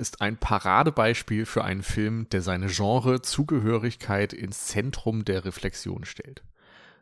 Ist 0.00 0.22
ein 0.22 0.38
Paradebeispiel 0.38 1.44
für 1.44 1.62
einen 1.62 1.82
Film, 1.82 2.26
der 2.30 2.40
seine 2.40 2.68
Genre-Zugehörigkeit 2.68 4.32
ins 4.32 4.68
Zentrum 4.68 5.26
der 5.26 5.44
Reflexion 5.44 6.06
stellt. 6.06 6.42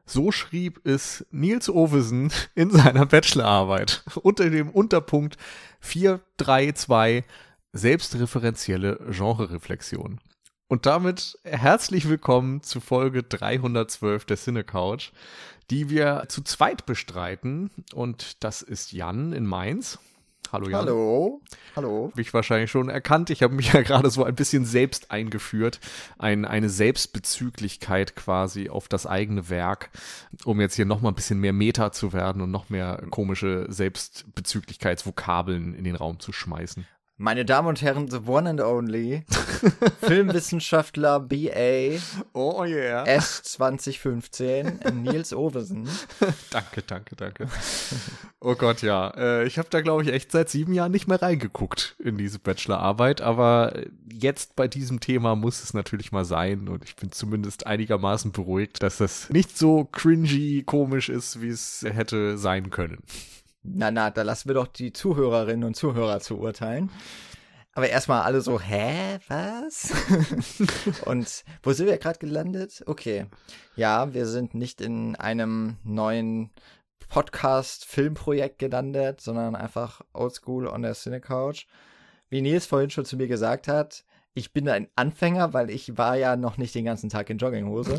So 0.05 0.33
schrieb 0.33 0.84
es 0.84 1.25
Niels 1.30 1.70
Ovesen 1.70 2.33
in 2.56 2.70
seiner 2.70 3.06
Bachelorarbeit 3.06 4.03
unter 4.20 4.51
dem 4.51 4.69
Unterpunkt 4.69 5.37
432 5.79 7.23
Selbstreferenzielle 7.73 8.98
Genre-Reflexion. 9.11 10.19
Und 10.67 10.84
damit 10.84 11.39
herzlich 11.45 12.09
willkommen 12.09 12.65
zu 12.65 12.80
Folge 12.80 13.22
312 13.22 14.25
der 14.25 14.37
Cine 14.37 14.65
Couch, 14.65 15.12
die 15.70 15.89
wir 15.89 16.25
zu 16.27 16.42
zweit 16.42 16.84
bestreiten. 16.84 17.70
Und 17.94 18.42
das 18.42 18.61
ist 18.61 18.91
Jan 18.91 19.33
in 19.33 19.47
Mainz. 19.47 20.00
Hallo 20.50 20.68
Jan. 20.68 20.80
Hallo. 20.80 21.42
Hallo. 21.77 22.12
Mich 22.14 22.32
wahrscheinlich 22.32 22.70
schon 22.70 22.88
erkannt. 22.88 23.30
Ich 23.30 23.42
habe 23.42 23.54
mich 23.54 23.68
ja 23.72 23.82
gerade 23.82 24.10
so 24.10 24.24
ein 24.24 24.34
bisschen 24.34 24.64
selbst 24.64 25.10
eingeführt. 25.10 25.80
Ein, 26.18 26.44
eine 26.44 26.70
Selbstbezüglichkeit 26.70 28.16
quasi 28.16 28.70
auf 28.70 28.88
das 28.88 29.06
eigene 29.06 29.50
Werk, 29.50 29.91
um 30.44 30.60
jetzt 30.60 30.76
hier 30.76 30.86
nochmal 30.86 31.12
ein 31.12 31.16
bisschen 31.16 31.41
mehr 31.41 31.52
Meta 31.52 31.92
zu 31.92 32.12
werden 32.12 32.41
und 32.41 32.50
noch 32.50 32.70
mehr 32.70 33.02
komische 33.10 33.66
Selbstbezüglichkeitsvokabeln 33.69 35.74
in 35.74 35.84
den 35.84 35.96
Raum 35.96 36.19
zu 36.19 36.32
schmeißen. 36.32 36.86
Meine 37.20 37.44
Damen 37.44 37.66
und 37.66 37.83
Herren, 37.83 38.08
the 38.08 38.20
one 38.24 38.48
and 38.48 38.61
only 38.61 39.24
Filmwissenschaftler 40.02 41.19
BA 41.19 41.98
oh 42.33 42.62
yeah. 42.62 43.05
S 43.06 43.42
2015 43.42 44.78
Nils 45.02 45.33
Ovesen. 45.33 45.88
danke, 46.50 46.83
danke, 46.83 47.16
danke. 47.16 47.48
Oh 48.38 48.55
Gott, 48.55 48.83
ja. 48.83 49.10
Äh, 49.16 49.48
ich 49.48 49.58
habe 49.58 49.66
da, 49.69 49.80
glaube 49.80 50.05
ich, 50.05 50.12
echt 50.12 50.30
seit 50.30 50.48
sieben 50.48 50.72
Jahren 50.72 50.92
nicht 50.92 51.08
mehr 51.08 51.20
reingeguckt 51.20 51.97
in 51.98 52.19
diese 52.19 52.38
Bachelorarbeit, 52.38 53.20
aber 53.20 53.72
jetzt 54.12 54.55
bei 54.55 54.69
diesem 54.69 55.00
Thema 55.00 55.34
muss 55.34 55.64
es 55.64 55.75
natürlich 55.75 56.12
mal 56.12 56.25
sein 56.25 56.69
und 56.69 56.84
ich 56.84 56.94
bin 56.94 57.10
zumindest 57.10 57.66
einigermaßen 57.66 58.30
beruhigt, 58.30 58.80
dass 58.80 58.98
das 58.98 59.28
nicht 59.30 59.58
so 59.58 59.88
cringy 59.91 60.62
komisch 60.64 61.08
ist, 61.08 61.42
wie 61.42 61.48
es 61.48 61.84
hätte 61.84 62.38
sein 62.38 62.70
können. 62.70 63.03
Na, 63.74 63.91
na, 63.91 64.11
da 64.11 64.22
lassen 64.22 64.48
wir 64.48 64.55
doch 64.55 64.66
die 64.66 64.92
Zuhörerinnen 64.92 65.64
und 65.64 65.74
Zuhörer 65.74 66.20
zu 66.20 66.38
urteilen. 66.38 66.91
Aber 67.72 67.88
erstmal 67.88 68.22
alle 68.22 68.41
so, 68.41 68.60
hä, 68.60 69.19
was? 69.28 69.92
und 71.05 71.44
wo 71.62 71.72
sind 71.72 71.86
wir 71.86 71.98
gerade 71.98 72.19
gelandet? 72.19 72.83
Okay. 72.86 73.27
Ja, 73.77 74.12
wir 74.14 74.27
sind 74.27 74.55
nicht 74.55 74.80
in 74.80 75.14
einem 75.16 75.77
neuen 75.84 76.50
Podcast-Filmprojekt 77.09 78.59
gelandet, 78.59 79.20
sondern 79.20 79.54
einfach 79.54 80.00
oldschool 80.12 80.66
on 80.66 80.82
der 80.82 80.94
Cine 80.94 81.20
Couch. 81.20 81.66
Wie 82.28 82.43
Nils 82.43 82.66
vorhin 82.66 82.91
schon 82.91 83.04
zu 83.04 83.16
mir 83.16 83.28
gesagt 83.28 83.69
hat, 83.69 84.04
ich 84.38 84.53
bin 84.53 84.69
ein 84.69 84.88
Anfänger, 84.94 85.53
weil 85.53 85.69
ich 85.69 85.99
war 85.99 86.16
ja 86.16 86.37
noch 86.37 86.56
nicht 86.59 86.75
den 86.75 86.84
ganzen 86.84 87.10
Tag 87.10 87.28
in 87.28 87.38
Jogginghose. 87.38 87.99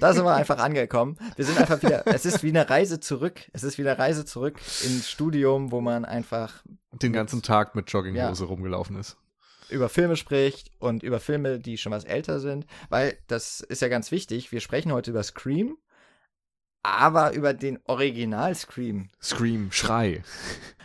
da 0.00 0.14
sind 0.14 0.24
wir 0.24 0.34
einfach 0.34 0.58
angekommen. 0.58 1.18
Wir 1.36 1.44
sind 1.44 1.58
einfach 1.58 1.82
wieder, 1.82 2.06
es 2.06 2.24
ist 2.24 2.42
wie 2.44 2.50
eine 2.50 2.70
Reise 2.70 3.00
zurück. 3.00 3.40
Es 3.52 3.64
ist 3.64 3.76
wie 3.76 3.82
eine 3.82 3.98
Reise 3.98 4.24
zurück 4.24 4.58
ins 4.84 5.10
Studium, 5.10 5.72
wo 5.72 5.80
man 5.80 6.04
einfach 6.04 6.62
den 6.92 7.12
ganzen 7.12 7.42
Tag 7.42 7.74
mit 7.74 7.90
Jogginghose 7.90 8.44
ja, 8.44 8.48
rumgelaufen 8.48 8.96
ist. 8.96 9.16
Über 9.68 9.88
Filme 9.88 10.14
spricht 10.14 10.70
und 10.78 11.02
über 11.02 11.18
Filme, 11.18 11.58
die 11.58 11.76
schon 11.76 11.90
was 11.90 12.04
älter 12.04 12.38
sind, 12.38 12.66
weil 12.88 13.18
das 13.26 13.60
ist 13.60 13.82
ja 13.82 13.88
ganz 13.88 14.12
wichtig. 14.12 14.52
Wir 14.52 14.60
sprechen 14.60 14.92
heute 14.92 15.10
über 15.10 15.22
Scream, 15.24 15.76
aber 16.84 17.32
über 17.32 17.54
den 17.54 17.80
Original 17.86 18.54
Scream. 18.54 19.08
Scream, 19.20 19.72
Schrei. 19.72 20.22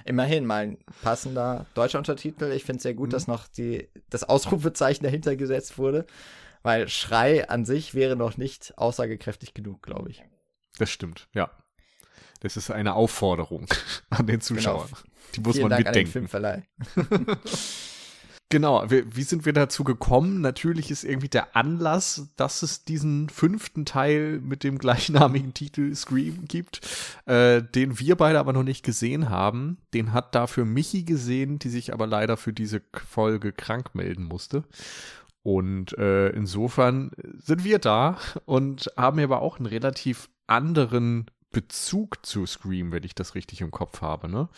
Immerhin 0.05 0.45
mal 0.45 0.63
ein 0.63 0.77
passender 1.03 1.67
deutscher 1.75 1.99
Untertitel. 1.99 2.51
Ich 2.51 2.63
finde 2.63 2.77
es 2.77 2.83
sehr 2.83 2.93
gut, 2.95 3.09
mhm. 3.09 3.11
dass 3.11 3.27
noch 3.27 3.47
die, 3.47 3.89
das 4.09 4.23
Ausrufezeichen 4.23 5.03
dahinter 5.03 5.35
gesetzt 5.35 5.77
wurde, 5.77 6.07
weil 6.63 6.87
Schrei 6.87 7.47
an 7.47 7.65
sich 7.65 7.93
wäre 7.93 8.15
noch 8.15 8.37
nicht 8.37 8.77
aussagekräftig 8.77 9.53
genug, 9.53 9.83
glaube 9.83 10.09
ich. 10.09 10.23
Das 10.77 10.89
stimmt, 10.89 11.27
ja. 11.33 11.51
Das 12.39 12.55
ist 12.55 12.71
eine 12.71 12.93
Aufforderung 12.93 13.67
an 14.09 14.25
den 14.25 14.39
Zuschauer. 14.39 14.85
Genau. 14.85 14.97
Die 15.35 15.41
muss 15.41 15.57
Vielen 15.57 15.69
man 15.69 15.83
Dank 15.83 15.95
mitdenken. 15.95 16.17
An 16.17 16.23
den 16.23 16.29
Filmverleih. 16.29 16.63
Genau, 18.51 18.83
wie, 18.89 19.21
sind 19.21 19.45
wir 19.45 19.53
dazu 19.53 19.83
gekommen? 19.83 20.41
Natürlich 20.41 20.89
ist 20.89 21.03
irgendwie 21.03 21.29
der 21.29 21.55
Anlass, 21.55 22.29
dass 22.35 22.63
es 22.63 22.83
diesen 22.83 23.29
fünften 23.29 23.85
Teil 23.85 24.39
mit 24.39 24.63
dem 24.63 24.79
gleichnamigen 24.79 25.53
Titel 25.53 25.93
Scream 25.93 26.45
gibt, 26.47 26.81
äh, 27.27 27.61
den 27.61 27.99
wir 27.99 28.15
beide 28.15 28.39
aber 28.39 28.51
noch 28.51 28.63
nicht 28.63 28.83
gesehen 28.83 29.29
haben. 29.29 29.77
Den 29.93 30.13
hat 30.13 30.33
dafür 30.33 30.65
Michi 30.65 31.03
gesehen, 31.03 31.59
die 31.59 31.69
sich 31.69 31.93
aber 31.93 32.07
leider 32.07 32.37
für 32.37 32.51
diese 32.51 32.81
Folge 33.07 33.51
krank 33.51 33.93
melden 33.93 34.23
musste. 34.23 34.63
Und 35.43 35.95
äh, 35.99 36.29
insofern 36.29 37.11
sind 37.37 37.63
wir 37.63 37.77
da 37.77 38.17
und 38.45 38.91
haben 38.97 39.19
aber 39.19 39.43
auch 39.43 39.57
einen 39.57 39.67
relativ 39.67 40.27
anderen 40.47 41.29
Bezug 41.51 42.25
zu 42.25 42.47
Scream, 42.47 42.91
wenn 42.91 43.03
ich 43.03 43.13
das 43.13 43.35
richtig 43.35 43.61
im 43.61 43.69
Kopf 43.69 44.01
habe, 44.01 44.27
ne? 44.27 44.49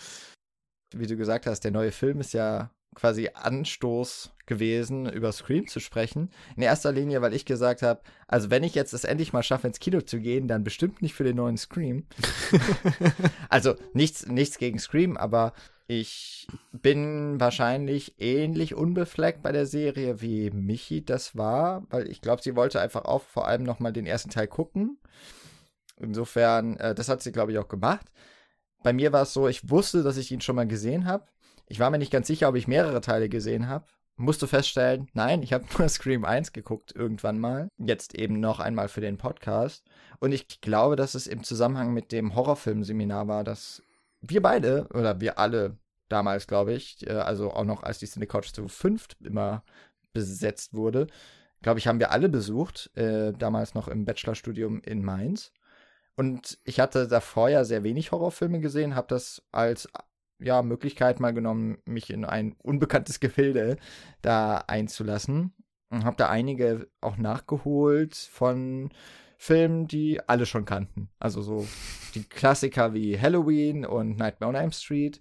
Wie 0.93 1.07
du 1.07 1.17
gesagt 1.17 1.45
hast, 1.45 1.61
der 1.61 1.71
neue 1.71 1.91
Film 1.91 2.19
ist 2.19 2.33
ja 2.33 2.71
quasi 2.95 3.29
Anstoß 3.33 4.33
gewesen, 4.45 5.09
über 5.09 5.31
Scream 5.31 5.67
zu 5.67 5.79
sprechen. 5.79 6.29
In 6.57 6.63
erster 6.63 6.91
Linie, 6.91 7.21
weil 7.21 7.33
ich 7.33 7.45
gesagt 7.45 7.81
habe, 7.81 8.01
also 8.27 8.49
wenn 8.49 8.63
ich 8.63 8.75
jetzt 8.75 8.93
es 8.93 9.05
endlich 9.05 9.31
mal 9.31 9.43
schaffe, 9.43 9.67
ins 9.67 9.79
Kino 9.79 10.01
zu 10.01 10.19
gehen, 10.19 10.47
dann 10.47 10.63
bestimmt 10.63 11.01
nicht 11.01 11.13
für 11.13 11.23
den 11.23 11.37
neuen 11.37 11.57
Scream. 11.57 12.05
also 13.49 13.75
nichts, 13.93 14.27
nichts 14.27 14.57
gegen 14.57 14.77
Scream, 14.77 15.15
aber 15.15 15.53
ich 15.87 16.47
bin 16.71 17.39
wahrscheinlich 17.39 18.15
ähnlich 18.19 18.75
unbefleckt 18.75 19.41
bei 19.41 19.51
der 19.51 19.65
Serie, 19.65 20.21
wie 20.21 20.49
Michi 20.51 21.03
das 21.03 21.35
war, 21.35 21.83
weil 21.89 22.09
ich 22.09 22.21
glaube, 22.21 22.41
sie 22.41 22.55
wollte 22.55 22.81
einfach 22.81 23.05
auch 23.05 23.23
vor 23.23 23.47
allem 23.47 23.63
nochmal 23.63 23.93
den 23.93 24.05
ersten 24.05 24.29
Teil 24.29 24.47
gucken. 24.47 24.97
Insofern, 25.97 26.77
äh, 26.77 26.95
das 26.95 27.09
hat 27.09 27.21
sie, 27.21 27.31
glaube 27.31 27.51
ich, 27.51 27.57
auch 27.57 27.67
gemacht. 27.67 28.07
Bei 28.83 28.91
mir 28.91 29.13
war 29.13 29.23
es 29.23 29.33
so, 29.33 29.47
ich 29.47 29.69
wusste, 29.69 30.03
dass 30.03 30.17
ich 30.17 30.31
ihn 30.31 30.41
schon 30.41 30.55
mal 30.55 30.67
gesehen 30.67 31.05
habe 31.05 31.25
ich 31.71 31.79
war 31.79 31.89
mir 31.89 31.99
nicht 31.99 32.11
ganz 32.11 32.27
sicher, 32.27 32.49
ob 32.49 32.55
ich 32.55 32.67
mehrere 32.67 32.99
Teile 32.99 33.29
gesehen 33.29 33.69
habe. 33.69 33.85
Musste 34.17 34.45
feststellen, 34.45 35.07
nein, 35.13 35.41
ich 35.41 35.53
habe 35.53 35.65
nur 35.77 35.87
Scream 35.87 36.25
1 36.25 36.51
geguckt 36.51 36.93
irgendwann 36.93 37.39
mal. 37.39 37.69
Jetzt 37.77 38.13
eben 38.13 38.41
noch 38.41 38.59
einmal 38.59 38.89
für 38.89 38.99
den 38.99 39.17
Podcast. 39.17 39.85
Und 40.19 40.33
ich 40.33 40.59
glaube, 40.59 40.97
dass 40.97 41.15
es 41.15 41.27
im 41.27 41.43
Zusammenhang 41.43 41.93
mit 41.93 42.11
dem 42.11 42.35
Horrorfilmseminar 42.35 43.29
war, 43.29 43.45
dass 43.45 43.83
wir 44.19 44.41
beide, 44.41 44.87
oder 44.93 45.21
wir 45.21 45.39
alle 45.39 45.77
damals, 46.09 46.45
glaube 46.45 46.73
ich, 46.73 47.07
äh, 47.07 47.13
also 47.13 47.51
auch 47.51 47.63
noch 47.63 47.83
als 47.83 47.99
die 47.99 48.07
Cine 48.07 48.27
Couch 48.27 48.51
zu 48.51 48.67
fünft 48.67 49.15
immer 49.21 49.63
besetzt 50.11 50.73
wurde, 50.73 51.07
glaube 51.61 51.79
ich, 51.79 51.87
haben 51.87 51.99
wir 51.99 52.11
alle 52.11 52.27
besucht, 52.27 52.91
äh, 52.97 53.31
damals 53.31 53.75
noch 53.75 53.87
im 53.87 54.03
Bachelorstudium 54.03 54.81
in 54.81 55.03
Mainz. 55.05 55.53
Und 56.17 56.59
ich 56.65 56.81
hatte 56.81 57.07
davor 57.07 57.49
ja 57.49 57.63
sehr 57.63 57.83
wenig 57.83 58.11
Horrorfilme 58.11 58.59
gesehen, 58.59 58.95
habe 58.95 59.07
das 59.07 59.41
als 59.51 59.87
ja, 60.41 60.61
Möglichkeit 60.61 61.19
mal 61.19 61.33
genommen, 61.33 61.77
mich 61.85 62.09
in 62.09 62.25
ein 62.25 62.55
unbekanntes 62.61 63.19
Gefilde 63.21 63.77
da 64.21 64.63
einzulassen. 64.67 65.53
Und 65.89 66.05
habe 66.05 66.15
da 66.15 66.29
einige 66.29 66.87
auch 67.01 67.17
nachgeholt 67.17 68.15
von 68.15 68.91
Filmen, 69.37 69.87
die 69.87 70.21
alle 70.27 70.45
schon 70.45 70.63
kannten. 70.63 71.09
Also 71.19 71.41
so 71.41 71.67
die 72.15 72.23
Klassiker 72.23 72.93
wie 72.93 73.19
Halloween 73.19 73.85
und 73.85 74.17
Nightmare 74.17 74.49
on 74.49 74.55
Elm 74.55 74.71
Street 74.71 75.19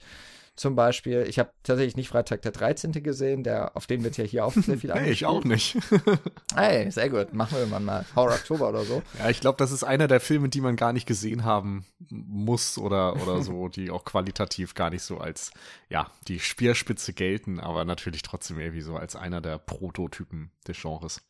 zum 0.61 0.77
Beispiel. 0.77 1.25
Ich 1.27 1.39
habe 1.39 1.51
tatsächlich 1.63 1.97
nicht 1.97 2.11
Freitag 2.11 2.43
der 2.43 2.53
13. 2.53 2.93
gesehen, 2.93 3.45
der, 3.45 3.75
auf 3.79 3.87
den 3.87 4.05
wird 4.05 4.19
ja 4.19 4.25
hier 4.25 4.45
auch 4.45 4.53
sehr 4.53 4.77
viel 4.77 4.91
angespielt. 4.93 5.17
ich 5.17 5.25
auch 5.25 5.43
nicht. 5.43 5.79
hey, 6.55 6.91
sehr 6.91 7.09
gut. 7.09 7.33
Machen 7.33 7.57
wir 7.57 7.67
mal 7.67 7.81
mal. 7.81 8.05
Horror 8.15 8.35
Oktober 8.35 8.69
oder 8.69 8.85
so. 8.85 9.03
Ja, 9.19 9.31
ich 9.31 9.41
glaube, 9.41 9.57
das 9.57 9.73
ist 9.73 9.85
einer 9.85 10.07
der 10.07 10.21
Filme, 10.21 10.51
die 10.51 10.61
man 10.61 10.77
gar 10.77 10.93
nicht 10.93 11.07
gesehen 11.07 11.45
haben 11.45 11.87
muss 12.11 12.77
oder, 12.77 13.17
oder 13.23 13.43
so, 13.43 13.69
die 13.75 13.91
auch 13.91 14.05
qualitativ 14.05 14.75
gar 14.75 14.91
nicht 14.91 15.03
so 15.03 15.17
als, 15.17 15.51
ja, 15.89 16.11
die 16.29 16.39
Speerspitze 16.39 17.15
gelten, 17.15 17.59
aber 17.59 17.87
natürlich 17.87 18.21
trotzdem 18.21 18.61
irgendwie 18.61 18.83
so 18.83 18.97
als 18.97 19.17
einer 19.17 19.41
der 19.41 19.57
Prototypen 19.57 20.51
des 20.69 20.79
Genres. 20.79 21.23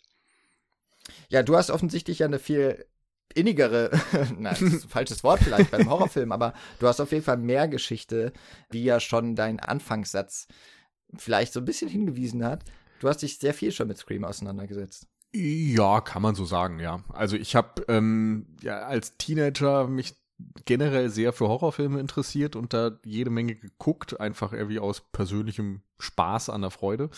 Ja, 1.29 1.44
du 1.44 1.56
hast 1.56 1.71
offensichtlich 1.71 2.19
ja 2.19 2.27
eine 2.27 2.41
viel 2.41 2.85
innigere, 3.35 3.91
nein, 4.38 4.56
das 4.59 4.62
ist 4.62 4.85
ein 4.85 4.91
falsches 4.91 5.25
Wort 5.25 5.41
vielleicht 5.41 5.71
beim 5.71 5.88
Horrorfilm, 5.88 6.32
aber 6.32 6.55
du 6.79 6.87
hast 6.87 7.00
auf 7.00 7.12
jeden 7.12 7.25
Fall 7.25 7.37
mehr 7.37 7.69
Geschichte, 7.69 8.32
wie 8.71 8.85
ja 8.85 9.00
schon 9.00 9.37
dein 9.37 9.61
Anfangssatz 9.61 10.49
vielleicht 11.17 11.53
so 11.53 11.61
ein 11.61 11.65
bisschen 11.65 11.88
hingewiesen 11.88 12.44
hat. 12.44 12.65
Du 13.00 13.09
hast 13.09 13.23
dich 13.23 13.38
sehr 13.38 13.55
viel 13.55 13.73
schon 13.73 13.88
mit 13.88 13.99
Scream 13.99 14.25
auseinandergesetzt. 14.25 15.06
Ja, 15.32 16.00
kann 16.00 16.23
man 16.23 16.35
so 16.35 16.44
sagen, 16.44 16.81
ja. 16.81 17.05
Also 17.09 17.37
ich 17.37 17.55
habe 17.55 17.85
ähm, 17.88 18.47
ja 18.62 18.81
als 18.81 19.17
Teenager 19.17 19.87
mich 19.87 20.15
generell 20.65 21.11
sehr 21.11 21.32
für 21.32 21.49
Horrorfilme 21.49 22.00
interessiert 22.00 22.56
und 22.56 22.73
da 22.73 22.99
jede 23.05 23.31
Menge 23.31 23.55
geguckt, 23.55 24.21
einfach 24.21 24.53
irgendwie 24.53 24.81
aus 24.81 25.03
persönlichem 25.12 25.82
Spaß 25.99 26.50
an 26.50 26.62
der 26.62 26.71
Freude. 26.71 27.11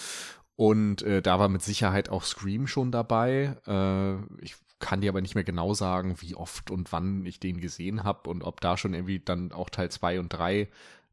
Und 0.57 1.03
äh, 1.03 1.23
da 1.23 1.39
war 1.39 1.49
mit 1.49 1.63
Sicherheit 1.63 2.09
auch 2.11 2.25
Scream 2.25 2.67
schon 2.67 2.93
dabei. 2.93 3.57
Äh, 3.67 4.45
ich 4.45 4.57
kann 4.83 5.01
dir 5.01 5.11
aber 5.11 5.23
nicht 5.23 5.37
mehr 5.37 5.45
genau 5.45 5.73
sagen, 5.73 6.17
wie 6.21 6.35
oft 6.35 6.71
und 6.71 6.93
wann 6.93 7.25
ich 7.25 7.41
den 7.41 7.61
gesehen 7.61 8.03
habe 8.03 8.29
und 8.29 8.43
ob 8.43 8.61
da 8.61 8.77
schon 8.77 8.93
irgendwie 8.93 9.21
dann 9.21 9.53
auch 9.53 9.71
Teil 9.71 9.91
2 9.91 10.21
und 10.21 10.29
3 10.29 10.69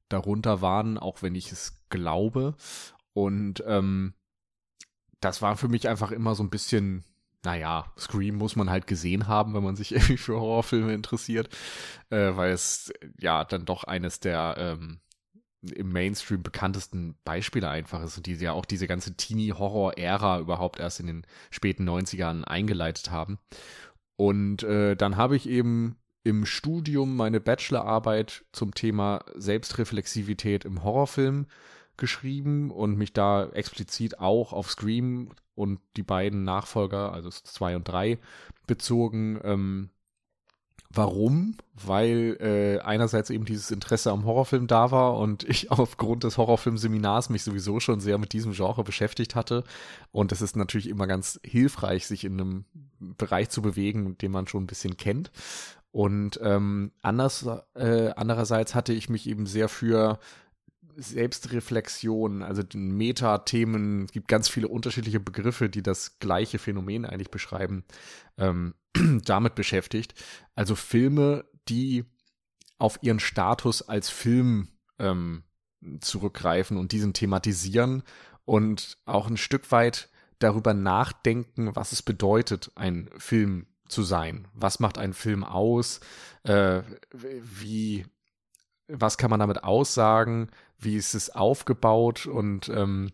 darunter 0.10 0.62
waren, 0.62 0.98
auch 0.98 1.22
wenn 1.22 1.36
ich 1.36 1.52
es 1.52 1.80
glaube. 1.90 2.56
Und 3.14 3.64
ähm, 3.68 4.14
das 5.22 5.42
war 5.42 5.56
für 5.56 5.68
mich 5.68 5.88
einfach 5.88 6.12
immer 6.12 6.34
so 6.34 6.44
ein 6.44 6.50
bisschen, 6.50 7.04
naja, 7.44 7.94
Scream 7.98 8.36
muss 8.36 8.56
man 8.56 8.72
halt 8.72 8.88
gesehen 8.88 9.28
haben, 9.28 9.54
wenn 9.54 9.64
man 9.64 9.76
sich 9.76 9.92
irgendwie 9.94 10.18
für 10.18 10.40
Horrorfilme 10.40 10.94
interessiert, 10.94 11.56
äh, 12.10 12.36
weil 12.36 12.52
es 12.52 12.92
ja 13.20 13.46
dann 13.46 13.66
doch 13.66 13.84
eines 13.84 14.20
der 14.20 14.56
ähm, 14.58 15.00
im 15.62 15.92
Mainstream 15.92 16.42
bekanntesten 16.42 17.16
Beispiele 17.26 17.70
einfach 17.70 18.04
ist 18.04 18.18
und 18.18 18.26
die 18.26 18.36
ja 18.36 18.54
auch 18.54 18.66
diese 18.66 18.88
ganze 18.88 19.16
Teenie-Horror-Ära 19.16 20.40
überhaupt 20.40 20.80
erst 20.80 21.00
in 21.00 21.08
den 21.08 21.28
späten 21.52 21.88
90ern 21.88 22.44
eingeleitet 22.44 23.12
haben. 23.12 23.40
Und 24.16 24.64
äh, 24.64 24.96
dann 24.96 25.18
habe 25.18 25.36
ich 25.36 25.50
eben 25.50 25.98
im 26.24 26.46
Studium 26.46 27.16
meine 27.16 27.40
Bachelorarbeit 27.40 28.46
zum 28.52 28.74
Thema 28.74 29.24
Selbstreflexivität 29.36 30.66
im 30.66 30.84
Horrorfilm 30.84 31.48
geschrieben 31.98 32.72
und 32.72 32.98
mich 32.98 33.14
da 33.14 33.48
explizit 33.50 34.20
auch 34.20 34.54
auf 34.54 34.72
Scream 34.72 35.32
und 35.56 35.80
die 35.98 36.04
beiden 36.04 36.44
Nachfolger, 36.44 37.12
also 37.12 37.30
zwei 37.30 37.76
und 37.76 37.88
drei, 37.88 38.18
bezogen. 38.68 39.40
Ähm, 39.44 39.90
warum? 40.94 41.56
Weil 41.74 42.38
äh, 42.40 42.80
einerseits 42.80 43.30
eben 43.30 43.46
dieses 43.46 43.72
Interesse 43.72 44.12
am 44.12 44.26
Horrorfilm 44.26 44.68
da 44.68 44.92
war 44.92 45.18
und 45.18 45.44
ich 45.44 45.72
aufgrund 45.72 46.24
des 46.24 46.38
Horrorfilmseminars 46.38 47.30
mich 47.30 47.44
sowieso 47.44 47.80
schon 47.80 48.00
sehr 48.00 48.18
mit 48.18 48.34
diesem 48.34 48.54
Genre 48.54 48.84
beschäftigt 48.84 49.36
hatte. 49.36 49.64
Und 50.12 50.32
es 50.32 50.42
ist 50.42 50.56
natürlich 50.56 50.90
immer 50.90 51.08
ganz 51.08 51.40
hilfreich, 51.44 52.08
sich 52.08 52.24
in 52.26 52.34
einem 52.34 52.66
Bereich 53.00 53.50
zu 53.50 53.62
bewegen, 53.62 54.18
den 54.18 54.32
man 54.32 54.48
schon 54.48 54.64
ein 54.64 54.68
bisschen 54.68 54.98
kennt. 54.98 55.32
Und 55.92 56.40
ähm, 56.44 56.92
anders, 57.02 57.46
äh, 57.74 58.12
andererseits 58.16 58.76
hatte 58.76 58.94
ich 58.94 59.10
mich 59.10 59.28
eben 59.28 59.46
sehr 59.46 59.70
für 59.70 60.20
Selbstreflexion, 61.00 62.44
also 62.44 62.64
den 62.64 62.92
Metathemen, 62.92 64.06
es 64.06 64.12
gibt 64.12 64.28
ganz 64.28 64.50
viele 64.50 64.68
unterschiedliche 64.68 65.20
Begriffe, 65.20 65.70
die 65.70 65.84
das 65.84 66.20
gleiche 66.20 66.60
Phänomen 66.60 67.06
eigentlich 67.06 67.32
beschreiben, 67.32 67.84
ähm, 68.38 68.76
damit 69.26 69.56
beschäftigt. 69.56 70.14
Also 70.56 70.76
Filme, 70.76 71.46
die 71.68 72.06
auf 72.78 73.00
ihren 73.02 73.20
Status 73.20 73.82
als 73.82 74.10
Film 74.10 74.70
ähm, 75.00 75.44
zurückgreifen 76.02 76.78
und 76.78 76.92
diesen 76.92 77.14
thematisieren 77.14 78.04
und 78.46 78.98
auch 79.06 79.28
ein 79.28 79.38
Stück 79.38 79.72
weit 79.72 80.10
darüber 80.40 80.74
nachdenken, 80.74 81.76
was 81.76 81.92
es 81.92 82.02
bedeutet, 82.02 82.72
ein 82.76 83.10
Film 83.18 83.68
zu 83.88 84.04
sein. 84.04 84.48
Was 84.54 84.80
macht 84.80 84.98
ein 84.98 85.14
Film 85.14 85.44
aus? 85.44 86.00
Äh, 86.44 86.82
wie, 87.12 88.06
was 88.90 89.18
kann 89.18 89.30
man 89.30 89.40
damit 89.40 89.64
aussagen? 89.64 90.50
Wie 90.78 90.96
ist 90.96 91.14
es 91.14 91.30
aufgebaut? 91.30 92.26
Und 92.26 92.70
ähm, 92.70 93.12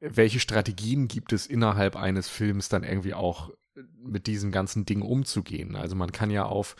welche 0.00 0.40
Strategien 0.40 1.08
gibt 1.08 1.32
es 1.32 1.46
innerhalb 1.46 1.96
eines 1.96 2.28
Films 2.28 2.68
dann 2.68 2.82
irgendwie 2.82 3.14
auch 3.14 3.50
mit 4.02 4.26
diesen 4.26 4.50
ganzen 4.50 4.84
Dingen 4.84 5.02
umzugehen? 5.02 5.76
Also 5.76 5.96
man 5.96 6.12
kann 6.12 6.30
ja 6.30 6.44
auf 6.44 6.76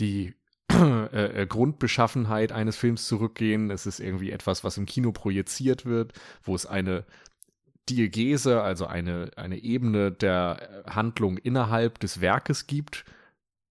die 0.00 0.34
äh, 0.72 1.42
äh, 1.42 1.46
Grundbeschaffenheit 1.46 2.52
eines 2.52 2.76
Films 2.76 3.06
zurückgehen. 3.06 3.70
Es 3.70 3.86
ist 3.86 4.00
irgendwie 4.00 4.32
etwas, 4.32 4.64
was 4.64 4.76
im 4.76 4.86
Kino 4.86 5.12
projiziert 5.12 5.86
wird, 5.86 6.12
wo 6.42 6.54
es 6.54 6.66
eine 6.66 7.04
Diegese, 7.88 8.62
also 8.62 8.86
eine, 8.86 9.30
eine 9.36 9.58
Ebene 9.58 10.12
der 10.12 10.84
Handlung 10.86 11.38
innerhalb 11.38 11.98
des 12.00 12.20
Werkes 12.20 12.66
gibt. 12.66 13.04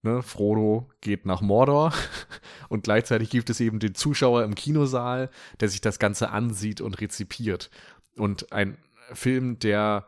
Ne, 0.02 0.22
Frodo 0.22 0.90
geht 1.02 1.26
nach 1.26 1.42
Mordor 1.42 1.92
und 2.70 2.84
gleichzeitig 2.84 3.28
gibt 3.28 3.50
es 3.50 3.60
eben 3.60 3.80
den 3.80 3.94
Zuschauer 3.94 4.44
im 4.44 4.54
Kinosaal, 4.54 5.28
der 5.60 5.68
sich 5.68 5.82
das 5.82 5.98
Ganze 5.98 6.30
ansieht 6.30 6.80
und 6.80 7.00
rezipiert. 7.02 7.70
Und 8.16 8.50
ein 8.50 8.78
Film, 9.12 9.58
der 9.58 10.06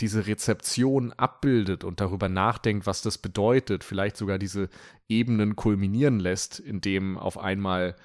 diese 0.00 0.26
Rezeption 0.26 1.12
abbildet 1.12 1.84
und 1.84 2.00
darüber 2.00 2.28
nachdenkt, 2.28 2.86
was 2.86 3.02
das 3.02 3.18
bedeutet, 3.18 3.84
vielleicht 3.84 4.16
sogar 4.16 4.38
diese 4.38 4.68
Ebenen 5.08 5.56
kulminieren 5.56 6.18
lässt, 6.18 6.58
indem 6.58 7.18
auf 7.18 7.38
einmal 7.38 7.96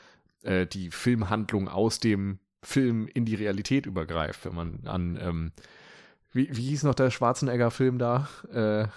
äh, 0.44 0.66
die 0.66 0.92
Filmhandlung 0.92 1.68
aus 1.68 2.00
dem 2.00 2.40
Film 2.64 3.08
in 3.08 3.26
die 3.26 3.36
Realität 3.36 3.86
übergreift, 3.86 4.46
wenn 4.46 4.56
man 4.56 4.80
an, 4.86 5.18
ähm, 5.22 5.52
wie, 6.32 6.56
wie 6.56 6.70
hieß 6.70 6.84
noch 6.84 6.96
der 6.96 7.12
Schwarzenegger-Film 7.12 7.98
da? 7.98 8.30
Äh, 8.54 8.88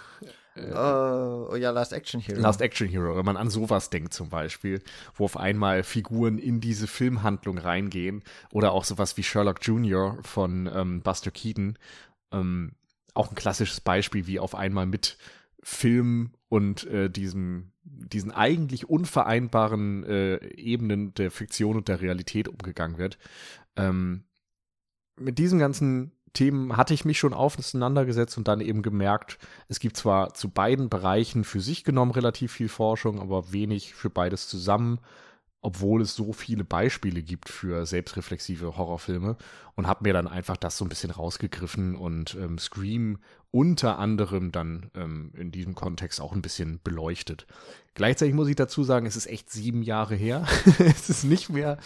Uh, 0.57 1.49
oh 1.51 1.57
ja, 1.57 1.71
Last 1.71 1.93
Action 1.93 2.21
Hero. 2.21 2.41
Last 2.41 2.61
Action 2.61 2.89
Hero, 2.89 3.17
wenn 3.17 3.25
man 3.25 3.37
an 3.37 3.51
sowas 3.51 3.91
denkt 3.91 4.15
zum 4.15 4.29
Beispiel, 4.29 4.83
wo 5.17 5.25
auf 5.25 5.37
einmal 5.37 5.83
Figuren 5.83 6.39
in 6.39 6.61
diese 6.61 6.87
Filmhandlung 6.87 7.59
reingehen 7.59 8.23
oder 8.53 8.73
auch 8.73 8.85
sowas 8.85 9.17
wie 9.17 9.25
Sherlock 9.25 9.59
Jr. 9.63 10.19
von 10.23 10.71
ähm, 10.73 11.03
Buster 11.03 11.33
Keaton. 11.33 11.77
Ähm, 12.31 12.73
auch 13.15 13.31
ein 13.31 13.35
klassisches 13.35 13.81
Beispiel, 13.81 14.27
wie 14.27 14.39
auf 14.39 14.55
einmal 14.55 14.87
mit 14.87 15.19
Film 15.63 16.31
und 16.49 16.85
äh, 16.87 17.11
diesem, 17.11 17.73
diesen 17.83 18.31
eigentlich 18.31 18.89
unvereinbaren 18.89 20.05
äh, 20.05 20.37
Ebenen 20.55 21.15
der 21.15 21.31
Fiktion 21.31 21.77
und 21.77 21.89
der 21.89 22.01
Realität 22.01 22.49
umgegangen 22.49 22.99
wird. 22.99 23.19
Ähm, 23.77 24.25
mit 25.17 25.39
diesen 25.39 25.59
ganzen 25.59 26.13
Themen 26.35 26.77
hatte 26.77 26.93
ich 26.93 27.05
mich 27.05 27.19
schon 27.19 27.33
auseinandergesetzt 27.33 28.37
und 28.37 28.47
dann 28.47 28.61
eben 28.61 28.83
gemerkt, 28.83 29.39
es 29.69 29.81
gibt 29.81 29.97
zwar 29.97 30.35
zu 30.35 30.51
beiden 30.51 30.89
Bereichen 30.91 31.45
für 31.45 31.61
sich 31.61 31.85
genommen 31.85 32.11
relativ 32.11 32.53
viel 32.53 32.69
Forschung, 32.69 33.21
aber 33.21 33.53
wenig 33.53 33.95
für 33.95 34.11
beides 34.11 34.49
zusammen 34.49 34.99
obwohl 35.65 36.03
es 36.03 36.15
so 36.15 36.35
viele 36.35 36.63
Beispiele 36.63 37.23
gibt 37.23 37.49
für 37.49 37.87
selbstreflexive 37.87 38.77
Horrorfilme 38.77 39.37
und 39.75 39.87
habe 39.87 40.05
mir 40.05 40.13
dann 40.13 40.29
einfach 40.29 40.59
das 40.59 40.77
so 40.77 40.85
ein 40.85 40.91
bisschen 40.91 41.11
rausgegriffen 41.11 41.97
und 41.97 42.35
ähm, 42.35 42.59
Scream 42.59 43.19
unter 43.51 43.99
anderem 43.99 44.53
dann 44.53 44.91
ähm, 44.95 45.33
in 45.35 45.53
diesem 45.53 45.75
Kontext 45.75 46.21
auch 46.21 46.33
ein 46.33 46.43
bisschen 46.43 46.81
beleuchtet. 46.85 47.47
Gleichzeitig 47.95 48.35
muss 48.35 48.49
ich 48.49 48.57
dazu 48.57 48.85
sagen, 48.85 49.07
es 49.07 49.17
ist 49.17 49.27
echt 49.27 49.51
sieben 49.51 49.83
Jahre 49.83 50.17
her. 50.17 50.47
es 50.81 51.09
ist 51.09 51.25
nicht 51.25 51.49
mehr 51.49 51.79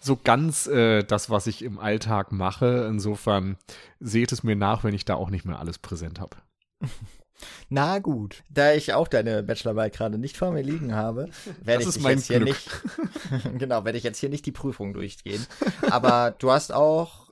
so 0.00 0.16
ganz 0.16 0.66
äh, 0.66 1.02
das, 1.02 1.28
was 1.28 1.46
ich 1.46 1.62
im 1.62 1.78
Alltag 1.78 2.32
mache. 2.32 2.86
Insofern 2.88 3.58
seht 4.00 4.32
es 4.32 4.44
mir 4.44 4.56
nach, 4.56 4.82
wenn 4.82 4.94
ich 4.94 5.04
da 5.04 5.14
auch 5.14 5.28
nicht 5.28 5.44
mehr 5.44 5.58
alles 5.58 5.78
präsent 5.78 6.20
habe. 6.20 6.36
Na 7.68 7.98
gut, 7.98 8.42
da 8.48 8.72
ich 8.72 8.92
auch 8.92 9.08
deine 9.08 9.42
Bachelorarbeit 9.42 9.94
gerade 9.94 10.18
nicht 10.18 10.36
vor 10.36 10.52
mir 10.52 10.62
liegen 10.62 10.94
habe, 10.94 11.28
werde 11.62 11.84
ich 11.84 11.96
jetzt 11.96 12.26
hier 12.26 12.40
nicht 12.40 12.68
genau, 13.58 13.84
werde 13.84 13.98
ich 13.98 14.04
jetzt 14.04 14.18
hier 14.18 14.28
nicht 14.28 14.46
die 14.46 14.52
Prüfung 14.52 14.92
durchgehen, 14.92 15.44
aber 15.90 16.34
du 16.38 16.50
hast 16.50 16.72
auch 16.72 17.26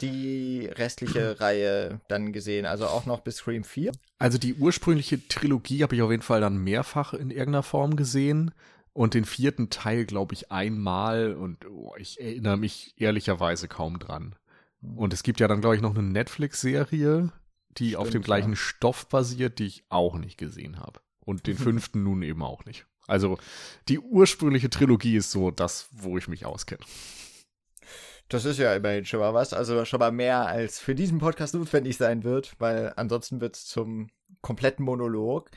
die 0.00 0.66
restliche 0.66 1.40
Reihe 1.40 2.00
dann 2.08 2.32
gesehen, 2.32 2.66
also 2.66 2.86
auch 2.86 3.06
noch 3.06 3.20
bis 3.20 3.36
Scream 3.36 3.64
4? 3.64 3.92
Also 4.18 4.38
die 4.38 4.54
ursprüngliche 4.54 5.26
Trilogie 5.28 5.82
habe 5.82 5.94
ich 5.94 6.02
auf 6.02 6.10
jeden 6.10 6.22
Fall 6.22 6.40
dann 6.40 6.58
mehrfach 6.58 7.14
in 7.14 7.30
irgendeiner 7.30 7.62
Form 7.62 7.96
gesehen 7.96 8.50
und 8.92 9.14
den 9.14 9.24
vierten 9.24 9.70
Teil 9.70 10.04
glaube 10.04 10.34
ich 10.34 10.50
einmal 10.50 11.34
und 11.34 11.66
oh, 11.66 11.94
ich 11.98 12.20
erinnere 12.20 12.56
mich 12.56 12.94
ehrlicherweise 12.96 13.68
kaum 13.68 13.98
dran. 13.98 14.34
Hm. 14.80 14.98
Und 14.98 15.12
es 15.12 15.22
gibt 15.22 15.40
ja 15.40 15.48
dann 15.48 15.60
glaube 15.60 15.76
ich 15.76 15.82
noch 15.82 15.94
eine 15.94 16.02
Netflix 16.02 16.60
Serie 16.60 17.32
die 17.78 17.90
Stimmt, 17.90 18.00
auf 18.02 18.10
dem 18.10 18.22
gleichen 18.22 18.50
ja. 18.50 18.56
Stoff 18.56 19.08
basiert, 19.08 19.58
die 19.58 19.66
ich 19.66 19.84
auch 19.88 20.16
nicht 20.16 20.38
gesehen 20.38 20.78
habe. 20.78 21.00
Und 21.20 21.46
den 21.46 21.56
fünften 21.58 22.02
nun 22.02 22.22
eben 22.22 22.42
auch 22.42 22.64
nicht. 22.64 22.86
Also 23.06 23.38
die 23.88 23.98
ursprüngliche 23.98 24.70
Trilogie 24.70 25.16
ist 25.16 25.30
so 25.30 25.50
das, 25.50 25.88
wo 25.92 26.16
ich 26.16 26.28
mich 26.28 26.46
auskenne. 26.46 26.84
Das 28.28 28.46
ist 28.46 28.58
ja 28.58 28.74
immerhin 28.74 29.04
schon 29.04 29.20
mal 29.20 29.34
was. 29.34 29.52
Also 29.52 29.84
schon 29.84 30.00
mal 30.00 30.12
mehr, 30.12 30.46
als 30.46 30.78
für 30.78 30.94
diesen 30.94 31.18
Podcast 31.18 31.54
notwendig 31.54 31.96
sein 31.96 32.24
wird, 32.24 32.54
weil 32.58 32.92
ansonsten 32.96 33.40
wird 33.40 33.56
es 33.56 33.66
zum 33.66 34.10
kompletten 34.40 34.84
Monolog. 34.84 35.50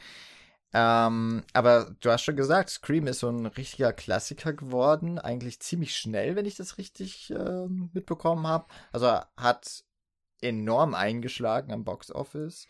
Ähm, 0.74 1.43
aber 1.53 1.95
du 2.01 2.12
hast 2.12 2.24
schon 2.24 2.36
gesagt, 2.36 2.69
Scream 2.69 3.07
ist 3.07 3.19
so 3.19 3.29
ein 3.29 3.45
richtiger 3.45 3.93
Klassiker 3.93 4.51
geworden. 4.51 5.17
Eigentlich 5.17 5.62
ziemlich 5.62 5.95
schnell, 5.95 6.36
wenn 6.36 6.45
ich 6.45 6.55
das 6.55 6.77
richtig 6.77 7.31
äh, 7.31 7.67
mitbekommen 7.67 8.45
habe. 8.47 8.65
Also 8.91 9.07
hat 9.38 9.86
enorm 10.41 10.94
eingeschlagen 10.94 11.72
am 11.72 11.84
Box 11.84 12.12
Office 12.12 12.67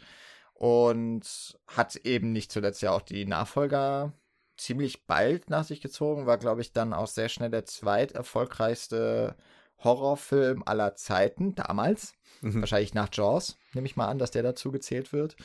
und 0.53 1.57
hat 1.67 1.95
eben 1.97 2.31
nicht 2.31 2.51
zuletzt 2.51 2.81
ja 2.81 2.91
auch 2.91 3.01
die 3.01 3.25
Nachfolger 3.25 4.13
ziemlich 4.57 5.05
bald 5.05 5.49
nach 5.49 5.63
sich 5.63 5.81
gezogen, 5.81 6.25
war 6.25 6.37
glaube 6.37 6.61
ich 6.61 6.73
dann 6.73 6.93
auch 6.93 7.07
sehr 7.07 7.29
schnell 7.29 7.51
der 7.51 7.65
zweiterfolgreichste 7.65 9.35
Horrorfilm 9.83 10.63
aller 10.65 10.95
Zeiten 10.95 11.53
damals. 11.55 12.13
Mhm. 12.41 12.61
Wahrscheinlich 12.61 12.93
nach 12.93 13.09
Jaws, 13.11 13.57
nehme 13.73 13.87
ich 13.87 13.95
mal 13.95 14.07
an, 14.07 14.17
dass 14.17 14.31
der 14.31 14.43
dazu 14.43 14.71
gezählt 14.71 15.13
wird. 15.13 15.35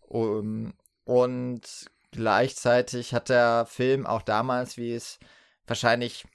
Um, 0.00 0.74
und 1.04 1.90
gleichzeitig 2.10 3.14
hat 3.14 3.28
der 3.28 3.66
Film 3.66 4.06
auch 4.06 4.22
damals, 4.22 4.76
wie 4.76 4.92
es 4.92 5.18
wahrscheinlich 5.66 6.26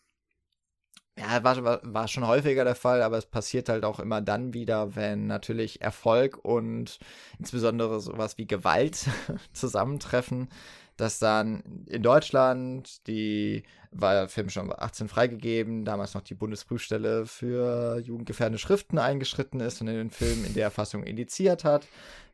ja, 1.17 1.43
war, 1.43 1.81
war 1.83 2.07
schon 2.07 2.27
häufiger 2.27 2.63
der 2.63 2.75
Fall, 2.75 3.01
aber 3.01 3.17
es 3.17 3.25
passiert 3.25 3.69
halt 3.69 3.83
auch 3.85 3.99
immer 3.99 4.21
dann 4.21 4.53
wieder, 4.53 4.95
wenn 4.95 5.27
natürlich 5.27 5.81
Erfolg 5.81 6.37
und 6.43 6.99
insbesondere 7.39 7.99
sowas 7.99 8.37
wie 8.37 8.47
Gewalt 8.47 9.07
zusammentreffen, 9.53 10.49
dass 10.95 11.19
dann 11.19 11.85
in 11.87 12.03
Deutschland 12.03 13.07
die 13.07 13.63
war 13.91 14.13
der 14.13 14.29
Film 14.29 14.49
schon 14.49 14.71
18 14.71 15.07
freigegeben, 15.07 15.85
damals 15.85 16.13
noch 16.13 16.21
die 16.21 16.35
Bundesprüfstelle 16.35 17.25
für 17.25 17.99
jugendgefährdende 17.99 18.59
Schriften 18.59 18.97
eingeschritten 18.99 19.59
ist 19.59 19.81
und 19.81 19.87
den 19.87 20.11
Film 20.11 20.45
in 20.45 20.53
der 20.53 20.71
Fassung 20.71 21.03
indiziert 21.03 21.63
hat. 21.63 21.87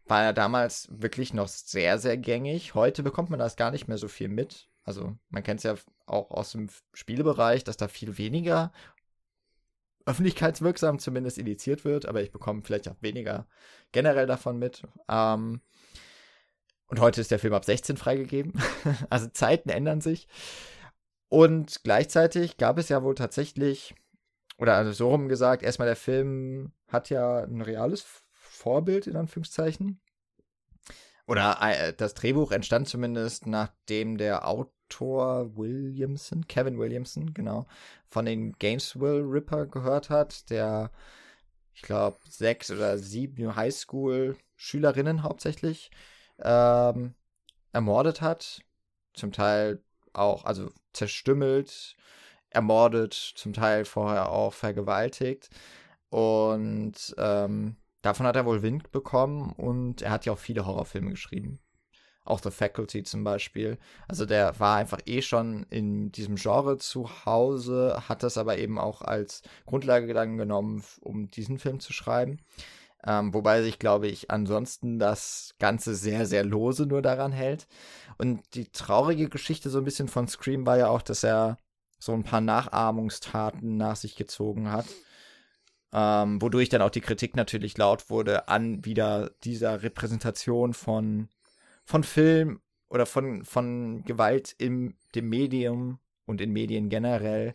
War 0.05 0.23
ja 0.23 0.33
damals 0.33 0.89
wirklich 0.91 1.33
noch 1.33 1.47
sehr, 1.47 1.99
sehr 1.99 2.17
gängig. 2.17 2.75
Heute 2.75 3.03
bekommt 3.03 3.29
man 3.29 3.39
das 3.39 3.55
gar 3.55 3.71
nicht 3.71 3.87
mehr 3.87 3.97
so 3.97 4.07
viel 4.07 4.27
mit. 4.27 4.67
Also 4.83 5.15
man 5.29 5.43
kennt 5.43 5.59
es 5.59 5.63
ja 5.63 5.75
auch 6.05 6.31
aus 6.31 6.51
dem 6.51 6.69
Spielebereich, 6.93 7.63
dass 7.63 7.77
da 7.77 7.87
viel 7.87 8.17
weniger 8.17 8.71
öffentlichkeitswirksam 10.05 10.99
zumindest 10.99 11.37
indiziert 11.37 11.85
wird, 11.85 12.05
aber 12.05 12.21
ich 12.21 12.31
bekomme 12.31 12.61
vielleicht 12.63 12.89
auch 12.89 13.01
weniger 13.01 13.47
generell 13.91 14.27
davon 14.27 14.59
mit. 14.59 14.83
Ähm, 15.07 15.61
und 16.87 16.99
heute 16.99 17.21
ist 17.21 17.31
der 17.31 17.39
Film 17.39 17.53
ab 17.53 17.65
16 17.65 17.97
freigegeben. 17.97 18.53
also 19.09 19.27
Zeiten 19.27 19.69
ändern 19.69 20.01
sich. 20.01 20.27
Und 21.29 21.83
gleichzeitig 21.83 22.57
gab 22.57 22.77
es 22.77 22.89
ja 22.89 23.01
wohl 23.01 23.15
tatsächlich, 23.15 23.95
oder 24.57 24.75
also 24.75 24.91
so 24.91 25.09
rum 25.09 25.29
gesagt, 25.29 25.63
erstmal 25.63 25.87
der 25.87 25.95
Film 25.95 26.73
hat 26.87 27.09
ja 27.09 27.39
ein 27.39 27.61
reales 27.61 28.05
Vorbild, 28.31 29.07
in 29.07 29.15
Anführungszeichen. 29.15 29.99
Oder 31.27 31.57
äh, 31.61 31.93
das 31.93 32.13
Drehbuch 32.13 32.51
entstand 32.51 32.87
zumindest, 32.87 33.47
nachdem 33.47 34.17
der 34.17 34.47
Autor 34.47 35.55
Williamson, 35.55 36.47
Kevin 36.47 36.77
Williamson, 36.77 37.33
genau, 37.33 37.65
von 38.07 38.25
den 38.25 38.53
Gainesville 38.59 39.23
Ripper 39.23 39.65
gehört 39.67 40.09
hat, 40.09 40.49
der, 40.49 40.91
ich 41.73 41.81
glaube, 41.81 42.17
sechs 42.27 42.69
oder 42.71 42.97
sieben 42.97 43.55
Highschool-Schülerinnen 43.55 45.23
hauptsächlich 45.23 45.91
ähm, 46.39 47.15
ermordet 47.71 48.21
hat. 48.21 48.61
Zum 49.13 49.31
Teil 49.31 49.81
auch, 50.11 50.45
also 50.45 50.71
zerstümmelt, 50.93 51.95
ermordet, 52.49 53.13
zum 53.13 53.53
Teil 53.53 53.85
vorher 53.85 54.29
auch 54.29 54.53
vergewaltigt. 54.53 55.49
Und 56.09 57.15
ähm, 57.17 57.77
davon 58.03 58.27
hat 58.27 58.35
er 58.35 58.45
wohl 58.45 58.61
Wind 58.61 58.91
bekommen 58.91 59.51
und 59.53 60.03
er 60.03 60.11
hat 60.11 60.25
ja 60.25 60.33
auch 60.33 60.37
viele 60.37 60.67
Horrorfilme 60.67 61.09
geschrieben. 61.09 61.59
Auch 62.25 62.39
The 62.39 62.51
Faculty 62.51 63.03
zum 63.03 63.23
Beispiel. 63.23 63.77
Also 64.07 64.25
der 64.25 64.59
war 64.59 64.77
einfach 64.77 64.99
eh 65.05 65.21
schon 65.21 65.65
in 65.69 66.11
diesem 66.11 66.35
Genre 66.35 66.77
zu 66.77 67.25
Hause, 67.25 68.03
hat 68.07 68.23
das 68.23 68.37
aber 68.37 68.57
eben 68.59 68.77
auch 68.77 69.01
als 69.01 69.41
Grundlage 69.65 70.13
dann 70.13 70.37
genommen, 70.37 70.83
um 71.01 71.29
diesen 71.31 71.57
Film 71.57 71.79
zu 71.79 71.91
schreiben. 71.91 72.39
Ähm, 73.05 73.33
wobei 73.33 73.61
sich, 73.61 73.79
glaube 73.79 74.07
ich, 74.07 74.31
ansonsten 74.31 74.99
das 74.99 75.55
Ganze 75.59 75.95
sehr, 75.95 76.25
sehr 76.25 76.45
lose 76.45 76.85
nur 76.85 77.01
daran 77.01 77.33
hält. 77.33 77.67
Und 78.17 78.41
die 78.53 78.71
traurige 78.71 79.27
Geschichte 79.27 79.69
so 79.69 79.79
ein 79.79 79.83
bisschen 79.83 80.07
von 80.07 80.27
Scream 80.27 80.65
war 80.65 80.77
ja 80.77 80.87
auch, 80.87 81.01
dass 81.01 81.23
er 81.23 81.57
so 81.99 82.13
ein 82.13 82.23
paar 82.23 82.41
Nachahmungstaten 82.41 83.75
nach 83.75 83.97
sich 83.97 84.15
gezogen 84.15 84.71
hat. 84.71 84.85
Ähm, 85.93 86.41
wodurch 86.41 86.69
dann 86.69 86.81
auch 86.81 86.89
die 86.89 87.01
Kritik 87.01 87.35
natürlich 87.35 87.77
laut 87.77 88.09
wurde 88.09 88.47
an 88.47 88.83
wieder 88.83 89.31
dieser 89.43 89.83
Repräsentation 89.83 90.73
von, 90.73 91.29
von 91.85 92.03
Film 92.03 92.61
oder 92.89 93.05
von, 93.05 93.43
von 93.45 94.03
Gewalt 94.03 94.55
im 94.57 94.95
dem 95.13 95.29
Medium 95.29 95.99
und 96.25 96.41
in 96.41 96.51
Medien 96.51 96.89
generell 96.89 97.53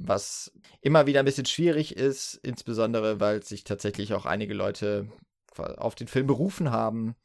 was 0.00 0.50
immer 0.80 1.06
wieder 1.06 1.20
ein 1.20 1.26
bisschen 1.26 1.46
schwierig 1.46 1.96
ist, 1.96 2.34
insbesondere 2.42 3.20
weil 3.20 3.42
sich 3.42 3.64
tatsächlich 3.64 4.14
auch 4.14 4.26
einige 4.26 4.54
Leute 4.54 5.08
auf 5.56 5.94
den 5.94 6.08
Film 6.08 6.26
berufen 6.26 6.70
haben, 6.70 7.16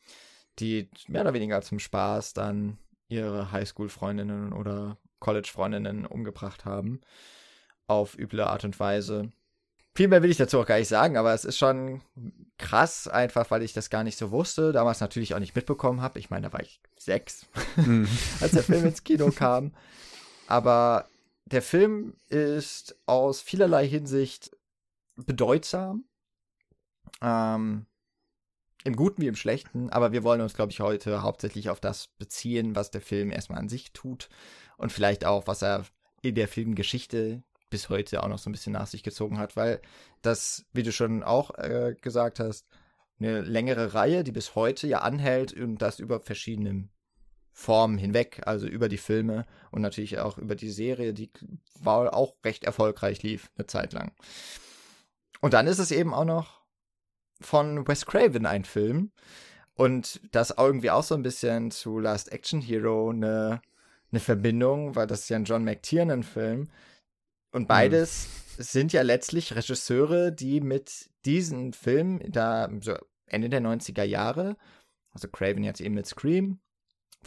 die 0.59 0.89
mehr 1.07 1.21
oder 1.21 1.33
weniger 1.33 1.61
zum 1.61 1.79
Spaß 1.79 2.33
dann 2.33 2.77
ihre 3.07 3.51
Highschool-Freundinnen 3.51 4.51
oder 4.51 4.97
College-Freundinnen 5.19 6.05
umgebracht 6.05 6.65
haben. 6.65 7.01
Auf 7.87 8.17
üble 8.17 8.41
Art 8.41 8.65
und 8.65 8.79
Weise. 8.79 9.31
Viel 9.95 10.09
mehr 10.09 10.21
will 10.21 10.29
ich 10.29 10.37
dazu 10.37 10.59
auch 10.59 10.65
gar 10.65 10.77
nicht 10.77 10.89
sagen, 10.89 11.15
aber 11.15 11.33
es 11.33 11.45
ist 11.45 11.57
schon 11.57 12.01
krass, 12.57 13.07
einfach 13.07 13.49
weil 13.49 13.63
ich 13.63 13.71
das 13.71 13.89
gar 13.89 14.03
nicht 14.03 14.17
so 14.17 14.29
wusste. 14.29 14.73
Damals 14.73 14.99
natürlich 14.99 15.33
auch 15.33 15.39
nicht 15.39 15.55
mitbekommen 15.55 16.01
habe. 16.01 16.19
Ich 16.19 16.29
meine, 16.29 16.47
da 16.47 16.53
war 16.53 16.61
ich 16.61 16.81
sechs, 16.99 17.45
mhm. 17.77 18.05
als 18.41 18.51
der 18.51 18.63
Film 18.63 18.85
ins 18.85 19.05
Kino 19.05 19.31
kam. 19.31 19.73
Aber 20.47 21.07
der 21.45 21.61
Film 21.61 22.17
ist 22.27 22.97
aus 23.05 23.41
vielerlei 23.41 23.87
Hinsicht 23.87 24.51
bedeutsam. 25.15 26.03
Ähm, 27.21 27.85
Im 28.83 28.95
Guten 28.97 29.21
wie 29.21 29.27
im 29.27 29.37
Schlechten, 29.37 29.89
aber 29.91 30.11
wir 30.11 30.23
wollen 30.23 30.41
uns, 30.41 30.55
glaube 30.55 30.73
ich, 30.73 30.81
heute 30.81 31.21
hauptsächlich 31.21 31.69
auf 31.69 31.79
das 31.79 32.07
beziehen, 32.07 32.75
was 32.75 32.91
der 32.91 33.01
Film 33.01 33.31
erstmal 33.31 33.59
an 33.59 33.69
sich 33.69 33.93
tut 33.93 34.27
und 34.75 34.91
vielleicht 34.91 35.23
auch, 35.23 35.47
was 35.47 35.61
er 35.61 35.85
in 36.21 36.35
der 36.35 36.49
Filmgeschichte 36.49 37.43
bis 37.69 37.89
heute 37.89 38.23
auch 38.23 38.27
noch 38.27 38.37
so 38.37 38.49
ein 38.49 38.53
bisschen 38.53 38.73
nach 38.73 38.87
sich 38.87 39.03
gezogen 39.03 39.37
hat, 39.37 39.55
weil 39.55 39.81
das, 40.21 40.65
wie 40.73 40.83
du 40.83 40.91
schon 40.91 41.23
auch 41.23 41.57
äh, 41.57 41.95
gesagt 41.99 42.39
hast, 42.39 42.67
eine 43.19 43.41
längere 43.41 43.93
Reihe, 43.93 44.23
die 44.23 44.31
bis 44.31 44.55
heute 44.55 44.87
ja 44.87 44.99
anhält 44.99 45.53
und 45.53 45.77
das 45.77 45.99
über 45.99 46.19
verschiedene 46.19 46.89
Formen 47.51 47.97
hinweg, 47.97 48.41
also 48.45 48.67
über 48.67 48.89
die 48.89 48.97
Filme 48.97 49.45
und 49.71 49.81
natürlich 49.81 50.19
auch 50.19 50.37
über 50.37 50.55
die 50.55 50.69
Serie, 50.69 51.13
die 51.13 51.31
war 51.79 52.13
auch 52.13 52.35
recht 52.43 52.65
erfolgreich 52.65 53.23
lief, 53.23 53.49
eine 53.57 53.67
Zeit 53.67 53.93
lang. 53.93 54.11
Und 55.39 55.53
dann 55.53 55.67
ist 55.67 55.79
es 55.79 55.91
eben 55.91 56.13
auch 56.13 56.25
noch 56.25 56.65
von 57.39 57.87
Wes 57.87 58.05
Craven 58.05 58.45
ein 58.45 58.65
Film 58.65 59.11
und 59.73 60.19
das 60.31 60.53
irgendwie 60.57 60.91
auch 60.91 61.03
so 61.03 61.15
ein 61.15 61.23
bisschen 61.23 61.71
zu 61.71 61.99
Last 61.99 62.31
Action 62.31 62.61
Hero 62.61 63.09
eine, 63.09 63.61
eine 64.11 64.19
Verbindung, 64.19 64.95
weil 64.95 65.07
das 65.07 65.21
ist 65.21 65.29
ja 65.29 65.37
ein 65.37 65.45
John 65.45 65.63
McTiernan-Film 65.63 66.69
und 67.55 67.63
mhm. 67.63 67.67
beides 67.67 68.27
mhm. 68.57 68.63
sind 68.63 68.93
ja 68.93 69.01
letztlich 69.01 69.55
Regisseure, 69.55 70.31
die 70.31 70.61
mit 70.61 71.09
diesen 71.25 71.73
Filmen 71.73 72.21
da 72.31 72.69
so 72.81 72.95
Ende 73.25 73.49
der 73.49 73.61
90er 73.61 74.03
Jahre, 74.03 74.55
also 75.11 75.27
Craven 75.27 75.63
jetzt 75.63 75.81
eben 75.81 75.95
mit 75.95 76.05
Scream 76.05 76.59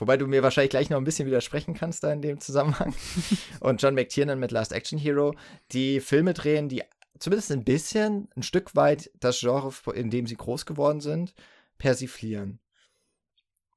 Wobei 0.00 0.16
du 0.16 0.26
mir 0.26 0.42
wahrscheinlich 0.42 0.70
gleich 0.70 0.90
noch 0.90 0.98
ein 0.98 1.04
bisschen 1.04 1.26
widersprechen 1.26 1.74
kannst 1.74 2.04
da 2.04 2.12
in 2.12 2.22
dem 2.22 2.40
Zusammenhang. 2.40 2.94
Und 3.60 3.82
John 3.82 3.94
McTiernan 3.94 4.38
mit 4.38 4.52
Last 4.52 4.72
Action 4.72 4.98
Hero, 4.98 5.34
die 5.72 6.00
Filme 6.00 6.34
drehen, 6.34 6.68
die 6.68 6.82
zumindest 7.18 7.50
ein 7.50 7.64
bisschen, 7.64 8.28
ein 8.36 8.42
Stück 8.42 8.76
weit 8.76 9.10
das 9.18 9.40
Genre, 9.40 9.72
in 9.94 10.10
dem 10.10 10.26
sie 10.26 10.36
groß 10.36 10.66
geworden 10.66 11.00
sind, 11.00 11.34
persiflieren. 11.78 12.60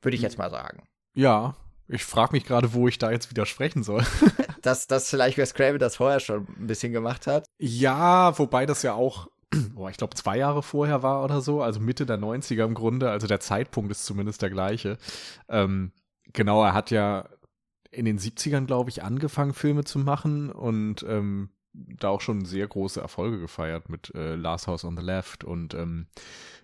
Würde 0.01 0.15
ich 0.15 0.21
jetzt 0.21 0.37
mal 0.37 0.51
sagen. 0.51 0.87
Ja, 1.13 1.55
ich 1.87 2.05
frage 2.05 2.33
mich 2.33 2.45
gerade, 2.45 2.73
wo 2.73 2.87
ich 2.87 2.97
da 2.97 3.11
jetzt 3.11 3.29
widersprechen 3.29 3.83
soll. 3.83 4.05
dass, 4.61 4.87
dass 4.87 5.09
vielleicht 5.09 5.37
Wes 5.37 5.53
Craven 5.53 5.79
das 5.79 5.97
vorher 5.97 6.19
schon 6.19 6.47
ein 6.59 6.67
bisschen 6.67 6.91
gemacht 6.93 7.27
hat. 7.27 7.45
Ja, 7.59 8.37
wobei 8.37 8.65
das 8.65 8.83
ja 8.83 8.93
auch, 8.93 9.27
boah, 9.73 9.89
ich 9.89 9.97
glaube, 9.97 10.15
zwei 10.15 10.37
Jahre 10.37 10.63
vorher 10.63 11.03
war 11.03 11.23
oder 11.23 11.41
so, 11.41 11.61
also 11.61 11.79
Mitte 11.79 12.05
der 12.05 12.17
90er 12.19 12.65
im 12.65 12.73
Grunde, 12.73 13.09
also 13.09 13.27
der 13.27 13.39
Zeitpunkt 13.39 13.91
ist 13.91 14.05
zumindest 14.05 14.41
der 14.41 14.49
gleiche. 14.49 14.97
Ähm, 15.49 15.91
Genau, 16.33 16.63
er 16.63 16.73
hat 16.73 16.91
ja 16.91 17.27
in 17.91 18.05
den 18.05 18.19
70ern, 18.19 18.65
glaube 18.65 18.89
ich, 18.89 19.03
angefangen, 19.03 19.53
Filme 19.53 19.83
zu 19.83 19.99
machen 19.99 20.49
und 20.49 21.03
ähm, 21.07 21.49
da 21.73 22.09
auch 22.09 22.21
schon 22.21 22.45
sehr 22.45 22.67
große 22.67 22.99
Erfolge 22.99 23.39
gefeiert 23.39 23.89
mit 23.89 24.13
äh, 24.15 24.35
Last 24.35 24.67
House 24.67 24.83
on 24.83 24.97
the 24.97 25.03
Left 25.03 25.43
und 25.43 25.73
ähm, 25.73 26.07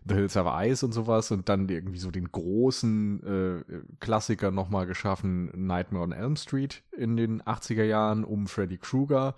The 0.07 0.15
Hills 0.15 0.35
Have 0.35 0.49
Eyes 0.49 0.83
und 0.83 0.91
sowas 0.91 1.31
und 1.31 1.49
dann 1.49 1.69
irgendwie 1.69 1.99
so 1.99 2.11
den 2.11 2.31
großen 2.31 3.23
äh, 3.23 3.81
Klassiker 3.99 4.51
nochmal 4.51 4.85
geschaffen, 4.85 5.51
Nightmare 5.55 6.03
on 6.03 6.11
Elm 6.11 6.35
Street 6.35 6.83
in 6.91 7.15
den 7.15 7.41
80er 7.41 7.83
Jahren 7.83 8.23
um 8.23 8.47
Freddy 8.47 8.77
Krueger, 8.77 9.35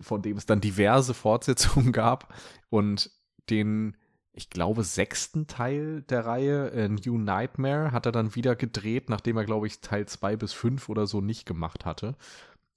von 0.00 0.22
dem 0.22 0.36
es 0.36 0.46
dann 0.46 0.60
diverse 0.60 1.14
Fortsetzungen 1.14 1.92
gab 1.92 2.34
und 2.70 3.10
den 3.50 3.96
ich 4.34 4.48
glaube, 4.48 4.82
sechsten 4.82 5.46
Teil 5.46 6.02
der 6.08 6.24
Reihe, 6.24 6.70
äh, 6.70 6.88
New 6.88 7.18
Nightmare, 7.18 7.92
hat 7.92 8.06
er 8.06 8.12
dann 8.12 8.34
wieder 8.34 8.56
gedreht, 8.56 9.10
nachdem 9.10 9.36
er, 9.36 9.44
glaube 9.44 9.66
ich, 9.66 9.82
Teil 9.82 10.06
zwei 10.06 10.36
bis 10.36 10.54
fünf 10.54 10.88
oder 10.88 11.06
so 11.06 11.20
nicht 11.20 11.44
gemacht 11.44 11.84
hatte. 11.84 12.16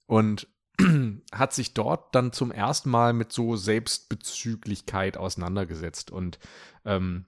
Und 0.06 0.48
hat 1.32 1.52
sich 1.52 1.74
dort 1.74 2.14
dann 2.14 2.32
zum 2.32 2.52
ersten 2.52 2.90
Mal 2.90 3.12
mit 3.12 3.32
so 3.32 3.56
Selbstbezüglichkeit 3.56 5.16
auseinandergesetzt. 5.16 6.10
Und 6.10 6.38
ähm, 6.84 7.26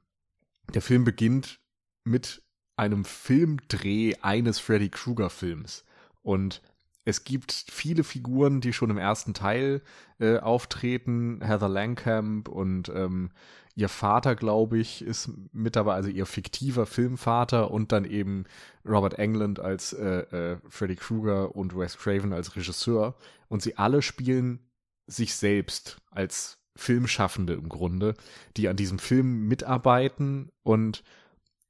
der 0.74 0.82
Film 0.82 1.04
beginnt 1.04 1.60
mit 2.04 2.42
einem 2.76 3.04
Filmdreh 3.04 4.14
eines 4.22 4.58
Freddy 4.58 4.88
Krueger-Films. 4.88 5.84
Und 6.22 6.62
es 7.08 7.24
gibt 7.24 7.52
viele 7.52 8.04
Figuren, 8.04 8.60
die 8.60 8.74
schon 8.74 8.90
im 8.90 8.98
ersten 8.98 9.32
Teil 9.32 9.80
äh, 10.20 10.36
auftreten. 10.36 11.40
Heather 11.42 11.70
Langkamp 11.70 12.48
und 12.48 12.90
ähm, 12.90 13.30
ihr 13.74 13.88
Vater, 13.88 14.36
glaube 14.36 14.76
ich, 14.76 15.00
ist 15.00 15.30
mit 15.54 15.74
dabei, 15.74 15.94
also 15.94 16.10
ihr 16.10 16.26
fiktiver 16.26 16.84
Filmvater 16.84 17.70
und 17.70 17.92
dann 17.92 18.04
eben 18.04 18.44
Robert 18.84 19.18
Englund 19.18 19.58
als 19.58 19.94
äh, 19.94 20.18
äh, 20.18 20.58
Freddy 20.68 20.96
Krueger 20.96 21.56
und 21.56 21.74
Wes 21.74 21.96
Craven 21.96 22.34
als 22.34 22.56
Regisseur. 22.56 23.14
Und 23.48 23.62
sie 23.62 23.78
alle 23.78 24.02
spielen 24.02 24.58
sich 25.06 25.34
selbst 25.34 26.02
als 26.10 26.58
Filmschaffende 26.76 27.54
im 27.54 27.70
Grunde, 27.70 28.16
die 28.58 28.68
an 28.68 28.76
diesem 28.76 28.98
Film 28.98 29.48
mitarbeiten 29.48 30.50
und 30.62 31.02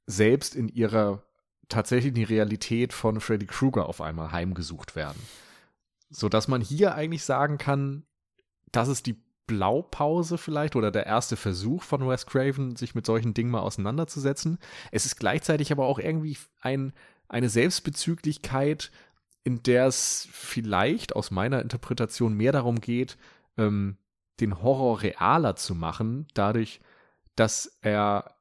selbst 0.05 0.53
in 0.53 0.67
ihrer 0.67 1.23
tatsächlich 1.69 2.13
die 2.13 2.23
Realität 2.23 2.93
von 2.93 3.21
Freddy 3.21 3.45
Krueger 3.45 3.87
auf 3.87 4.01
einmal 4.01 4.31
heimgesucht 4.31 4.95
werden. 4.95 5.21
Sodass 6.09 6.47
man 6.47 6.61
hier 6.61 6.95
eigentlich 6.95 7.23
sagen 7.23 7.57
kann, 7.57 8.03
das 8.71 8.87
ist 8.87 9.05
die 9.05 9.21
Blaupause 9.45 10.37
vielleicht 10.37 10.75
oder 10.75 10.91
der 10.91 11.07
erste 11.07 11.35
Versuch 11.35 11.81
von 11.81 12.07
Wes 12.07 12.27
Craven, 12.27 12.75
sich 12.75 12.93
mit 12.93 13.05
solchen 13.05 13.33
Dingen 13.33 13.49
mal 13.49 13.61
auseinanderzusetzen. 13.61 14.59
Es 14.91 15.05
ist 15.05 15.15
gleichzeitig 15.15 15.71
aber 15.71 15.85
auch 15.85 15.97
irgendwie 15.97 16.37
ein, 16.61 16.93
eine 17.27 17.49
Selbstbezüglichkeit, 17.49 18.91
in 19.43 19.63
der 19.63 19.87
es 19.87 20.27
vielleicht 20.31 21.15
aus 21.15 21.31
meiner 21.31 21.61
Interpretation 21.61 22.33
mehr 22.35 22.51
darum 22.51 22.79
geht, 22.79 23.17
ähm, 23.57 23.97
den 24.39 24.61
Horror 24.61 25.01
realer 25.01 25.55
zu 25.55 25.73
machen, 25.73 26.27
dadurch, 26.33 26.79
dass 27.35 27.77
er 27.81 28.35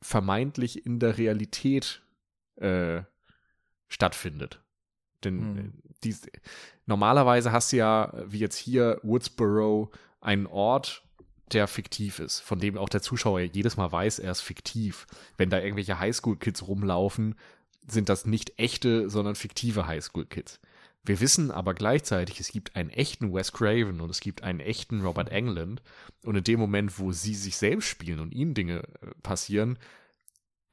vermeintlich 0.00 0.86
in 0.86 0.98
der 1.00 1.18
Realität 1.18 2.01
äh, 2.62 3.04
stattfindet. 3.88 4.62
Denn 5.24 5.40
hm. 5.40 5.58
Äh, 5.58 5.70
die, 6.04 6.16
normalerweise 6.86 7.52
hast 7.52 7.72
du 7.72 7.76
ja, 7.76 8.12
wie 8.26 8.38
jetzt 8.38 8.56
hier, 8.56 8.98
Woodsboro, 9.02 9.90
einen 10.20 10.46
Ort, 10.46 11.02
der 11.52 11.68
fiktiv 11.68 12.18
ist, 12.18 12.40
von 12.40 12.58
dem 12.58 12.78
auch 12.78 12.88
der 12.88 13.02
Zuschauer 13.02 13.40
jedes 13.40 13.76
Mal 13.76 13.92
weiß, 13.92 14.18
er 14.20 14.32
ist 14.32 14.40
fiktiv. 14.40 15.06
Wenn 15.36 15.50
da 15.50 15.60
irgendwelche 15.60 15.98
Highschool-Kids 15.98 16.66
rumlaufen, 16.66 17.34
sind 17.86 18.08
das 18.08 18.26
nicht 18.26 18.58
echte, 18.58 19.10
sondern 19.10 19.34
fiktive 19.34 19.86
Highschool-Kids. 19.86 20.60
Wir 21.04 21.20
wissen 21.20 21.50
aber 21.50 21.74
gleichzeitig, 21.74 22.38
es 22.38 22.52
gibt 22.52 22.76
einen 22.76 22.90
echten 22.90 23.34
Wes 23.34 23.52
Craven 23.52 24.00
und 24.00 24.08
es 24.08 24.20
gibt 24.20 24.44
einen 24.44 24.60
echten 24.60 25.02
Robert 25.02 25.30
Englund. 25.30 25.82
Und 26.24 26.36
in 26.36 26.44
dem 26.44 26.60
Moment, 26.60 26.98
wo 26.98 27.10
sie 27.10 27.34
sich 27.34 27.56
selbst 27.56 27.88
spielen 27.88 28.20
und 28.20 28.32
ihnen 28.32 28.54
Dinge 28.54 28.84
äh, 29.02 29.06
passieren, 29.22 29.78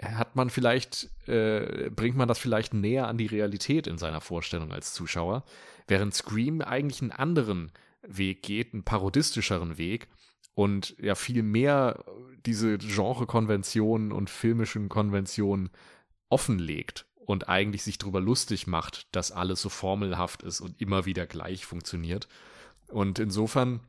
hat 0.01 0.35
man 0.35 0.49
vielleicht, 0.49 1.09
äh, 1.27 1.89
bringt 1.89 2.15
man 2.15 2.27
das 2.27 2.39
vielleicht 2.39 2.73
näher 2.73 3.07
an 3.07 3.17
die 3.17 3.25
Realität 3.25 3.87
in 3.87 3.97
seiner 3.97 4.21
Vorstellung 4.21 4.71
als 4.71 4.93
Zuschauer, 4.93 5.43
während 5.87 6.13
Scream 6.13 6.61
eigentlich 6.61 7.01
einen 7.01 7.11
anderen 7.11 7.71
Weg 8.01 8.43
geht, 8.43 8.73
einen 8.73 8.83
parodistischeren 8.83 9.77
Weg 9.77 10.07
und 10.53 10.95
ja 10.99 11.15
viel 11.15 11.43
mehr 11.43 12.03
diese 12.45 12.77
Genrekonventionen 12.77 14.11
und 14.11 14.29
filmischen 14.29 14.89
Konventionen 14.89 15.69
offenlegt 16.29 17.05
und 17.17 17.49
eigentlich 17.49 17.83
sich 17.83 17.97
darüber 17.97 18.21
lustig 18.21 18.67
macht, 18.67 19.13
dass 19.15 19.31
alles 19.31 19.61
so 19.61 19.69
formelhaft 19.69 20.43
ist 20.43 20.61
und 20.61 20.79
immer 20.81 21.05
wieder 21.05 21.27
gleich 21.27 21.65
funktioniert. 21.65 22.27
Und 22.87 23.19
insofern 23.19 23.81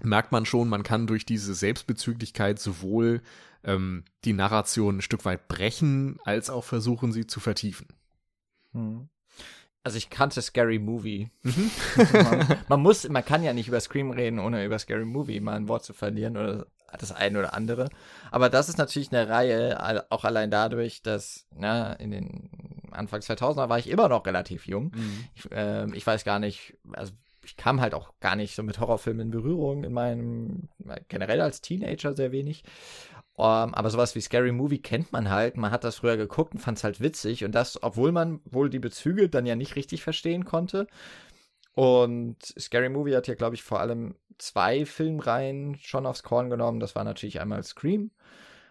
merkt 0.00 0.30
man 0.30 0.46
schon, 0.46 0.68
man 0.68 0.82
kann 0.82 1.06
durch 1.06 1.26
diese 1.26 1.54
Selbstbezüglichkeit 1.54 2.60
sowohl 2.60 3.22
ähm, 3.68 4.04
die 4.24 4.32
Narration 4.32 4.98
ein 4.98 5.02
Stück 5.02 5.24
weit 5.24 5.46
brechen, 5.46 6.18
als 6.24 6.50
auch 6.50 6.64
versuchen, 6.64 7.12
sie 7.12 7.26
zu 7.26 7.38
vertiefen. 7.38 7.88
Hm. 8.72 9.08
Also 9.84 9.96
ich 9.96 10.10
kannte 10.10 10.42
Scary 10.42 10.78
Movie. 10.78 11.30
Mhm. 11.42 11.70
man, 12.12 12.58
man, 12.68 12.80
muss, 12.80 13.08
man 13.08 13.24
kann 13.24 13.42
ja 13.42 13.52
nicht 13.52 13.68
über 13.68 13.80
Scream 13.80 14.10
reden, 14.10 14.38
ohne 14.38 14.64
über 14.64 14.78
Scary 14.78 15.04
Movie 15.04 15.40
mal 15.40 15.54
ein 15.54 15.68
Wort 15.68 15.84
zu 15.84 15.92
verlieren 15.92 16.36
oder 16.36 16.66
das 16.98 17.12
eine 17.12 17.38
oder 17.38 17.54
andere. 17.54 17.88
Aber 18.30 18.48
das 18.48 18.68
ist 18.68 18.78
natürlich 18.78 19.12
eine 19.12 19.28
Reihe, 19.28 20.10
auch 20.10 20.24
allein 20.24 20.50
dadurch, 20.50 21.02
dass 21.02 21.46
na, 21.54 21.92
in 21.94 22.10
den 22.10 22.50
Anfang 22.90 23.20
2000er 23.20 23.68
war 23.68 23.78
ich 23.78 23.88
immer 23.88 24.08
noch 24.08 24.24
relativ 24.26 24.66
jung. 24.66 24.92
Mhm. 24.94 25.24
Ich, 25.34 25.52
äh, 25.52 25.86
ich 25.94 26.06
weiß 26.06 26.24
gar 26.24 26.38
nicht, 26.38 26.76
also 26.92 27.12
ich 27.48 27.56
kam 27.56 27.80
halt 27.80 27.94
auch 27.94 28.12
gar 28.20 28.36
nicht 28.36 28.54
so 28.54 28.62
mit 28.62 28.78
Horrorfilmen 28.78 29.28
in 29.28 29.30
Berührung 29.30 29.84
in 29.84 29.92
meinem, 29.92 30.68
generell 31.08 31.40
als 31.40 31.62
Teenager 31.62 32.14
sehr 32.14 32.30
wenig. 32.30 32.62
Um, 33.38 33.44
ähm, 33.44 33.74
aber 33.74 33.88
sowas 33.88 34.16
wie 34.16 34.20
Scary 34.20 34.50
Movie 34.50 34.82
kennt 34.82 35.12
man 35.12 35.30
halt. 35.30 35.56
Man 35.56 35.70
hat 35.70 35.84
das 35.84 35.94
früher 35.94 36.16
geguckt 36.16 36.54
und 36.54 36.58
fand 36.58 36.78
es 36.78 36.82
halt 36.82 37.00
witzig. 37.00 37.44
Und 37.44 37.52
das, 37.52 37.80
obwohl 37.80 38.10
man 38.10 38.40
wohl 38.44 38.68
die 38.68 38.80
Bezüge 38.80 39.28
dann 39.28 39.46
ja 39.46 39.54
nicht 39.54 39.76
richtig 39.76 40.02
verstehen 40.02 40.44
konnte. 40.44 40.88
Und 41.74 42.42
Scary 42.58 42.88
Movie 42.88 43.14
hat 43.14 43.28
ja, 43.28 43.36
glaube 43.36 43.54
ich, 43.54 43.62
vor 43.62 43.78
allem 43.78 44.16
zwei 44.38 44.84
Filmreihen 44.84 45.78
schon 45.78 46.04
aufs 46.04 46.24
Korn 46.24 46.50
genommen. 46.50 46.80
Das 46.80 46.96
war 46.96 47.04
natürlich 47.04 47.40
einmal 47.40 47.62
Scream. 47.62 48.10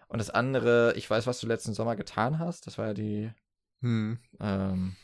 Und 0.08 0.18
das 0.18 0.28
andere, 0.28 0.92
ich 0.96 1.08
weiß, 1.08 1.26
was 1.26 1.40
du 1.40 1.46
letzten 1.46 1.72
Sommer 1.72 1.96
getan 1.96 2.38
hast. 2.38 2.66
Das 2.66 2.76
war 2.76 2.88
ja 2.88 2.94
die. 2.94 3.30
Hm. 3.80 4.18
Ähm, 4.38 4.96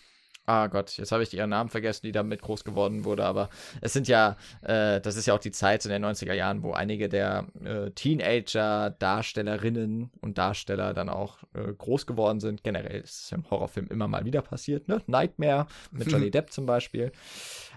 Ah 0.46 0.66
Gott, 0.66 0.98
jetzt 0.98 1.10
habe 1.10 1.22
ich 1.22 1.32
ihren 1.32 1.48
Namen 1.50 1.70
vergessen, 1.70 2.04
die 2.04 2.12
damit 2.12 2.42
groß 2.42 2.64
geworden 2.64 3.04
wurde, 3.04 3.24
aber 3.24 3.48
es 3.80 3.94
sind 3.94 4.08
ja, 4.08 4.36
äh, 4.60 5.00
das 5.00 5.16
ist 5.16 5.24
ja 5.24 5.32
auch 5.34 5.38
die 5.38 5.52
Zeit 5.52 5.86
in 5.86 5.90
den 5.90 6.04
90er 6.04 6.34
Jahren, 6.34 6.62
wo 6.62 6.72
einige 6.72 7.08
der 7.08 7.46
äh, 7.64 7.90
Teenager-Darstellerinnen 7.92 10.10
und 10.20 10.36
Darsteller 10.36 10.92
dann 10.92 11.08
auch 11.08 11.38
äh, 11.54 11.72
groß 11.72 12.04
geworden 12.06 12.40
sind. 12.40 12.62
Generell 12.62 13.00
ist 13.00 13.24
es 13.24 13.32
im 13.32 13.50
Horrorfilm 13.50 13.86
immer 13.88 14.06
mal 14.06 14.26
wieder 14.26 14.42
passiert, 14.42 14.86
ne? 14.86 15.00
Nightmare 15.06 15.66
mit 15.90 16.12
Johnny 16.12 16.30
Depp 16.30 16.52
zum 16.52 16.66
Beispiel. 16.66 17.10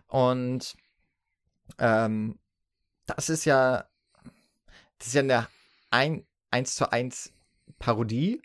Und 0.08 0.76
ähm, 1.80 2.38
das 3.06 3.30
ist 3.30 3.46
ja, 3.46 3.86
das 4.98 5.08
ist 5.08 5.14
ja 5.14 5.22
eine 5.22 5.48
ein, 5.90 6.26
1 6.52 6.76
zu 6.76 6.92
1 6.92 7.32
Parodie 7.80 8.42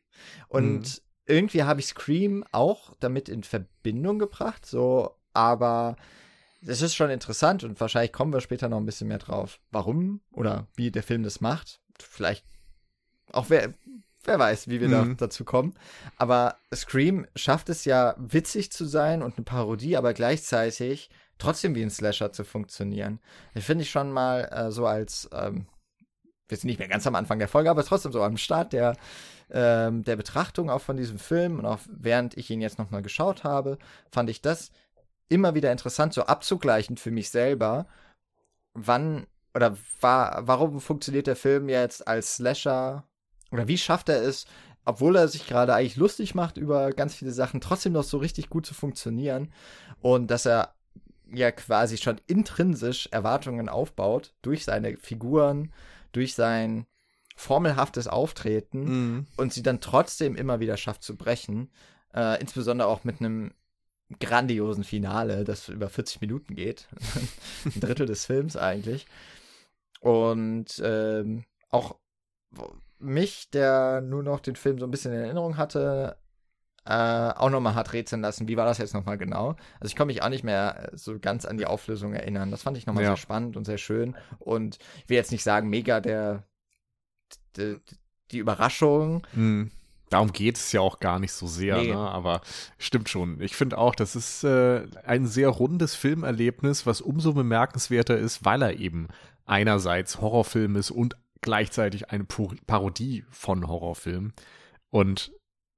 und 0.48 0.82
mhm 0.82 1.02
irgendwie 1.32 1.62
habe 1.64 1.80
ich 1.80 1.86
Scream 1.86 2.44
auch 2.52 2.94
damit 3.00 3.28
in 3.28 3.42
Verbindung 3.42 4.18
gebracht, 4.18 4.66
so, 4.66 5.16
aber 5.32 5.96
es 6.66 6.82
ist 6.82 6.94
schon 6.94 7.10
interessant 7.10 7.64
und 7.64 7.80
wahrscheinlich 7.80 8.12
kommen 8.12 8.32
wir 8.32 8.40
später 8.40 8.68
noch 8.68 8.78
ein 8.78 8.86
bisschen 8.86 9.08
mehr 9.08 9.18
drauf, 9.18 9.58
warum 9.70 10.20
oder 10.32 10.68
wie 10.76 10.90
der 10.90 11.02
Film 11.02 11.22
das 11.22 11.40
macht. 11.40 11.80
Vielleicht 11.98 12.44
auch 13.32 13.46
wer, 13.48 13.74
wer 14.24 14.38
weiß, 14.38 14.68
wie 14.68 14.80
wir 14.80 14.88
mhm. 14.88 15.16
da, 15.16 15.26
dazu 15.26 15.44
kommen. 15.44 15.74
Aber 16.16 16.56
Scream 16.74 17.26
schafft 17.34 17.68
es 17.68 17.84
ja 17.84 18.14
witzig 18.18 18.70
zu 18.70 18.84
sein 18.84 19.22
und 19.22 19.36
eine 19.36 19.44
Parodie, 19.44 19.96
aber 19.96 20.14
gleichzeitig 20.14 21.10
trotzdem 21.38 21.74
wie 21.74 21.82
ein 21.82 21.90
Slasher 21.90 22.32
zu 22.32 22.44
funktionieren. 22.44 23.20
Das 23.54 23.64
finde 23.64 23.82
ich 23.82 23.90
schon 23.90 24.12
mal 24.12 24.48
äh, 24.52 24.70
so 24.70 24.86
als, 24.86 25.28
ähm, 25.32 25.66
wir 26.48 26.56
sind 26.56 26.68
nicht 26.68 26.78
mehr 26.78 26.88
ganz 26.88 27.06
am 27.06 27.14
Anfang 27.14 27.38
der 27.38 27.48
Folge, 27.48 27.70
aber 27.70 27.84
trotzdem 27.84 28.12
so 28.12 28.22
am 28.22 28.36
Start 28.36 28.72
der, 28.72 28.96
ähm, 29.52 30.02
der 30.02 30.16
Betrachtung 30.16 30.70
auch 30.70 30.80
von 30.80 30.96
diesem 30.96 31.18
Film 31.18 31.58
und 31.58 31.66
auch 31.66 31.78
während 31.88 32.36
ich 32.36 32.50
ihn 32.50 32.60
jetzt 32.60 32.78
nochmal 32.78 33.02
geschaut 33.02 33.44
habe, 33.44 33.78
fand 34.10 34.30
ich 34.30 34.40
das 34.40 34.72
immer 35.28 35.54
wieder 35.54 35.70
interessant, 35.72 36.12
so 36.14 36.22
abzugleichen 36.22 36.96
für 36.96 37.10
mich 37.10 37.30
selber, 37.30 37.86
wann 38.74 39.26
oder 39.54 39.76
war, 40.00 40.46
warum 40.46 40.80
funktioniert 40.80 41.26
der 41.26 41.36
Film 41.36 41.68
jetzt 41.68 42.06
als 42.08 42.36
Slasher 42.36 43.04
oder 43.50 43.68
wie 43.68 43.78
schafft 43.78 44.08
er 44.08 44.22
es, 44.22 44.46
obwohl 44.84 45.16
er 45.16 45.28
sich 45.28 45.46
gerade 45.46 45.74
eigentlich 45.74 45.96
lustig 45.96 46.34
macht 46.34 46.56
über 46.56 46.90
ganz 46.90 47.14
viele 47.14 47.32
Sachen, 47.32 47.60
trotzdem 47.60 47.92
noch 47.92 48.04
so 48.04 48.18
richtig 48.18 48.48
gut 48.48 48.66
zu 48.66 48.74
funktionieren 48.74 49.52
und 50.00 50.30
dass 50.30 50.46
er 50.46 50.74
ja 51.30 51.50
quasi 51.50 51.98
schon 51.98 52.20
intrinsisch 52.26 53.08
Erwartungen 53.10 53.68
aufbaut 53.68 54.34
durch 54.42 54.64
seine 54.64 54.96
Figuren, 54.96 55.72
durch 56.12 56.34
sein 56.34 56.86
formelhaftes 57.36 58.08
Auftreten 58.08 58.84
mhm. 58.84 59.26
und 59.36 59.52
sie 59.52 59.62
dann 59.62 59.80
trotzdem 59.80 60.36
immer 60.36 60.60
wieder 60.60 60.76
schafft 60.76 61.02
zu 61.02 61.16
brechen. 61.16 61.70
Äh, 62.14 62.40
insbesondere 62.40 62.88
auch 62.88 63.04
mit 63.04 63.20
einem 63.20 63.52
grandiosen 64.20 64.84
Finale, 64.84 65.44
das 65.44 65.68
über 65.68 65.88
40 65.88 66.20
Minuten 66.20 66.54
geht. 66.54 66.88
Ein 67.64 67.80
Drittel 67.80 68.06
des 68.06 68.26
Films 68.26 68.56
eigentlich. 68.56 69.06
Und 70.00 70.82
ähm, 70.84 71.44
auch 71.70 71.96
mich, 72.98 73.50
der 73.50 74.00
nur 74.00 74.22
noch 74.22 74.40
den 74.40 74.56
Film 74.56 74.78
so 74.78 74.86
ein 74.86 74.90
bisschen 74.90 75.12
in 75.12 75.20
Erinnerung 75.20 75.56
hatte, 75.56 76.16
äh, 76.84 76.92
auch 76.92 77.50
nochmal 77.50 77.74
hat 77.74 77.92
rätseln 77.92 78.22
lassen, 78.22 78.48
wie 78.48 78.56
war 78.56 78.66
das 78.66 78.78
jetzt 78.78 78.94
nochmal 78.94 79.16
genau. 79.16 79.50
Also 79.78 79.86
ich 79.86 79.94
kann 79.94 80.08
mich 80.08 80.22
auch 80.22 80.28
nicht 80.28 80.42
mehr 80.42 80.90
so 80.94 81.18
ganz 81.18 81.44
an 81.44 81.56
die 81.56 81.66
Auflösung 81.66 82.12
erinnern. 82.12 82.50
Das 82.50 82.62
fand 82.62 82.76
ich 82.76 82.86
nochmal 82.86 83.04
ja. 83.04 83.10
sehr 83.10 83.16
spannend 83.18 83.56
und 83.56 83.64
sehr 83.64 83.78
schön. 83.78 84.16
Und 84.38 84.78
ich 85.04 85.08
will 85.08 85.16
jetzt 85.16 85.32
nicht 85.32 85.44
sagen, 85.44 85.68
mega 85.68 86.00
der 86.00 86.44
die, 87.56 87.76
die 88.30 88.38
Überraschung. 88.38 89.26
Mhm. 89.34 89.70
Darum 90.10 90.32
geht 90.32 90.58
es 90.58 90.72
ja 90.72 90.82
auch 90.82 91.00
gar 91.00 91.18
nicht 91.18 91.32
so 91.32 91.46
sehr, 91.46 91.78
nee. 91.78 91.88
ne? 91.88 91.96
aber 91.96 92.42
stimmt 92.76 93.08
schon. 93.08 93.40
Ich 93.40 93.56
finde 93.56 93.78
auch, 93.78 93.94
das 93.94 94.14
ist 94.14 94.44
äh, 94.44 94.86
ein 95.06 95.26
sehr 95.26 95.48
rundes 95.48 95.94
Filmerlebnis, 95.94 96.84
was 96.84 97.00
umso 97.00 97.32
bemerkenswerter 97.32 98.18
ist, 98.18 98.44
weil 98.44 98.60
er 98.60 98.78
eben 98.78 99.08
einerseits 99.46 100.20
Horrorfilm 100.20 100.76
ist 100.76 100.90
und 100.90 101.16
gleichzeitig 101.40 102.10
eine 102.10 102.24
Parodie 102.24 103.24
von 103.30 103.66
Horrorfilmen 103.66 104.34
und 104.90 105.32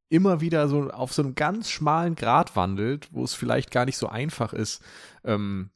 immer 0.08 0.40
wieder 0.40 0.68
so 0.68 0.90
auf 0.90 1.12
so 1.12 1.22
einem 1.22 1.34
ganz 1.34 1.70
schmalen 1.70 2.14
Grat 2.14 2.56
wandelt, 2.56 3.08
wo 3.12 3.24
es 3.24 3.34
vielleicht 3.34 3.70
gar 3.70 3.84
nicht 3.84 3.96
so 3.96 4.08
einfach 4.08 4.52
ist, 4.52 4.82
ähm, 5.24 5.70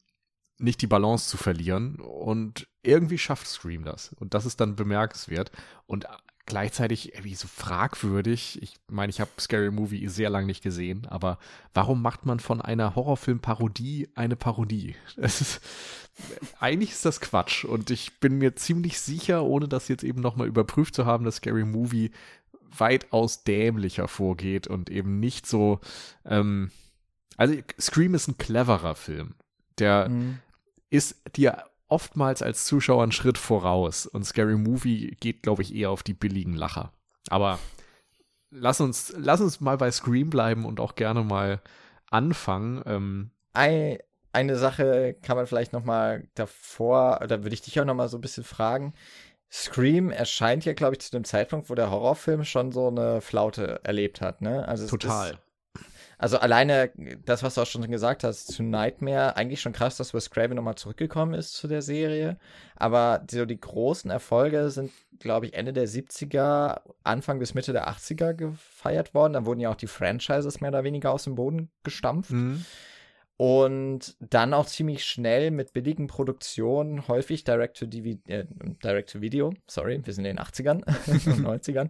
nicht 0.59 0.81
die 0.81 0.87
Balance 0.87 1.29
zu 1.29 1.37
verlieren. 1.37 1.95
Und 1.95 2.67
irgendwie 2.83 3.17
schafft 3.17 3.47
Scream 3.47 3.83
das. 3.83 4.13
Und 4.13 4.33
das 4.33 4.45
ist 4.45 4.59
dann 4.61 4.75
bemerkenswert. 4.75 5.51
Und 5.85 6.07
gleichzeitig 6.49 7.13
irgendwie 7.13 7.35
so 7.35 7.47
fragwürdig. 7.47 8.61
Ich 8.61 8.75
meine, 8.89 9.11
ich 9.11 9.21
habe 9.21 9.29
Scary 9.39 9.71
Movie 9.71 10.09
sehr 10.09 10.29
lange 10.29 10.47
nicht 10.47 10.63
gesehen, 10.63 11.05
aber 11.07 11.37
warum 11.73 12.01
macht 12.01 12.25
man 12.25 12.41
von 12.41 12.59
einer 12.59 12.95
Horrorfilm-Parodie 12.95 14.09
eine 14.15 14.35
Parodie? 14.35 14.95
Es 15.15 15.39
ist, 15.39 15.61
eigentlich 16.59 16.91
ist 16.91 17.05
das 17.05 17.21
Quatsch. 17.21 17.63
Und 17.63 17.91
ich 17.91 18.19
bin 18.19 18.39
mir 18.39 18.55
ziemlich 18.55 18.99
sicher, 18.99 19.43
ohne 19.43 19.69
das 19.69 19.87
jetzt 19.87 20.03
eben 20.03 20.19
nochmal 20.19 20.47
überprüft 20.47 20.95
zu 20.95 21.05
haben, 21.05 21.23
dass 21.23 21.37
Scary 21.37 21.63
Movie 21.63 22.11
weitaus 22.77 23.43
dämlicher 23.43 24.07
vorgeht 24.07 24.67
und 24.67 24.89
eben 24.89 25.19
nicht 25.19 25.47
so, 25.47 25.79
ähm, 26.25 26.71
also 27.37 27.55
Scream 27.79 28.15
ist 28.15 28.27
ein 28.27 28.37
cleverer 28.37 28.95
Film. 28.95 29.35
Der 29.77 30.09
mhm. 30.09 30.39
Ist 30.89 31.21
dir 31.35 31.65
oftmals 31.87 32.41
als 32.41 32.65
Zuschauer 32.65 33.03
einen 33.03 33.11
Schritt 33.11 33.37
voraus 33.37 34.05
und 34.05 34.23
Scary 34.23 34.55
Movie 34.55 35.17
geht, 35.19 35.43
glaube 35.43 35.61
ich, 35.63 35.73
eher 35.73 35.89
auf 35.89 36.03
die 36.03 36.13
billigen 36.13 36.53
Lacher. 36.53 36.93
Aber 37.29 37.59
lass 38.51 38.79
uns, 38.79 39.13
lass 39.17 39.41
uns 39.41 39.59
mal 39.59 39.77
bei 39.77 39.91
Scream 39.91 40.29
bleiben 40.29 40.65
und 40.65 40.79
auch 40.79 40.95
gerne 40.95 41.23
mal 41.23 41.61
anfangen. 42.09 42.81
Ähm, 42.85 43.31
Ein, 43.53 43.97
eine 44.31 44.55
Sache 44.55 45.15
kann 45.21 45.35
man 45.35 45.47
vielleicht 45.47 45.73
noch 45.73 45.83
mal 45.83 46.27
davor, 46.35 47.19
da 47.27 47.43
würde 47.43 47.53
ich 47.53 47.61
dich 47.61 47.79
auch 47.79 47.85
noch 47.85 47.95
mal 47.95 48.09
so 48.09 48.17
ein 48.17 48.21
bisschen 48.21 48.43
fragen. 48.43 48.93
Scream 49.51 50.11
erscheint 50.11 50.65
ja, 50.65 50.73
glaube 50.73 50.93
ich, 50.93 51.01
zu 51.01 51.11
dem 51.11 51.23
Zeitpunkt, 51.23 51.71
wo 51.71 51.75
der 51.75 51.89
Horrorfilm 51.89 52.43
schon 52.43 52.71
so 52.71 52.87
eine 52.87 53.19
Flaute 53.19 53.81
erlebt 53.83 54.21
hat, 54.21 54.41
ne? 54.41 54.67
Also 54.67 54.87
Total. 54.87 55.31
Ist, 55.31 55.39
also 56.19 56.37
alleine 56.37 56.91
das, 57.23 57.43
was 57.43 57.55
du 57.55 57.61
auch 57.61 57.65
schon 57.65 57.89
gesagt 57.89 58.25
hast, 58.25 58.47
zu 58.47 58.61
Nightmare, 58.61 59.37
eigentlich 59.37 59.61
schon 59.61 59.71
krass, 59.71 59.95
dass 59.95 60.13
Wes 60.13 60.29
Craven 60.29 60.57
nochmal 60.57 60.75
zurückgekommen 60.75 61.33
ist 61.33 61.53
zu 61.53 61.69
der 61.69 61.81
Serie. 61.81 62.37
Aber 62.75 63.25
so 63.31 63.45
die 63.45 63.59
großen 63.59 64.11
Erfolge 64.11 64.69
sind, 64.69 64.91
glaube 65.19 65.45
ich, 65.45 65.53
Ende 65.53 65.71
der 65.71 65.87
70er, 65.87 66.81
Anfang 67.03 67.39
bis 67.39 67.53
Mitte 67.53 67.71
der 67.71 67.87
80er 67.87 68.33
gefeiert 68.33 69.13
worden. 69.13 69.31
Dann 69.31 69.45
wurden 69.45 69.61
ja 69.61 69.69
auch 69.69 69.77
die 69.77 69.87
Franchises 69.87 70.59
mehr 70.59 70.71
oder 70.71 70.83
weniger 70.83 71.13
aus 71.13 71.23
dem 71.23 71.35
Boden 71.35 71.71
gestampft. 71.83 72.31
Mhm. 72.31 72.65
Und 73.37 74.17
dann 74.19 74.53
auch 74.53 74.65
ziemlich 74.65 75.05
schnell 75.05 75.51
mit 75.51 75.71
billigen 75.71 76.07
Produktionen, 76.07 77.07
häufig 77.07 77.45
Direct-to-Video, 77.45 78.19
äh, 78.27 78.45
Direct 78.83 79.17
sorry, 79.67 80.01
wir 80.03 80.13
sind 80.13 80.25
in 80.25 80.35
den 80.35 80.45
80ern 80.45 80.83
und 81.07 81.45
90ern, 81.45 81.89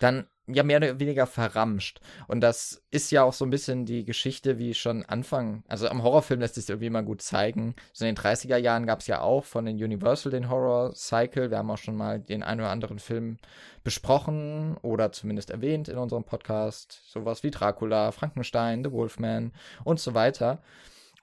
dann 0.00 0.26
ja 0.46 0.62
mehr 0.62 0.76
oder 0.78 1.00
weniger 1.00 1.26
verramscht. 1.26 2.00
Und 2.28 2.40
das 2.40 2.82
ist 2.90 3.10
ja 3.10 3.22
auch 3.22 3.32
so 3.32 3.44
ein 3.44 3.50
bisschen 3.50 3.86
die 3.86 4.04
Geschichte, 4.04 4.58
wie 4.58 4.74
schon 4.74 5.04
Anfang, 5.04 5.64
also 5.68 5.88
am 5.88 6.02
Horrorfilm 6.02 6.40
lässt 6.40 6.56
sich 6.56 6.68
irgendwie 6.68 6.90
mal 6.90 7.04
gut 7.04 7.22
zeigen. 7.22 7.74
So 7.92 8.04
in 8.04 8.14
den 8.14 8.22
30er 8.22 8.56
Jahren 8.56 8.86
gab 8.86 9.00
es 9.00 9.06
ja 9.06 9.20
auch 9.20 9.44
von 9.44 9.64
den 9.64 9.82
Universal 9.82 10.30
den 10.30 10.50
Horror 10.50 10.94
Cycle. 10.94 11.50
Wir 11.50 11.58
haben 11.58 11.70
auch 11.70 11.78
schon 11.78 11.96
mal 11.96 12.20
den 12.20 12.42
einen 12.42 12.60
oder 12.60 12.70
anderen 12.70 12.98
Film 12.98 13.38
besprochen 13.82 14.76
oder 14.82 15.12
zumindest 15.12 15.50
erwähnt 15.50 15.88
in 15.88 15.98
unserem 15.98 16.24
Podcast. 16.24 17.00
Sowas 17.06 17.42
wie 17.42 17.50
Dracula, 17.50 18.12
Frankenstein, 18.12 18.84
The 18.84 18.92
Wolfman 18.92 19.52
und 19.84 20.00
so 20.00 20.14
weiter. 20.14 20.62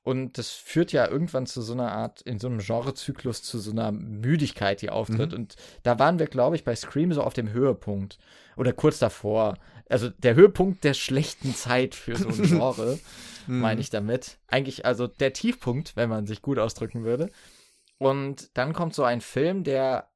Und 0.03 0.39
das 0.39 0.49
führt 0.49 0.91
ja 0.91 1.07
irgendwann 1.07 1.45
zu 1.45 1.61
so 1.61 1.73
einer 1.73 1.91
Art, 1.91 2.21
in 2.21 2.39
so 2.39 2.47
einem 2.47 2.57
Genrezyklus, 2.57 3.43
zu 3.43 3.59
so 3.59 3.71
einer 3.71 3.91
Müdigkeit, 3.91 4.81
die 4.81 4.89
auftritt. 4.89 5.31
Mhm. 5.31 5.37
Und 5.37 5.55
da 5.83 5.99
waren 5.99 6.17
wir, 6.17 6.25
glaube 6.25 6.55
ich, 6.55 6.63
bei 6.63 6.75
Scream 6.75 7.13
so 7.13 7.21
auf 7.21 7.33
dem 7.33 7.51
Höhepunkt. 7.51 8.17
Oder 8.57 8.73
kurz 8.73 8.97
davor. 8.97 9.57
Also 9.89 10.09
der 10.09 10.35
Höhepunkt 10.35 10.83
der 10.83 10.95
schlechten 10.95 11.53
Zeit 11.53 11.93
für 11.93 12.15
so 12.15 12.29
ein 12.29 12.41
Genre, 12.41 12.99
mhm. 13.45 13.59
meine 13.59 13.79
ich 13.79 13.91
damit. 13.91 14.39
Eigentlich 14.47 14.85
also 14.85 15.05
der 15.05 15.33
Tiefpunkt, 15.33 15.95
wenn 15.95 16.09
man 16.09 16.25
sich 16.25 16.41
gut 16.41 16.57
ausdrücken 16.57 17.03
würde. 17.03 17.29
Und 17.99 18.57
dann 18.57 18.73
kommt 18.73 18.95
so 18.95 19.03
ein 19.03 19.21
Film, 19.21 19.63
der 19.63 20.09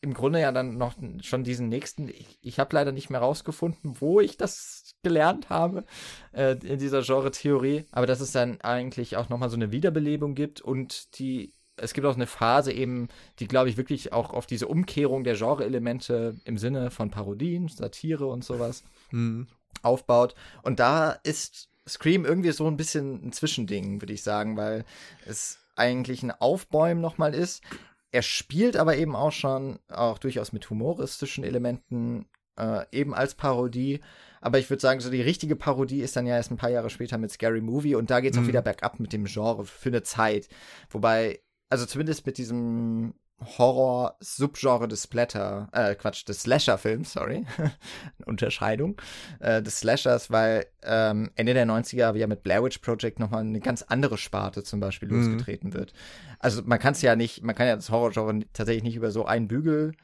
im 0.00 0.14
Grunde 0.14 0.40
ja 0.40 0.52
dann 0.52 0.76
noch 0.76 0.94
schon 1.22 1.42
diesen 1.42 1.68
nächsten, 1.68 2.08
ich, 2.08 2.38
ich 2.40 2.60
habe 2.60 2.76
leider 2.76 2.92
nicht 2.92 3.10
mehr 3.10 3.18
rausgefunden, 3.18 4.00
wo 4.00 4.20
ich 4.20 4.36
das 4.36 4.85
gelernt 5.06 5.50
habe 5.50 5.84
äh, 6.32 6.56
in 6.64 6.80
dieser 6.80 7.02
Genre-Theorie, 7.02 7.84
aber 7.92 8.06
dass 8.06 8.18
es 8.18 8.32
dann 8.32 8.60
eigentlich 8.62 9.16
auch 9.16 9.28
nochmal 9.28 9.50
so 9.50 9.56
eine 9.56 9.70
Wiederbelebung 9.70 10.34
gibt 10.34 10.60
und 10.60 11.16
die, 11.20 11.52
es 11.76 11.94
gibt 11.94 12.08
auch 12.08 12.16
eine 12.16 12.26
Phase 12.26 12.72
eben, 12.72 13.06
die 13.38 13.46
glaube 13.46 13.68
ich 13.68 13.76
wirklich 13.76 14.12
auch 14.12 14.30
auf 14.30 14.46
diese 14.46 14.66
Umkehrung 14.66 15.22
der 15.22 15.36
Genre-Elemente 15.36 16.34
im 16.44 16.58
Sinne 16.58 16.90
von 16.90 17.12
Parodien, 17.12 17.68
Satire 17.68 18.26
und 18.26 18.42
sowas 18.42 18.82
mhm. 19.12 19.46
aufbaut 19.82 20.34
und 20.62 20.80
da 20.80 21.12
ist 21.22 21.68
Scream 21.88 22.24
irgendwie 22.24 22.50
so 22.50 22.66
ein 22.66 22.76
bisschen 22.76 23.28
ein 23.28 23.32
Zwischending, 23.32 24.02
würde 24.02 24.12
ich 24.12 24.24
sagen, 24.24 24.56
weil 24.56 24.84
es 25.24 25.60
eigentlich 25.76 26.24
ein 26.24 26.32
Aufbäumen 26.32 27.00
nochmal 27.00 27.32
ist, 27.32 27.62
er 28.10 28.22
spielt 28.22 28.76
aber 28.76 28.96
eben 28.96 29.14
auch 29.14 29.30
schon, 29.30 29.78
auch 29.88 30.18
durchaus 30.18 30.52
mit 30.52 30.68
humoristischen 30.68 31.44
Elementen, 31.44 32.26
äh, 32.58 32.84
eben 32.90 33.14
als 33.14 33.34
Parodie. 33.34 34.00
Aber 34.46 34.60
ich 34.60 34.70
würde 34.70 34.80
sagen, 34.80 35.00
so 35.00 35.10
die 35.10 35.22
richtige 35.22 35.56
Parodie 35.56 36.02
ist 36.02 36.14
dann 36.14 36.24
ja 36.24 36.36
erst 36.36 36.52
ein 36.52 36.56
paar 36.56 36.70
Jahre 36.70 36.88
später 36.88 37.18
mit 37.18 37.32
Scary 37.32 37.60
Movie 37.60 37.96
und 37.96 38.12
da 38.12 38.20
geht 38.20 38.32
es 38.32 38.38
mhm. 38.38 38.44
auch 38.44 38.48
wieder 38.48 38.62
bergab 38.62 39.00
mit 39.00 39.12
dem 39.12 39.24
Genre 39.24 39.64
für 39.64 39.88
eine 39.88 40.04
Zeit. 40.04 40.48
Wobei, 40.88 41.40
also 41.68 41.84
zumindest 41.84 42.26
mit 42.26 42.38
diesem 42.38 43.14
Horror-Subgenre 43.40 44.86
des 44.86 45.02
Splatter, 45.02 45.68
äh, 45.72 45.96
Quatsch, 45.96 46.28
des 46.28 46.42
Slasher-Films, 46.42 47.14
sorry, 47.14 47.44
Unterscheidung, 48.24 49.00
äh, 49.40 49.60
des 49.62 49.80
Slashers, 49.80 50.30
weil 50.30 50.66
ähm, 50.84 51.32
Ende 51.34 51.52
der 51.52 51.66
90er 51.66 52.14
ja 52.14 52.28
mit 52.28 52.44
Blair 52.44 52.62
Witch 52.62 52.78
Project 52.78 53.18
nochmal 53.18 53.40
eine 53.40 53.58
ganz 53.58 53.82
andere 53.82 54.16
Sparte 54.16 54.62
zum 54.62 54.78
Beispiel 54.78 55.08
mhm. 55.08 55.16
losgetreten 55.16 55.74
wird. 55.74 55.92
Also 56.38 56.62
man 56.64 56.78
kann 56.78 56.92
es 56.92 57.02
ja 57.02 57.16
nicht, 57.16 57.42
man 57.42 57.56
kann 57.56 57.66
ja 57.66 57.74
das 57.74 57.90
Horror-Genre 57.90 58.42
tatsächlich 58.52 58.84
nicht 58.84 58.94
über 58.94 59.10
so 59.10 59.26
einen 59.26 59.48
Bügel 59.48 59.96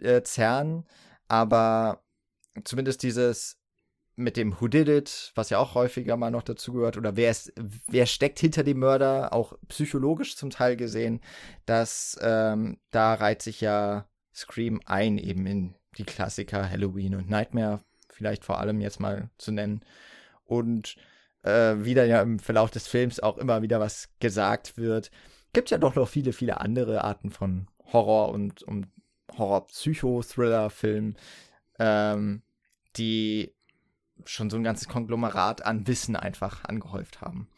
äh, 0.00 0.22
zerren, 0.22 0.84
aber 1.26 2.04
zumindest 2.62 3.02
dieses 3.02 3.58
mit 4.16 4.36
dem 4.36 4.60
Who 4.60 4.68
Did 4.68 4.88
It, 4.88 5.32
was 5.34 5.50
ja 5.50 5.58
auch 5.58 5.74
häufiger 5.74 6.16
mal 6.16 6.30
noch 6.30 6.42
dazu 6.42 6.72
gehört, 6.72 6.96
oder 6.96 7.16
wer, 7.16 7.30
ist, 7.30 7.52
wer 7.88 8.06
steckt 8.06 8.38
hinter 8.38 8.62
dem 8.62 8.78
Mörder, 8.78 9.32
auch 9.32 9.54
psychologisch 9.68 10.36
zum 10.36 10.50
Teil 10.50 10.76
gesehen, 10.76 11.20
dass 11.66 12.18
ähm, 12.22 12.78
da 12.90 13.14
reiht 13.14 13.42
sich 13.42 13.60
ja 13.60 14.06
Scream 14.32 14.80
ein, 14.86 15.18
eben 15.18 15.46
in 15.46 15.74
die 15.98 16.04
Klassiker 16.04 16.68
Halloween 16.68 17.14
und 17.14 17.28
Nightmare, 17.28 17.80
vielleicht 18.08 18.44
vor 18.44 18.58
allem 18.58 18.80
jetzt 18.80 19.00
mal 19.00 19.30
zu 19.38 19.52
nennen. 19.52 19.84
Und 20.44 20.96
äh, 21.42 21.84
wieder 21.84 22.04
ja 22.04 22.22
im 22.22 22.38
Verlauf 22.38 22.70
des 22.70 22.86
Films 22.86 23.20
auch 23.20 23.38
immer 23.38 23.62
wieder 23.62 23.80
was 23.80 24.10
gesagt 24.20 24.76
wird. 24.76 25.10
Gibt 25.52 25.70
ja 25.70 25.78
doch 25.78 25.94
noch 25.94 26.08
viele, 26.08 26.32
viele 26.32 26.60
andere 26.60 27.04
Arten 27.04 27.30
von 27.30 27.68
Horror 27.92 28.30
und, 28.30 28.62
und 28.62 28.88
Horror-Psycho-Thriller-Filmen, 29.36 31.16
ähm, 31.78 32.42
die 32.96 33.54
schon 34.24 34.50
so 34.50 34.56
ein 34.56 34.64
ganzes 34.64 34.88
Konglomerat 34.88 35.64
an 35.64 35.86
Wissen 35.86 36.16
einfach 36.16 36.64
angehäuft 36.64 37.20
haben. 37.20 37.48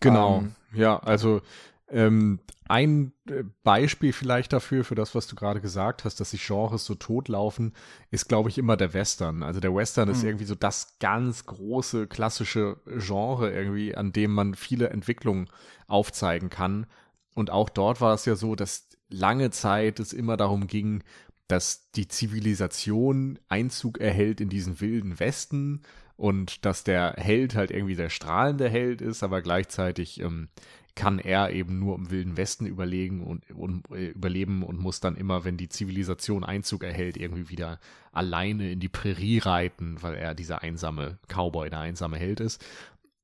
Genau, 0.00 0.38
ähm, 0.38 0.54
ja, 0.72 0.98
also 0.98 1.42
ähm, 1.90 2.38
ein 2.68 3.12
äh, 3.28 3.42
Beispiel 3.64 4.12
vielleicht 4.12 4.52
dafür, 4.52 4.84
für 4.84 4.94
das, 4.94 5.14
was 5.14 5.26
du 5.26 5.34
gerade 5.34 5.60
gesagt 5.60 6.04
hast, 6.04 6.20
dass 6.20 6.30
sich 6.30 6.46
Genres 6.46 6.84
so 6.84 6.94
totlaufen, 6.94 7.74
ist, 8.10 8.28
glaube 8.28 8.48
ich, 8.48 8.58
immer 8.58 8.76
der 8.76 8.94
Western. 8.94 9.42
Also 9.42 9.60
der 9.60 9.74
Western 9.74 10.08
mhm. 10.08 10.14
ist 10.14 10.22
irgendwie 10.22 10.44
so 10.44 10.54
das 10.54 10.98
ganz 11.00 11.46
große, 11.46 12.06
klassische 12.06 12.76
Genre 12.86 13.50
irgendwie, 13.50 13.96
an 13.96 14.12
dem 14.12 14.32
man 14.32 14.54
viele 14.54 14.90
Entwicklungen 14.90 15.50
aufzeigen 15.88 16.48
kann. 16.48 16.86
Und 17.34 17.50
auch 17.50 17.68
dort 17.68 18.00
war 18.00 18.14
es 18.14 18.24
ja 18.24 18.36
so, 18.36 18.54
dass 18.54 18.88
lange 19.08 19.50
Zeit 19.50 19.98
es 19.98 20.12
immer 20.12 20.36
darum 20.36 20.68
ging, 20.68 21.02
dass 21.50 21.90
die 21.92 22.06
Zivilisation 22.06 23.38
Einzug 23.48 23.98
erhält 23.98 24.40
in 24.40 24.48
diesen 24.48 24.80
wilden 24.80 25.18
Westen 25.18 25.82
und 26.16 26.64
dass 26.64 26.84
der 26.84 27.14
Held 27.16 27.56
halt 27.56 27.70
irgendwie 27.70 27.96
der 27.96 28.10
strahlende 28.10 28.68
Held 28.68 29.00
ist, 29.00 29.22
aber 29.22 29.42
gleichzeitig 29.42 30.20
ähm, 30.20 30.48
kann 30.94 31.18
er 31.18 31.50
eben 31.50 31.78
nur 31.78 31.96
im 31.96 32.10
wilden 32.10 32.36
Westen 32.36 32.66
überlegen 32.66 33.24
und, 33.24 33.50
und 33.50 33.90
äh, 33.90 34.08
überleben 34.08 34.62
und 34.62 34.78
muss 34.78 35.00
dann 35.00 35.16
immer, 35.16 35.44
wenn 35.44 35.56
die 35.56 35.68
Zivilisation 35.68 36.44
Einzug 36.44 36.84
erhält, 36.84 37.16
irgendwie 37.16 37.48
wieder 37.48 37.80
alleine 38.12 38.70
in 38.70 38.80
die 38.80 38.88
Prärie 38.88 39.38
reiten, 39.38 40.02
weil 40.02 40.14
er 40.14 40.34
dieser 40.34 40.62
einsame 40.62 41.18
Cowboy, 41.28 41.70
der 41.70 41.80
einsame 41.80 42.18
Held 42.18 42.40
ist. 42.40 42.64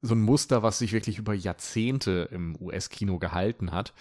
So 0.02 0.14
ein 0.14 0.22
Muster, 0.22 0.62
was 0.62 0.78
sich 0.78 0.92
wirklich 0.92 1.18
über 1.18 1.34
Jahrzehnte 1.34 2.28
im 2.32 2.56
US-Kino 2.60 3.18
gehalten 3.18 3.72
hat 3.72 3.92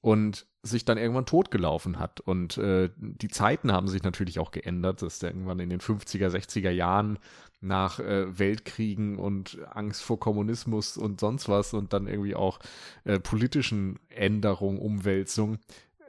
und 0.00 0.46
sich 0.62 0.84
dann 0.84 0.98
irgendwann 0.98 1.26
totgelaufen 1.26 1.98
hat. 1.98 2.20
Und 2.20 2.58
äh, 2.58 2.90
die 2.96 3.28
Zeiten 3.28 3.72
haben 3.72 3.88
sich 3.88 4.02
natürlich 4.02 4.38
auch 4.38 4.50
geändert, 4.50 5.02
dass 5.02 5.18
der 5.18 5.30
irgendwann 5.30 5.58
in 5.58 5.70
den 5.70 5.80
50er, 5.80 6.28
60er 6.28 6.70
Jahren 6.70 7.18
nach 7.60 7.98
äh, 7.98 8.38
Weltkriegen 8.38 9.18
und 9.18 9.58
Angst 9.70 10.02
vor 10.02 10.18
Kommunismus 10.18 10.96
und 10.96 11.20
sonst 11.20 11.48
was 11.48 11.74
und 11.74 11.92
dann 11.92 12.06
irgendwie 12.06 12.34
auch 12.34 12.58
äh, 13.04 13.18
politischen 13.20 13.98
Änderungen, 14.08 14.78
Umwälzungen, 14.78 15.58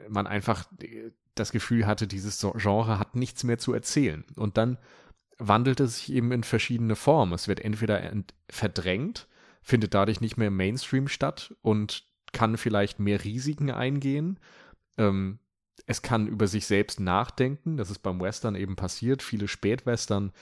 man 0.08 0.26
einfach 0.26 0.64
äh, 0.82 1.10
das 1.34 1.52
Gefühl 1.52 1.86
hatte, 1.86 2.06
dieses 2.06 2.46
Genre 2.56 2.98
hat 2.98 3.16
nichts 3.16 3.44
mehr 3.44 3.58
zu 3.58 3.72
erzählen. 3.72 4.24
Und 4.36 4.58
dann 4.58 4.78
wandelt 5.38 5.80
es 5.80 5.96
sich 5.96 6.12
eben 6.12 6.30
in 6.32 6.44
verschiedene 6.44 6.94
Formen. 6.94 7.32
Es 7.32 7.48
wird 7.48 7.60
entweder 7.60 8.02
verdrängt, 8.50 9.28
findet 9.62 9.94
dadurch 9.94 10.20
nicht 10.20 10.36
mehr 10.36 10.48
im 10.48 10.56
Mainstream 10.56 11.08
statt 11.08 11.54
und 11.62 12.04
kann 12.32 12.56
vielleicht 12.56 12.98
mehr 12.98 13.24
Risiken 13.24 13.70
eingehen. 13.70 14.38
Ähm, 14.98 15.38
es 15.86 16.02
kann 16.02 16.26
über 16.26 16.46
sich 16.46 16.66
selbst 16.66 17.00
nachdenken. 17.00 17.76
Das 17.76 17.90
ist 17.90 18.00
beim 18.00 18.20
Western 18.20 18.54
eben 18.54 18.76
passiert. 18.76 19.22
Viele 19.22 19.48
Spätwestern 19.48 20.32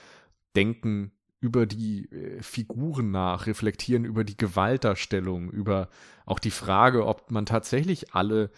denken 0.55 1.11
über 1.39 1.65
die 1.65 2.11
äh, 2.11 2.41
Figuren 2.41 3.11
nach, 3.11 3.47
reflektieren 3.47 4.05
über 4.05 4.23
die 4.23 4.37
Gewaltdarstellung, 4.37 5.49
über 5.49 5.89
auch 6.25 6.39
die 6.39 6.51
Frage, 6.51 7.05
ob 7.05 7.31
man 7.31 7.45
tatsächlich 7.45 8.13
alle 8.13 8.51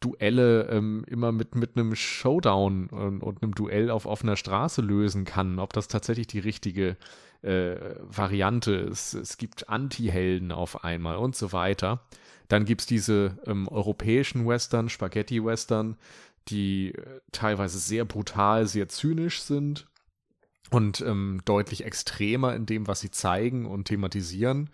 Duelle 0.00 0.68
ähm, 0.68 1.04
immer 1.06 1.30
mit, 1.32 1.54
mit 1.54 1.76
einem 1.76 1.94
Showdown 1.94 2.88
und, 2.88 3.22
und 3.22 3.42
einem 3.42 3.54
Duell 3.54 3.90
auf 3.90 4.06
offener 4.06 4.36
Straße 4.36 4.80
lösen 4.80 5.24
kann, 5.24 5.58
ob 5.58 5.72
das 5.72 5.88
tatsächlich 5.88 6.26
die 6.26 6.38
richtige 6.38 6.96
äh, 7.42 7.76
Variante 8.00 8.72
ist. 8.72 9.14
Es 9.14 9.36
gibt 9.36 9.68
Anti-Helden 9.68 10.52
auf 10.52 10.84
einmal 10.84 11.16
und 11.16 11.36
so 11.36 11.52
weiter. 11.52 12.02
Dann 12.50 12.64
gibt 12.64 12.80
es 12.80 12.86
diese 12.88 13.38
ähm, 13.46 13.68
europäischen 13.68 14.44
Western, 14.46 14.88
Spaghetti-Western, 14.88 15.96
die 16.48 16.92
äh, 16.92 17.20
teilweise 17.30 17.78
sehr 17.78 18.04
brutal, 18.04 18.66
sehr 18.66 18.88
zynisch 18.88 19.40
sind 19.40 19.86
und 20.70 21.00
ähm, 21.00 21.42
deutlich 21.44 21.84
extremer 21.84 22.56
in 22.56 22.66
dem, 22.66 22.88
was 22.88 23.00
sie 23.00 23.12
zeigen 23.12 23.66
und 23.66 23.84
thematisieren 23.84 24.68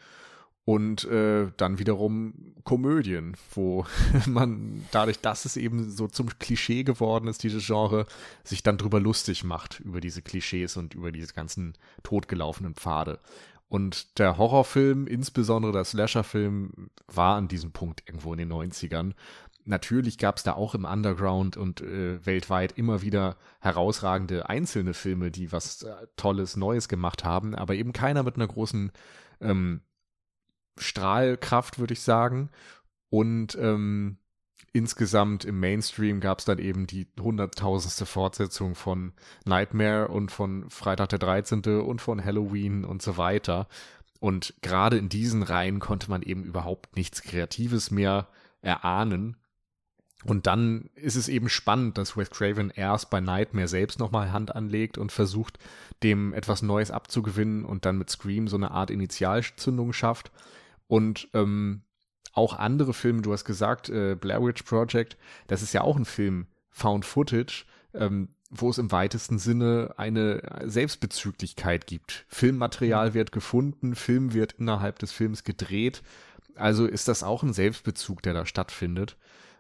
und 0.64 1.04
äh, 1.04 1.52
dann 1.58 1.78
wiederum 1.78 2.54
Komödien, 2.64 3.36
wo 3.54 3.84
man 4.26 4.86
dadurch, 4.90 5.20
dass 5.20 5.44
es 5.44 5.58
eben 5.58 5.90
so 5.90 6.08
zum 6.08 6.30
Klischee 6.38 6.82
geworden 6.82 7.28
ist, 7.28 7.42
dieses 7.42 7.66
Genre, 7.66 8.06
sich 8.42 8.62
dann 8.62 8.78
drüber 8.78 9.00
lustig 9.00 9.44
macht 9.44 9.80
über 9.80 10.00
diese 10.00 10.22
Klischees 10.22 10.78
und 10.78 10.94
über 10.94 11.12
diese 11.12 11.34
ganzen 11.34 11.74
totgelaufenen 12.02 12.74
Pfade. 12.74 13.20
Und 13.68 14.18
der 14.18 14.38
Horrorfilm, 14.38 15.06
insbesondere 15.06 15.72
der 15.72 15.84
Slasherfilm, 15.84 16.90
war 17.08 17.36
an 17.36 17.48
diesem 17.48 17.72
Punkt 17.72 18.02
irgendwo 18.06 18.32
in 18.32 18.38
den 18.38 18.52
90ern. 18.52 19.12
Natürlich 19.64 20.18
gab 20.18 20.36
es 20.36 20.44
da 20.44 20.52
auch 20.52 20.76
im 20.76 20.84
Underground 20.84 21.56
und 21.56 21.80
äh, 21.80 22.24
weltweit 22.24 22.78
immer 22.78 23.02
wieder 23.02 23.36
herausragende 23.60 24.48
einzelne 24.48 24.94
Filme, 24.94 25.32
die 25.32 25.50
was 25.50 25.82
äh, 25.82 26.06
Tolles, 26.16 26.56
Neues 26.56 26.88
gemacht 26.88 27.24
haben, 27.24 27.56
aber 27.56 27.74
eben 27.74 27.92
keiner 27.92 28.22
mit 28.22 28.36
einer 28.36 28.46
großen 28.46 28.92
ähm, 29.40 29.80
Strahlkraft, 30.78 31.80
würde 31.80 31.94
ich 31.94 32.02
sagen. 32.02 32.50
Und 33.08 33.56
ähm, 33.60 34.18
insgesamt 34.72 35.44
im 35.44 35.58
Mainstream 35.58 36.20
gab 36.20 36.40
es 36.40 36.44
dann 36.44 36.58
eben 36.58 36.86
die 36.86 37.06
hunderttausendste 37.18 38.06
Fortsetzung 38.06 38.74
von 38.74 39.12
Nightmare 39.44 40.08
und 40.08 40.30
von 40.30 40.68
Freitag 40.70 41.08
der 41.10 41.18
13. 41.18 41.80
und 41.80 42.00
von 42.00 42.22
Halloween 42.24 42.84
und 42.84 43.02
so 43.02 43.16
weiter. 43.16 43.68
Und 44.20 44.54
gerade 44.62 44.98
in 44.98 45.08
diesen 45.08 45.42
Reihen 45.42 45.80
konnte 45.80 46.10
man 46.10 46.22
eben 46.22 46.44
überhaupt 46.44 46.96
nichts 46.96 47.22
Kreatives 47.22 47.90
mehr 47.90 48.28
erahnen. 48.60 49.36
Und 50.24 50.46
dann 50.46 50.90
ist 50.94 51.16
es 51.16 51.28
eben 51.28 51.48
spannend, 51.48 51.98
dass 51.98 52.16
Wes 52.16 52.30
Craven 52.30 52.70
erst 52.70 53.10
bei 53.10 53.20
Nightmare 53.20 53.68
selbst 53.68 53.98
nochmal 53.98 54.32
Hand 54.32 54.54
anlegt 54.54 54.98
und 54.98 55.12
versucht, 55.12 55.58
dem 56.02 56.32
etwas 56.32 56.62
Neues 56.62 56.90
abzugewinnen 56.90 57.64
und 57.64 57.84
dann 57.84 57.98
mit 57.98 58.10
Scream 58.10 58.48
so 58.48 58.56
eine 58.56 58.72
Art 58.72 58.90
Initialzündung 58.90 59.92
schafft. 59.92 60.32
Und 60.88 61.28
ähm, 61.34 61.82
auch 62.36 62.58
andere 62.58 62.94
Filme, 62.94 63.22
du 63.22 63.32
hast 63.32 63.44
gesagt, 63.44 63.88
äh, 63.88 64.14
Blair 64.14 64.42
Witch 64.42 64.62
Project, 64.62 65.16
das 65.46 65.62
ist 65.62 65.72
ja 65.72 65.80
auch 65.82 65.96
ein 65.96 66.04
Film, 66.04 66.46
Found 66.70 67.04
Footage, 67.04 67.64
ähm, 67.94 68.28
wo 68.50 68.70
es 68.70 68.78
im 68.78 68.92
weitesten 68.92 69.38
Sinne 69.38 69.94
eine 69.96 70.42
Selbstbezüglichkeit 70.64 71.86
gibt. 71.86 72.26
Filmmaterial 72.28 73.10
mhm. 73.10 73.14
wird 73.14 73.32
gefunden, 73.32 73.94
Film 73.94 74.34
wird 74.34 74.52
innerhalb 74.52 74.98
des 74.98 75.12
Films 75.12 75.44
gedreht. 75.44 76.02
Also 76.54 76.86
ist 76.86 77.08
das 77.08 77.22
auch 77.22 77.42
ein 77.42 77.52
Selbstbezug, 77.52 78.22
der 78.22 78.34
da 78.34 78.46
stattfindet. 78.46 79.16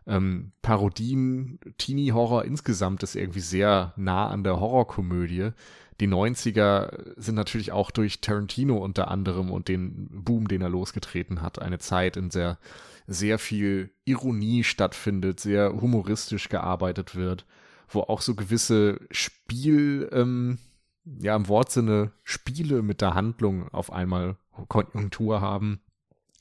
Ähm, 0.06 0.52
Parodien, 0.62 1.58
Teenie-Horror 1.78 2.44
insgesamt 2.44 3.02
ist 3.02 3.16
irgendwie 3.16 3.40
sehr 3.40 3.92
nah 3.96 4.28
an 4.28 4.44
der 4.44 4.60
Horrorkomödie 4.60 5.50
die 6.00 6.08
90er 6.08 7.14
sind 7.16 7.34
natürlich 7.34 7.72
auch 7.72 7.90
durch 7.90 8.20
Tarantino 8.20 8.76
unter 8.76 9.08
anderem 9.10 9.50
und 9.50 9.68
den 9.68 10.08
Boom, 10.10 10.48
den 10.48 10.60
er 10.60 10.68
losgetreten 10.68 11.42
hat, 11.42 11.60
eine 11.60 11.78
Zeit, 11.78 12.16
in 12.16 12.28
der 12.28 12.58
sehr 13.06 13.38
viel 13.38 13.90
Ironie 14.04 14.64
stattfindet, 14.64 15.40
sehr 15.40 15.72
humoristisch 15.72 16.48
gearbeitet 16.48 17.14
wird, 17.14 17.46
wo 17.88 18.00
auch 18.00 18.20
so 18.20 18.34
gewisse 18.34 19.00
Spiel, 19.10 20.08
ähm, 20.12 20.58
ja 21.04 21.36
im 21.36 21.48
Wortsinne 21.48 22.12
Spiele 22.24 22.82
mit 22.82 23.00
der 23.00 23.14
Handlung 23.14 23.68
auf 23.68 23.92
einmal 23.92 24.36
Konjunktur 24.68 25.40
haben. 25.40 25.80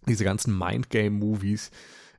Diese 0.07 0.23
ganzen 0.23 0.57
Mindgame-Movies, 0.57 1.71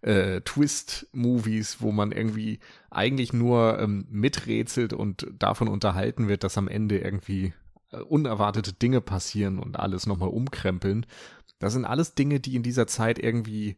äh, 0.07 0.41
Twist-Movies, 0.43 1.79
wo 1.81 1.91
man 1.91 2.13
irgendwie 2.13 2.61
eigentlich 2.91 3.33
nur 3.33 3.79
ähm, 3.81 4.07
miträtselt 4.09 4.93
und 4.93 5.27
davon 5.37 5.67
unterhalten 5.67 6.29
wird, 6.29 6.45
dass 6.45 6.57
am 6.57 6.69
Ende 6.69 6.99
irgendwie 6.99 7.53
äh, 7.91 7.99
unerwartete 7.99 8.73
Dinge 8.73 9.01
passieren 9.01 9.59
und 9.59 9.79
alles 9.79 10.07
nochmal 10.07 10.29
umkrempeln. 10.29 11.07
Das 11.59 11.73
sind 11.73 11.85
alles 11.85 12.15
Dinge, 12.15 12.39
die 12.39 12.55
in 12.55 12.63
dieser 12.63 12.87
Zeit 12.87 13.19
irgendwie 13.19 13.77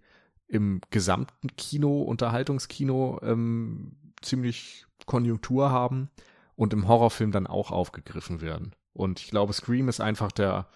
im 0.48 0.82
gesamten 0.90 1.48
Kino, 1.56 2.02
Unterhaltungskino 2.02 3.20
ähm, 3.22 3.96
ziemlich 4.20 4.84
Konjunktur 5.06 5.70
haben 5.70 6.10
und 6.56 6.74
im 6.74 6.88
Horrorfilm 6.88 7.32
dann 7.32 7.46
auch 7.46 7.70
aufgegriffen 7.70 8.42
werden. 8.42 8.72
Und 8.92 9.20
ich 9.20 9.30
glaube, 9.30 9.54
Scream 9.54 9.88
ist 9.88 10.00
einfach 10.00 10.32
der 10.32 10.66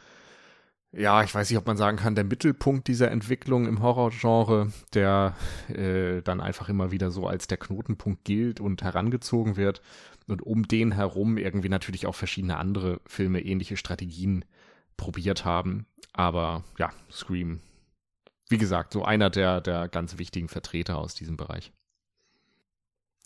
ja, 0.93 1.23
ich 1.23 1.35
weiß 1.35 1.49
nicht, 1.49 1.59
ob 1.59 1.67
man 1.67 1.79
sagen 1.79 1.97
kann, 1.97 2.15
der 2.15 2.25
Mittelpunkt 2.25 2.87
dieser 2.87 3.11
Entwicklung 3.11 3.67
im 3.67 3.81
Horrorgenre, 3.83 4.73
der 4.93 5.35
äh, 5.69 6.21
dann 6.21 6.41
einfach 6.41 6.69
immer 6.69 6.91
wieder 6.91 7.11
so 7.11 7.27
als 7.27 7.47
der 7.47 7.57
Knotenpunkt 7.57 8.25
gilt 8.25 8.61
und 8.61 8.83
herangezogen 8.83 9.57
wird 9.57 9.81
und 10.27 10.43
um 10.43 10.69
den 10.69 10.93
herum 10.93 11.39
irgendwie 11.39 11.71
natürlich 11.71 12.07
auch 12.07 12.15
verschiedene 12.15 12.59
andere 12.59 13.01
Filme 13.07 13.41
ähnliche 13.41 13.79
Strategien 13.79 14.45
probiert 14.99 15.47
haben. 15.47 15.87
Aber 16.13 16.63
ja, 16.79 16.91
Scream, 17.11 17.61
wie 18.51 18.59
gesagt, 18.59 18.93
so 18.93 19.03
einer 19.03 19.31
der, 19.31 19.63
der 19.63 19.89
ganz 19.89 20.19
wichtigen 20.19 20.49
Vertreter 20.49 20.99
aus 20.99 21.15
diesem 21.15 21.39
Bereich. 21.39 21.73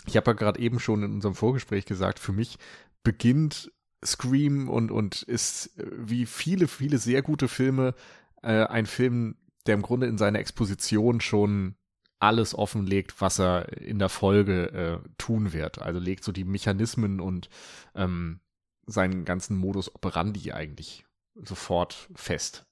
Ich 0.07 0.16
habe 0.16 0.31
ja 0.31 0.35
gerade 0.35 0.61
eben 0.61 0.79
schon 0.79 1.02
in 1.02 1.14
unserem 1.14 1.35
Vorgespräch 1.35 1.85
gesagt, 1.85 2.20
für 2.20 2.33
mich 2.33 2.59
beginnt 3.02 3.72
Scream 4.04 4.68
und, 4.68 4.90
und 4.90 5.22
ist 5.22 5.78
äh, 5.78 5.87
wie 5.96 6.26
viele, 6.26 6.68
viele 6.68 6.98
sehr 6.98 7.22
gute 7.22 7.48
Filme 7.48 7.94
äh, 8.42 8.64
ein 8.64 8.87
Film, 8.87 9.37
der 9.66 9.74
im 9.74 9.82
Grunde 9.82 10.06
in 10.06 10.18
seiner 10.18 10.38
Exposition 10.38 11.20
schon 11.20 11.74
alles 12.18 12.54
offenlegt, 12.54 13.20
was 13.20 13.38
er 13.38 13.72
in 13.72 13.98
der 13.98 14.09
Folge 14.09 14.72
äh, 14.72 15.09
tun 15.18 15.52
wird. 15.52 15.82
Also 15.82 15.98
legt 15.98 16.24
so 16.24 16.32
die 16.32 16.44
Mechanismen 16.44 17.20
und 17.20 17.48
ähm, 17.94 18.40
seinen 18.87 19.24
ganzen 19.24 19.56
Modus 19.59 19.94
operandi 19.94 20.52
eigentlich 20.52 21.04
sofort 21.35 22.09
fest. 22.14 22.64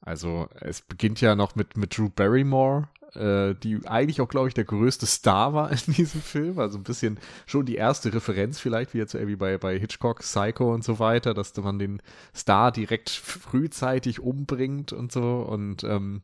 Also 0.00 0.48
es 0.60 0.82
beginnt 0.82 1.20
ja 1.20 1.34
noch 1.34 1.54
mit, 1.54 1.76
mit 1.76 1.96
Drew 1.96 2.10
Barrymore, 2.10 2.88
äh, 3.14 3.54
die 3.54 3.86
eigentlich 3.86 4.20
auch, 4.20 4.28
glaube 4.28 4.48
ich, 4.48 4.54
der 4.54 4.64
größte 4.64 5.06
Star 5.06 5.52
war 5.54 5.70
in 5.70 5.94
diesem 5.94 6.20
Film. 6.22 6.58
Also 6.58 6.78
ein 6.78 6.84
bisschen 6.84 7.18
schon 7.46 7.66
die 7.66 7.76
erste 7.76 8.12
Referenz 8.12 8.58
vielleicht, 8.58 8.94
wie 8.94 8.98
jetzt 8.98 9.14
irgendwie 9.14 9.36
bei, 9.36 9.58
bei 9.58 9.78
Hitchcock, 9.78 10.20
Psycho 10.20 10.72
und 10.72 10.84
so 10.84 10.98
weiter, 10.98 11.34
dass 11.34 11.56
man 11.56 11.78
den 11.78 12.02
Star 12.34 12.72
direkt 12.72 13.10
frühzeitig 13.10 14.20
umbringt 14.20 14.92
und 14.92 15.12
so. 15.12 15.40
Und 15.42 15.84
ähm, 15.84 16.22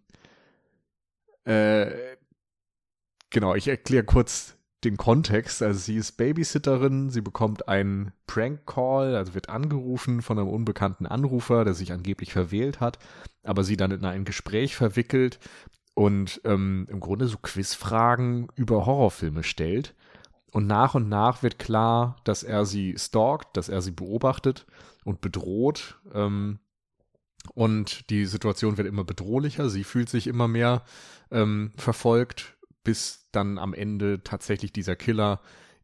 äh, 1.45 1.91
genau, 3.31 3.55
ich 3.55 3.69
erkläre 3.69 4.05
kurz 4.05 4.57
den 4.85 4.97
Kontext. 4.97 5.63
Also 5.63 5.79
sie 5.81 5.97
ist 5.97 6.13
Babysitterin, 6.13 7.11
sie 7.11 7.21
bekommt 7.21 7.69
einen 7.69 8.13
Prank-Call, 8.27 9.17
also 9.17 9.35
wird 9.35 9.49
angerufen 9.49 10.23
von 10.23 10.39
einem 10.39 10.49
unbekannten 10.49 11.07
Anrufer, 11.07 11.65
der 11.65 11.75
sich 11.75 11.93
angeblich 11.93 12.33
verwählt 12.33 12.81
hat, 12.81 12.99
aber 13.43 13.65
sie 13.65 13.77
dann 13.77 13.91
in 13.91 14.05
ein 14.05 14.25
Gespräch 14.25 14.77
verwickelt 14.77 15.41
und 15.99 16.41
ähm, 16.45 16.87
im 16.89 17.01
Grunde 17.01 17.27
so 17.27 17.39
Quizfragen 17.39 18.47
über 18.55 18.87
Horrorfilme 18.87 19.43
stellt. 19.43 19.97
Und 20.53 20.69
nach 20.69 20.95
und 20.95 21.09
nach 21.09 21.43
wird 21.43 21.59
klar, 21.59 22.15
dass 22.23 22.45
er 22.45 22.67
sie 22.67 22.95
stalkt, 22.97 23.57
dass 23.57 23.69
er 23.69 23.83
sie 23.83 23.91
beobachtet 23.91 24.65
und 25.05 25.21
bedroht. 25.21 25.99
Ähm, 26.15 26.61
und 27.53 28.09
die 28.11 28.27
Situation 28.27 28.77
wird 28.77 28.87
immer 28.87 29.03
bedrohlicher. 29.03 29.69
Sie 29.71 29.83
fühlt 29.83 30.09
sich 30.09 30.29
immer 30.29 30.47
mehr 30.47 30.83
ähm, 31.33 31.73
verfolgt, 31.77 32.57
bis 32.85 33.27
dann 33.33 33.59
am 33.59 33.75
Ende 33.75 34.23
tatsächlich 34.23 34.73
dieser 34.73 34.95
Killer 34.95 35.41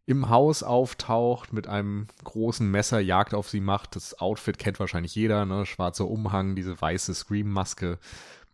im 0.06 0.28
Haus 0.28 0.62
auftaucht 0.62 1.52
mit 1.52 1.66
einem 1.66 2.06
großen 2.22 2.70
Messer, 2.70 3.00
Jagd 3.00 3.34
auf 3.34 3.48
sie 3.48 3.60
macht. 3.60 3.96
Das 3.96 4.16
Outfit 4.20 4.60
kennt 4.60 4.78
wahrscheinlich 4.78 5.16
jeder, 5.16 5.44
ne? 5.44 5.66
Schwarzer 5.66 6.06
Umhang, 6.06 6.54
diese 6.54 6.80
weiße 6.80 7.14
Scream-Maske 7.14 7.98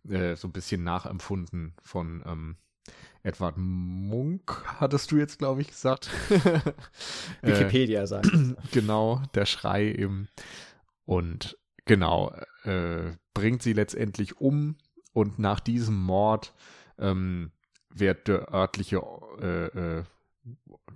äh, 0.09 0.35
so 0.35 0.47
ein 0.47 0.51
bisschen 0.51 0.83
nachempfunden 0.83 1.73
von 1.83 2.23
ähm, 2.25 2.55
Edward 3.23 3.55
Munk, 3.57 4.63
hattest 4.79 5.11
du 5.11 5.17
jetzt, 5.17 5.37
glaube 5.37 5.61
ich, 5.61 5.67
gesagt. 5.67 6.09
Wikipedia 7.41 8.07
sagt. 8.07 8.31
Genau, 8.71 9.21
der 9.35 9.45
Schrei 9.45 9.85
eben. 9.85 10.27
Und 11.05 11.57
genau, 11.85 12.33
äh, 12.63 13.11
bringt 13.33 13.61
sie 13.61 13.73
letztendlich 13.73 14.39
um 14.39 14.77
und 15.13 15.39
nach 15.39 15.59
diesem 15.59 16.01
Mord 16.01 16.53
ähm, 16.97 17.51
wird 17.89 18.27
der 18.27 18.51
örtliche 18.53 19.01
äh, 19.41 19.65
äh, 19.99 20.03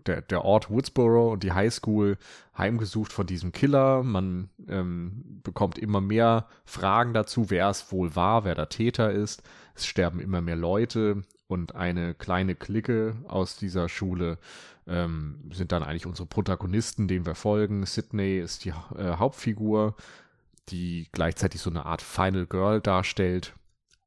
der, 0.05 0.21
der 0.21 0.45
Ort 0.45 0.69
Woodsboro 0.69 1.31
und 1.31 1.43
die 1.43 1.53
Highschool 1.53 2.17
heimgesucht 2.57 3.11
von 3.11 3.25
diesem 3.25 3.51
Killer. 3.51 4.03
Man 4.03 4.49
ähm, 4.67 5.41
bekommt 5.43 5.77
immer 5.77 6.01
mehr 6.01 6.47
Fragen 6.65 7.13
dazu, 7.13 7.49
wer 7.49 7.69
es 7.69 7.91
wohl 7.91 8.15
war, 8.15 8.45
wer 8.45 8.55
der 8.55 8.69
Täter 8.69 9.11
ist. 9.11 9.43
Es 9.73 9.85
sterben 9.85 10.19
immer 10.19 10.41
mehr 10.41 10.55
Leute 10.55 11.23
und 11.47 11.75
eine 11.75 12.13
kleine 12.13 12.55
Clique 12.55 13.15
aus 13.27 13.57
dieser 13.57 13.89
Schule 13.89 14.37
ähm, 14.87 15.49
sind 15.51 15.71
dann 15.71 15.83
eigentlich 15.83 16.05
unsere 16.05 16.27
Protagonisten, 16.27 17.07
denen 17.07 17.25
wir 17.25 17.35
folgen. 17.35 17.85
Sydney 17.85 18.39
ist 18.39 18.65
die 18.65 18.69
äh, 18.69 19.17
Hauptfigur, 19.17 19.95
die 20.69 21.09
gleichzeitig 21.11 21.61
so 21.61 21.69
eine 21.69 21.85
Art 21.85 22.01
Final 22.01 22.45
Girl 22.45 22.81
darstellt. 22.81 23.53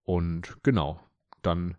Und 0.05 0.57
genau, 0.63 1.01
dann 1.43 1.77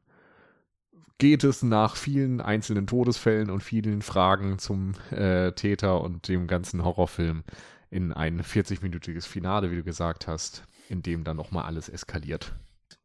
geht 1.20 1.44
es 1.44 1.62
nach 1.62 1.96
vielen 1.96 2.42
einzelnen 2.42 2.88
Todesfällen 2.88 3.52
und 3.52 3.62
vielen 3.62 4.02
Fragen 4.02 4.58
zum 4.58 4.94
äh, 5.12 5.52
Täter 5.52 6.02
und 6.02 6.28
dem 6.28 6.48
ganzen 6.48 6.84
Horrorfilm 6.84 7.44
in 7.92 8.14
ein 8.14 8.42
40-minütiges 8.42 9.28
Finale, 9.28 9.70
wie 9.70 9.76
du 9.76 9.84
gesagt 9.84 10.28
hast, 10.28 10.64
in 10.88 11.04
dem 11.04 11.24
dann 11.24 11.38
nochmal 11.38 11.66
alles 11.66 11.90
eskaliert. 11.90 12.56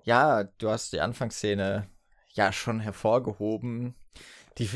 Ja, 0.04 0.44
du 0.44 0.70
hast 0.70 0.92
die 0.92 1.00
Anfangsszene 1.00 1.88
ja 2.30 2.52
schon 2.52 2.80
hervorgehoben, 2.80 3.94
die 4.58 4.68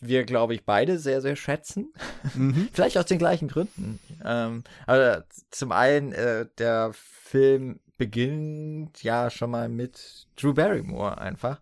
wir, 0.00 0.24
glaube 0.24 0.54
ich, 0.54 0.64
beide 0.64 0.98
sehr, 0.98 1.20
sehr 1.20 1.36
schätzen. 1.36 1.92
Mhm. 2.34 2.68
Vielleicht 2.72 2.96
aus 2.96 3.06
den 3.06 3.18
gleichen 3.18 3.48
Gründen. 3.48 3.98
Ähm, 4.24 4.62
aber 4.86 5.24
zum 5.50 5.72
einen, 5.72 6.12
äh, 6.12 6.46
der 6.58 6.92
Film 6.92 7.80
beginnt 7.96 9.02
ja 9.02 9.30
schon 9.30 9.50
mal 9.50 9.68
mit 9.68 10.28
Drew 10.36 10.54
Barrymore 10.54 11.18
einfach. 11.18 11.60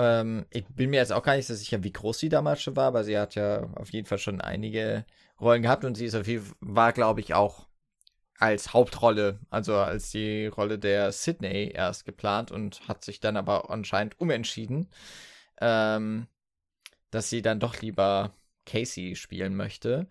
Ähm, 0.00 0.46
ich 0.48 0.64
bin 0.66 0.88
mir 0.88 0.96
jetzt 0.96 1.12
auch 1.12 1.22
gar 1.22 1.36
nicht 1.36 1.46
so 1.46 1.54
sicher, 1.54 1.84
wie 1.84 1.92
groß 1.92 2.18
sie 2.18 2.30
damals 2.30 2.62
schon 2.62 2.74
war, 2.74 2.86
aber 2.86 3.04
sie 3.04 3.18
hat 3.18 3.34
ja 3.34 3.68
auf 3.74 3.90
jeden 3.90 4.06
Fall 4.06 4.16
schon 4.16 4.40
einige 4.40 5.04
Rollen 5.38 5.60
gehabt 5.60 5.84
und 5.84 5.94
sie 5.94 6.06
ist 6.06 6.14
auf 6.14 6.26
jeden 6.26 6.42
Fall, 6.42 6.56
war, 6.60 6.92
glaube 6.94 7.20
ich, 7.20 7.34
auch 7.34 7.66
als 8.38 8.72
Hauptrolle, 8.72 9.40
also 9.50 9.76
als 9.76 10.10
die 10.10 10.46
Rolle 10.46 10.78
der 10.78 11.12
Sydney 11.12 11.72
erst 11.74 12.06
geplant 12.06 12.50
und 12.50 12.88
hat 12.88 13.04
sich 13.04 13.20
dann 13.20 13.36
aber 13.36 13.68
anscheinend 13.68 14.18
umentschieden, 14.18 14.88
ähm, 15.60 16.28
dass 17.10 17.28
sie 17.28 17.42
dann 17.42 17.60
doch 17.60 17.82
lieber 17.82 18.32
Casey 18.64 19.16
spielen 19.16 19.54
möchte. 19.54 20.08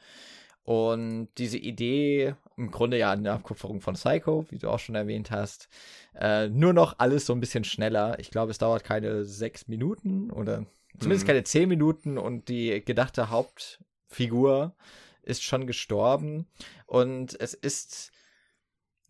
Und 0.61 1.29
diese 1.39 1.57
Idee, 1.57 2.35
im 2.59 2.71
Grunde 2.71 2.97
ja 2.97 3.11
eine 3.11 3.31
Abkupferung 3.31 3.81
von 3.81 3.95
Psycho, 3.95 4.45
wie 4.49 4.59
du 4.59 4.69
auch 4.69 4.79
schon 4.79 4.95
erwähnt 4.95 5.31
hast, 5.31 5.69
äh, 6.13 6.47
nur 6.49 6.73
noch 6.73 6.99
alles 6.99 7.25
so 7.25 7.33
ein 7.33 7.39
bisschen 7.39 7.63
schneller. 7.63 8.19
Ich 8.19 8.29
glaube, 8.29 8.51
es 8.51 8.57
dauert 8.57 8.83
keine 8.83 9.25
sechs 9.25 9.67
Minuten 9.67 10.29
oder 10.29 10.65
zumindest 10.99 11.25
mhm. 11.25 11.27
keine 11.27 11.43
zehn 11.43 11.69
Minuten 11.69 12.17
und 12.17 12.49
die 12.49 12.83
gedachte 12.83 13.29
Hauptfigur 13.29 14.75
ist 15.23 15.43
schon 15.43 15.65
gestorben. 15.67 16.47
Und 16.85 17.39
es 17.39 17.53
ist 17.53 18.11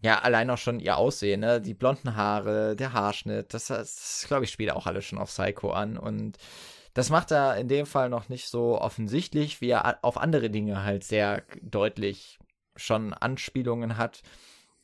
ja, 0.01 0.19
allein 0.19 0.49
auch 0.49 0.57
schon 0.57 0.79
ihr 0.79 0.97
Aussehen, 0.97 1.41
ne? 1.41 1.59
Die 1.59 1.73
blonden 1.73 2.15
Haare, 2.15 2.75
der 2.77 2.93
Haarschnitt, 2.93 3.53
das, 3.53 3.67
das 3.67 4.23
glaube 4.27 4.45
ich, 4.45 4.51
spielt 4.51 4.71
auch 4.71 4.87
alles 4.87 5.03
schon 5.03 5.19
auf 5.19 5.29
Psycho 5.29 5.71
an. 5.71 5.97
Und 5.97 6.37
das 6.93 7.09
macht 7.09 7.31
er 7.31 7.57
in 7.57 7.67
dem 7.67 7.85
Fall 7.85 8.09
noch 8.09 8.29
nicht 8.29 8.47
so 8.47 8.79
offensichtlich, 8.79 9.59
wie 9.59 9.69
er 9.71 9.99
auf 10.03 10.17
andere 10.17 10.49
Dinge 10.49 10.83
halt 10.83 11.03
sehr 11.03 11.43
deutlich 11.61 12.39
schon 12.79 13.13
Anspielungen 13.13 13.97
hat. 13.97 14.21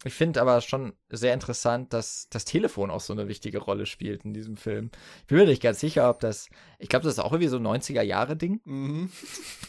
Ich 0.04 0.14
finde 0.14 0.42
aber 0.42 0.62
schon 0.62 0.94
sehr 1.10 1.34
interessant, 1.34 1.94
dass 1.94 2.28
das 2.30 2.46
Telefon 2.46 2.92
auch 2.92 3.00
so 3.00 3.14
eine 3.14 3.28
wichtige 3.28 3.58
Rolle 3.58 3.88
spielt 3.88 4.24
in 4.24 4.34
diesem 4.34 4.58
Film. 4.58 4.92
Ich 5.22 5.28
bin 5.28 5.38
mir 5.40 5.46
nicht 5.46 5.64
ganz 5.64 5.80
sicher, 5.80 6.10
ob 6.10 6.20
das, 6.20 6.50
ich 6.78 6.90
glaube, 6.90 7.06
das 7.06 7.14
ist 7.14 7.20
auch 7.20 7.32
irgendwie 7.32 7.50
so 7.50 7.58
ein 7.58 7.66
90er-Jahre-Ding. 7.66 8.62
Mhm. 8.66 9.12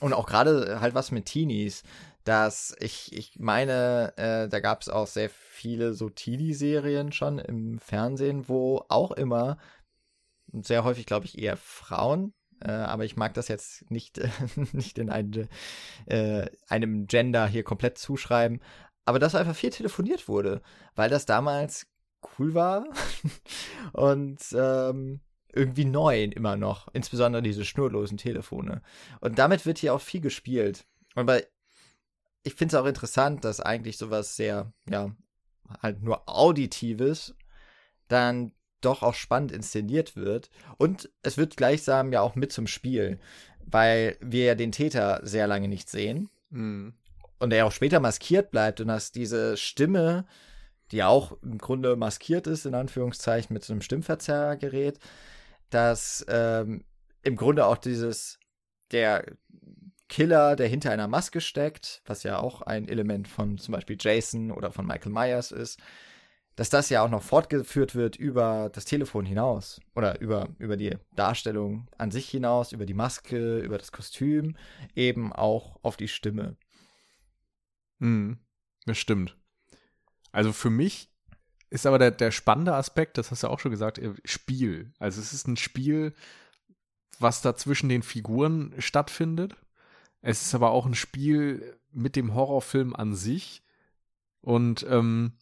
Und 0.01 0.13
auch 0.13 0.27
gerade 0.27 0.81
halt 0.81 0.95
was 0.95 1.11
mit 1.11 1.27
Teenies 1.27 1.83
dass 2.27 2.75
ich, 2.81 3.13
ich 3.13 3.39
meine, 3.39 4.13
äh, 4.17 4.49
da 4.49 4.59
gab 4.59 4.83
es 4.83 4.89
auch 4.89 5.07
sehr 5.07 5.31
viele 5.31 5.95
so 5.95 6.11
Teenie-Serien 6.11 7.13
schon 7.13 7.39
im 7.39 7.79
Fernsehen, 7.79 8.49
wo 8.49 8.85
auch 8.89 9.13
immer, 9.13 9.59
sehr 10.53 10.83
häufig 10.83 11.07
glaube 11.07 11.27
ich 11.27 11.39
eher 11.39 11.57
Frauen, 11.57 12.35
äh, 12.61 12.71
aber 12.71 13.05
ich 13.05 13.17
mag 13.17 13.35
das 13.35 13.49
jetzt 13.49 13.91
nicht, 13.91 14.21
nicht 14.73 14.99
in 14.99 15.11
eine, 15.11 15.49
äh, 16.07 16.47
einem 16.69 17.07
Gender 17.07 17.47
hier 17.47 17.63
komplett 17.65 17.99
zuschreiben, 17.99 18.61
aber 19.05 19.19
dass 19.19 19.35
einfach 19.35 19.55
viel 19.55 19.71
telefoniert 19.71 20.29
wurde, 20.29 20.63
weil 20.95 21.11
das 21.11 21.27
damals 21.27 21.87
cool 22.39 22.55
war 22.55 22.87
und 23.93 24.41
ähm, 24.53 25.21
irgendwie 25.53 25.85
neu 25.85 26.25
immer 26.25 26.57
noch, 26.57 26.89
insbesondere 26.93 27.43
diese 27.43 27.65
schnurlosen 27.65 28.19
Telefone. 28.19 28.83
Und 29.21 29.39
damit 29.39 29.65
wird 29.65 29.79
hier 29.79 29.95
auch 29.95 30.01
viel 30.01 30.21
gespielt. 30.21 30.87
Und 31.15 31.27
bei 31.27 31.47
ich 32.47 32.55
finde 32.55 32.77
es 32.77 32.81
auch 32.81 32.87
interessant, 32.87 33.45
dass 33.45 33.61
eigentlich 33.61 33.99
sowas 33.99 34.37
sehr, 34.37 34.73
ja, 34.89 35.11
halt 35.83 36.01
nur 36.03 36.29
Auditives 36.29 37.35
dann 38.07 38.53
doch 38.81 39.03
auch 39.03 39.15
spannend 39.15 39.53
inszeniert 39.53 40.17
wird. 40.17 40.51
Und 40.79 41.11
es 41.23 41.37
wird 41.37 41.57
gleichsam 41.57 42.13
ja 42.13 42.21
auch 42.21 42.35
mit 42.35 42.53
zum 42.53 42.67
Spiel, 42.67 43.19
weil 43.65 44.17
wir 44.21 44.45
ja 44.45 44.55
den 44.55 44.73
Täter 44.73 45.21
sehr 45.23 45.47
lange 45.47 45.69
nicht 45.69 45.91
sehen. 45.91 46.29
Mhm. 46.51 46.95
Und 47.39 47.53
er 47.53 47.67
auch 47.67 47.73
später 47.73 48.01
maskiert 48.01 48.51
bleibt 48.51 48.81
und 48.81 48.89
dass 48.89 49.13
diese 49.13 49.57
Stimme, 49.57 50.27
die 50.91 51.03
auch 51.03 51.37
im 51.43 51.59
Grunde 51.59 51.97
maskiert 51.97 52.47
ist, 52.47 52.65
in 52.65 52.75
Anführungszeichen, 52.75 53.53
mit 53.53 53.65
so 53.65 53.73
einem 53.73 53.83
Stimmverzerrgerät, 53.83 54.99
dass 55.71 56.25
ähm, 56.29 56.85
im 57.23 57.37
Grunde 57.37 57.67
auch 57.67 57.77
dieses, 57.77 58.39
der, 58.93 59.25
Killer, 60.09 60.55
der 60.55 60.69
hinter 60.69 60.91
einer 60.91 61.09
Maske 61.09 61.41
steckt, 61.41 62.03
was 62.07 62.23
ja 62.23 62.39
auch 62.39 62.63
ein 62.63 62.89
Element 62.89 63.27
von 63.27 63.59
zum 63.59 63.73
Beispiel 63.73 63.97
Jason 63.99 64.53
oder 64.53 64.71
von 64.71 64.87
Michael 64.87 65.13
Myers 65.13 65.51
ist, 65.51 65.81
dass 66.57 66.71
das 66.71 66.89
ja 66.89 67.03
auch 67.03 67.11
noch 67.11 67.23
fortgeführt 67.23 67.95
wird 67.95 68.17
über 68.17 68.71
das 68.73 68.85
Telefon 68.85 69.27
hinaus 69.27 69.81
oder 69.95 70.21
über, 70.21 70.49
über 70.59 70.77
die 70.77 70.97
Darstellung 71.15 71.89
an 71.99 72.11
sich 72.11 72.29
hinaus, 72.29 72.73
über 72.73 72.87
die 72.87 72.95
Maske, 72.95 73.59
über 73.59 73.79
das 73.79 73.93
Kostüm, 73.93 74.57
eben 74.95 75.33
auch 75.33 75.79
auf 75.83 75.97
die 75.97 76.09
Stimme. 76.09 76.57
Hm, 78.01 78.39
das 78.87 78.99
stimmt. 78.99 79.37
Also 80.33 80.53
für 80.53 80.71
mich 80.71 81.11
ist 81.71 81.87
aber 81.87 81.99
der, 81.99 82.11
der 82.11 82.31
spannende 82.31 82.75
Aspekt, 82.75 83.19
das 83.19 83.31
hast 83.31 83.43
du 83.43 83.49
auch 83.49 83.61
schon 83.61 83.71
gesagt, 83.71 83.99
äh, 83.99 84.15
Spiel. 84.25 84.93
Also 84.99 85.21
es 85.21 85.33
ist 85.33 85.47
ein 85.47 85.57
Spiel, 85.57 86.15
was 87.19 87.43
da 87.43 87.55
zwischen 87.57 87.89
den 87.89 88.03
Figuren 88.03 88.75
stattfindet 88.79 89.57
es 90.29 90.43
ist 90.43 90.57
aber 90.57 90.73
auch 90.73 90.87
ein 90.87 90.97
Spiel 90.97 91.79
mit 91.93 92.17
dem 92.17 92.35
Horrorfilm 92.35 92.97
an 92.97 93.15
sich. 93.15 93.63
Und 94.41 94.85
ähm, 94.89 95.35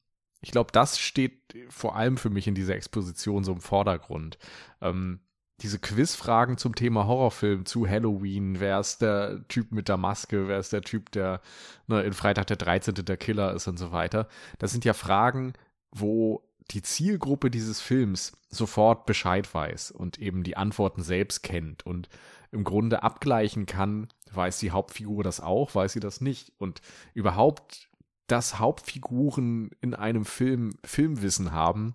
ich 0.44 0.50
glaube, 0.50 0.72
das 0.72 0.98
steht 0.98 1.56
vor 1.70 1.96
allem 1.96 2.18
für 2.18 2.28
mich 2.28 2.46
in 2.46 2.54
dieser 2.54 2.74
Exposition 2.74 3.44
so 3.44 3.52
im 3.52 3.62
Vordergrund. 3.62 4.36
Ähm, 4.82 5.20
diese 5.62 5.78
Quizfragen 5.78 6.58
zum 6.58 6.74
Thema 6.74 7.06
Horrorfilm, 7.06 7.64
zu 7.64 7.88
Halloween, 7.88 8.60
wer 8.60 8.78
ist 8.78 9.00
der 9.00 9.48
Typ 9.48 9.72
mit 9.72 9.88
der 9.88 9.96
Maske, 9.96 10.46
wer 10.46 10.58
ist 10.58 10.74
der 10.74 10.82
Typ, 10.82 11.10
der 11.12 11.40
ne, 11.86 12.02
in 12.02 12.12
Freitag 12.12 12.48
der 12.48 12.58
13. 12.58 12.94
der 12.94 13.16
Killer 13.16 13.54
ist 13.54 13.68
und 13.68 13.78
so 13.78 13.90
weiter. 13.90 14.28
Das 14.58 14.70
sind 14.70 14.84
ja 14.84 14.92
Fragen, 14.92 15.54
wo 15.90 16.46
die 16.72 16.82
Zielgruppe 16.82 17.50
dieses 17.50 17.80
Films 17.80 18.32
sofort 18.50 19.06
Bescheid 19.06 19.52
weiß 19.54 19.92
und 19.92 20.18
eben 20.18 20.42
die 20.42 20.58
Antworten 20.58 21.02
selbst 21.02 21.42
kennt 21.42 21.86
und 21.86 22.10
im 22.50 22.64
Grunde 22.64 23.02
abgleichen 23.02 23.64
kann, 23.64 24.08
weiß 24.30 24.58
die 24.58 24.72
Hauptfigur 24.72 25.24
das 25.24 25.40
auch, 25.40 25.74
weiß 25.74 25.94
sie 25.94 26.00
das 26.00 26.20
nicht. 26.20 26.52
Und 26.58 26.82
überhaupt, 27.14 27.88
dass 28.26 28.58
Hauptfiguren 28.58 29.70
in 29.80 29.94
einem 29.94 30.24
Film 30.24 30.74
Filmwissen 30.84 31.52
haben, 31.52 31.94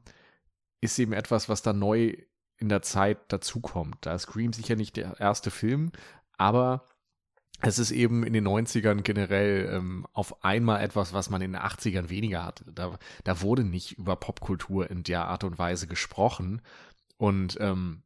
ist 0.82 1.00
eben 1.00 1.14
etwas, 1.14 1.50
was 1.50 1.62
da 1.62 1.74
neu 1.74 2.16
in 2.58 2.70
der 2.70 2.82
Zeit 2.82 3.32
dazukommt. 3.32 3.98
Da 4.02 4.14
ist 4.14 4.24
Scream 4.24 4.54
sicher 4.54 4.76
nicht 4.76 4.98
der 4.98 5.20
erste 5.20 5.52
Film, 5.52 5.92
aber 6.38 6.86
es 7.62 7.80
ist 7.80 7.92
eben 7.92 8.24
in 8.24 8.34
den 8.34 8.48
90ern 8.48 9.02
generell 9.02 9.70
ähm, 9.74 10.08
auf 10.14 10.44
einmal 10.44 10.82
etwas, 10.82 11.12
was 11.14 11.30
man 11.30 11.42
in 11.42 11.54
den 11.54 11.62
80ern 11.62 12.10
weniger 12.10 12.46
hatte. 12.46 12.72
Da, 12.72 12.98
da 13.24 13.42
wurde 13.42 13.64
nicht 13.66 13.98
über 13.98 14.16
Popkultur 14.16 14.90
in 14.90 15.04
der 15.04 15.28
Art 15.28 15.44
und 15.44 15.60
Weise 15.60 15.88
gesprochen. 15.88 16.62
Und 17.18 17.58
ähm, 17.60 18.04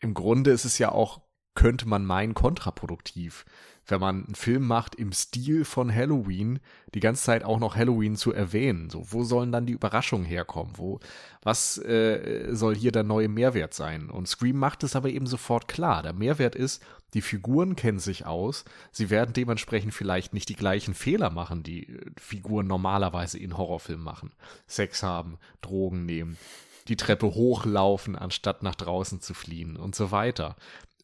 im 0.00 0.14
Grunde 0.14 0.50
ist 0.50 0.64
es 0.64 0.78
ja 0.78 0.90
auch, 0.90 1.22
könnte 1.58 1.88
man 1.88 2.04
meinen, 2.04 2.34
kontraproduktiv, 2.34 3.44
wenn 3.84 3.98
man 3.98 4.26
einen 4.26 4.36
Film 4.36 4.64
macht 4.64 4.94
im 4.94 5.10
Stil 5.10 5.64
von 5.64 5.92
Halloween, 5.92 6.60
die 6.94 7.00
ganze 7.00 7.24
Zeit 7.24 7.42
auch 7.42 7.58
noch 7.58 7.74
Halloween 7.74 8.14
zu 8.14 8.32
erwähnen. 8.32 8.90
So, 8.90 9.10
wo 9.10 9.24
sollen 9.24 9.50
dann 9.50 9.66
die 9.66 9.72
Überraschungen 9.72 10.24
herkommen? 10.24 10.74
Wo, 10.76 11.00
was 11.42 11.76
äh, 11.78 12.54
soll 12.54 12.76
hier 12.76 12.92
der 12.92 13.02
neue 13.02 13.26
Mehrwert 13.26 13.74
sein? 13.74 14.08
Und 14.08 14.28
Scream 14.28 14.56
macht 14.56 14.84
es 14.84 14.94
aber 14.94 15.08
eben 15.08 15.26
sofort 15.26 15.66
klar. 15.66 16.04
Der 16.04 16.12
Mehrwert 16.12 16.54
ist, 16.54 16.80
die 17.14 17.22
Figuren 17.22 17.74
kennen 17.74 17.98
sich 17.98 18.24
aus. 18.24 18.64
Sie 18.92 19.10
werden 19.10 19.32
dementsprechend 19.32 19.94
vielleicht 19.94 20.34
nicht 20.34 20.48
die 20.50 20.54
gleichen 20.54 20.94
Fehler 20.94 21.30
machen, 21.30 21.64
die 21.64 21.88
äh, 21.88 22.10
Figuren 22.20 22.68
normalerweise 22.68 23.36
in 23.36 23.58
Horrorfilmen 23.58 24.04
machen. 24.04 24.30
Sex 24.68 25.02
haben, 25.02 25.38
Drogen 25.60 26.06
nehmen, 26.06 26.38
die 26.86 26.96
Treppe 26.96 27.26
hochlaufen, 27.26 28.16
anstatt 28.16 28.62
nach 28.62 28.76
draußen 28.76 29.20
zu 29.20 29.34
fliehen 29.34 29.76
und 29.76 29.96
so 29.96 30.12
weiter. 30.12 30.54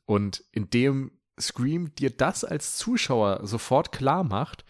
Und 0.07 0.44
indem 0.52 1.12
Scream 1.40 1.94
dir 1.94 2.11
das 2.11 2.44
als 2.44 2.76
Zuschauer 2.76 3.46
sofort 3.46 3.92
klar 3.92 4.24
macht, 4.24 4.64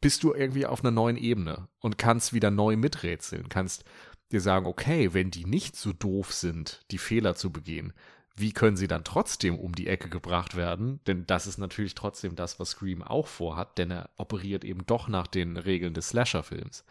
bist 0.00 0.22
du 0.22 0.32
irgendwie 0.32 0.66
auf 0.66 0.80
einer 0.80 0.92
neuen 0.92 1.16
Ebene 1.16 1.68
und 1.80 1.98
kannst 1.98 2.32
wieder 2.32 2.50
neu 2.50 2.76
miträtseln, 2.76 3.48
kannst 3.48 3.84
die 4.30 4.38
sagen, 4.38 4.66
okay, 4.66 5.14
wenn 5.14 5.30
die 5.30 5.44
nicht 5.44 5.74
so 5.74 5.92
doof 5.92 6.32
sind, 6.32 6.82
die 6.90 6.98
Fehler 6.98 7.34
zu 7.34 7.50
begehen, 7.50 7.92
wie 8.36 8.52
können 8.52 8.76
sie 8.76 8.86
dann 8.86 9.02
trotzdem 9.02 9.58
um 9.58 9.74
die 9.74 9.88
Ecke 9.88 10.08
gebracht 10.08 10.54
werden? 10.54 11.00
Denn 11.06 11.26
das 11.26 11.48
ist 11.48 11.58
natürlich 11.58 11.96
trotzdem 11.96 12.36
das, 12.36 12.60
was 12.60 12.70
Scream 12.70 13.02
auch 13.02 13.26
vorhat, 13.26 13.78
denn 13.78 13.90
er 13.90 14.10
operiert 14.16 14.64
eben 14.64 14.86
doch 14.86 15.08
nach 15.08 15.26
den 15.26 15.56
Regeln 15.56 15.94
des 15.94 16.10
Slasher-Films. 16.10 16.84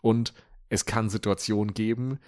Und 0.00 0.32
es 0.70 0.86
kann 0.86 1.10
Situationen 1.10 1.74
geben, 1.74 2.20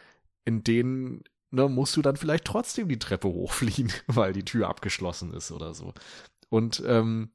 in 0.44 0.62
denen 0.62 1.24
ne, 1.56 1.68
musst 1.68 1.96
du 1.96 2.02
dann 2.02 2.16
vielleicht 2.16 2.44
trotzdem 2.44 2.88
die 2.88 2.98
Treppe 2.98 3.28
hochfliehen, 3.28 3.92
weil 4.06 4.32
die 4.32 4.44
Tür 4.44 4.68
abgeschlossen 4.68 5.32
ist 5.32 5.50
oder 5.50 5.74
so. 5.74 5.92
Und 6.48 6.82
ähm, 6.86 7.30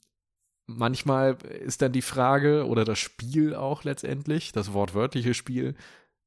manchmal 0.67 1.37
ist 1.43 1.81
dann 1.81 1.91
die 1.91 2.01
Frage 2.01 2.65
oder 2.67 2.85
das 2.85 2.99
Spiel 2.99 3.55
auch 3.55 3.83
letztendlich, 3.83 4.53
das 4.53 4.73
wortwörtliche 4.73 5.33
Spiel, 5.33 5.75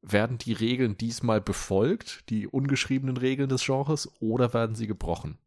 werden 0.02 0.36
die 0.36 0.52
Regeln 0.52 0.98
diesmal 0.98 1.40
befolgt, 1.40 2.28
die 2.28 2.46
ungeschriebenen 2.46 3.16
Regeln 3.16 3.48
des 3.48 3.64
Genres, 3.64 4.10
oder 4.20 4.52
werden 4.52 4.76
sie 4.76 4.86
gebrochen? 4.86 5.38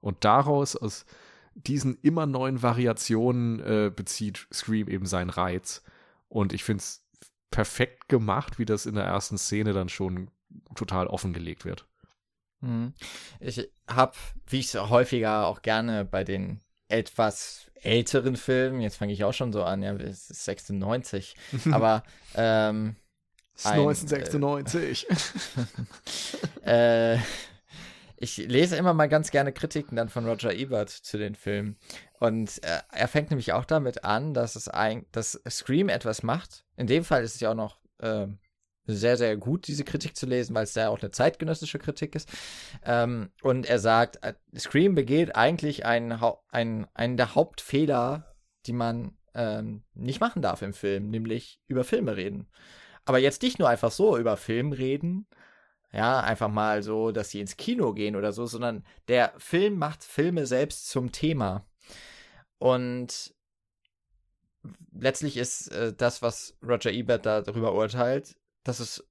Und 0.00 0.24
daraus, 0.24 0.76
aus 0.76 1.06
diesen 1.54 1.98
immer 2.02 2.26
neuen 2.26 2.62
Variationen, 2.62 3.58
äh, 3.60 3.90
bezieht 3.94 4.46
Scream 4.52 4.88
eben 4.88 5.06
seinen 5.06 5.30
Reiz. 5.30 5.82
Und 6.28 6.52
ich 6.52 6.62
finde 6.62 6.82
es 6.82 7.04
perfekt 7.50 8.08
gemacht, 8.08 8.58
wie 8.58 8.64
das 8.64 8.86
in 8.86 8.94
der 8.94 9.04
ersten 9.04 9.38
Szene 9.38 9.72
dann 9.72 9.88
schon 9.88 10.30
total 10.74 11.06
offengelegt 11.06 11.64
wird. 11.64 11.86
Mhm. 12.60 12.94
Ich 13.40 13.68
habe, 13.88 14.14
wie 14.46 14.60
ich 14.60 14.74
es 14.74 14.90
häufiger 14.90 15.46
auch 15.46 15.62
gerne 15.62 16.04
bei 16.04 16.24
den 16.24 16.60
etwas 16.88 17.70
älteren 17.74 18.36
Filmen, 18.36 18.80
jetzt 18.80 18.96
fange 18.96 19.12
ich 19.12 19.24
auch 19.24 19.34
schon 19.34 19.52
so 19.52 19.62
an, 19.62 19.82
ja, 19.82 19.94
es 19.94 20.30
ist 20.30 20.44
96, 20.44 21.36
aber 21.70 22.02
ähm, 22.34 22.96
ein, 23.64 23.80
1996. 23.80 25.06
Äh, 26.62 27.14
äh, 27.14 27.18
ich 28.18 28.38
lese 28.38 28.76
immer 28.76 28.94
mal 28.94 29.08
ganz 29.08 29.30
gerne 29.30 29.52
Kritiken 29.52 29.96
dann 29.96 30.08
von 30.08 30.26
Roger 30.26 30.54
Ebert 30.54 30.90
zu 30.90 31.18
den 31.18 31.34
Filmen. 31.34 31.76
Und 32.18 32.62
äh, 32.64 32.80
er 32.90 33.08
fängt 33.08 33.30
nämlich 33.30 33.52
auch 33.52 33.66
damit 33.66 34.04
an, 34.04 34.32
dass 34.32 34.56
es 34.56 34.68
ein, 34.68 35.04
dass 35.12 35.40
Scream 35.48 35.90
etwas 35.90 36.22
macht. 36.22 36.64
In 36.76 36.86
dem 36.86 37.04
Fall 37.04 37.22
ist 37.22 37.34
es 37.34 37.40
ja 37.40 37.50
auch 37.50 37.54
noch 37.54 37.78
äh, 37.98 38.26
sehr, 38.86 39.16
sehr 39.16 39.36
gut, 39.36 39.66
diese 39.66 39.84
Kritik 39.84 40.16
zu 40.16 40.26
lesen, 40.26 40.54
weil 40.54 40.64
es 40.64 40.74
ja 40.74 40.88
auch 40.88 41.00
eine 41.00 41.10
zeitgenössische 41.10 41.78
Kritik 41.78 42.14
ist. 42.14 42.28
Ähm, 42.84 43.30
und 43.42 43.66
er 43.66 43.78
sagt, 43.78 44.22
äh, 44.22 44.34
Scream 44.56 44.94
begeht 44.94 45.36
eigentlich 45.36 45.84
einen, 45.84 46.12
einen, 46.50 46.86
einen 46.94 47.16
der 47.16 47.34
Hauptfehler, 47.34 48.36
die 48.66 48.72
man 48.72 49.16
ähm, 49.34 49.82
nicht 49.94 50.20
machen 50.20 50.42
darf 50.42 50.62
im 50.62 50.72
Film, 50.72 51.10
nämlich 51.10 51.60
über 51.66 51.84
Filme 51.84 52.16
reden. 52.16 52.48
Aber 53.04 53.18
jetzt 53.18 53.42
nicht 53.42 53.58
nur 53.58 53.68
einfach 53.68 53.92
so 53.92 54.16
über 54.18 54.36
Film 54.36 54.72
reden, 54.72 55.26
ja, 55.92 56.20
einfach 56.20 56.48
mal 56.48 56.82
so, 56.82 57.12
dass 57.12 57.30
sie 57.30 57.40
ins 57.40 57.56
Kino 57.56 57.92
gehen 57.94 58.16
oder 58.16 58.32
so, 58.32 58.46
sondern 58.46 58.84
der 59.08 59.32
Film 59.38 59.78
macht 59.78 60.04
Filme 60.04 60.46
selbst 60.46 60.88
zum 60.88 61.12
Thema. 61.12 61.66
Und 62.58 63.34
letztlich 64.92 65.36
ist 65.36 65.68
äh, 65.68 65.92
das, 65.94 66.22
was 66.22 66.56
Roger 66.62 66.90
Ebert 66.90 67.26
da 67.26 67.40
darüber 67.40 67.74
urteilt, 67.74 68.36
dass 68.66 68.80
es 68.80 69.06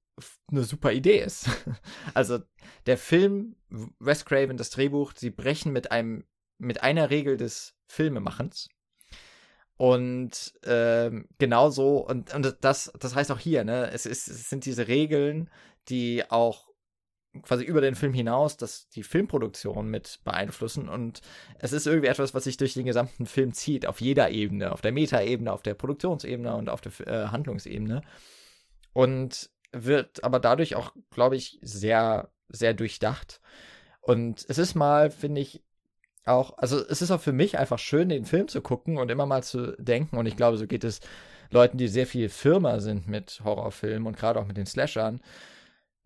eine 0.50 0.64
super 0.64 0.92
Idee 0.92 1.18
ist. 1.18 1.48
also 2.14 2.38
der 2.86 2.98
Film, 2.98 3.56
Wes 3.98 4.24
Craven, 4.24 4.56
das 4.56 4.70
Drehbuch, 4.70 5.12
sie 5.16 5.30
brechen 5.30 5.72
mit 5.72 5.90
einem, 5.90 6.24
mit 6.58 6.82
einer 6.82 7.10
Regel 7.10 7.36
des 7.36 7.74
Filmemachens. 7.86 8.68
Und 9.78 10.54
ähm, 10.64 11.28
genauso, 11.38 11.98
und, 11.98 12.34
und 12.34 12.56
das, 12.62 12.92
das 12.98 13.14
heißt 13.14 13.30
auch 13.30 13.38
hier, 13.38 13.64
ne, 13.64 13.90
es, 13.92 14.06
ist, 14.06 14.28
es 14.28 14.48
sind 14.48 14.64
diese 14.64 14.88
Regeln, 14.88 15.50
die 15.88 16.24
auch 16.30 16.68
quasi 17.42 17.64
über 17.64 17.82
den 17.82 17.94
Film 17.94 18.14
hinaus 18.14 18.56
dass 18.56 18.88
die 18.88 19.02
Filmproduktion 19.02 19.90
mit 19.90 20.20
beeinflussen 20.24 20.88
und 20.88 21.20
es 21.58 21.74
ist 21.74 21.86
irgendwie 21.86 22.08
etwas, 22.08 22.32
was 22.32 22.44
sich 22.44 22.56
durch 22.56 22.72
den 22.72 22.86
gesamten 22.86 23.26
Film 23.26 23.52
zieht, 23.52 23.84
auf 23.84 24.00
jeder 24.00 24.30
Ebene, 24.30 24.72
auf 24.72 24.80
der 24.80 24.92
Metaebene, 24.92 25.52
auf 25.52 25.60
der 25.60 25.74
Produktionsebene 25.74 26.56
und 26.56 26.70
auf 26.70 26.80
der 26.80 26.92
äh, 27.06 27.26
Handlungsebene 27.28 28.00
und 28.96 29.50
wird 29.72 30.24
aber 30.24 30.40
dadurch 30.40 30.74
auch, 30.74 30.94
glaube 31.10 31.36
ich, 31.36 31.58
sehr, 31.60 32.30
sehr 32.48 32.72
durchdacht. 32.72 33.42
Und 34.00 34.46
es 34.48 34.56
ist 34.56 34.74
mal, 34.74 35.10
finde 35.10 35.42
ich, 35.42 35.62
auch, 36.24 36.56
also 36.56 36.78
es 36.78 37.02
ist 37.02 37.10
auch 37.10 37.20
für 37.20 37.34
mich 37.34 37.58
einfach 37.58 37.78
schön, 37.78 38.08
den 38.08 38.24
Film 38.24 38.48
zu 38.48 38.62
gucken 38.62 38.96
und 38.96 39.10
immer 39.10 39.26
mal 39.26 39.42
zu 39.42 39.76
denken. 39.76 40.16
Und 40.16 40.24
ich 40.24 40.34
glaube, 40.34 40.56
so 40.56 40.66
geht 40.66 40.82
es 40.82 41.00
Leuten, 41.50 41.76
die 41.76 41.88
sehr 41.88 42.06
viel 42.06 42.30
Firma 42.30 42.80
sind 42.80 43.06
mit 43.06 43.42
Horrorfilmen 43.44 44.06
und 44.06 44.16
gerade 44.16 44.40
auch 44.40 44.46
mit 44.46 44.56
den 44.56 44.64
Slashern, 44.64 45.20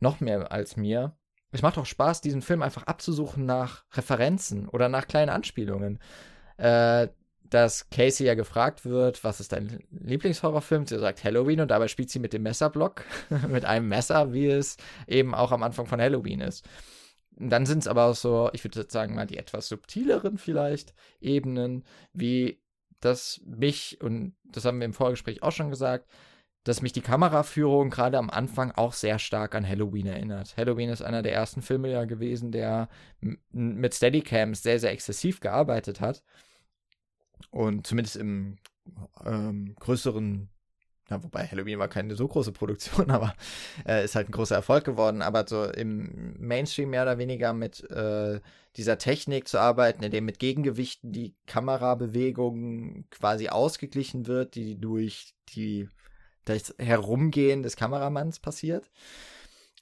noch 0.01 0.19
mehr 0.19 0.51
als 0.51 0.77
mir. 0.77 1.17
Es 1.53 1.63
macht 1.63 1.79
auch 1.79 1.87
Spaß, 1.87 2.23
diesen 2.23 2.43
Film 2.43 2.61
einfach 2.61 2.89
abzusuchen 2.89 3.47
nach 3.47 3.85
Referenzen 3.93 4.69
oder 4.69 4.89
nach 4.89 5.07
kleinen 5.07 5.31
Anspielungen. 5.31 6.01
Äh, 6.57 7.07
dass 7.51 7.91
Casey 7.91 8.27
ja 8.27 8.35
gefragt 8.35 8.85
wird, 8.85 9.23
was 9.25 9.41
ist 9.41 9.53
dein 9.53 9.81
Lieblingshorrorfilm? 9.91 10.87
Sie 10.87 10.99
sagt 10.99 11.25
Halloween 11.25 11.61
und 11.61 11.71
dabei 11.71 11.89
spielt 11.89 12.11
sie 12.11 12.21
mit 12.21 12.33
dem 12.33 12.43
Messerblock, 12.43 13.05
mit 13.49 13.65
einem 13.65 13.89
Messer, 13.89 14.33
wie 14.33 14.47
es 14.47 14.77
eben 15.07 15.35
auch 15.35 15.53
am 15.53 15.63
Anfang 15.63 15.87
von 15.87 16.01
Halloween 16.01 16.41
ist. 16.41 16.65
Dann 17.37 17.67
sind 17.67 17.81
es 17.81 17.89
aber 17.89 18.05
auch 18.05 18.15
so, 18.15 18.51
ich 18.53 18.63
würde 18.65 18.87
sagen 18.89 19.15
mal 19.15 19.27
die 19.27 19.39
etwas 19.39 19.69
subtileren 19.69 20.39
vielleicht 20.39 20.95
Ebenen, 21.21 21.85
wie 22.13 22.61
das 23.01 23.41
mich, 23.45 24.01
und 24.01 24.35
das 24.45 24.65
haben 24.65 24.79
wir 24.79 24.85
im 24.85 24.93
Vorgespräch 24.93 25.43
auch 25.43 25.53
schon 25.53 25.71
gesagt, 25.71 26.07
dass 26.65 26.83
mich 26.83 26.93
die 26.93 27.01
Kameraführung 27.01 27.89
gerade 27.89 28.19
am 28.19 28.29
Anfang 28.29 28.73
auch 28.73 28.93
sehr 28.93 29.19
stark 29.19 29.55
an 29.55 29.67
Halloween 29.67 30.07
erinnert. 30.07 30.57
Halloween 30.59 30.91
ist 30.91 31.01
einer 31.03 31.23
der 31.23 31.33
ersten 31.33 31.63
Filme 31.63 31.91
ja 31.91 32.05
gewesen, 32.05 32.53
der 32.53 32.89
mit 33.51 33.95
Steadicams 33.95 34.63
sehr, 34.63 34.79
sehr 34.79 34.93
exzessiv 34.93 35.41
gearbeitet 35.41 36.01
hat. 36.01 36.23
Und 37.51 37.87
zumindest 37.87 38.17
im 38.17 38.59
ähm, 39.25 39.75
größeren, 39.79 40.49
na, 41.09 41.23
wobei 41.23 41.47
Halloween 41.47 41.79
war 41.79 41.89
keine 41.89 42.15
so 42.15 42.29
große 42.29 42.53
Produktion, 42.53 43.11
aber 43.11 43.35
äh, 43.87 44.05
ist 44.05 44.15
halt 44.15 44.29
ein 44.29 44.33
großer 44.33 44.55
Erfolg 44.55 44.85
geworden. 44.85 45.23
Aber 45.23 45.47
so 45.47 45.65
im 45.65 46.35
Mainstream 46.39 46.91
mehr 46.91 47.03
oder 47.03 47.19
weniger 47.19 47.53
mit 47.53 47.89
äh, 47.91 48.41
dieser 48.77 48.99
Technik 48.99 49.49
zu 49.49 49.59
arbeiten, 49.59 50.05
in 50.05 50.13
dem 50.13 50.25
mit 50.25 50.39
Gegengewichten 50.39 51.13
die 51.13 51.35
Kamerabewegung 51.47 53.07
quasi 53.11 53.49
ausgeglichen 53.49 54.27
wird, 54.27 54.55
die 54.55 54.79
durch 54.79 55.35
die 55.51 55.89
das 56.45 56.75
Herumgehen 56.79 57.63
des 57.63 57.77
Kameramanns 57.77 58.39
passiert. 58.39 58.91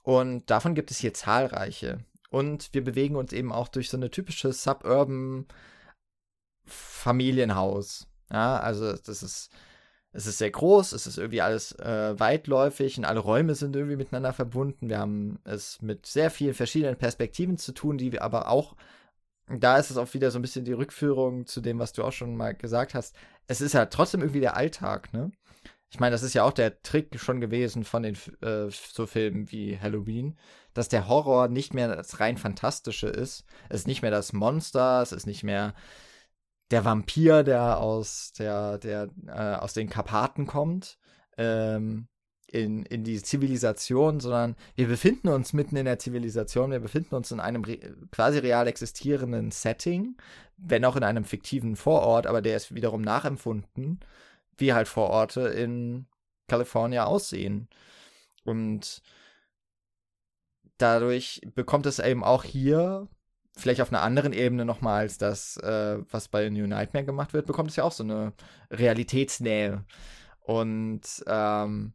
Und 0.02 0.50
davon 0.50 0.74
gibt 0.74 0.90
es 0.90 0.98
hier 0.98 1.14
zahlreiche. 1.14 2.04
Und 2.30 2.72
wir 2.72 2.84
bewegen 2.84 3.16
uns 3.16 3.32
eben 3.32 3.52
auch 3.52 3.68
durch 3.68 3.90
so 3.90 3.96
eine 3.96 4.10
typische 4.10 4.52
Suburban 4.52 5.46
Familienhaus. 6.68 8.06
Ja, 8.32 8.58
also 8.58 8.92
das 8.92 9.22
ist, 9.22 9.50
es 10.12 10.26
ist 10.26 10.38
sehr 10.38 10.50
groß, 10.50 10.92
es 10.92 11.06
ist 11.06 11.18
irgendwie 11.18 11.42
alles 11.42 11.72
äh, 11.72 12.18
weitläufig 12.18 12.98
und 12.98 13.04
alle 13.04 13.20
Räume 13.20 13.54
sind 13.54 13.76
irgendwie 13.76 13.96
miteinander 13.96 14.32
verbunden. 14.32 14.88
Wir 14.88 14.98
haben 14.98 15.38
es 15.44 15.80
mit 15.82 16.06
sehr 16.06 16.30
vielen 16.30 16.54
verschiedenen 16.54 16.96
Perspektiven 16.96 17.58
zu 17.58 17.72
tun, 17.72 17.98
die 17.98 18.12
wir 18.12 18.22
aber 18.22 18.48
auch, 18.48 18.76
da 19.48 19.78
ist 19.78 19.90
es 19.90 19.96
auch 19.96 20.12
wieder 20.14 20.30
so 20.30 20.38
ein 20.38 20.42
bisschen 20.42 20.64
die 20.64 20.72
Rückführung 20.72 21.46
zu 21.46 21.60
dem, 21.60 21.78
was 21.78 21.92
du 21.92 22.04
auch 22.04 22.12
schon 22.12 22.36
mal 22.36 22.54
gesagt 22.54 22.94
hast. 22.94 23.16
Es 23.46 23.60
ist 23.60 23.74
ja 23.74 23.86
trotzdem 23.86 24.20
irgendwie 24.20 24.40
der 24.40 24.56
Alltag, 24.56 25.12
ne? 25.12 25.30
Ich 25.90 26.00
meine, 26.00 26.12
das 26.12 26.22
ist 26.22 26.34
ja 26.34 26.44
auch 26.44 26.52
der 26.52 26.82
Trick 26.82 27.18
schon 27.18 27.40
gewesen 27.40 27.82
von 27.82 28.02
den 28.02 28.14
äh, 28.42 28.70
so 28.70 29.06
Filmen 29.06 29.50
wie 29.50 29.78
Halloween, 29.80 30.36
dass 30.74 30.88
der 30.88 31.08
Horror 31.08 31.48
nicht 31.48 31.72
mehr 31.72 31.88
das 31.96 32.20
rein 32.20 32.36
Fantastische 32.36 33.06
ist. 33.06 33.44
Es 33.70 33.80
ist 33.80 33.86
nicht 33.86 34.02
mehr 34.02 34.10
das 34.10 34.34
Monster, 34.34 35.00
es 35.00 35.12
ist 35.12 35.26
nicht 35.26 35.44
mehr 35.44 35.74
der 36.70 36.84
Vampir, 36.84 37.42
der 37.42 37.78
aus 37.78 38.32
der, 38.38 38.78
der 38.78 39.08
äh, 39.26 39.54
aus 39.56 39.72
den 39.72 39.88
Karpaten 39.88 40.46
kommt, 40.46 40.98
ähm, 41.36 42.08
in, 42.50 42.84
in 42.84 43.04
die 43.04 43.22
Zivilisation, 43.22 44.20
sondern 44.20 44.56
wir 44.74 44.88
befinden 44.88 45.28
uns 45.28 45.52
mitten 45.52 45.76
in 45.76 45.84
der 45.84 45.98
Zivilisation, 45.98 46.70
wir 46.70 46.80
befinden 46.80 47.14
uns 47.14 47.30
in 47.30 47.40
einem 47.40 47.62
re 47.64 47.78
quasi 48.10 48.38
real 48.38 48.66
existierenden 48.66 49.50
Setting, 49.50 50.16
wenn 50.56 50.84
auch 50.84 50.96
in 50.96 51.04
einem 51.04 51.24
fiktiven 51.24 51.76
Vorort, 51.76 52.26
aber 52.26 52.40
der 52.40 52.56
ist 52.56 52.74
wiederum 52.74 53.02
nachempfunden, 53.02 54.00
wie 54.56 54.72
halt 54.72 54.88
Vororte 54.88 55.42
in 55.42 56.06
Kalifornien 56.48 57.02
aussehen. 57.02 57.68
Und 58.44 59.02
dadurch 60.78 61.42
bekommt 61.54 61.86
es 61.86 61.98
eben 61.98 62.24
auch 62.24 62.44
hier 62.44 63.08
vielleicht 63.58 63.80
auf 63.80 63.92
einer 63.92 64.02
anderen 64.02 64.32
Ebene 64.32 64.64
nochmal 64.64 65.00
als 65.00 65.18
das, 65.18 65.56
äh, 65.58 65.98
was 66.10 66.28
bei 66.28 66.48
New 66.48 66.66
Nightmare 66.66 67.04
gemacht 67.04 67.32
wird, 67.32 67.46
bekommt 67.46 67.70
es 67.70 67.76
ja 67.76 67.84
auch 67.84 67.92
so 67.92 68.04
eine 68.04 68.32
Realitätsnähe. 68.70 69.84
Und 70.40 71.02
ähm, 71.26 71.92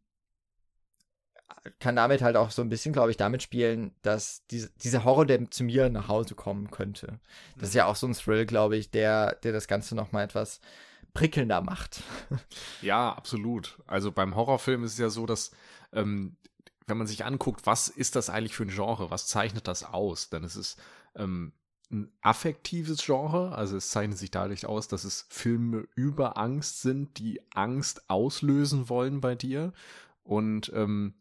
kann 1.79 1.95
damit 1.95 2.21
halt 2.21 2.35
auch 2.35 2.51
so 2.51 2.61
ein 2.61 2.69
bisschen, 2.69 2.93
glaube 2.93 3.11
ich, 3.11 3.17
damit 3.17 3.41
spielen, 3.41 3.95
dass 4.01 4.45
diese, 4.47 4.69
dieser 4.83 5.03
Horror, 5.05 5.25
der 5.25 5.49
zu 5.49 5.63
mir 5.63 5.89
nach 5.89 6.09
Hause 6.09 6.35
kommen 6.35 6.69
könnte. 6.71 7.19
Das 7.57 7.69
ist 7.69 7.75
ja 7.75 7.85
auch 7.85 7.95
so 7.95 8.05
ein 8.05 8.13
Thrill, 8.13 8.45
glaube 8.45 8.75
ich, 8.75 8.91
der, 8.91 9.35
der 9.35 9.53
das 9.53 9.67
Ganze 9.67 9.95
nochmal 9.95 10.25
etwas 10.25 10.59
prickelnder 11.13 11.61
macht. 11.61 12.01
Ja, 12.81 13.13
absolut. 13.13 13.79
Also 13.87 14.11
beim 14.11 14.35
Horrorfilm 14.35 14.83
ist 14.83 14.93
es 14.93 14.97
ja 14.97 15.09
so, 15.09 15.25
dass 15.25 15.51
ähm, 15.93 16.35
wenn 16.85 16.97
man 16.97 17.07
sich 17.07 17.23
anguckt, 17.23 17.65
was 17.65 17.87
ist 17.87 18.17
das 18.17 18.29
eigentlich 18.29 18.55
für 18.55 18.63
ein 18.63 18.69
Genre, 18.69 19.09
was 19.09 19.27
zeichnet 19.27 19.69
das 19.69 19.85
aus, 19.85 20.29
dann 20.29 20.43
ist 20.43 20.57
es 20.57 20.75
ähm, 21.15 21.53
ein 21.91 22.11
affektives 22.21 23.05
Genre, 23.05 23.55
also 23.55 23.77
es 23.77 23.89
zeichnet 23.89 24.17
sich 24.17 24.31
dadurch 24.31 24.65
aus, 24.65 24.87
dass 24.87 25.03
es 25.03 25.27
Filme 25.29 25.87
über 25.95 26.37
Angst 26.37 26.81
sind, 26.81 27.19
die 27.19 27.39
Angst 27.53 28.09
auslösen 28.09 28.89
wollen 28.89 29.21
bei 29.21 29.35
dir. 29.35 29.73
Und 30.23 30.71
ähm, 30.73 31.13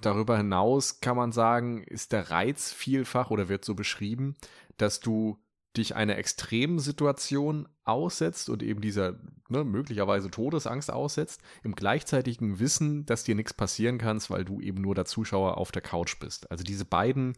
darüber 0.00 0.36
hinaus 0.36 1.00
kann 1.00 1.16
man 1.16 1.32
sagen, 1.32 1.82
ist 1.84 2.12
der 2.12 2.30
Reiz 2.30 2.72
vielfach 2.72 3.30
oder 3.30 3.48
wird 3.48 3.64
so 3.64 3.74
beschrieben, 3.74 4.36
dass 4.78 5.00
du 5.00 5.38
dich 5.76 5.94
einer 5.94 6.16
extremen 6.16 6.80
Situation 6.80 7.68
aussetzt 7.84 8.50
und 8.50 8.62
eben 8.62 8.80
dieser 8.80 9.20
ne, 9.48 9.64
möglicherweise 9.64 10.30
Todesangst 10.30 10.92
aussetzt, 10.92 11.42
im 11.62 11.74
gleichzeitigen 11.74 12.58
Wissen, 12.58 13.06
dass 13.06 13.22
dir 13.22 13.36
nichts 13.36 13.54
passieren 13.54 13.98
kann, 13.98 14.20
weil 14.28 14.44
du 14.44 14.60
eben 14.60 14.80
nur 14.80 14.94
der 14.94 15.04
Zuschauer 15.04 15.58
auf 15.58 15.70
der 15.70 15.82
Couch 15.82 16.18
bist. 16.18 16.50
Also 16.50 16.64
diese 16.64 16.84
beiden 16.84 17.34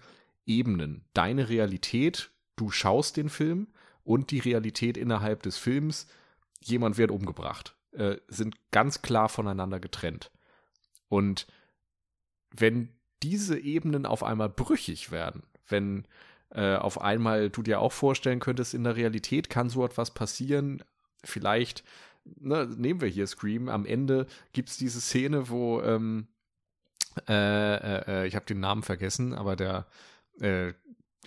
Ebenen, 0.47 1.05
deine 1.15 1.49
Realität, 1.49 2.31
du 2.57 2.71
schaust 2.71 3.17
den 3.17 3.29
Film 3.29 3.69
und 4.05 4.31
die 4.31 4.41
Realität 4.41 4.97
innerhalb 4.97 5.43
des 5.43 5.59
Films, 5.59 6.09
jemand 6.61 6.99
wird 6.99 7.11
umgebracht, 7.11 7.77
äh, 7.93 8.17
sind 8.29 8.57
ganz 8.71 9.03
klar 9.03 9.29
voneinander 9.29 9.81
getrennt. 9.81 10.31
Und 11.09 11.47
wenn 12.51 12.89
diese 13.23 13.59
Ebenen 13.59 14.07
auf 14.07 14.23
einmal 14.23 14.49
brüchig 14.49 15.11
werden, 15.11 15.43
wenn 15.69 16.07
äh, 16.51 16.77
auf 16.77 17.01
einmal 17.01 17.51
du 17.51 17.63
dir 17.63 17.81
auch 17.81 17.93
vorstellen 17.93 18.41
könntest, 18.41 18.75
in 18.75 18.85
der 18.85 18.97
Realität 18.97 19.49
kann 19.49 19.71
so 19.71 19.85
etwas 19.85 20.13
passieren, 20.13 20.83
vielleicht, 21.25 21.85
ne, 22.25 22.67
nehmen 22.67 23.01
wir 23.01 23.09
hier 23.09 23.27
Scream, 23.27 23.69
am 23.69 23.87
Ende 23.87 24.27
gibt 24.53 24.69
es 24.69 24.77
diese 24.77 25.01
Szene, 25.01 25.49
wo, 25.49 25.81
ähm, 25.83 26.27
äh, 27.29 27.75
äh, 27.75 28.05
äh, 28.07 28.27
ich 28.27 28.35
habe 28.35 28.47
den 28.47 28.61
Namen 28.61 28.83
vergessen, 28.83 29.35
aber 29.35 29.57
der, 29.57 29.87
äh, 30.41 30.73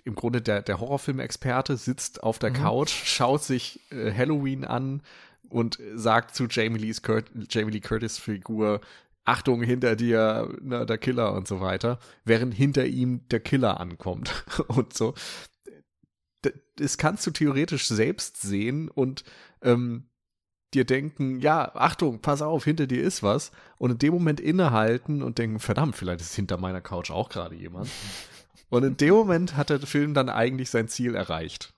im 0.04 0.16
Grunde 0.16 0.42
der, 0.42 0.62
der 0.62 0.80
Horrorfilm-Experte 0.80 1.78
sitzt 1.78 2.24
auf 2.24 2.40
der 2.40 2.52
mhm. 2.52 2.56
Couch, 2.56 2.92
schaut 2.92 3.44
sich 3.44 3.80
äh, 3.92 4.14
Halloween 4.14 4.66
an 4.66 5.02
und 5.50 5.80
sagt 5.96 6.36
zu 6.36 6.48
Jamie, 6.50 6.80
Lee's 6.80 7.02
Cur 7.02 7.24
Jamie 7.50 7.72
Lee 7.72 7.80
Curtis 7.80 8.18
Figur, 8.18 8.82
Achtung, 9.26 9.64
hinter 9.64 9.96
dir, 9.96 10.56
na, 10.62 10.86
der 10.86 11.00
Killer 11.00 11.34
und 11.34 11.48
so 11.48 11.60
weiter, 11.60 12.00
während 12.24 12.54
hinter 12.54 12.86
ihm 12.86 13.28
der 13.30 13.40
Killer 13.40 13.80
ankommt 13.80 14.46
und 14.68 14.94
so. 14.94 15.16
Das 16.76 17.00
kannst 17.00 17.26
du 17.26 17.32
theoretisch 17.32 17.88
selbst 17.88 18.42
sehen 18.42 18.90
und 18.90 19.24
ähm, 19.64 20.10
dir 20.76 20.86
denken, 20.86 21.40
ja, 21.40 21.74
Achtung, 21.74 22.22
pass 22.22 22.44
auf, 22.44 22.66
hinter 22.66 22.86
dir 22.86 23.02
ist 23.02 23.24
was. 23.24 23.52
Und 23.78 23.92
in 23.92 23.98
dem 23.98 24.14
Moment 24.14 24.40
innehalten 24.40 25.24
und 25.24 25.40
denken, 25.40 25.60
verdammt, 25.60 25.96
vielleicht 25.96 26.22
ist 26.22 26.36
hinter 26.36 26.58
meiner 26.58 26.82
Couch 26.82 27.10
auch 27.10 27.30
gerade 27.30 27.56
jemand. 27.56 27.90
Und 28.76 28.84
in 28.84 28.98
dem 28.98 29.14
Moment 29.14 29.56
hat 29.56 29.70
der 29.70 29.80
Film 29.80 30.14
dann 30.14 30.30
eigentlich 30.30 30.70
sein 30.70 30.88
Ziel 30.88 31.16
erreicht. 31.16 31.74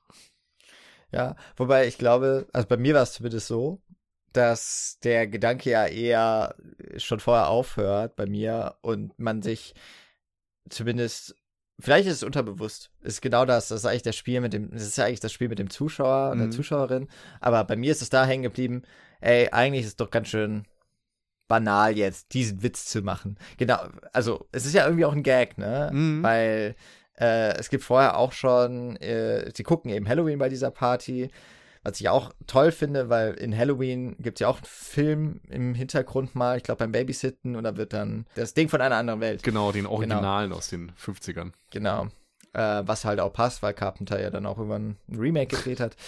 Ja, 1.12 1.36
wobei 1.56 1.88
ich 1.88 1.98
glaube, 1.98 2.48
also 2.54 2.68
bei 2.68 2.78
mir 2.78 2.95
war 2.95 3.04
es 3.04 3.14
zumindest 3.14 3.48
so, 3.48 3.82
dass 4.34 4.98
der 5.04 5.28
Gedanke 5.28 5.70
ja 5.70 5.86
eher 5.86 6.56
schon 6.98 7.20
vorher 7.20 7.48
aufhört 7.48 8.16
bei 8.16 8.26
mir 8.26 8.76
und 8.82 9.18
man 9.18 9.41
sich 9.41 9.74
zumindest 10.70 11.36
vielleicht 11.80 12.08
ist 12.08 12.16
es 12.16 12.24
unterbewusst. 12.24 12.91
Ist 13.02 13.22
genau 13.22 13.45
das. 13.45 13.70
Das 13.70 13.82
ist 13.82 13.86
eigentlich 13.86 14.04
das 14.04 14.16
Spiel 14.16 14.41
mit 14.41 14.54
dem, 14.54 14.72
das 14.72 14.84
ist 14.84 14.98
ja 14.98 15.06
eigentlich 15.06 15.20
das 15.20 15.32
Spiel 15.32 15.50
mit 15.50 15.60
dem 15.60 15.70
Zuschauer 15.70 16.32
und 16.32 16.39
mhm. 16.39 16.41
der 16.43 16.52
Zuschauerin. 16.52 17.08
Aber 17.39 17.64
bei 17.64 17.76
mir 17.76 17.91
ist 17.91 18.02
es 18.02 18.10
da 18.10 18.26
hängen 18.26 18.43
geblieben, 18.43 18.84
ey, 19.22 19.50
eigentlich 19.52 19.84
ist 19.84 19.89
es 19.89 19.95
doch 19.95 20.12
ganz 20.12 20.28
schön 20.30 20.66
banal 21.48 21.98
jetzt, 21.98 22.34
diesen 22.34 22.64
Witz 22.64 22.86
zu 22.86 23.02
machen. 23.02 23.38
Genau, 23.58 23.80
also 24.14 24.48
es 24.52 24.66
ist 24.66 24.74
ja 24.74 24.86
irgendwie 24.86 25.06
auch 25.06 25.14
ein 25.14 25.24
Gag, 25.24 25.58
ne? 25.58 25.89
Mhm. 25.93 26.24
Weil 26.24 26.76
äh, 27.20 27.58
es 27.58 27.70
gibt 27.70 27.84
vorher 27.84 28.18
auch 28.18 28.32
schon, 28.32 28.95
äh, 28.98 29.52
sie 29.56 29.64
gucken 29.64 29.91
eben 29.91 30.08
Halloween 30.08 30.39
bei 30.39 30.50
dieser 30.50 30.72
Party 30.72 31.30
was 31.88 32.02
ich 32.02 32.10
auch 32.10 32.34
toll 32.48 32.74
finde, 32.74 33.08
weil 33.08 33.34
in 33.36 33.58
Halloween 33.58 34.18
gibt 34.20 34.38
es 34.38 34.41
ja 34.41 34.50
auch 34.50 34.58
einen 34.58 34.66
Film 34.66 35.39
im 35.48 35.74
Hintergrund 35.74 36.36
mal, 36.36 36.58
ich 36.58 36.64
glaube 36.64 36.80
beim 36.80 36.91
Babysitten, 36.91 37.56
und 37.56 37.64
da 37.64 37.78
wird 37.78 37.93
dann 37.93 38.26
das 38.36 38.54
Ding 38.54 38.68
von 38.68 38.82
einer 38.82 38.98
anderen 38.98 39.22
Welt. 39.22 39.41
Genau, 39.41 39.72
den 39.72 39.86
Originalen 39.86 40.50
genau. 40.50 40.58
aus 40.58 40.68
den 40.68 40.91
50ern. 41.02 41.54
Genau. 41.72 42.08
Äh, 42.52 42.84
was 42.86 43.06
halt 43.06 43.22
auch 43.22 43.32
passt, 43.32 43.64
weil 43.64 43.74
Carpenter 43.74 44.22
ja 44.22 44.30
dann 44.30 44.45
auch 44.45 44.58
über 44.60 44.78
ein 44.78 44.98
Remake 45.10 45.56
gedreht 45.56 45.80
hat. 45.80 45.95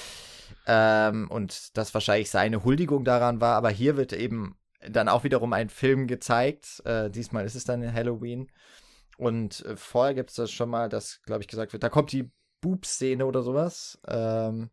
Ähm, 0.65 1.29
und 1.29 1.77
das 1.77 1.93
wahrscheinlich 1.93 2.29
seine 2.29 2.63
Huldigung 2.63 3.03
daran 3.03 3.39
war, 3.39 3.55
aber 3.55 3.69
hier 3.69 3.97
wird 3.97 4.13
eben 4.13 4.55
dann 4.87 5.09
auch 5.09 5.23
wiederum 5.23 5.53
ein 5.53 5.69
Film 5.69 6.07
gezeigt. 6.07 6.81
Äh, 6.85 7.09
diesmal 7.09 7.45
ist 7.45 7.55
es 7.55 7.65
dann 7.65 7.93
Halloween. 7.93 8.49
Und 9.17 9.65
äh, 9.65 9.75
vorher 9.75 10.13
gibt 10.13 10.29
es 10.29 10.37
das 10.37 10.51
schon 10.51 10.69
mal, 10.69 10.89
dass, 10.89 11.21
glaube 11.23 11.41
ich, 11.41 11.47
gesagt 11.47 11.73
wird, 11.73 11.83
da 11.83 11.89
kommt 11.89 12.11
die 12.11 12.31
Boob-Szene 12.61 13.25
oder 13.25 13.41
sowas. 13.41 13.99
Ähm, 14.07 14.69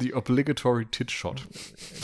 The 0.00 0.14
obligatory 0.14 0.86
tit 0.86 1.10
shot. 1.10 1.46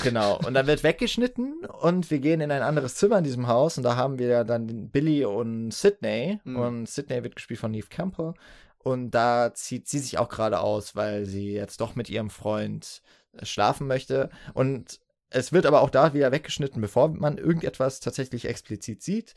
Genau. 0.02 0.38
Und 0.38 0.54
dann 0.54 0.66
wird 0.66 0.82
weggeschnitten 0.82 1.64
und 1.64 2.10
wir 2.10 2.18
gehen 2.18 2.40
in 2.40 2.50
ein 2.50 2.62
anderes 2.62 2.96
Zimmer 2.96 3.18
in 3.18 3.24
diesem 3.24 3.46
Haus 3.46 3.76
und 3.76 3.84
da 3.84 3.96
haben 3.96 4.18
wir 4.18 4.44
dann 4.44 4.90
Billy 4.90 5.24
und 5.24 5.72
Sydney. 5.72 6.40
Mhm. 6.44 6.56
Und 6.56 6.88
Sydney 6.88 7.22
wird 7.22 7.36
gespielt 7.36 7.60
von 7.60 7.70
Neve 7.70 7.88
Campbell. 7.88 8.34
Und 8.78 9.12
da 9.12 9.54
zieht 9.54 9.86
sie 9.86 10.00
sich 10.00 10.18
auch 10.18 10.28
gerade 10.28 10.58
aus, 10.58 10.96
weil 10.96 11.24
sie 11.24 11.52
jetzt 11.52 11.80
doch 11.80 11.94
mit 11.94 12.10
ihrem 12.10 12.30
Freund 12.30 13.02
äh, 13.32 13.44
schlafen 13.44 13.86
möchte. 13.86 14.30
Und 14.54 15.00
es 15.32 15.52
wird 15.52 15.66
aber 15.66 15.80
auch 15.80 15.90
da 15.90 16.14
wieder 16.14 16.32
weggeschnitten, 16.32 16.80
bevor 16.80 17.08
man 17.08 17.38
irgendetwas 17.38 18.00
tatsächlich 18.00 18.46
explizit 18.46 19.02
sieht. 19.02 19.34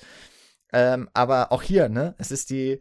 Ähm, 0.74 1.10
aber 1.14 1.52
auch 1.52 1.62
hier, 1.62 1.90
ne, 1.90 2.16
es 2.18 2.32
ist 2.32 2.50
die, 2.50 2.80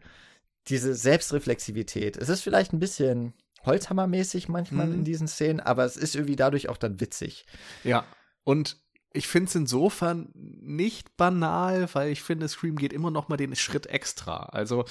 diese 0.67 0.95
Selbstreflexivität. 0.95 2.17
Es 2.17 2.29
ist 2.29 2.41
vielleicht 2.41 2.73
ein 2.73 2.79
bisschen 2.79 3.33
Holzhammermäßig 3.65 4.49
manchmal 4.49 4.87
mhm. 4.87 4.93
in 4.93 5.03
diesen 5.03 5.27
Szenen, 5.27 5.59
aber 5.59 5.85
es 5.85 5.97
ist 5.97 6.15
irgendwie 6.15 6.35
dadurch 6.35 6.69
auch 6.69 6.77
dann 6.77 6.99
witzig. 6.99 7.45
Ja, 7.83 8.05
und 8.43 8.77
ich 9.13 9.27
finde 9.27 9.47
es 9.47 9.55
insofern 9.55 10.29
nicht 10.33 11.15
banal, 11.15 11.87
weil 11.93 12.09
ich 12.09 12.21
finde, 12.21 12.47
Scream 12.47 12.75
geht 12.75 12.91
immer 12.91 13.11
noch 13.11 13.29
mal 13.29 13.37
den 13.37 13.55
Schritt 13.55 13.87
extra. 13.87 14.47
Also 14.47 14.85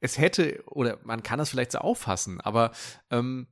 es 0.00 0.18
hätte, 0.18 0.62
oder 0.66 0.98
man 1.02 1.22
kann 1.22 1.38
das 1.38 1.50
vielleicht 1.50 1.72
so 1.72 1.78
auffassen, 1.78 2.40
aber 2.40 2.70
ähm, 3.10 3.48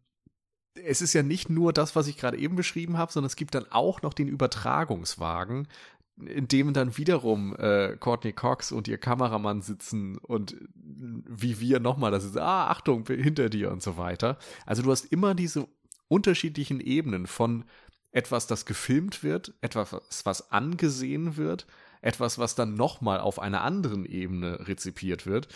es 0.84 1.02
ist 1.02 1.12
ja 1.12 1.22
nicht 1.22 1.50
nur 1.50 1.72
das, 1.72 1.96
was 1.96 2.06
ich 2.06 2.16
gerade 2.16 2.38
eben 2.38 2.56
beschrieben 2.56 2.98
habe, 2.98 3.12
sondern 3.12 3.28
es 3.28 3.36
gibt 3.36 3.54
dann 3.54 3.66
auch 3.70 4.02
noch 4.02 4.14
den 4.14 4.28
Übertragungswagen, 4.28 5.68
in 6.16 6.48
dem 6.48 6.72
dann 6.72 6.96
wiederum 6.96 7.54
äh, 7.56 7.96
Courtney 7.96 8.32
Cox 8.32 8.72
und 8.72 8.88
ihr 8.88 8.98
Kameramann 8.98 9.62
sitzen 9.62 10.18
und 10.18 10.56
wie 10.74 11.60
wir 11.60 11.80
nochmal, 11.80 12.10
das 12.10 12.24
ist, 12.24 12.36
ah, 12.36 12.68
Achtung, 12.68 13.06
hinter 13.06 13.48
dir 13.48 13.70
und 13.70 13.82
so 13.82 13.96
weiter. 13.96 14.38
Also 14.66 14.82
du 14.82 14.90
hast 14.90 15.04
immer 15.06 15.34
diese 15.34 15.68
unterschiedlichen 16.08 16.80
Ebenen 16.80 17.26
von 17.26 17.64
etwas, 18.10 18.46
das 18.46 18.64
gefilmt 18.64 19.22
wird, 19.22 19.54
etwas, 19.60 19.94
was 20.24 20.50
angesehen 20.50 21.36
wird, 21.36 21.66
etwas, 22.00 22.38
was 22.38 22.54
dann 22.54 22.74
nochmal 22.74 23.20
auf 23.20 23.38
einer 23.38 23.62
anderen 23.62 24.04
Ebene 24.04 24.66
rezipiert 24.66 25.26
wird. 25.26 25.48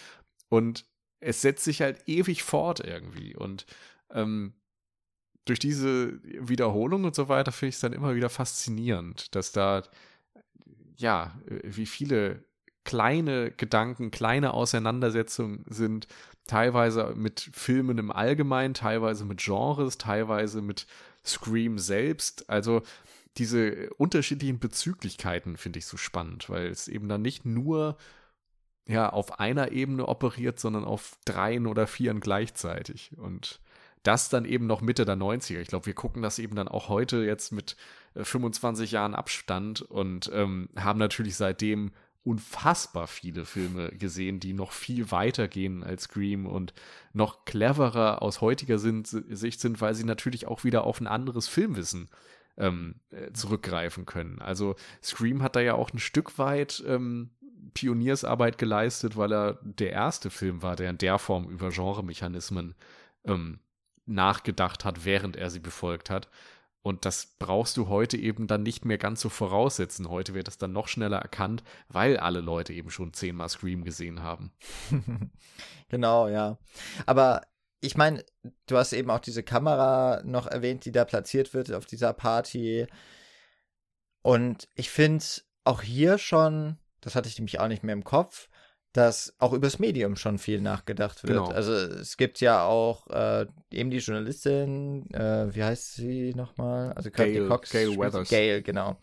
Und 0.48 0.84
es 1.20 1.40
setzt 1.40 1.64
sich 1.64 1.80
halt 1.80 2.06
ewig 2.06 2.42
fort 2.42 2.80
irgendwie. 2.80 3.34
Und 3.34 3.66
ähm, 4.10 4.54
durch 5.44 5.58
diese 5.58 6.20
Wiederholung 6.22 7.04
und 7.04 7.14
so 7.14 7.28
weiter 7.28 7.52
finde 7.52 7.70
ich 7.70 7.74
es 7.76 7.80
dann 7.80 7.92
immer 7.92 8.14
wieder 8.14 8.30
faszinierend, 8.30 9.34
dass 9.34 9.52
da 9.52 9.82
ja, 10.96 11.38
äh, 11.48 11.60
wie 11.64 11.86
viele 11.86 12.44
kleine 12.84 13.50
Gedanken, 13.50 14.10
kleine 14.10 14.54
Auseinandersetzungen 14.54 15.64
sind, 15.68 16.08
teilweise 16.46 17.14
mit 17.16 17.50
Filmen 17.52 17.98
im 17.98 18.10
Allgemeinen, 18.10 18.74
teilweise 18.74 19.24
mit 19.24 19.38
Genres, 19.40 19.98
teilweise 19.98 20.62
mit 20.62 20.86
Scream 21.24 21.78
selbst. 21.78 22.50
Also 22.50 22.82
diese 23.36 23.90
unterschiedlichen 23.94 24.58
Bezüglichkeiten 24.58 25.56
finde 25.56 25.78
ich 25.78 25.86
so 25.86 25.96
spannend, 25.96 26.50
weil 26.50 26.66
es 26.66 26.88
eben 26.88 27.08
dann 27.08 27.22
nicht 27.22 27.44
nur 27.44 27.96
ja 28.88 29.08
auf 29.10 29.38
einer 29.38 29.70
Ebene 29.70 30.08
operiert, 30.08 30.58
sondern 30.58 30.84
auf 30.84 31.16
dreien 31.24 31.68
oder 31.68 31.86
vieren 31.86 32.18
gleichzeitig. 32.18 33.12
Und 33.16 33.60
das 34.02 34.28
dann 34.28 34.44
eben 34.44 34.66
noch 34.66 34.80
Mitte 34.80 35.04
der 35.04 35.16
90er. 35.16 35.60
Ich 35.60 35.68
glaube, 35.68 35.86
wir 35.86 35.94
gucken 35.94 36.22
das 36.22 36.38
eben 36.38 36.56
dann 36.56 36.68
auch 36.68 36.88
heute 36.88 37.24
jetzt 37.24 37.52
mit 37.52 37.76
25 38.16 38.90
äh, 38.90 38.94
Jahren 38.94 39.14
Abstand 39.14 39.82
und 39.82 40.30
ähm, 40.34 40.68
haben 40.76 40.98
natürlich 40.98 41.36
seitdem 41.36 41.92
unfassbar 42.24 43.08
viele 43.08 43.44
Filme 43.44 43.90
gesehen, 43.90 44.38
die 44.38 44.52
noch 44.52 44.72
viel 44.72 45.10
weiter 45.10 45.48
gehen 45.48 45.82
als 45.82 46.04
Scream 46.04 46.46
und 46.46 46.72
noch 47.12 47.44
cleverer 47.44 48.22
aus 48.22 48.40
heutiger 48.40 48.78
Sicht 48.78 49.60
sind, 49.60 49.80
weil 49.80 49.94
sie 49.94 50.04
natürlich 50.04 50.46
auch 50.46 50.62
wieder 50.62 50.84
auf 50.84 51.00
ein 51.00 51.08
anderes 51.08 51.48
Filmwissen 51.48 52.08
ähm, 52.56 52.96
äh, 53.10 53.32
zurückgreifen 53.32 54.06
können. 54.06 54.40
Also 54.40 54.76
Scream 55.02 55.42
hat 55.42 55.56
da 55.56 55.60
ja 55.60 55.74
auch 55.74 55.92
ein 55.92 55.98
Stück 55.98 56.38
weit 56.38 56.82
ähm, 56.86 57.30
Pioniersarbeit 57.74 58.58
geleistet, 58.58 59.16
weil 59.16 59.32
er 59.32 59.58
der 59.62 59.90
erste 59.92 60.30
Film 60.30 60.62
war, 60.62 60.76
der 60.76 60.90
in 60.90 60.98
der 60.98 61.18
Form 61.18 61.48
über 61.48 61.70
Genremechanismen 61.70 62.74
ähm, 63.24 63.58
nachgedacht 64.06 64.84
hat, 64.84 65.04
während 65.04 65.36
er 65.36 65.50
sie 65.50 65.60
befolgt 65.60 66.10
hat. 66.10 66.28
Und 66.82 67.04
das 67.04 67.36
brauchst 67.38 67.76
du 67.76 67.88
heute 67.88 68.16
eben 68.16 68.48
dann 68.48 68.64
nicht 68.64 68.84
mehr 68.84 68.98
ganz 68.98 69.20
so 69.20 69.28
voraussetzen. 69.28 70.08
Heute 70.08 70.34
wird 70.34 70.48
das 70.48 70.58
dann 70.58 70.72
noch 70.72 70.88
schneller 70.88 71.18
erkannt, 71.18 71.62
weil 71.88 72.16
alle 72.16 72.40
Leute 72.40 72.72
eben 72.72 72.90
schon 72.90 73.12
zehnmal 73.12 73.48
Scream 73.48 73.84
gesehen 73.84 74.22
haben. 74.22 74.52
genau, 75.88 76.26
ja. 76.26 76.58
Aber 77.06 77.42
ich 77.80 77.96
meine, 77.96 78.24
du 78.66 78.76
hast 78.76 78.92
eben 78.92 79.10
auch 79.10 79.20
diese 79.20 79.44
Kamera 79.44 80.22
noch 80.24 80.46
erwähnt, 80.46 80.84
die 80.84 80.92
da 80.92 81.04
platziert 81.04 81.54
wird 81.54 81.72
auf 81.72 81.86
dieser 81.86 82.12
Party. 82.12 82.88
Und 84.22 84.68
ich 84.74 84.90
finde 84.90 85.24
auch 85.64 85.82
hier 85.82 86.18
schon, 86.18 86.78
das 87.00 87.14
hatte 87.14 87.28
ich 87.28 87.38
nämlich 87.38 87.60
auch 87.60 87.68
nicht 87.68 87.84
mehr 87.84 87.94
im 87.94 88.04
Kopf, 88.04 88.48
dass 88.92 89.34
auch 89.38 89.52
übers 89.52 89.78
Medium 89.78 90.16
schon 90.16 90.38
viel 90.38 90.60
nachgedacht 90.60 91.22
wird. 91.22 91.38
Genau. 91.38 91.50
Also 91.50 91.72
es 91.72 92.16
gibt 92.16 92.40
ja 92.40 92.64
auch 92.64 93.06
äh, 93.08 93.46
eben 93.70 93.90
die 93.90 93.98
Journalistin, 93.98 95.10
äh, 95.14 95.54
wie 95.54 95.64
heißt 95.64 95.94
sie 95.94 96.34
nochmal? 96.34 96.92
Also 96.92 97.10
Gail, 97.10 97.48
Cox, 97.48 97.70
Gail 97.70 97.96
Weathers. 97.96 98.28
Gail, 98.28 98.62
genau. 98.62 98.98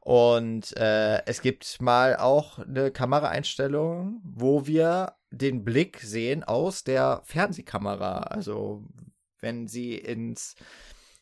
Und 0.00 0.74
äh, 0.78 1.24
es 1.26 1.42
gibt 1.42 1.80
mal 1.82 2.16
auch 2.16 2.58
eine 2.58 2.90
Kameraeinstellung, 2.90 4.20
wo 4.24 4.66
wir 4.66 5.14
den 5.30 5.64
Blick 5.64 6.00
sehen 6.00 6.42
aus 6.42 6.84
der 6.84 7.20
Fernsehkamera. 7.24 8.20
Also 8.20 8.82
wenn 9.40 9.68
sie 9.68 9.94
ins 9.96 10.54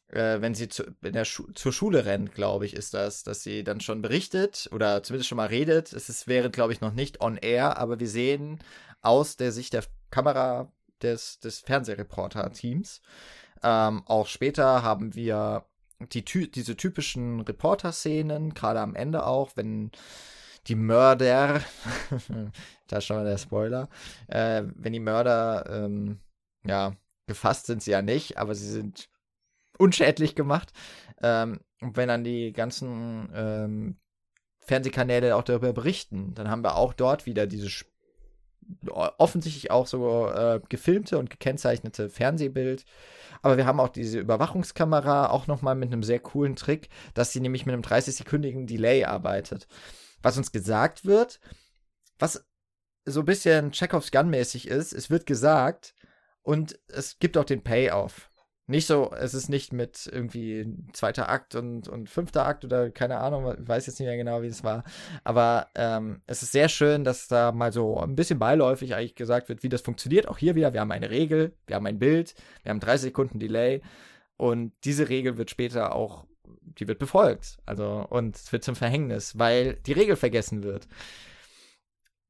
äh, 0.09 0.41
wenn 0.41 0.55
sie 0.55 0.69
zu, 0.69 0.85
Schu 1.25 1.45
zur 1.53 1.73
Schule 1.73 2.05
rennt, 2.05 2.35
glaube 2.35 2.67
ich, 2.67 2.75
ist 2.75 2.95
das, 2.95 3.23
dass 3.23 3.43
sie 3.43 3.65
dann 3.65 3.81
schon 3.81 4.03
berichtet 4.03 4.69
oder 4.73 5.03
zumindest 5.03 5.29
schon 5.29 5.37
mal 5.37 5.49
redet. 5.49 5.93
Es 5.93 6.09
ist, 6.09 6.27
wäre, 6.29 6.51
glaube 6.51 6.73
ich, 6.73 6.81
noch 6.81 6.93
nicht 6.93 7.21
on 7.21 7.37
air, 7.37 7.79
aber 7.79 8.01
wir 8.01 8.09
sehen 8.09 8.59
aus 9.03 9.37
der 9.37 9.53
Sicht 9.53 9.75
der 9.75 9.85
Kamera 10.11 10.73
des, 11.03 11.41
des 11.41 11.61
Fernsehreporter-Teams. 11.61 13.03
Ähm, 13.63 14.03
auch 14.07 14.27
später 14.27 14.83
haben 14.83 15.15
wir 15.15 15.65
die, 16.13 16.25
diese 16.25 16.77
typischen 16.77 17.41
Reporter-Szenen, 17.41 18.55
gerade 18.55 18.81
am 18.81 18.95
Ende 18.95 19.27
auch, 19.27 19.53
wenn 19.57 19.91
die 20.67 20.75
Mörder, 20.75 21.61
da 22.87 23.01
schon 23.01 23.17
mal 23.17 23.25
der 23.25 23.39
Spoiler, 23.39 23.89
äh, 24.29 24.63
wenn 24.75 24.93
die 24.93 25.01
Mörder, 25.01 25.67
ähm, 25.69 26.21
ja, 26.65 26.95
gefasst 27.27 27.67
sind 27.67 27.83
sie 27.83 27.91
ja 27.91 28.03
nicht, 28.03 28.39
aber 28.39 28.55
sie 28.55 28.69
sind 28.69 29.09
unschädlich 29.79 30.35
gemacht. 30.35 30.73
Ähm, 31.23 31.61
und 31.81 31.97
wenn 31.97 32.09
dann 32.09 32.25
die 32.25 32.53
ganzen 32.53 33.31
ähm, 33.35 33.97
Fernsehkanäle 34.61 35.35
auch 35.37 35.43
darüber 35.43 35.73
berichten, 35.73 36.35
dann 36.35 36.51
haben 36.51 36.63
wir 36.63 36.77
auch 36.77 36.93
dort 36.93 37.27
wieder 37.27 37.47
diese 37.47 37.71
offensichtlich 38.91 39.71
auch 39.71 39.87
so 39.87 40.29
äh, 40.29 40.61
gefilmte 40.69 41.19
und 41.19 41.31
gekennzeichnete 41.31 42.11
Fernsehbild. 42.11 42.85
Aber 43.41 43.57
wir 43.57 43.67
haben 43.67 43.81
auch 43.81 43.89
diese 43.89 44.19
Überwachungskamera 44.19 45.31
auch 45.31 45.47
nochmal 45.47 45.75
mit 45.75 45.93
einem 45.93 46.03
sehr 46.03 46.21
coolen 46.21 46.57
Trick, 46.57 46.89
dass 47.15 47.33
sie 47.33 47.41
nämlich 47.41 47.67
mit 47.67 47.73
einem 47.73 47.83
30-sekündigen 47.83 48.67
Delay 48.67 49.05
arbeitet. 49.05 49.69
Was 50.23 50.37
uns 50.37 50.53
gesagt 50.53 51.05
wird, 51.05 51.41
was 52.19 52.45
so 53.05 53.21
ein 53.21 53.27
bisschen 53.27 53.73
Chekhovs 53.73 54.11
Gun-mäßig 54.11 54.69
ist, 54.69 54.93
es 54.93 55.09
wird 55.09 55.27
gesagt 55.27 55.95
und 56.43 56.79
es 56.89 57.19
gibt 57.19 57.39
auch 57.39 57.45
den 57.45 57.63
Payoff. 57.63 58.28
Nicht 58.71 58.87
so, 58.87 59.11
es 59.19 59.33
ist 59.33 59.49
nicht 59.49 59.73
mit 59.73 60.11
irgendwie 60.13 60.67
zweiter 60.93 61.31
Akt 61.31 61.55
und, 61.55 61.89
und 61.89 62.11
fünfter 62.11 62.45
Akt 62.45 62.67
oder 62.67 62.91
keine 62.91 63.17
Ahnung, 63.17 63.55
weiß 63.59 63.87
jetzt 63.87 63.99
nicht 63.99 64.07
mehr 64.07 64.19
genau, 64.19 64.43
wie 64.43 64.49
es 64.49 64.63
war. 64.63 64.85
Aber 65.25 65.69
ähm, 65.75 66.21
es 66.27 66.43
ist 66.43 66.53
sehr 66.53 66.69
schön, 66.69 67.03
dass 67.03 67.29
da 67.29 67.51
mal 67.51 67.73
so 67.73 67.99
ein 67.99 68.15
bisschen 68.15 68.39
beiläufig 68.39 68.95
eigentlich 68.95 69.15
gesagt 69.15 69.49
wird, 69.49 69.63
wie 69.63 69.71
das 69.71 69.81
funktioniert. 69.81 70.29
Auch 70.29 70.37
hier 70.37 70.55
wieder, 70.55 70.75
wir 70.75 70.81
haben 70.81 70.93
eine 70.93 71.09
Regel, 71.09 71.55
wir 71.67 71.77
haben 71.77 71.87
ein 71.87 71.99
Bild, 71.99 72.35
wir 72.63 72.69
haben 72.69 72.81
30 72.81 73.05
Sekunden 73.05 73.39
Delay 73.39 73.81
und 74.37 74.73
diese 74.85 75.09
Regel 75.09 75.39
wird 75.39 75.49
später 75.49 75.95
auch, 75.95 76.27
die 76.63 76.87
wird 76.89 76.99
befolgt. 76.99 77.57
Also, 77.65 78.07
und 78.11 78.37
es 78.37 78.53
wird 78.53 78.65
zum 78.65 78.77
Verhängnis, 78.77 79.39
weil 79.39 79.77
die 79.87 79.93
Regel 79.93 80.17
vergessen 80.17 80.63
wird. 80.63 80.89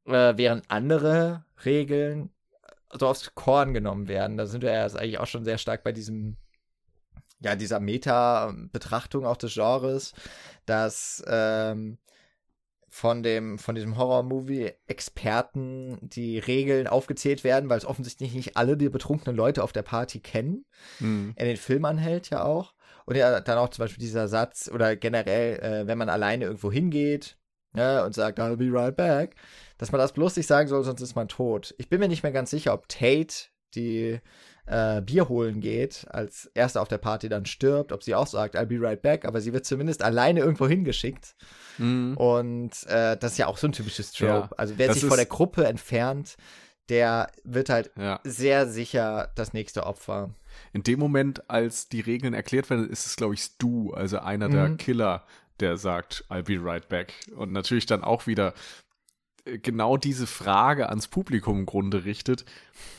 Äh, 0.06 0.34
während 0.36 0.70
andere 0.70 1.44
Regeln 1.64 2.30
so 2.98 3.06
aufs 3.06 3.34
Korn 3.34 3.74
genommen 3.74 4.08
werden. 4.08 4.36
Da 4.36 4.46
sind 4.46 4.62
wir 4.62 4.72
ja 4.72 4.84
eigentlich 4.84 5.18
auch 5.18 5.26
schon 5.26 5.44
sehr 5.44 5.58
stark 5.58 5.84
bei 5.84 5.92
diesem, 5.92 6.36
ja, 7.40 7.56
dieser 7.56 7.80
Meta-Betrachtung 7.80 9.26
auch 9.26 9.36
des 9.36 9.54
Genres, 9.54 10.12
dass 10.66 11.22
ähm, 11.26 11.98
von 12.88 13.22
dem, 13.22 13.58
von 13.58 13.74
diesem 13.74 13.98
Horror-Movie-Experten 13.98 15.98
die 16.02 16.38
Regeln 16.38 16.86
aufgezählt 16.86 17.44
werden, 17.44 17.68
weil 17.68 17.78
es 17.78 17.84
offensichtlich 17.84 18.34
nicht 18.34 18.56
alle 18.56 18.76
die 18.76 18.88
betrunkenen 18.88 19.36
Leute 19.36 19.62
auf 19.62 19.72
der 19.72 19.82
Party 19.82 20.20
kennen. 20.20 20.64
Mhm. 20.98 21.34
Er 21.36 21.46
den 21.46 21.58
Film 21.58 21.84
anhält 21.84 22.30
ja 22.30 22.44
auch. 22.44 22.74
Und 23.04 23.16
ja, 23.16 23.40
dann 23.40 23.58
auch 23.58 23.70
zum 23.70 23.84
Beispiel 23.84 24.02
dieser 24.02 24.28
Satz 24.28 24.70
oder 24.72 24.96
generell, 24.96 25.58
äh, 25.60 25.86
wenn 25.86 25.98
man 25.98 26.08
alleine 26.08 26.46
irgendwo 26.46 26.72
hingeht 26.72 27.36
ja, 27.74 28.04
und 28.04 28.14
sagt, 28.14 28.38
I'll 28.38 28.56
be 28.56 28.70
right 28.70 28.96
back, 28.96 29.34
dass 29.78 29.92
man 29.92 30.00
das 30.00 30.12
bloß 30.12 30.36
nicht 30.36 30.46
sagen 30.46 30.68
soll, 30.68 30.84
sonst 30.84 31.00
ist 31.00 31.16
man 31.16 31.28
tot. 31.28 31.74
Ich 31.78 31.88
bin 31.88 32.00
mir 32.00 32.08
nicht 32.08 32.22
mehr 32.22 32.32
ganz 32.32 32.50
sicher, 32.50 32.74
ob 32.74 32.88
Tate, 32.88 33.46
die 33.74 34.20
äh, 34.66 35.00
Bier 35.02 35.28
holen 35.28 35.60
geht, 35.60 36.06
als 36.10 36.50
erste 36.54 36.80
auf 36.80 36.88
der 36.88 36.98
Party 36.98 37.28
dann 37.28 37.46
stirbt, 37.46 37.92
ob 37.92 38.02
sie 38.02 38.14
auch 38.14 38.26
sagt, 38.26 38.56
I'll 38.56 38.66
be 38.66 38.80
right 38.80 39.00
back, 39.00 39.24
aber 39.24 39.40
sie 39.40 39.52
wird 39.52 39.64
zumindest 39.64 40.02
alleine 40.02 40.40
irgendwo 40.40 40.66
hingeschickt. 40.68 41.34
Mhm. 41.78 42.16
Und 42.16 42.86
äh, 42.86 43.16
das 43.16 43.32
ist 43.32 43.38
ja 43.38 43.46
auch 43.46 43.58
so 43.58 43.68
ein 43.68 43.72
typisches 43.72 44.12
Trope. 44.12 44.32
Ja, 44.32 44.50
also 44.56 44.74
wer 44.76 44.92
sich 44.92 45.04
vor 45.04 45.16
der 45.16 45.26
Gruppe 45.26 45.64
entfernt, 45.64 46.36
der 46.88 47.30
wird 47.44 47.68
halt 47.68 47.90
ja. 47.96 48.20
sehr 48.24 48.66
sicher 48.66 49.30
das 49.34 49.52
nächste 49.52 49.84
Opfer. 49.84 50.30
In 50.72 50.82
dem 50.82 50.98
Moment, 50.98 51.48
als 51.50 51.88
die 51.88 52.00
Regeln 52.00 52.34
erklärt 52.34 52.70
werden, 52.70 52.88
ist 52.88 53.06
es, 53.06 53.16
glaube 53.16 53.34
ich, 53.34 53.42
Stu, 53.42 53.92
also 53.92 54.18
einer 54.18 54.48
mhm. 54.48 54.52
der 54.52 54.76
Killer, 54.76 55.24
der 55.60 55.76
sagt, 55.76 56.24
I'll 56.30 56.42
be 56.42 56.58
right 56.62 56.88
back. 56.88 57.12
Und 57.36 57.52
natürlich 57.52 57.86
dann 57.86 58.02
auch 58.02 58.26
wieder 58.26 58.54
genau 59.62 59.96
diese 59.96 60.26
Frage 60.26 60.88
ans 60.88 61.08
Publikum 61.08 61.60
im 61.60 61.66
Grunde 61.66 62.04
richtet, 62.04 62.44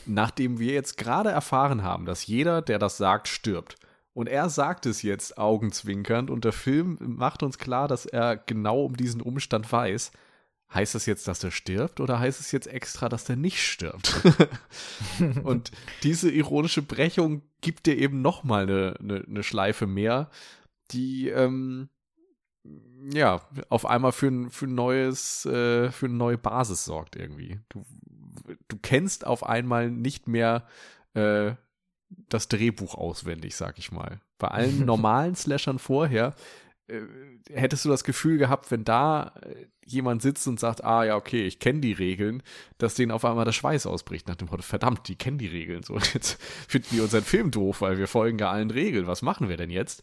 nachdem 0.06 0.58
wir 0.58 0.72
jetzt 0.72 0.96
gerade 0.96 1.30
erfahren 1.30 1.82
haben, 1.82 2.06
dass 2.06 2.26
jeder, 2.26 2.62
der 2.62 2.78
das 2.78 2.96
sagt, 2.96 3.28
stirbt. 3.28 3.76
Und 4.12 4.28
er 4.28 4.50
sagt 4.50 4.86
es 4.86 5.02
jetzt 5.02 5.38
augenzwinkernd 5.38 6.30
und 6.30 6.44
der 6.44 6.52
Film 6.52 6.98
macht 7.00 7.42
uns 7.42 7.58
klar, 7.58 7.86
dass 7.88 8.06
er 8.06 8.36
genau 8.36 8.84
um 8.84 8.96
diesen 8.96 9.20
Umstand 9.20 9.70
weiß. 9.70 10.10
Heißt 10.72 10.94
das 10.94 11.06
jetzt, 11.06 11.26
dass 11.26 11.42
er 11.42 11.50
stirbt 11.50 12.00
oder 12.00 12.20
heißt 12.20 12.40
es 12.40 12.52
jetzt 12.52 12.66
extra, 12.66 13.08
dass 13.08 13.28
er 13.28 13.36
nicht 13.36 13.62
stirbt? 13.62 14.22
und 15.42 15.72
diese 16.02 16.30
ironische 16.30 16.82
Brechung 16.82 17.42
gibt 17.60 17.86
dir 17.86 17.96
eben 17.96 18.22
nochmal 18.22 18.64
eine, 18.64 18.94
eine, 19.00 19.24
eine 19.26 19.42
Schleife 19.42 19.86
mehr, 19.86 20.30
die 20.92 21.28
ähm, 21.28 21.88
ja, 23.12 23.40
auf 23.68 23.86
einmal 23.86 24.12
für 24.12 24.28
ein, 24.28 24.50
für 24.50 24.66
ein 24.66 24.74
neues, 24.74 25.46
äh, 25.46 25.90
für 25.90 26.06
eine 26.06 26.14
neue 26.14 26.38
Basis 26.38 26.84
sorgt 26.84 27.16
irgendwie. 27.16 27.60
Du, 27.68 27.84
du 28.68 28.76
kennst 28.82 29.26
auf 29.26 29.44
einmal 29.44 29.90
nicht 29.90 30.28
mehr 30.28 30.66
äh, 31.14 31.52
das 32.28 32.48
Drehbuch 32.48 32.94
auswendig, 32.94 33.56
sag 33.56 33.78
ich 33.78 33.92
mal. 33.92 34.20
Bei 34.38 34.48
allen 34.48 34.84
normalen 34.84 35.34
Slashern 35.34 35.78
vorher 35.78 36.34
äh, 36.88 37.02
hättest 37.50 37.84
du 37.84 37.88
das 37.88 38.04
Gefühl 38.04 38.38
gehabt, 38.38 38.70
wenn 38.70 38.84
da 38.84 39.32
äh, 39.42 39.66
jemand 39.84 40.22
sitzt 40.22 40.46
und 40.46 40.60
sagt, 40.60 40.84
ah 40.84 41.04
ja, 41.04 41.16
okay, 41.16 41.46
ich 41.46 41.58
kenne 41.58 41.80
die 41.80 41.92
Regeln, 41.92 42.42
dass 42.78 42.94
denen 42.94 43.10
auf 43.10 43.24
einmal 43.24 43.44
der 43.44 43.52
Schweiß 43.52 43.86
ausbricht 43.86 44.28
nach 44.28 44.36
dem 44.36 44.48
Motto, 44.48 44.62
verdammt, 44.62 45.08
die 45.08 45.16
kennen 45.16 45.38
die 45.38 45.48
Regeln. 45.48 45.82
So, 45.82 45.98
jetzt 45.98 46.40
finden 46.68 46.88
die 46.92 47.00
unseren 47.00 47.24
Film 47.24 47.50
doof, 47.50 47.80
weil 47.80 47.98
wir 47.98 48.06
folgen 48.06 48.38
ja 48.38 48.50
allen 48.50 48.70
Regeln. 48.70 49.06
Was 49.06 49.22
machen 49.22 49.48
wir 49.48 49.56
denn 49.56 49.70
jetzt? 49.70 50.02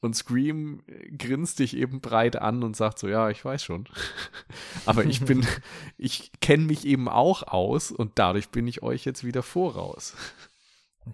Und 0.00 0.14
Scream 0.14 0.84
grinst 1.16 1.58
dich 1.58 1.76
eben 1.76 2.00
breit 2.00 2.36
an 2.36 2.62
und 2.62 2.76
sagt 2.76 3.00
so, 3.00 3.08
ja, 3.08 3.30
ich 3.30 3.44
weiß 3.44 3.64
schon. 3.64 3.88
Aber 4.86 5.04
ich 5.04 5.24
bin, 5.24 5.44
ich 5.98 6.30
kenne 6.40 6.64
mich 6.64 6.86
eben 6.86 7.08
auch 7.08 7.42
aus 7.42 7.90
und 7.90 8.12
dadurch 8.18 8.50
bin 8.50 8.68
ich 8.68 8.82
euch 8.82 9.04
jetzt 9.04 9.24
wieder 9.24 9.42
voraus. 9.42 10.14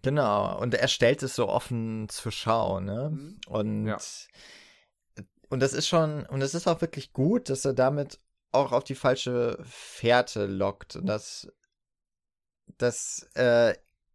Genau, 0.02 0.58
und 0.60 0.74
er 0.74 0.88
stellt 0.88 1.22
es 1.22 1.34
so 1.34 1.48
offen 1.48 2.08
zur 2.08 2.32
Schau, 2.32 2.80
ne? 2.80 3.10
Mhm. 3.10 3.38
Und, 3.46 3.86
ja. 3.86 3.98
und 5.48 5.60
das 5.60 5.72
ist 5.72 5.88
schon, 5.88 6.26
und 6.26 6.42
es 6.42 6.54
ist 6.54 6.66
auch 6.66 6.80
wirklich 6.80 7.12
gut, 7.12 7.48
dass 7.48 7.64
er 7.64 7.72
damit 7.74 8.18
auch 8.52 8.72
auf 8.72 8.84
die 8.84 8.94
falsche 8.94 9.58
Fährte 9.64 10.46
lockt 10.46 10.96
und 10.96 11.06
dass 11.06 11.48
das 12.78 13.28
äh, 13.34 13.74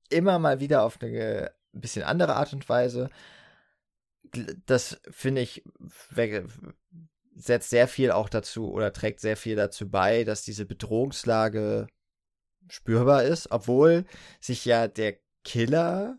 immer 0.09 0.39
mal 0.39 0.59
wieder 0.59 0.83
auf 0.83 1.01
eine 1.01 1.51
bisschen 1.71 2.03
andere 2.03 2.35
Art 2.35 2.53
und 2.53 2.67
Weise 2.69 3.09
das 4.65 4.99
finde 5.09 5.41
ich 5.41 5.63
setzt 7.35 7.69
sehr 7.69 7.87
viel 7.87 8.11
auch 8.11 8.29
dazu 8.29 8.71
oder 8.71 8.91
trägt 8.91 9.21
sehr 9.21 9.37
viel 9.37 9.55
dazu 9.55 9.89
bei, 9.89 10.23
dass 10.23 10.43
diese 10.43 10.65
Bedrohungslage 10.65 11.87
spürbar 12.67 13.23
ist, 13.23 13.51
obwohl 13.51 14.05
sich 14.39 14.65
ja 14.65 14.87
der 14.87 15.17
Killer, 15.43 16.17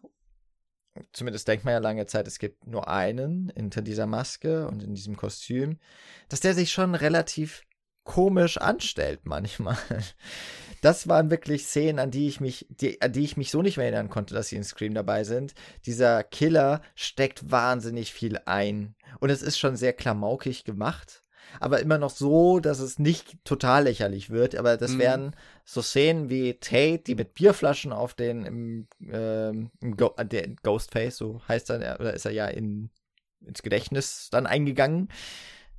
zumindest 1.13 1.47
denkt 1.47 1.65
man 1.65 1.73
ja 1.73 1.79
lange 1.79 2.07
Zeit, 2.07 2.27
es 2.27 2.39
gibt 2.39 2.67
nur 2.67 2.89
einen 2.89 3.53
hinter 3.55 3.83
dieser 3.83 4.07
Maske 4.07 4.67
und 4.67 4.83
in 4.83 4.95
diesem 4.95 5.17
Kostüm, 5.17 5.79
dass 6.29 6.41
der 6.41 6.55
sich 6.55 6.73
schon 6.73 6.95
relativ 6.95 7.63
komisch 8.05 8.59
anstellt 8.59 9.21
manchmal. 9.25 9.77
Das 10.81 11.09
waren 11.09 11.31
wirklich 11.31 11.67
Szenen, 11.67 11.99
an 11.99 12.11
die 12.11 12.29
ich 12.29 12.41
mich, 12.41 12.67
die, 12.71 13.01
an 13.03 13.13
die 13.13 13.25
ich 13.25 13.37
mich 13.37 13.51
so 13.51 13.63
nicht 13.63 13.77
mehr 13.77 13.87
erinnern 13.87 14.11
konnte, 14.11 14.35
dass 14.35 14.49
sie 14.49 14.57
in 14.57 14.65
Scream 14.65 14.95
dabei 14.95 15.25
sind. 15.25 15.55
Dieser 15.87 16.25
Killer 16.25 16.83
steckt 16.95 17.51
wahnsinnig 17.51 18.13
viel 18.13 18.39
ein. 18.47 18.95
Und 19.19 19.31
es 19.31 19.43
ist 19.43 19.59
schon 19.59 19.77
sehr 19.77 19.93
klamaukig 19.93 20.65
gemacht 20.65 21.23
aber 21.59 21.81
immer 21.81 21.99
noch 21.99 22.11
so, 22.11 22.61
dass 22.61 22.79
es 22.79 22.99
nicht 22.99 23.45
total 23.45 23.85
lächerlich 23.85 24.31
wird. 24.31 24.55
Aber 24.55 24.77
das 24.77 24.93
mhm. 24.93 24.99
wären 24.99 25.37
so 25.65 25.83
Szenen 25.83 26.29
wie 26.29 26.55
Tate, 26.55 27.03
die 27.05 27.15
mit 27.15 27.35
Bierflaschen 27.35 27.93
auf 27.93 28.15
den 28.15 28.45
im, 28.45 28.87
ähm, 29.11 29.71
im 29.81 29.97
Go 29.97 30.15
äh, 30.17 30.27
der 30.27 30.49
Ghostface, 30.49 31.17
so 31.17 31.41
heißt 31.49 31.71
er, 31.71 31.99
oder 31.99 32.15
ist 32.15 32.27
er 32.27 32.33
ja 32.33 32.47
in, 32.47 32.91
ins 33.45 33.63
Gedächtnis 33.63 34.29
dann 34.31 34.47
eingegangen. 34.47 35.09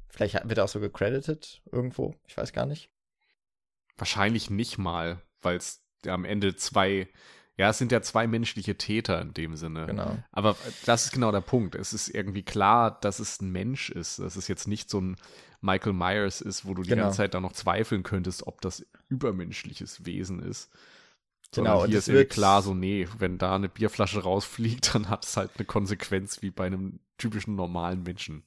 Vielleicht 0.10 0.47
wird 0.47 0.58
er 0.58 0.66
auch 0.66 0.70
so 0.70 0.82
gecredited 0.82 1.62
irgendwo, 1.72 2.16
ich 2.28 2.36
weiß 2.36 2.52
gar 2.52 2.66
nicht. 2.66 2.89
Wahrscheinlich 4.02 4.49
nicht 4.49 4.78
mal, 4.78 5.22
weil 5.41 5.58
es 5.58 5.84
ja 6.04 6.14
am 6.14 6.26
Ende 6.26 6.56
zwei 6.56 7.08
ja, 7.58 7.70
es 7.70 7.78
sind 7.78 7.91
ja 7.91 8.02
zwei 8.02 8.26
menschliche 8.26 8.76
Täter 8.76 9.22
in 9.22 9.36
dem 9.36 9.56
Sinne. 9.56 9.86
Genau. 9.86 10.18
Aber 10.32 10.56
das 10.86 11.06
ist 11.06 11.12
genau 11.12 11.32
der 11.32 11.41
Punkt. 11.41 11.76
Es 11.76 11.93
ist 11.93 12.08
irgendwie 12.08 12.41
klar, 12.41 12.99
dass 13.02 13.20
es 13.20 13.39
ein 13.39 13.52
Mensch 13.52 13.91
ist. 13.91 14.18
Das 14.18 14.36
ist 14.36 14.47
jetzt 14.47 14.68
nicht 14.68 14.89
so 14.89 14.99
ein 14.99 15.16
Michael 15.60 15.93
Myers 15.93 16.41
ist, 16.41 16.66
wo 16.66 16.74
du 16.74 16.82
die 16.82 16.89
genau. 16.89 17.04
ganze 17.04 17.18
Zeit 17.18 17.36
da 17.36 17.39
noch 17.39 17.54
zweifeln 17.54 18.02
könntest, 18.02 18.47
ob 18.47 18.62
das 18.62 18.84
übermenschliches 19.10 20.06
Wesen 20.06 20.41
ist. 20.41 20.72
Sondern 21.54 21.76
genau, 21.76 21.86
hier 21.86 21.99
ist 21.99 22.08
irgendwie 22.08 22.30
klar 22.30 22.64
so, 22.64 22.74
nee, 22.74 23.08
wenn 23.20 23.38
da 23.38 23.56
eine 23.56 23.70
Bierflasche 23.70 24.24
rausfliegt, 24.24 24.95
dann 24.95 25.10
hat 25.10 25.26
es 25.26 25.38
halt 25.38 25.52
eine 25.58 25.66
Konsequenz 25.66 26.41
wie 26.41 26.49
bei 26.49 26.66
einem 26.66 26.99
typischen 27.20 27.56
normalen 27.56 28.02
Menschen. 28.02 28.43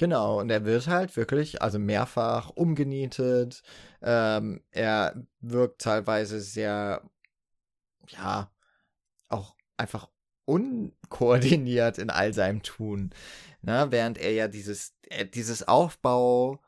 Genau, 0.00 0.40
und 0.40 0.48
er 0.48 0.64
wird 0.64 0.86
halt 0.86 1.14
wirklich, 1.18 1.60
also 1.60 1.78
mehrfach 1.78 2.48
umgenietet. 2.48 3.62
Ähm, 4.00 4.62
er 4.70 5.14
wirkt 5.40 5.82
teilweise 5.82 6.40
sehr, 6.40 7.02
ja, 8.08 8.50
auch 9.28 9.56
einfach 9.76 10.08
unkoordiniert 10.46 11.98
in 11.98 12.08
all 12.08 12.32
seinem 12.32 12.62
Tun. 12.62 13.10
Ne? 13.60 13.88
Während 13.90 14.16
er 14.16 14.32
ja 14.32 14.48
dieses, 14.48 14.94
äh, 15.10 15.26
dieses 15.26 15.68
Aufbau, 15.68 16.62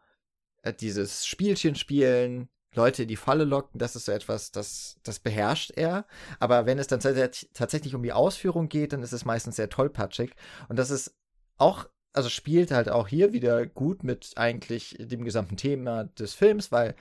äh, 0.60 0.74
dieses 0.74 1.24
Spielchen 1.24 1.74
spielen, 1.74 2.50
Leute 2.74 3.04
in 3.04 3.08
die 3.08 3.16
Falle 3.16 3.44
locken, 3.44 3.78
das 3.78 3.96
ist 3.96 4.04
so 4.04 4.12
etwas, 4.12 4.50
das, 4.52 4.98
das 5.04 5.20
beherrscht 5.20 5.70
er. 5.70 6.04
Aber 6.38 6.66
wenn 6.66 6.78
es 6.78 6.86
dann 6.86 7.00
tatsächlich 7.00 7.94
um 7.94 8.02
die 8.02 8.12
Ausführung 8.12 8.68
geht, 8.68 8.92
dann 8.92 9.02
ist 9.02 9.12
es 9.12 9.24
meistens 9.24 9.56
sehr 9.56 9.70
tollpatschig. 9.70 10.34
Und 10.68 10.78
das 10.78 10.90
ist 10.90 11.14
auch, 11.56 11.88
also 12.12 12.28
spielt 12.28 12.70
halt 12.70 12.88
auch 12.88 13.08
hier 13.08 13.32
wieder 13.32 13.66
gut 13.66 14.04
mit 14.04 14.32
eigentlich 14.36 14.96
dem 14.98 15.24
gesamten 15.24 15.56
Thema 15.56 16.04
des 16.04 16.34
Films, 16.34 16.72
weil 16.72 16.94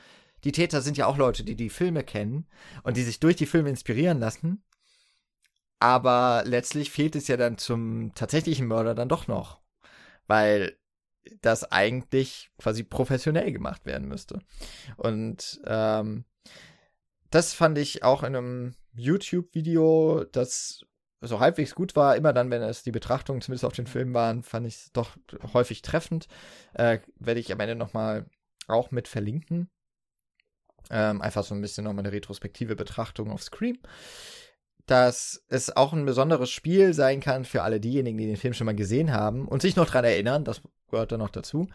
die 0.44 0.52
Täter 0.52 0.82
sind 0.82 0.98
ja 0.98 1.06
auch 1.06 1.18
Leute, 1.18 1.44
die 1.44 1.56
die 1.56 1.70
Filme 1.70 2.04
kennen 2.04 2.48
und 2.84 2.98
die 2.98 3.04
sich 3.04 3.20
durch 3.20 3.36
die 3.36 3.46
Filme 3.46 3.70
inspirieren 3.70 4.20
lassen. 4.20 4.64
Aber 5.80 6.44
letztlich 6.46 6.92
fehlt 6.92 7.16
es 7.16 7.28
ja 7.28 7.38
dann 7.38 7.58
zum 7.58 8.14
tatsächlichen 8.16 8.68
Mörder 8.68 8.96
dann 8.96 9.10
doch 9.10 9.28
noch 9.28 9.62
weil 10.32 10.78
das 11.42 11.70
eigentlich 11.70 12.52
quasi 12.58 12.84
professionell 12.84 13.52
gemacht 13.52 13.86
werden 13.86 14.08
müsste. 14.08 14.40
Und 14.96 15.60
ähm, 15.66 16.24
das 17.30 17.54
fand 17.54 17.78
ich 17.78 18.04
auch 18.04 18.24
in 18.24 18.36
einem 18.36 18.76
YouTube-Video, 18.94 20.24
das 20.32 20.86
so 21.22 21.40
halbwegs 21.40 21.76
gut 21.76 21.96
war. 21.96 22.16
Immer 22.16 22.34
dann, 22.34 22.50
wenn 22.50 22.62
es 22.62 22.84
die 22.84 22.92
Betrachtungen 22.92 23.42
zumindest 23.42 23.66
auf 23.66 23.74
den 23.74 23.88
Film 23.88 24.14
waren, 24.14 24.44
fand 24.44 24.68
ich 24.68 24.76
es 24.76 24.92
doch 24.92 25.16
häufig 25.54 25.82
treffend. 25.82 26.28
Äh, 26.74 27.00
Werde 27.20 27.40
ich 27.40 27.52
am 27.52 27.60
Ende 27.60 27.76
nochmal 27.76 28.26
auch 28.68 28.92
mit 28.92 29.08
verlinken. 29.08 29.70
Ähm, 30.90 31.22
einfach 31.22 31.44
so 31.44 31.54
ein 31.56 31.62
bisschen 31.62 31.84
nochmal 31.84 32.06
eine 32.06 32.14
retrospektive 32.14 32.76
Betrachtung 32.76 33.32
auf 33.32 33.44
Scream 33.44 33.78
dass 34.86 35.44
es 35.48 35.76
auch 35.76 35.94
ein 35.94 36.06
besonderes 36.06 36.50
Spiel 36.50 36.94
sein 36.94 37.20
kann 37.20 37.46
für 37.46 37.64
alle 37.64 37.80
diejenigen, 37.80 38.18
die 38.18 38.28
den 38.28 38.38
Film 38.38 38.54
schon 38.54 38.66
mal 38.66 38.76
gesehen 38.76 39.14
haben 39.14 39.48
und 39.48 39.62
sich 39.62 39.76
noch 39.76 39.86
daran 39.86 40.06
erinnern, 40.06 40.44
das 40.44 40.62
gehört 40.90 41.12
dann 41.12 41.20
noch 41.20 41.30
dazu, 41.30 41.68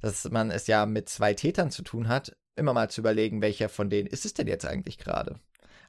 dass 0.00 0.30
man 0.30 0.50
es 0.50 0.66
ja 0.66 0.86
mit 0.86 1.08
zwei 1.08 1.34
Tätern 1.34 1.70
zu 1.70 1.82
tun 1.82 2.08
hat, 2.08 2.36
immer 2.56 2.72
mal 2.72 2.90
zu 2.90 3.00
überlegen, 3.00 3.42
welcher 3.42 3.68
von 3.68 3.90
denen 3.90 4.06
ist 4.06 4.24
es 4.24 4.34
denn 4.34 4.46
jetzt 4.46 4.66
eigentlich 4.66 4.98
gerade? 4.98 5.38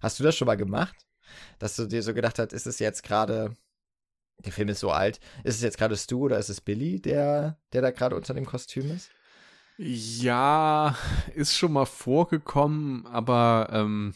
Hast 0.01 0.19
du 0.19 0.23
das 0.23 0.35
schon 0.35 0.45
mal 0.45 0.57
gemacht? 0.57 0.95
Dass 1.59 1.75
du 1.75 1.85
dir 1.85 2.03
so 2.03 2.13
gedacht 2.13 2.39
hast, 2.39 2.53
ist 2.53 2.67
es 2.67 2.79
jetzt 2.79 3.03
gerade, 3.03 3.55
der 4.45 4.51
Film 4.51 4.69
ist 4.69 4.79
so 4.79 4.91
alt, 4.91 5.19
ist 5.43 5.55
es 5.55 5.61
jetzt 5.61 5.77
gerade 5.77 5.97
Stu 5.97 6.25
oder 6.25 6.37
ist 6.39 6.49
es 6.49 6.61
Billy, 6.61 7.01
der, 7.01 7.57
der 7.71 7.81
da 7.81 7.91
gerade 7.91 8.15
unter 8.15 8.33
dem 8.33 8.45
Kostüm 8.45 8.91
ist? 8.91 9.09
Ja, 9.77 10.95
ist 11.33 11.55
schon 11.55 11.73
mal 11.73 11.85
vorgekommen, 11.85 13.07
aber 13.07 13.69
ähm, 13.71 14.13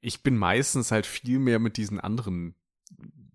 ich 0.00 0.22
bin 0.22 0.36
meistens 0.36 0.90
halt 0.90 1.06
viel 1.06 1.38
mehr 1.38 1.60
mit 1.60 1.76
diesen 1.76 2.00
anderen 2.00 2.56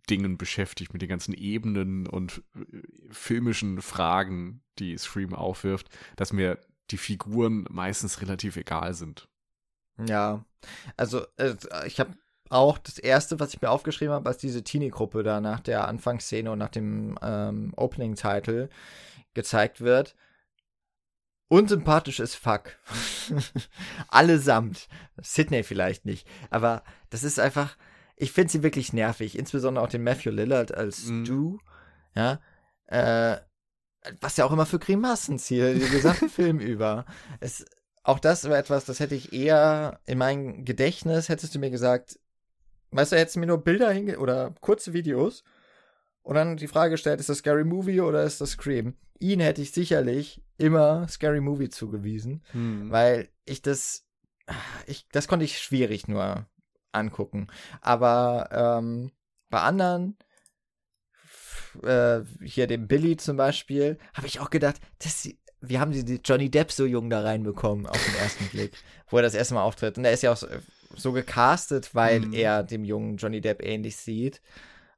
Dingen 0.10 0.38
beschäftigt, 0.38 0.94
mit 0.94 1.02
den 1.02 1.10
ganzen 1.10 1.34
Ebenen 1.34 2.08
und 2.08 2.44
äh, 2.56 2.82
filmischen 3.10 3.82
Fragen, 3.82 4.64
die 4.80 4.98
Scream 4.98 5.34
aufwirft, 5.34 5.90
dass 6.16 6.34
mir 6.34 6.60
die 6.92 6.98
Figuren 6.98 7.66
meistens 7.70 8.22
relativ 8.22 8.58
egal 8.58 8.94
sind. 8.94 9.28
Ja, 10.06 10.46
also 10.96 11.26
äh, 11.38 11.56
ich 11.86 12.00
habe 12.00 12.16
auch 12.50 12.78
das 12.78 12.98
erste, 12.98 13.40
was 13.40 13.54
ich 13.54 13.62
mir 13.62 13.70
aufgeschrieben 13.70 14.14
habe, 14.14 14.30
als 14.30 14.38
diese 14.38 14.64
Teenie-Gruppe 14.64 15.24
da 15.24 15.42
nach 15.42 15.60
der 15.60 15.88
Anfangsszene 15.88 16.52
und 16.52 16.60
nach 16.60 16.70
dem 16.70 17.18
ähm, 17.22 17.74
Opening-Title 17.76 18.70
gezeigt 19.34 19.82
wird 19.82 20.16
unsympathisch 21.50 22.20
ist 22.20 22.36
fuck. 22.36 22.78
Allesamt. 24.10 24.88
Sydney 25.22 25.64
vielleicht 25.64 26.06
nicht. 26.06 26.28
Aber 26.50 26.84
das 27.10 27.24
ist 27.24 27.40
einfach, 27.40 27.78
ich 28.16 28.32
finde 28.32 28.52
sie 28.52 28.64
wirklich 28.64 28.94
nervig. 28.94 29.38
Insbesondere 29.38 29.84
auch 29.84 29.90
den 29.90 30.04
Matthew 30.04 30.32
Lillard 30.32 30.74
als 30.74 31.06
mhm. 31.06 31.26
Stu. 31.26 31.58
Ja. 32.16 32.40
Äh, 32.88 33.38
was 34.22 34.38
ja 34.38 34.46
auch 34.46 34.52
immer 34.52 34.66
für 34.66 34.80
Grimassen 34.80 35.40
zielt, 35.40 35.82
den 35.82 35.92
gesamten 35.92 36.30
Film 36.30 36.60
über. 36.60 37.06
Es, 37.40 37.66
auch 38.04 38.20
das 38.20 38.48
war 38.50 38.58
etwas, 38.58 38.86
das 38.86 39.00
hätte 39.00 39.16
ich 39.16 39.34
eher 39.34 40.00
in 40.06 40.18
mein 40.18 40.64
Gedächtnis, 40.64 41.28
hättest 41.28 41.56
du 41.56 41.60
mir 41.60 41.72
gesagt, 41.72 42.20
weißt 42.92 43.12
du, 43.12 43.18
hättest 43.18 43.36
du 43.36 43.40
mir 43.40 43.48
nur 43.48 43.64
Bilder 43.64 43.92
hinge 43.92 44.20
oder 44.20 44.54
kurze 44.62 44.94
Videos 44.94 45.44
und 46.24 46.36
dann 46.36 46.58
die 46.58 46.68
Frage 46.68 46.92
gestellt, 46.92 47.20
ist 47.20 47.30
das 47.30 47.40
Scary 47.40 47.64
Movie 47.64 48.02
oder 48.02 48.24
ist 48.24 48.42
das 48.42 48.52
Scream? 48.52 48.96
ihn 49.20 49.40
hätte 49.40 49.62
ich 49.62 49.72
sicherlich 49.72 50.42
immer 50.58 51.08
Scary 51.08 51.42
Movie 51.42 51.70
zugewiesen, 51.70 52.44
hm. 52.52 52.92
weil 52.92 53.30
ich 53.46 53.62
das, 53.62 54.06
ich, 54.86 55.08
das 55.12 55.28
konnte 55.28 55.46
ich 55.46 55.60
schwierig 55.60 56.08
nur 56.08 56.46
angucken. 56.92 57.48
Aber 57.82 58.50
ähm, 58.52 59.12
bei 59.50 59.62
anderen, 59.62 60.18
äh, 61.84 62.22
hier 62.44 62.68
dem 62.68 62.88
Billy 62.88 63.18
zum 63.18 63.38
Beispiel, 63.38 63.98
habe 64.14 64.28
ich 64.28 64.40
auch 64.40 64.50
gedacht, 64.50 64.78
dass 65.00 65.30
wir 65.60 65.80
haben 65.80 65.92
die 65.92 66.22
Johnny 66.24 66.52
Depp 66.52 66.72
so 66.72 66.86
jung 66.86 67.10
da 67.10 67.22
reinbekommen 67.22 67.88
auf 67.88 68.06
den 68.06 68.16
ersten 68.16 68.48
Blick, 68.50 68.74
wo 69.10 69.18
er 69.18 69.24
das 69.24 69.34
erste 69.34 69.56
Mal 69.56 69.64
auftritt. 69.64 69.98
Und 69.98 70.06
er 70.06 70.12
ist 70.12 70.22
ja 70.22 70.32
auch 70.32 70.44
so, 70.96 71.12
gecastet, 71.12 71.94
weil 71.96 72.24
hm. 72.24 72.34
er 72.34 72.64
dem 72.64 72.84
jungen 72.84 73.18
Johnny 73.18 73.42
Depp 73.42 73.64
ähnlich 73.64 73.98
sieht. 73.98 74.42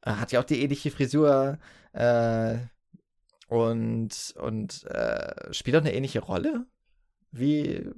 Er 0.02 0.20
hat 0.20 0.32
ja 0.32 0.40
auch 0.40 0.46
die 0.46 0.62
ähnliche 0.62 0.92
Frisur. 0.92 1.58
Äh, 1.94 2.58
und, 3.48 4.36
und 4.40 4.86
äh, 4.86 5.54
spielt 5.54 5.76
auch 5.76 5.82
eine 5.82 5.94
ähnliche 5.94 6.20
Rolle 6.20 6.66
wie 7.32 7.90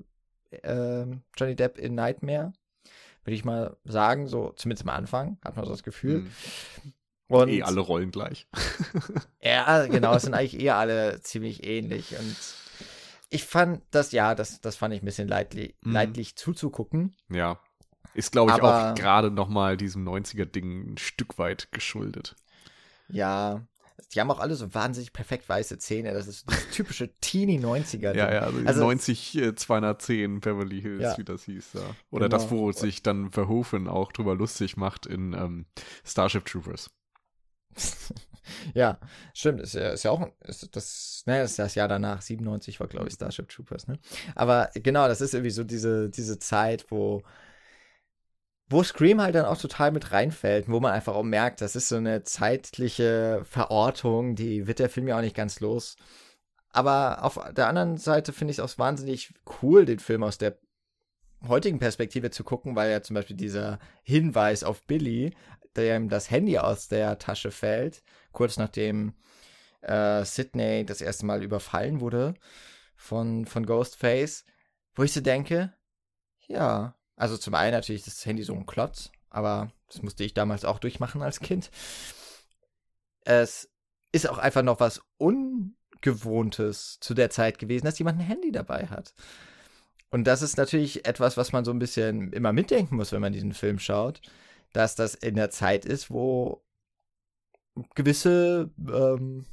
äh, 0.52 1.06
Johnny 1.38 1.56
Depp 1.56 1.78
in 1.78 1.96
Nightmare. 1.96 2.54
Würde 3.24 3.36
ich 3.36 3.46
mal 3.46 3.78
sagen, 3.84 4.28
so 4.28 4.52
zumindest 4.56 4.88
am 4.88 4.96
Anfang 4.96 5.38
hat 5.44 5.56
man 5.56 5.66
so 5.66 5.72
das 5.72 5.84
Gefühl. 5.84 6.26
Hm. 6.84 6.94
Und 7.28 7.50
eh 7.50 7.64
alle 7.64 7.80
Rollen 7.80 8.12
gleich. 8.12 8.48
ja, 9.42 9.86
genau, 9.88 10.16
es 10.16 10.24
sind 10.24 10.34
eigentlich 10.34 10.60
eher 10.60 10.76
alle 10.76 11.22
ziemlich 11.22 11.66
ähnlich. 11.66 12.18
Und 12.18 12.36
ich 13.30 13.46
fand 13.46 13.82
das, 13.92 14.12
ja, 14.12 14.36
das, 14.36 14.60
das 14.60 14.76
fand 14.76 14.94
ich 14.94 15.02
ein 15.02 15.06
bisschen 15.06 15.30
leidlich, 15.30 15.76
mhm. 15.82 15.94
leidlich 15.94 16.36
zuzugucken. 16.36 17.16
Ja. 17.30 17.60
Ist, 18.14 18.32
glaube 18.32 18.52
ich, 18.52 18.58
Aber, 18.58 18.92
auch 18.92 18.96
gerade 18.96 19.32
nochmal 19.32 19.78
diesem 19.78 20.08
90er-Ding 20.08 20.94
ein 20.94 20.98
Stück 20.98 21.38
weit 21.38 21.72
geschuldet. 21.72 22.36
Ja, 23.08 23.62
die 24.14 24.20
haben 24.20 24.32
auch 24.32 24.40
alle 24.40 24.56
so 24.56 24.74
wahnsinnig 24.74 25.14
perfekt 25.14 25.48
weiße 25.48 25.78
Zähne. 25.78 26.14
Das 26.14 26.28
ist 26.28 26.50
das 26.50 26.70
typische 26.70 27.10
Teenie 27.22 27.60
90er. 27.60 28.16
ja, 28.16 28.32
ja, 28.34 28.40
also, 28.42 28.60
also 28.66 28.82
90 28.82 29.38
äh, 29.38 29.56
210 29.56 30.42
Beverly 30.42 30.82
Hills, 30.82 31.02
ja. 31.02 31.18
wie 31.18 31.24
das 31.24 31.44
hieß. 31.44 31.74
Ja. 31.74 31.82
Oder 32.10 32.28
genau. 32.28 32.38
das, 32.38 32.52
wo 32.52 32.72
sich 32.72 33.04
dann 33.04 33.32
Verhoeven 33.32 33.88
auch 33.88 34.12
drüber 34.12 34.36
lustig 34.36 34.76
macht 34.76 35.06
in 35.06 35.34
ähm, 35.34 35.66
Starship 36.04 36.46
Troopers. 36.46 36.90
ja, 38.74 39.00
stimmt. 39.34 39.62
Ist 39.62 39.76
ja, 39.76 39.92
ist 39.92 40.04
ja 40.04 40.12
auch 40.12 40.28
ist 40.42 40.76
das, 40.76 41.24
ne, 41.26 41.44
ist 41.44 41.58
das 41.58 41.76
Jahr 41.76 41.88
danach, 41.88 42.22
97 42.22 42.80
war, 42.80 42.88
glaube 42.88 43.08
ich, 43.08 43.14
Starship 43.14 43.48
Troopers, 43.48 43.88
ne? 43.88 44.00
Aber 44.36 44.70
genau, 44.74 45.08
das 45.08 45.22
ist 45.22 45.34
irgendwie 45.34 45.52
so 45.52 45.64
diese, 45.64 46.10
diese 46.10 46.38
Zeit, 46.40 46.86
wo 46.90 47.24
wo 48.72 48.84
Scream 48.84 49.22
halt 49.22 49.36
dann 49.36 49.46
auch 49.46 49.58
total 49.58 49.92
mit 49.92 50.12
reinfällt, 50.12 50.70
wo 50.70 50.80
man 50.80 50.94
einfach 50.94 51.14
auch 51.14 51.24
merkt, 51.24 51.62
das 51.62 51.76
ist 51.76 51.90
so 51.90 51.98
eine 51.98 52.24
zeitliche 52.24 53.42
Verortung, 53.44 54.36
die 54.36 54.68
wird 54.68 54.80
der 54.80 54.90
Film 54.90 55.08
ja 55.08 55.18
auch 55.18 55.22
nicht 55.22 55.36
ganz 55.36 55.60
los. 55.60 55.98
Aber 56.70 57.24
auf 57.24 57.40
der 57.52 57.68
anderen 57.68 57.98
Seite 57.98 58.32
finde 58.34 58.52
ich 58.52 58.60
es 58.60 58.64
auch 58.64 58.80
wahnsinnig 58.80 59.34
cool, 59.62 59.86
den 59.86 60.00
Film 60.00 60.24
aus 60.24 60.38
der 60.38 60.58
heutigen 61.48 61.80
Perspektive 61.80 62.32
zu 62.32 62.44
gucken, 62.44 62.76
weil 62.76 62.92
ja 62.92 63.02
zum 63.02 63.16
Beispiel 63.16 63.36
dieser 63.36 63.80
Hinweis 64.04 64.64
auf 64.64 64.84
Billy, 64.84 65.36
der 65.76 65.98
ihm 65.98 66.10
das 66.10 66.32
Handy 66.32 66.58
aus 66.58 66.88
der 66.88 67.18
Tasche 67.18 67.52
fällt, 67.52 68.04
kurz 68.32 68.58
nachdem 68.58 69.14
äh, 69.82 70.24
Sydney 70.24 70.86
das 70.86 71.02
erste 71.02 71.26
Mal 71.26 71.44
überfallen 71.44 72.00
wurde 72.00 72.36
von, 72.96 73.46
von 73.46 73.66
Ghostface, 73.66 74.46
wo 74.96 75.04
ich 75.04 75.14
so 75.14 75.22
denke, 75.22 75.74
ja, 76.48 76.96
also 77.22 77.38
zum 77.38 77.54
einen 77.54 77.74
natürlich 77.74 78.04
das 78.04 78.26
Handy 78.26 78.42
so 78.42 78.56
ein 78.56 78.66
Klotz, 78.66 79.12
aber 79.30 79.72
das 79.88 80.02
musste 80.02 80.24
ich 80.24 80.34
damals 80.34 80.66
auch 80.66 80.80
durchmachen 80.80 81.22
als 81.22 81.40
Kind. 81.40 81.70
Es 83.24 83.70
ist 84.12 84.28
auch 84.28 84.40
einfach 84.40 84.64
noch 84.64 84.80
was 84.80 85.04
Ungewohntes 85.18 86.98
zu 87.00 87.14
der 87.14 87.30
Zeit 87.30 87.60
gewesen, 87.60 87.86
dass 87.86 88.00
jemand 88.00 88.20
ein 88.20 88.26
Handy 88.26 88.52
dabei 88.52 88.88
hat. 88.88 89.14
Und 90.10 90.26
das 90.26 90.42
ist 90.42 90.58
natürlich 90.58 91.06
etwas, 91.06 91.38
was 91.38 91.52
man 91.52 91.64
so 91.64 91.70
ein 91.70 91.78
bisschen 91.78 92.34
immer 92.34 92.54
mitdenken 92.54 92.96
muss, 92.96 93.12
wenn 93.12 93.22
man 93.22 93.34
diesen 93.34 93.54
Film 93.54 93.78
schaut, 93.78 94.20
dass 94.74 94.96
das 94.96 95.14
in 95.14 95.36
der 95.36 95.52
Zeit 95.52 95.86
ist, 95.86 96.10
wo 96.10 96.64
gewisse 97.94 98.72
ähm, 98.80 99.46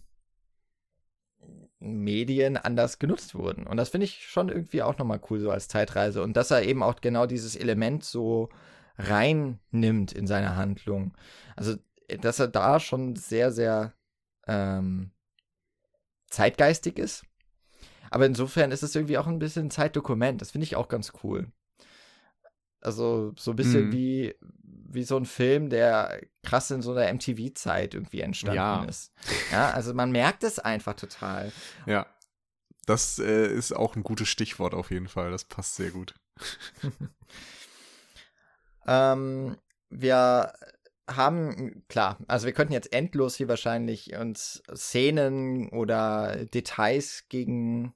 Medien 1.81 2.57
anders 2.57 2.99
genutzt 2.99 3.35
wurden. 3.35 3.67
Und 3.67 3.77
das 3.77 3.91
finde 3.91 4.05
ich 4.07 4.27
schon 4.27 4.49
irgendwie 4.49 4.83
auch 4.83 4.99
nochmal 4.99 5.21
cool, 5.31 5.41
so 5.41 5.51
als 5.51 5.69
Zeitreise. 5.69 6.23
Und 6.23 6.37
dass 6.37 6.51
er 6.51 6.63
eben 6.63 6.83
auch 6.83 7.01
genau 7.01 7.27
dieses 7.27 7.55
Element 7.57 8.05
so 8.05 8.49
reinnimmt 8.99 10.13
in 10.13 10.27
seine 10.27 10.57
Handlung. 10.57 11.15
Also, 11.57 11.77
dass 12.21 12.41
er 12.41 12.49
da 12.49 12.81
schon 12.81 13.15
sehr, 13.15 13.53
sehr 13.53 13.95
ähm, 14.47 15.13
zeitgeistig 16.29 16.99
ist. 16.99 17.25
Aber 18.11 18.27
insofern 18.27 18.73
ist 18.73 18.83
es 18.83 18.95
irgendwie 18.95 19.19
auch 19.19 19.27
ein 19.27 19.39
bisschen 19.39 19.71
Zeitdokument. 19.71 20.41
Das 20.41 20.51
finde 20.51 20.65
ich 20.65 20.77
auch 20.77 20.89
ganz 20.89 21.13
cool. 21.23 21.53
Also 22.81 23.35
so 23.37 23.53
ein 23.53 23.57
bisschen 23.57 23.87
mhm. 23.87 23.93
wie, 23.93 24.35
wie 24.89 25.05
so 25.05 25.17
ein 25.17 25.27
Film, 25.27 25.71
der 25.71 26.21
krass 26.43 26.71
in 26.71 26.83
so 26.83 26.93
einer 26.93 27.13
MTV-Zeit 27.13 27.95
irgendwie 27.95 28.21
entstanden 28.21 28.57
ja. 28.57 28.85
ist. 28.85 29.13
Ja, 29.53 29.71
also 29.71 29.95
man 29.95 30.11
merkt 30.11 30.45
es 30.45 30.59
einfach 30.59 30.95
total. 30.95 31.53
Ja. 31.87 32.07
Das 32.87 33.19
äh, 33.19 33.53
ist 33.53 33.73
auch 33.73 33.97
ein 33.97 34.03
gutes 34.03 34.31
Stichwort 34.31 34.73
auf 34.73 34.91
jeden 34.91 35.09
Fall. 35.09 35.31
Das 35.31 35.45
passt 35.45 35.77
sehr 35.77 35.91
gut. 35.91 36.15
ähm, 38.87 39.59
wir 39.91 40.55
haben, 41.07 41.85
klar, 41.89 42.19
also 42.29 42.47
wir 42.47 42.55
könnten 42.55 42.73
jetzt 42.73 42.93
endlos 42.93 43.37
hier 43.37 43.49
wahrscheinlich 43.49 44.17
uns 44.17 44.63
Szenen 44.75 45.69
oder 45.69 46.47
Details 46.47 47.25
gegen 47.29 47.95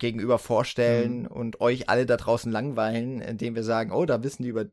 gegenüber 0.00 0.38
vorstellen 0.38 1.20
mhm. 1.22 1.26
und 1.28 1.60
euch 1.60 1.88
alle 1.88 2.06
da 2.06 2.16
draußen 2.16 2.50
langweilen, 2.50 3.20
indem 3.20 3.54
wir 3.54 3.62
sagen, 3.62 3.92
oh, 3.92 4.04
da 4.04 4.24
wissen 4.24 4.42
die 4.42 4.48
über 4.48 4.66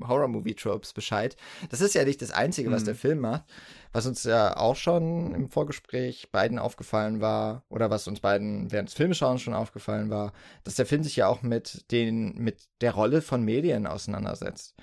Horror-Movie-Tropes 0.00 0.92
Bescheid. 0.92 1.36
Das 1.70 1.80
ist 1.80 1.94
ja 1.94 2.04
nicht 2.04 2.20
das 2.20 2.32
Einzige, 2.32 2.70
was 2.70 2.82
mhm. 2.82 2.86
der 2.86 2.94
Film 2.96 3.20
macht. 3.20 3.44
Was 3.92 4.06
uns 4.06 4.24
ja 4.24 4.56
auch 4.56 4.76
schon 4.76 5.34
im 5.34 5.48
Vorgespräch 5.48 6.30
beiden 6.30 6.58
aufgefallen 6.58 7.20
war, 7.20 7.64
oder 7.68 7.90
was 7.90 8.08
uns 8.08 8.20
beiden 8.20 8.72
während 8.72 8.88
des 8.88 8.96
Filmschauens 8.96 9.42
schon 9.42 9.54
aufgefallen 9.54 10.10
war, 10.10 10.32
dass 10.64 10.76
der 10.76 10.86
Film 10.86 11.02
sich 11.02 11.16
ja 11.16 11.28
auch 11.28 11.42
mit 11.42 11.90
den, 11.90 12.36
mit 12.38 12.68
der 12.80 12.92
Rolle 12.92 13.22
von 13.22 13.44
Medien 13.44 13.86
auseinandersetzt. 13.86 14.74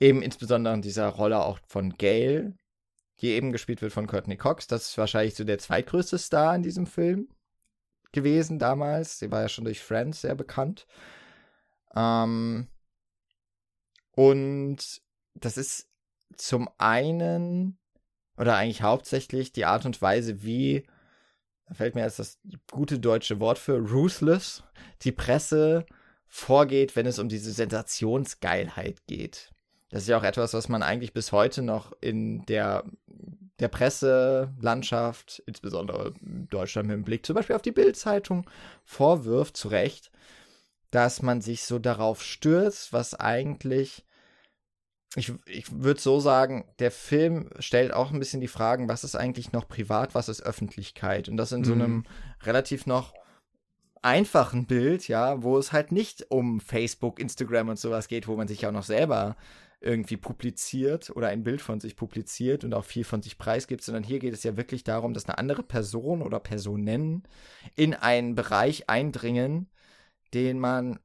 Eben 0.00 0.22
insbesondere 0.22 0.74
in 0.74 0.82
dieser 0.82 1.08
Rolle 1.08 1.44
auch 1.44 1.58
von 1.66 1.94
Gail, 1.98 2.54
die 3.20 3.30
eben 3.30 3.50
gespielt 3.50 3.82
wird 3.82 3.92
von 3.92 4.06
Courtney 4.06 4.36
Cox. 4.36 4.68
Das 4.68 4.90
ist 4.90 4.98
wahrscheinlich 4.98 5.34
so 5.34 5.42
der 5.42 5.58
zweitgrößte 5.58 6.18
Star 6.18 6.54
in 6.54 6.62
diesem 6.62 6.86
Film 6.86 7.28
gewesen 8.12 8.58
damals. 8.58 9.18
Sie 9.18 9.30
war 9.30 9.42
ja 9.42 9.48
schon 9.48 9.64
durch 9.64 9.80
Friends 9.80 10.20
sehr 10.22 10.34
bekannt. 10.34 10.86
Ähm, 11.94 12.68
und 14.12 15.00
das 15.34 15.56
ist 15.56 15.88
zum 16.36 16.68
einen 16.78 17.78
oder 18.36 18.56
eigentlich 18.56 18.82
hauptsächlich 18.82 19.52
die 19.52 19.64
Art 19.64 19.84
und 19.84 20.00
Weise, 20.00 20.42
wie, 20.42 20.86
da 21.66 21.74
fällt 21.74 21.94
mir 21.94 22.02
jetzt 22.02 22.18
das 22.18 22.38
gute 22.70 22.98
deutsche 22.98 23.40
Wort 23.40 23.58
für, 23.58 23.78
ruthless, 23.78 24.62
die 25.02 25.12
Presse 25.12 25.86
vorgeht, 26.26 26.94
wenn 26.94 27.06
es 27.06 27.18
um 27.18 27.28
diese 27.28 27.52
Sensationsgeilheit 27.52 29.06
geht. 29.06 29.52
Das 29.88 30.02
ist 30.02 30.08
ja 30.08 30.18
auch 30.18 30.24
etwas, 30.24 30.54
was 30.54 30.68
man 30.68 30.82
eigentlich 30.82 31.12
bis 31.12 31.32
heute 31.32 31.62
noch 31.62 31.92
in 32.00 32.44
der 32.46 32.84
der 33.60 33.68
Presselandschaft, 33.68 35.42
insbesondere 35.46 36.14
in 36.24 36.48
Deutschland 36.48 36.88
mit 36.88 36.96
dem 36.96 37.04
Blick 37.04 37.26
zum 37.26 37.34
Beispiel 37.34 37.56
auf 37.56 37.62
die 37.62 37.72
Bild-Zeitung, 37.72 38.48
vorwirft, 38.84 39.56
zu 39.56 39.68
Recht, 39.68 40.10
dass 40.90 41.22
man 41.22 41.40
sich 41.40 41.64
so 41.64 41.78
darauf 41.78 42.22
stürzt, 42.22 42.92
was 42.92 43.14
eigentlich, 43.14 44.06
ich, 45.16 45.32
ich 45.46 45.66
würde 45.72 46.00
so 46.00 46.20
sagen, 46.20 46.72
der 46.78 46.90
Film 46.90 47.50
stellt 47.58 47.92
auch 47.92 48.12
ein 48.12 48.18
bisschen 48.18 48.40
die 48.40 48.48
Fragen, 48.48 48.88
was 48.88 49.04
ist 49.04 49.16
eigentlich 49.16 49.52
noch 49.52 49.68
privat, 49.68 50.14
was 50.14 50.28
ist 50.28 50.42
Öffentlichkeit? 50.42 51.28
Und 51.28 51.36
das 51.36 51.52
in 51.52 51.64
so 51.64 51.74
mhm. 51.74 51.80
einem 51.80 52.06
relativ 52.44 52.86
noch 52.86 53.12
einfachen 54.02 54.66
Bild, 54.66 55.08
ja, 55.08 55.42
wo 55.42 55.58
es 55.58 55.72
halt 55.72 55.90
nicht 55.92 56.30
um 56.30 56.60
Facebook, 56.60 57.18
Instagram 57.18 57.70
und 57.70 57.78
sowas 57.78 58.06
geht, 58.06 58.28
wo 58.28 58.36
man 58.36 58.46
sich 58.46 58.62
ja 58.62 58.68
auch 58.68 58.72
noch 58.72 58.84
selber 58.84 59.36
irgendwie 59.80 60.16
publiziert 60.16 61.10
oder 61.10 61.28
ein 61.28 61.44
Bild 61.44 61.60
von 61.60 61.80
sich 61.80 61.94
publiziert 61.94 62.64
und 62.64 62.74
auch 62.74 62.84
viel 62.84 63.04
von 63.04 63.22
sich 63.22 63.38
preisgibt, 63.38 63.82
sondern 63.82 64.02
hier 64.02 64.18
geht 64.18 64.34
es 64.34 64.42
ja 64.42 64.56
wirklich 64.56 64.82
darum, 64.82 65.14
dass 65.14 65.26
eine 65.26 65.38
andere 65.38 65.62
Person 65.62 66.22
oder 66.22 66.40
Personen 66.40 67.22
in 67.76 67.94
einen 67.94 68.34
Bereich 68.34 68.88
eindringen, 68.90 69.68
den 70.34 70.58
man 70.58 70.98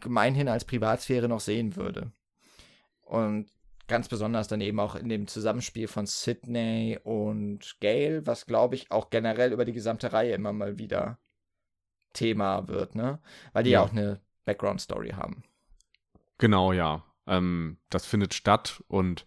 gemeinhin 0.00 0.48
als 0.48 0.64
Privatsphäre 0.64 1.28
noch 1.28 1.40
sehen 1.40 1.74
würde. 1.76 2.12
Und 3.02 3.50
ganz 3.88 4.08
besonders 4.08 4.48
dann 4.48 4.60
eben 4.60 4.78
auch 4.78 4.94
in 4.94 5.08
dem 5.08 5.26
Zusammenspiel 5.26 5.88
von 5.88 6.06
Sydney 6.06 6.98
und 7.02 7.76
Gail, 7.80 8.24
was 8.24 8.46
glaube 8.46 8.76
ich 8.76 8.90
auch 8.90 9.10
generell 9.10 9.52
über 9.52 9.64
die 9.64 9.72
gesamte 9.72 10.12
Reihe 10.12 10.32
immer 10.32 10.52
mal 10.52 10.78
wieder 10.78 11.18
Thema 12.12 12.68
wird, 12.68 12.94
ne? 12.94 13.20
Weil 13.52 13.64
die 13.64 13.70
ja, 13.70 13.80
ja 13.80 13.86
auch 13.86 13.90
eine 13.90 14.20
Background-Story 14.44 15.10
haben. 15.10 15.42
Genau, 16.38 16.72
ja. 16.72 17.04
Ähm, 17.26 17.78
das 17.90 18.06
findet 18.06 18.34
statt 18.34 18.82
und 18.88 19.26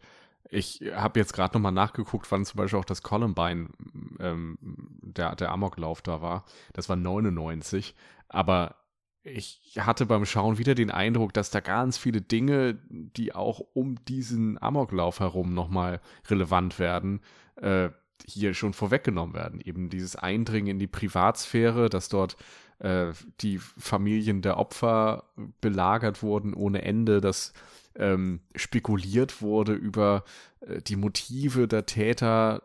ich 0.49 0.81
habe 0.93 1.19
jetzt 1.19 1.33
gerade 1.33 1.55
nochmal 1.55 1.71
nachgeguckt, 1.71 2.31
wann 2.31 2.45
zum 2.45 2.57
Beispiel 2.57 2.79
auch 2.79 2.85
das 2.85 3.01
Columbine, 3.01 3.69
ähm, 4.19 4.57
der, 5.01 5.35
der 5.35 5.51
Amoklauf 5.51 6.01
da 6.01 6.21
war. 6.21 6.45
Das 6.73 6.87
war 6.87 6.95
99. 6.95 7.95
Aber 8.29 8.75
ich 9.23 9.59
hatte 9.79 10.05
beim 10.05 10.25
Schauen 10.25 10.57
wieder 10.57 10.75
den 10.75 10.91
Eindruck, 10.91 11.33
dass 11.33 11.49
da 11.49 11.59
ganz 11.59 11.97
viele 11.97 12.21
Dinge, 12.21 12.79
die 12.89 13.33
auch 13.33 13.59
um 13.73 13.95
diesen 14.05 14.61
Amoklauf 14.61 15.19
herum 15.19 15.53
nochmal 15.53 15.99
relevant 16.27 16.77
werden, 16.77 17.21
äh, 17.55 17.89
hier 18.23 18.53
schon 18.53 18.73
vorweggenommen 18.73 19.35
werden. 19.35 19.59
Eben 19.61 19.89
dieses 19.89 20.15
Eindringen 20.15 20.67
in 20.67 20.79
die 20.79 20.87
Privatsphäre, 20.87 21.89
dass 21.89 22.07
dort 22.07 22.37
äh, 22.79 23.13
die 23.41 23.57
Familien 23.57 24.41
der 24.41 24.57
Opfer 24.57 25.23
belagert 25.59 26.21
wurden 26.21 26.53
ohne 26.53 26.83
Ende, 26.83 27.19
dass 27.19 27.53
ähm, 27.95 28.41
spekuliert 28.55 29.41
wurde 29.41 29.73
über 29.73 30.23
äh, 30.61 30.81
die 30.81 30.95
Motive 30.95 31.67
der 31.67 31.85
Täter. 31.85 32.63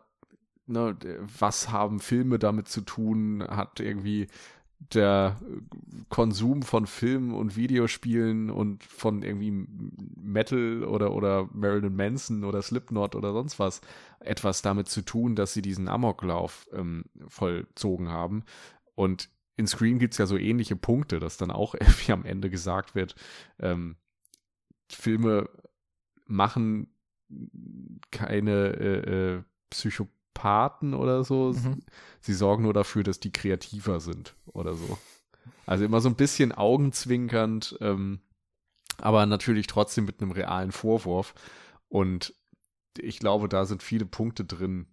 Ne, 0.67 0.95
was 1.39 1.69
haben 1.69 1.99
Filme 1.99 2.39
damit 2.39 2.67
zu 2.67 2.81
tun? 2.81 3.43
Hat 3.47 3.79
irgendwie 3.79 4.27
der 4.93 5.39
Konsum 6.09 6.63
von 6.63 6.87
Filmen 6.87 7.33
und 7.33 7.55
Videospielen 7.55 8.49
und 8.49 8.83
von 8.83 9.21
irgendwie 9.21 9.67
Metal 10.15 10.83
oder, 10.83 11.13
oder 11.13 11.49
Marilyn 11.53 11.95
Manson 11.95 12.43
oder 12.43 12.61
Slipknot 12.61 13.15
oder 13.15 13.31
sonst 13.31 13.59
was 13.59 13.81
etwas 14.19 14.61
damit 14.61 14.89
zu 14.89 15.01
tun, 15.03 15.35
dass 15.35 15.53
sie 15.53 15.61
diesen 15.61 15.87
Amoklauf 15.87 16.67
ähm, 16.73 17.05
vollzogen 17.27 18.09
haben. 18.09 18.43
Und 18.95 19.29
in 19.55 19.67
Scream 19.67 19.99
gibt 19.99 20.13
es 20.13 20.17
ja 20.17 20.25
so 20.25 20.37
ähnliche 20.37 20.75
Punkte, 20.75 21.19
dass 21.19 21.37
dann 21.37 21.51
auch 21.51 21.75
irgendwie 21.79 22.11
am 22.11 22.25
Ende 22.25 22.49
gesagt 22.49 22.95
wird, 22.95 23.15
ähm, 23.59 23.95
Filme 24.95 25.49
machen 26.25 26.93
keine 28.11 28.51
äh, 28.51 29.35
äh, 29.35 29.43
Psychopathen 29.69 30.93
oder 30.93 31.23
so. 31.23 31.53
Mhm. 31.53 31.81
Sie 32.19 32.33
sorgen 32.33 32.63
nur 32.63 32.73
dafür, 32.73 33.03
dass 33.03 33.19
die 33.19 33.31
kreativer 33.31 33.99
sind 33.99 34.35
oder 34.45 34.75
so. 34.75 34.97
Also 35.65 35.85
immer 35.85 36.01
so 36.01 36.09
ein 36.09 36.15
bisschen 36.15 36.51
augenzwinkernd, 36.51 37.77
ähm, 37.81 38.19
aber 38.97 39.25
natürlich 39.25 39.67
trotzdem 39.67 40.05
mit 40.05 40.21
einem 40.21 40.31
realen 40.31 40.71
Vorwurf. 40.71 41.33
Und 41.87 42.33
ich 42.97 43.19
glaube, 43.19 43.47
da 43.47 43.65
sind 43.65 43.81
viele 43.81 44.05
Punkte 44.05 44.45
drin, 44.45 44.87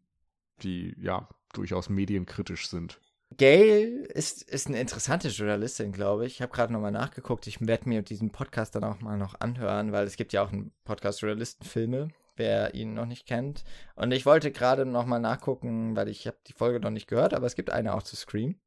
die 0.62 0.94
ja 0.98 1.28
durchaus 1.52 1.88
medienkritisch 1.88 2.68
sind. 2.68 3.00
Gail 3.36 4.08
ist, 4.14 4.42
ist 4.42 4.68
eine 4.68 4.80
interessante 4.80 5.28
Journalistin, 5.28 5.92
glaube 5.92 6.26
ich. 6.26 6.34
Ich 6.34 6.42
habe 6.42 6.52
gerade 6.52 6.72
nochmal 6.72 6.92
nachgeguckt. 6.92 7.46
Ich 7.46 7.64
werde 7.66 7.88
mir 7.88 8.02
diesen 8.02 8.32
Podcast 8.32 8.74
dann 8.74 8.84
auch 8.84 9.00
mal 9.00 9.18
noch 9.18 9.38
anhören, 9.40 9.92
weil 9.92 10.06
es 10.06 10.16
gibt 10.16 10.32
ja 10.32 10.42
auch 10.42 10.50
einen 10.50 10.72
Podcast 10.84 11.20
Journalistenfilme, 11.20 12.08
wer 12.36 12.74
ihn 12.74 12.94
noch 12.94 13.06
nicht 13.06 13.26
kennt. 13.26 13.64
Und 13.94 14.12
ich 14.12 14.24
wollte 14.24 14.50
gerade 14.50 14.86
nochmal 14.86 15.20
nachgucken, 15.20 15.94
weil 15.94 16.08
ich 16.08 16.26
habe 16.26 16.38
die 16.46 16.54
Folge 16.54 16.80
noch 16.80 16.90
nicht 16.90 17.06
gehört, 17.06 17.34
aber 17.34 17.46
es 17.46 17.54
gibt 17.54 17.70
eine 17.70 17.94
auch 17.94 18.02
zu 18.02 18.16
Scream. 18.16 18.58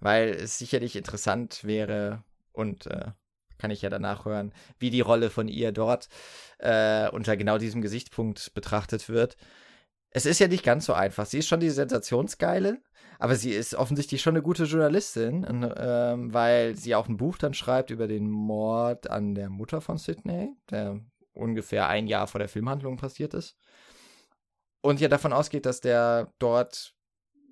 Weil 0.00 0.30
es 0.30 0.58
sicherlich 0.58 0.96
interessant 0.96 1.64
wäre 1.64 2.22
und 2.52 2.86
äh, 2.86 3.10
kann 3.58 3.70
ich 3.70 3.82
ja 3.82 3.90
danach 3.90 4.24
hören, 4.24 4.52
wie 4.78 4.90
die 4.90 5.00
Rolle 5.00 5.30
von 5.30 5.48
ihr 5.48 5.72
dort 5.72 6.08
äh, 6.58 7.08
unter 7.10 7.36
genau 7.36 7.58
diesem 7.58 7.82
Gesichtspunkt 7.82 8.54
betrachtet 8.54 9.08
wird. 9.08 9.36
Es 10.16 10.26
ist 10.26 10.38
ja 10.38 10.46
nicht 10.46 10.62
ganz 10.62 10.86
so 10.86 10.92
einfach. 10.92 11.26
Sie 11.26 11.38
ist 11.38 11.48
schon 11.48 11.58
die 11.58 11.70
Sensationsgeile, 11.70 12.80
aber 13.18 13.34
sie 13.34 13.50
ist 13.50 13.74
offensichtlich 13.74 14.22
schon 14.22 14.34
eine 14.34 14.42
gute 14.42 14.62
Journalistin, 14.62 15.44
ähm, 15.76 16.32
weil 16.32 16.76
sie 16.76 16.94
auch 16.94 17.08
ein 17.08 17.16
Buch 17.16 17.36
dann 17.36 17.52
schreibt 17.52 17.90
über 17.90 18.06
den 18.06 18.30
Mord 18.30 19.10
an 19.10 19.34
der 19.34 19.50
Mutter 19.50 19.80
von 19.80 19.98
Sidney, 19.98 20.54
der 20.70 21.00
ungefähr 21.32 21.88
ein 21.88 22.06
Jahr 22.06 22.28
vor 22.28 22.38
der 22.38 22.48
Filmhandlung 22.48 22.96
passiert 22.96 23.34
ist. 23.34 23.56
Und 24.82 25.00
ja 25.00 25.08
davon 25.08 25.32
ausgeht, 25.32 25.66
dass 25.66 25.80
der 25.80 26.32
dort 26.38 26.94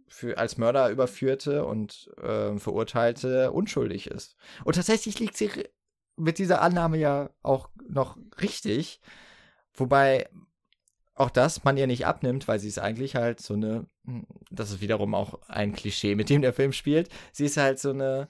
für, 0.07 0.39
als 0.39 0.57
Mörder 0.57 0.89
überführte 0.91 1.65
und 1.65 2.13
äh, 2.23 2.57
verurteilte 2.59 3.51
unschuldig 3.51 4.07
ist. 4.07 4.37
Und 4.65 4.77
tatsächlich 4.77 5.19
liegt 5.19 5.37
sie 5.37 5.51
mit 6.17 6.39
dieser 6.39 6.63
Annahme 6.63 6.99
ja 6.99 7.31
auch 7.43 7.71
noch 7.89 8.17
richtig. 8.41 9.01
Wobei 9.75 10.29
auch 11.15 11.31
das 11.31 11.65
man 11.65 11.77
ihr 11.77 11.87
nicht 11.87 12.07
abnimmt, 12.07 12.49
weil 12.49 12.59
sie 12.59 12.69
ist 12.69 12.79
eigentlich 12.79 13.17
halt 13.17 13.41
so 13.41 13.55
eine, 13.55 13.87
hm, 14.05 14.27
das 14.51 14.71
ist 14.71 14.81
wiederum 14.81 15.15
auch 15.15 15.41
ein 15.49 15.73
Klischee, 15.73 16.15
mit 16.15 16.31
dem 16.31 16.43
der 16.43 16.53
Film 16.53 16.73
spielt. 16.73 17.09
Sie 17.33 17.45
ist 17.45 17.57
halt 17.57 17.79
so 17.79 17.91
eine 17.91 18.29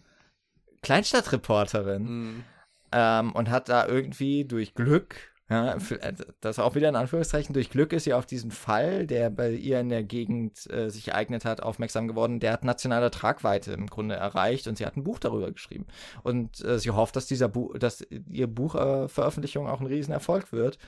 Kleinstadtreporterin 0.82 2.02
mhm. 2.02 2.44
ähm, 2.90 3.32
und 3.32 3.50
hat 3.50 3.68
da 3.68 3.86
irgendwie 3.86 4.44
durch 4.44 4.74
Glück 4.74 5.32
ja, 5.52 5.74
äh, 5.74 6.14
das 6.40 6.58
auch 6.58 6.74
wieder 6.74 6.88
in 6.88 6.96
Anführungszeichen. 6.96 7.52
Durch 7.52 7.68
Glück 7.68 7.92
ist 7.92 8.04
sie 8.04 8.14
auf 8.14 8.24
diesen 8.24 8.50
Fall, 8.50 9.06
der 9.06 9.28
bei 9.28 9.50
ihr 9.50 9.80
in 9.80 9.90
der 9.90 10.02
Gegend 10.02 10.70
äh, 10.70 10.88
sich 10.88 11.08
ereignet 11.08 11.44
hat, 11.44 11.62
aufmerksam 11.62 12.08
geworden. 12.08 12.40
Der 12.40 12.52
hat 12.52 12.64
nationale 12.64 13.10
Tragweite 13.10 13.72
im 13.72 13.86
Grunde 13.86 14.14
erreicht 14.14 14.66
und 14.66 14.78
sie 14.78 14.86
hat 14.86 14.96
ein 14.96 15.04
Buch 15.04 15.18
darüber 15.18 15.52
geschrieben. 15.52 15.86
Und 16.22 16.64
äh, 16.64 16.78
sie 16.78 16.90
hofft, 16.90 17.16
dass 17.16 17.26
dieser 17.26 17.48
Buch, 17.48 17.76
dass 17.78 18.06
ihr 18.30 18.46
Buchveröffentlichung 18.46 19.66
äh, 19.66 19.68
auch 19.68 19.80
ein 19.80 19.86
Riesenerfolg 19.86 20.52
wird. 20.52 20.78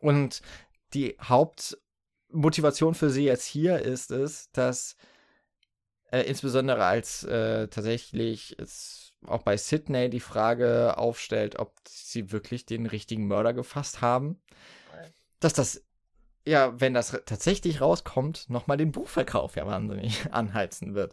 Und 0.00 0.42
die 0.94 1.16
Hauptmotivation 1.20 2.94
für 2.94 3.10
sie 3.10 3.24
jetzt 3.24 3.44
hier 3.44 3.80
ist 3.80 4.10
es, 4.10 4.50
dass 4.52 4.96
äh, 6.10 6.22
insbesondere 6.22 6.84
als 6.84 7.24
äh, 7.24 7.68
tatsächlich 7.68 8.58
es 8.58 9.12
auch 9.26 9.42
bei 9.42 9.56
Sydney 9.56 10.08
die 10.10 10.20
Frage 10.20 10.96
aufstellt, 10.96 11.58
ob 11.58 11.74
sie 11.88 12.32
wirklich 12.32 12.66
den 12.66 12.86
richtigen 12.86 13.26
Mörder 13.26 13.52
gefasst 13.52 14.00
haben. 14.00 14.40
Dass 15.40 15.52
das, 15.52 15.84
ja, 16.46 16.80
wenn 16.80 16.94
das 16.94 17.20
tatsächlich 17.26 17.80
rauskommt, 17.80 18.48
nochmal 18.48 18.76
den 18.76 18.92
Buchverkauf 18.92 19.56
ja 19.56 19.66
wahnsinnig 19.66 20.20
anheizen 20.32 20.94
wird. 20.94 21.12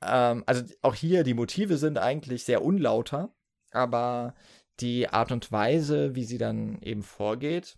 Ähm, 0.00 0.42
also 0.46 0.64
auch 0.82 0.94
hier, 0.94 1.24
die 1.24 1.34
Motive 1.34 1.76
sind 1.76 1.98
eigentlich 1.98 2.44
sehr 2.44 2.62
unlauter, 2.62 3.34
aber 3.72 4.34
die 4.80 5.08
Art 5.08 5.32
und 5.32 5.52
Weise, 5.52 6.14
wie 6.14 6.24
sie 6.24 6.38
dann 6.38 6.80
eben 6.82 7.02
vorgeht, 7.02 7.76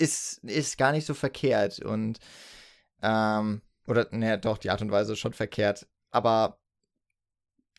ist, 0.00 0.38
ist 0.44 0.78
gar 0.78 0.92
nicht 0.92 1.06
so 1.06 1.14
verkehrt. 1.14 1.80
Und, 1.80 2.18
ähm, 3.02 3.62
oder, 3.86 4.08
naja, 4.10 4.36
doch, 4.36 4.58
die 4.58 4.70
Art 4.70 4.82
und 4.82 4.90
Weise 4.90 5.12
ist 5.12 5.18
schon 5.18 5.32
verkehrt. 5.32 5.86
Aber 6.10 6.58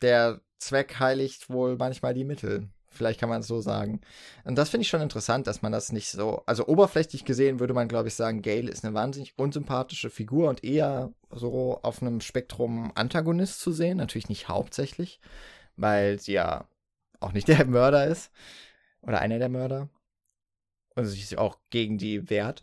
der 0.02 0.40
Zweck 0.58 0.98
heiligt 1.00 1.50
wohl 1.50 1.76
manchmal 1.76 2.14
die 2.14 2.24
Mittel. 2.24 2.68
Vielleicht 2.88 3.18
kann 3.18 3.30
man 3.30 3.40
es 3.40 3.46
so 3.46 3.60
sagen. 3.60 4.02
Und 4.44 4.56
das 4.56 4.68
finde 4.68 4.82
ich 4.82 4.88
schon 4.88 5.00
interessant, 5.00 5.46
dass 5.46 5.62
man 5.62 5.72
das 5.72 5.92
nicht 5.92 6.10
so. 6.10 6.42
Also 6.46 6.66
oberflächlich 6.66 7.24
gesehen 7.24 7.58
würde 7.58 7.72
man, 7.72 7.88
glaube 7.88 8.08
ich, 8.08 8.14
sagen, 8.14 8.42
Gail 8.42 8.68
ist 8.68 8.84
eine 8.84 8.94
wahnsinnig 8.94 9.38
unsympathische 9.38 10.10
Figur 10.10 10.50
und 10.50 10.62
eher 10.62 11.12
so 11.30 11.80
auf 11.82 12.02
einem 12.02 12.20
Spektrum 12.20 12.92
Antagonist 12.94 13.60
zu 13.60 13.72
sehen. 13.72 13.96
Natürlich 13.96 14.28
nicht 14.28 14.48
hauptsächlich, 14.48 15.20
weil 15.76 16.20
sie 16.20 16.32
ja 16.32 16.68
auch 17.20 17.32
nicht 17.32 17.48
der 17.48 17.64
Mörder 17.66 18.06
ist. 18.06 18.30
Oder 19.00 19.20
einer 19.20 19.38
der 19.38 19.48
Mörder. 19.48 19.88
Und 20.94 21.06
sich 21.06 21.38
auch 21.38 21.58
gegen 21.70 21.98
die 21.98 22.28
wehrt. 22.28 22.62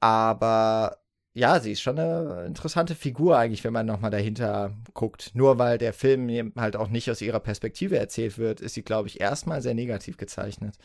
Aber 0.00 0.98
ja, 1.34 1.60
sie 1.60 1.72
ist 1.72 1.82
schon 1.82 1.98
eine 1.98 2.44
interessante 2.46 2.94
Figur 2.94 3.38
eigentlich, 3.38 3.62
wenn 3.62 3.72
man 3.72 3.86
nochmal 3.86 4.10
dahinter 4.10 4.76
guckt. 4.92 5.30
Nur 5.34 5.58
weil 5.58 5.78
der 5.78 5.92
Film 5.92 6.52
halt 6.56 6.76
auch 6.76 6.88
nicht 6.88 7.10
aus 7.10 7.22
ihrer 7.22 7.40
Perspektive 7.40 7.96
erzählt 7.96 8.38
wird, 8.38 8.60
ist 8.60 8.74
sie, 8.74 8.82
glaube 8.82 9.08
ich, 9.08 9.20
erstmal 9.20 9.62
sehr 9.62 9.74
negativ 9.74 10.16
gezeichnet. 10.16 10.76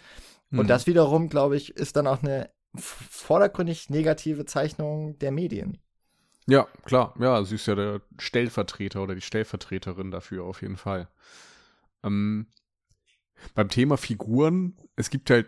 Mhm. 0.52 0.60
Und 0.60 0.70
das 0.70 0.86
wiederum, 0.86 1.30
glaube 1.30 1.58
ich, 1.58 1.76
ist 1.76 1.96
dann 1.96 2.08
auch 2.08 2.22
eine 2.22 2.50
vordergründig 2.76 3.90
negative 3.90 4.46
Zeichnung 4.46 5.18
der 5.20 5.32
Medien. 5.32 5.80
Ja, 6.46 6.68
klar. 6.86 7.14
Ja, 7.20 7.44
sie 7.44 7.56
ist 7.56 7.68
ja 7.68 7.76
der 7.76 8.02
Stellvertreter 8.20 9.02
oder 9.02 9.16
die 9.16 9.22
Stellvertreterin 9.22 10.12
dafür 10.12 10.44
auf 10.44 10.62
jeden 10.62 10.78
Fall. 10.78 11.08
Ähm, 12.04 12.48
beim 13.56 13.70
Thema 13.70 13.98
Figuren, 13.98 14.76
es 14.96 15.10
gibt 15.10 15.30
halt 15.30 15.48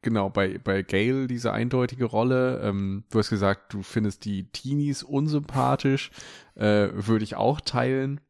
genau 0.00 0.30
bei, 0.30 0.58
bei 0.58 0.82
Gail 0.82 1.26
diese 1.26 1.52
eindeutige 1.52 2.04
Rolle. 2.04 2.60
Ähm, 2.62 3.04
du 3.10 3.18
hast 3.18 3.30
gesagt, 3.30 3.74
du 3.74 3.82
findest 3.82 4.24
die 4.24 4.44
Teenies 4.50 5.02
unsympathisch. 5.02 6.10
Äh, 6.54 6.88
Würde 6.92 7.24
ich 7.24 7.36
auch 7.36 7.60
teilen. 7.60 8.20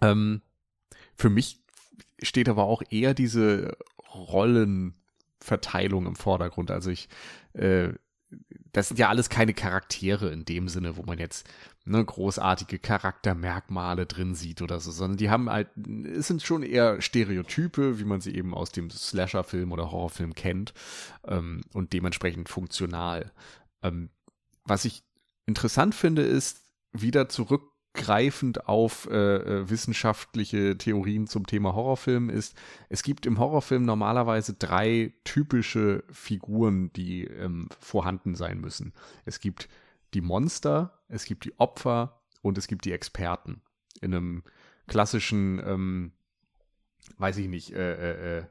Ähm, 0.00 0.42
für 1.14 1.30
mich 1.30 1.60
steht 2.22 2.48
aber 2.48 2.64
auch 2.64 2.82
eher 2.90 3.14
diese 3.14 3.76
Rollenverteilung 4.14 6.06
im 6.06 6.16
Vordergrund. 6.16 6.70
Also 6.70 6.90
ich, 6.90 7.08
äh, 7.54 7.90
das 8.72 8.88
sind 8.88 8.98
ja 8.98 9.08
alles 9.08 9.28
keine 9.28 9.54
Charaktere 9.54 10.30
in 10.30 10.44
dem 10.44 10.68
Sinne, 10.68 10.96
wo 10.96 11.02
man 11.02 11.18
jetzt 11.18 11.48
ne, 11.84 12.04
großartige 12.04 12.78
Charaktermerkmale 12.78 14.06
drin 14.06 14.34
sieht 14.34 14.62
oder 14.62 14.80
so, 14.80 14.90
sondern 14.90 15.16
die 15.16 15.30
haben 15.30 15.50
halt, 15.50 15.68
es 16.04 16.28
sind 16.28 16.42
schon 16.42 16.62
eher 16.62 17.00
Stereotype, 17.00 17.98
wie 17.98 18.04
man 18.04 18.20
sie 18.20 18.34
eben 18.34 18.54
aus 18.54 18.70
dem 18.70 18.90
Slasher-Film 18.90 19.72
oder 19.72 19.90
Horrorfilm 19.90 20.34
kennt 20.34 20.72
ähm, 21.26 21.62
und 21.72 21.92
dementsprechend 21.92 22.48
funktional. 22.48 23.32
Ähm, 23.82 24.10
was 24.64 24.84
ich 24.84 25.02
interessant 25.46 25.94
finde, 25.94 26.22
ist 26.22 26.62
wieder 26.92 27.28
zurückgreifend 27.92 28.68
auf 28.68 29.08
äh, 29.10 29.36
äh, 29.36 29.70
wissenschaftliche 29.70 30.76
Theorien 30.76 31.26
zum 31.26 31.46
Thema 31.46 31.74
Horrorfilm 31.74 32.30
ist, 32.30 32.56
es 32.88 33.02
gibt 33.02 33.26
im 33.26 33.38
Horrorfilm 33.38 33.84
normalerweise 33.84 34.54
drei 34.54 35.12
typische 35.24 36.04
Figuren, 36.10 36.92
die 36.94 37.24
ähm, 37.24 37.68
vorhanden 37.78 38.34
sein 38.34 38.60
müssen. 38.60 38.92
Es 39.24 39.40
gibt 39.40 39.68
die 40.14 40.20
Monster, 40.20 40.98
es 41.08 41.24
gibt 41.24 41.44
die 41.44 41.58
Opfer 41.58 42.20
und 42.42 42.58
es 42.58 42.66
gibt 42.66 42.84
die 42.84 42.92
Experten. 42.92 43.60
In 44.00 44.14
einem 44.14 44.42
klassischen, 44.86 45.60
ähm, 45.64 46.12
weiß 47.18 47.36
ich 47.38 47.48
nicht, 47.48 47.72
äh, 47.72 47.94
äh, 47.94 48.38
äh, 48.38 48.44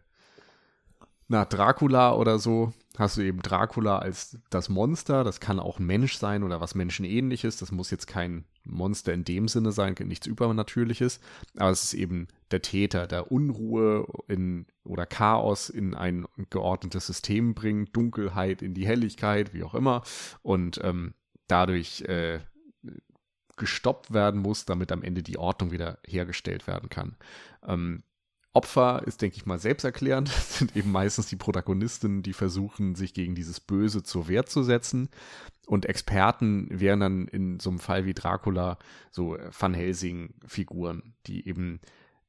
na, 1.29 1.45
Dracula 1.45 2.15
oder 2.15 2.39
so, 2.39 2.73
hast 2.97 3.17
du 3.17 3.21
eben 3.21 3.43
Dracula 3.43 3.99
als 3.99 4.39
das 4.49 4.67
Monster. 4.67 5.23
Das 5.23 5.39
kann 5.39 5.59
auch 5.59 5.77
ein 5.77 5.85
Mensch 5.85 6.17
sein 6.17 6.41
oder 6.41 6.59
was 6.59 6.73
Menschenähnliches. 6.73 7.57
Das 7.57 7.71
muss 7.71 7.91
jetzt 7.91 8.07
kein 8.07 8.45
Monster 8.63 9.13
in 9.13 9.23
dem 9.23 9.47
Sinne 9.47 9.71
sein, 9.71 9.95
nichts 10.05 10.25
Übernatürliches. 10.25 11.19
Aber 11.55 11.69
es 11.69 11.83
ist 11.83 11.93
eben 11.93 12.27
der 12.49 12.63
Täter, 12.63 13.05
der 13.05 13.31
Unruhe 13.31 14.07
in, 14.27 14.65
oder 14.83 15.05
Chaos 15.05 15.69
in 15.69 15.93
ein 15.93 16.25
geordnetes 16.49 17.05
System 17.05 17.53
bringt, 17.53 17.95
Dunkelheit 17.95 18.63
in 18.63 18.73
die 18.73 18.87
Helligkeit, 18.87 19.53
wie 19.53 19.63
auch 19.63 19.75
immer. 19.75 20.01
Und 20.41 20.81
ähm, 20.83 21.13
dadurch 21.47 22.01
äh, 22.01 22.39
gestoppt 23.55 24.11
werden 24.11 24.41
muss, 24.41 24.65
damit 24.65 24.91
am 24.91 25.03
Ende 25.03 25.21
die 25.21 25.37
Ordnung 25.37 25.69
wieder 25.69 25.99
hergestellt 26.07 26.65
werden 26.65 26.89
kann. 26.89 27.17
Ähm, 27.67 28.01
Opfer 28.53 29.03
ist, 29.05 29.21
denke 29.21 29.37
ich 29.37 29.45
mal, 29.45 29.59
selbsterklärend. 29.59 30.29
Das 30.33 30.57
sind 30.59 30.75
eben 30.75 30.91
meistens 30.91 31.27
die 31.27 31.35
Protagonisten, 31.35 32.23
die 32.23 32.33
versuchen, 32.33 32.95
sich 32.95 33.13
gegen 33.13 33.35
dieses 33.35 33.59
Böse 33.59 34.03
zur 34.03 34.27
Wehr 34.27 34.45
zu 34.45 34.63
setzen. 34.63 35.09
Und 35.65 35.85
Experten 35.85 36.67
wären 36.71 36.99
dann 36.99 37.27
in 37.27 37.59
so 37.59 37.69
einem 37.69 37.79
Fall 37.79 38.05
wie 38.05 38.13
Dracula 38.13 38.79
so 39.11 39.37
Van 39.57 39.73
Helsing-Figuren, 39.73 41.13
die 41.27 41.47
eben 41.47 41.79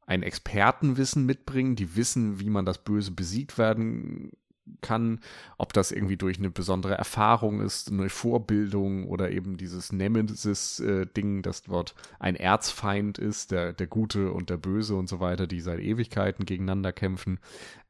ein 0.07 0.23
Expertenwissen 0.23 1.25
mitbringen, 1.25 1.77
die 1.77 1.97
wissen, 1.97 2.41
wie 2.41 2.51
man 2.51 2.67
das 2.67 2.79
Böse 2.79 3.13
besiegt 3.13 3.59
werden 3.59 4.33
kann, 4.81 5.21
ob 5.59 5.73
das 5.73 5.93
irgendwie 5.93 6.17
durch 6.17 6.39
eine 6.39 6.51
besondere 6.51 6.95
Erfahrung 6.95 7.61
ist, 7.61 7.91
eine 7.91 8.09
Vorbildung 8.09 9.07
oder 9.09 9.31
eben 9.31 9.57
dieses 9.57 9.93
Nemesis-Ding, 9.93 11.43
dass 11.43 11.63
dort 11.63 11.95
ein 12.19 12.37
Erzfeind 12.37 13.19
ist, 13.19 13.51
der, 13.51 13.73
der 13.73 13.87
Gute 13.87 14.33
und 14.33 14.51
der 14.51 14.57
Böse 14.57 14.95
und 14.95 15.09
so 15.09 15.21
weiter, 15.21 15.47
die 15.47 15.61
seit 15.61 15.81
Ewigkeiten 15.81 16.47
gegeneinander 16.47 16.93
kämpfen. 16.93 17.39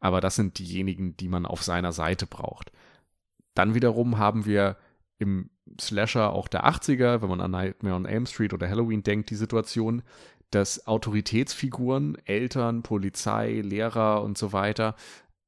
Aber 0.01 0.21
das 0.21 0.37
sind 0.37 0.59
diejenigen, 0.59 1.17
die 1.17 1.29
man 1.29 1.47
auf 1.47 1.63
seiner 1.63 1.93
Seite 1.93 2.27
braucht. 2.27 2.73
Dann 3.55 3.75
wiederum 3.75 4.19
haben 4.19 4.47
wir 4.47 4.77
im 5.19 5.51
Slasher 5.79 6.33
auch 6.33 6.49
der 6.49 6.67
80er, 6.67 7.21
wenn 7.21 7.29
man 7.29 7.41
an 7.41 7.51
Nightmare 7.51 7.95
on 7.95 8.07
Elm 8.07 8.27
Street 8.27 8.55
oder 8.55 8.69
Halloween 8.69 9.03
denkt, 9.03 9.31
die 9.31 9.37
Situation, 9.37 10.03
dass 10.51 10.87
Autoritätsfiguren, 10.87 12.17
Eltern, 12.25 12.83
Polizei, 12.83 13.61
Lehrer 13.61 14.23
und 14.23 14.39
so 14.39 14.53
weiter 14.53 14.97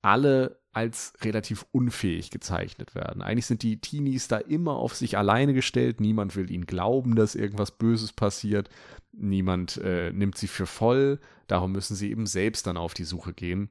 alle 0.02 0.61
als 0.72 1.12
relativ 1.20 1.66
unfähig 1.70 2.30
gezeichnet 2.30 2.94
werden. 2.94 3.22
Eigentlich 3.22 3.46
sind 3.46 3.62
die 3.62 3.80
Teenies 3.80 4.28
da 4.28 4.38
immer 4.38 4.76
auf 4.76 4.94
sich 4.94 5.18
alleine 5.18 5.52
gestellt. 5.52 6.00
Niemand 6.00 6.34
will 6.34 6.50
ihnen 6.50 6.66
glauben, 6.66 7.14
dass 7.14 7.34
irgendwas 7.34 7.72
Böses 7.72 8.12
passiert. 8.12 8.70
Niemand 9.12 9.76
äh, 9.78 10.12
nimmt 10.12 10.38
sie 10.38 10.48
für 10.48 10.66
voll. 10.66 11.20
Darum 11.46 11.72
müssen 11.72 11.94
sie 11.94 12.10
eben 12.10 12.26
selbst 12.26 12.66
dann 12.66 12.78
auf 12.78 12.94
die 12.94 13.04
Suche 13.04 13.34
gehen. 13.34 13.68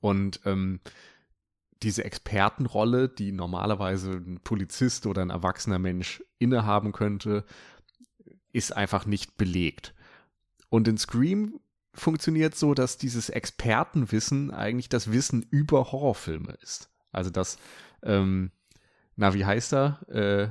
Und 0.00 0.40
ähm, 0.44 0.80
diese 1.82 2.04
Expertenrolle, 2.04 3.08
die 3.08 3.32
normalerweise 3.32 4.12
ein 4.12 4.40
Polizist 4.44 5.06
oder 5.06 5.22
ein 5.22 5.30
erwachsener 5.30 5.78
Mensch 5.78 6.22
innehaben 6.38 6.92
könnte, 6.92 7.44
ist 8.52 8.76
einfach 8.76 9.06
nicht 9.06 9.36
belegt. 9.36 9.94
Und 10.68 10.86
in 10.86 10.98
Scream 10.98 11.60
funktioniert 11.94 12.56
so, 12.56 12.74
dass 12.74 12.98
dieses 12.98 13.28
Expertenwissen 13.28 14.50
eigentlich 14.50 14.88
das 14.88 15.12
Wissen 15.12 15.46
über 15.50 15.92
Horrorfilme 15.92 16.56
ist. 16.62 16.90
Also 17.12 17.30
das, 17.30 17.58
ähm, 18.02 18.50
na, 19.16 19.34
wie 19.34 19.44
heißt 19.44 19.72
er? 19.72 20.00
Äh, 20.08 20.48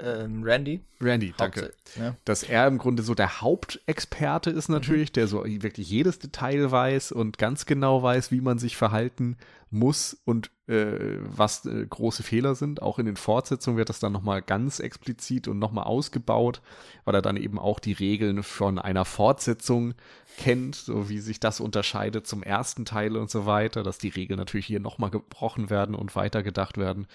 ähm, 0.00 0.42
Randy. 0.44 0.80
Randy, 1.00 1.34
danke. 1.36 1.74
Ja. 1.98 2.16
Dass 2.24 2.44
er 2.44 2.66
im 2.68 2.78
Grunde 2.78 3.02
so 3.02 3.14
der 3.14 3.40
Hauptexperte 3.40 4.50
ist 4.50 4.68
natürlich, 4.68 5.10
mhm. 5.10 5.14
der 5.14 5.26
so 5.26 5.44
wirklich 5.44 5.90
jedes 5.90 6.18
Detail 6.18 6.70
weiß 6.70 7.12
und 7.12 7.38
ganz 7.38 7.66
genau 7.66 8.02
weiß, 8.02 8.30
wie 8.30 8.40
man 8.40 8.58
sich 8.58 8.76
verhalten 8.76 9.36
muss 9.70 10.16
und 10.24 10.50
was 10.68 11.64
äh, 11.64 11.86
große 11.86 12.22
Fehler 12.22 12.54
sind. 12.54 12.82
Auch 12.82 12.98
in 12.98 13.06
den 13.06 13.16
Fortsetzungen 13.16 13.78
wird 13.78 13.88
das 13.88 14.00
dann 14.00 14.12
nochmal 14.12 14.42
ganz 14.42 14.80
explizit 14.80 15.48
und 15.48 15.58
nochmal 15.58 15.84
ausgebaut, 15.84 16.60
weil 17.04 17.14
er 17.14 17.22
dann 17.22 17.38
eben 17.38 17.58
auch 17.58 17.80
die 17.80 17.94
Regeln 17.94 18.42
von 18.42 18.78
einer 18.78 19.06
Fortsetzung 19.06 19.94
kennt, 20.36 20.74
so 20.74 21.08
wie 21.08 21.20
sich 21.20 21.40
das 21.40 21.60
unterscheidet 21.60 22.26
zum 22.26 22.42
ersten 22.42 22.84
Teil 22.84 23.16
und 23.16 23.30
so 23.30 23.46
weiter, 23.46 23.82
dass 23.82 23.98
die 23.98 24.10
Regeln 24.10 24.38
natürlich 24.38 24.66
hier 24.66 24.80
nochmal 24.80 25.10
gebrochen 25.10 25.70
werden 25.70 25.94
und 25.94 26.14
weitergedacht 26.14 26.76
werden. 26.76 27.06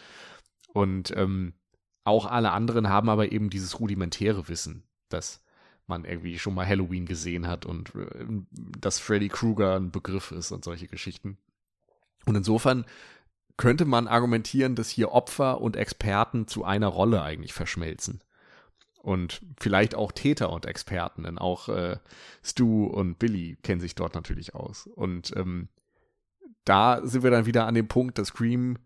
Und 0.74 1.16
ähm, 1.16 1.54
auch 2.04 2.26
alle 2.26 2.52
anderen 2.52 2.90
haben 2.90 3.08
aber 3.08 3.32
eben 3.32 3.52
dieses 3.52 3.80
rudimentäre 3.80 4.48
Wissen, 4.50 4.84
dass 5.10 5.44
man 5.86 6.06
irgendwie 6.06 6.40
schon 6.40 6.56
mal 6.56 6.68
Halloween 6.68 7.06
gesehen 7.06 7.48
hat 7.48 7.68
und 7.68 7.94
äh, 7.94 8.26
dass 8.80 9.00
Freddy 9.00 9.30
Krueger 9.30 9.76
ein 9.76 9.92
Begriff 9.92 10.32
ist 10.32 10.52
und 10.52 10.64
solche 10.64 10.88
Geschichten. 10.88 11.38
Und 12.26 12.36
insofern 12.36 12.86
könnte 13.58 13.86
man 13.86 14.08
argumentieren, 14.08 14.76
dass 14.76 14.90
hier 14.90 15.12
Opfer 15.12 15.62
und 15.62 15.76
Experten 15.76 16.48
zu 16.48 16.64
einer 16.64 16.88
Rolle 16.88 17.22
eigentlich 17.22 17.54
verschmelzen. 17.54 18.22
Und 19.02 19.42
vielleicht 19.60 19.96
auch 19.96 20.12
Täter 20.14 20.50
und 20.52 20.66
Experten, 20.66 21.24
denn 21.24 21.38
auch 21.38 21.68
äh, 21.68 21.98
Stu 22.42 22.86
und 22.86 23.20
Billy 23.20 23.58
kennen 23.62 23.82
sich 23.82 23.96
dort 23.96 24.16
natürlich 24.16 24.56
aus. 24.56 24.88
Und 24.88 25.36
ähm, 25.36 25.68
da 26.64 27.02
sind 27.04 27.24
wir 27.24 27.32
dann 27.32 27.46
wieder 27.46 27.68
an 27.68 27.76
dem 27.76 27.90
Punkt, 27.90 28.18
dass 28.18 28.30
Scream 28.30 28.78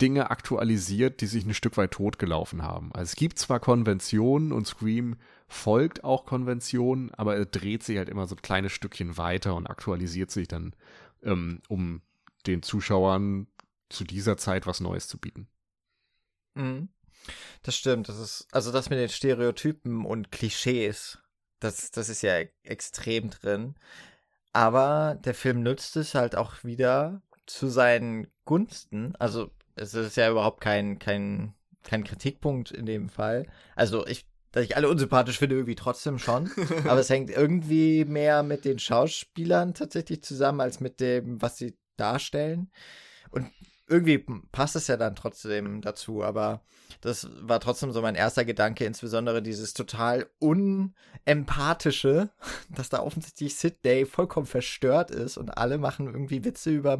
Dinge 0.00 0.30
aktualisiert, 0.30 1.20
die 1.20 1.26
sich 1.26 1.44
ein 1.44 1.54
Stück 1.54 1.76
weit 1.76 1.92
totgelaufen 1.92 2.62
haben. 2.62 2.92
Also 2.92 3.10
es 3.10 3.16
gibt 3.16 3.38
zwar 3.38 3.60
Konventionen 3.60 4.52
und 4.52 4.66
Scream 4.66 5.16
folgt 5.48 6.04
auch 6.04 6.26
Konventionen, 6.26 7.12
aber 7.14 7.36
er 7.36 7.46
dreht 7.46 7.82
sich 7.82 7.96
halt 7.96 8.08
immer 8.08 8.26
so 8.26 8.36
ein 8.36 8.42
kleines 8.42 8.72
Stückchen 8.72 9.16
weiter 9.16 9.54
und 9.54 9.66
aktualisiert 9.66 10.30
sich 10.30 10.48
dann, 10.48 10.74
ähm, 11.22 11.60
um 11.68 12.02
den 12.46 12.62
Zuschauern 12.62 13.46
zu 13.88 14.04
dieser 14.04 14.36
Zeit 14.36 14.66
was 14.66 14.80
Neues 14.80 15.08
zu 15.08 15.18
bieten. 15.18 15.48
Mhm. 16.54 16.88
Das 17.62 17.76
stimmt. 17.76 18.08
Das 18.08 18.18
ist, 18.18 18.46
also 18.52 18.72
das 18.72 18.90
mit 18.90 18.98
den 18.98 19.08
Stereotypen 19.08 20.04
und 20.04 20.30
Klischees, 20.30 21.18
das, 21.60 21.90
das 21.90 22.08
ist 22.08 22.22
ja 22.22 22.40
extrem 22.62 23.30
drin. 23.30 23.74
Aber 24.52 25.18
der 25.22 25.34
Film 25.34 25.62
nutzt 25.62 25.96
es 25.96 26.14
halt 26.14 26.36
auch 26.36 26.64
wieder 26.64 27.22
zu 27.46 27.68
seinen 27.68 28.28
Gunsten. 28.44 29.14
Also, 29.18 29.50
es 29.74 29.94
ist 29.94 30.16
ja 30.16 30.30
überhaupt 30.30 30.60
kein, 30.60 30.98
kein, 30.98 31.54
kein 31.82 32.04
Kritikpunkt 32.04 32.70
in 32.70 32.86
dem 32.86 33.08
Fall. 33.08 33.46
Also, 33.74 34.06
ich, 34.06 34.26
dass 34.52 34.64
ich 34.64 34.76
alle 34.76 34.88
unsympathisch 34.88 35.38
finde, 35.38 35.56
irgendwie 35.56 35.74
trotzdem 35.74 36.18
schon. 36.18 36.50
Aber 36.88 37.00
es 37.00 37.10
hängt 37.10 37.30
irgendwie 37.30 38.04
mehr 38.04 38.42
mit 38.42 38.64
den 38.64 38.78
Schauspielern 38.78 39.74
tatsächlich 39.74 40.22
zusammen, 40.22 40.60
als 40.60 40.80
mit 40.80 41.00
dem, 41.00 41.40
was 41.42 41.58
sie 41.58 41.76
darstellen. 41.96 42.70
Und 43.30 43.50
irgendwie 43.88 44.18
passt 44.50 44.76
es 44.76 44.88
ja 44.88 44.96
dann 44.96 45.14
trotzdem 45.14 45.80
dazu, 45.80 46.24
aber 46.24 46.62
das 47.00 47.28
war 47.40 47.60
trotzdem 47.60 47.92
so 47.92 48.02
mein 48.02 48.14
erster 48.16 48.44
Gedanke, 48.44 48.84
insbesondere 48.84 49.42
dieses 49.42 49.74
total 49.74 50.26
unempathische, 50.38 52.30
dass 52.74 52.88
da 52.88 53.00
offensichtlich 53.00 53.56
Sidney 53.56 54.04
vollkommen 54.04 54.46
verstört 54.46 55.10
ist 55.10 55.36
und 55.36 55.50
alle 55.50 55.78
machen 55.78 56.06
irgendwie 56.06 56.44
Witze 56.44 56.70
über 56.70 56.98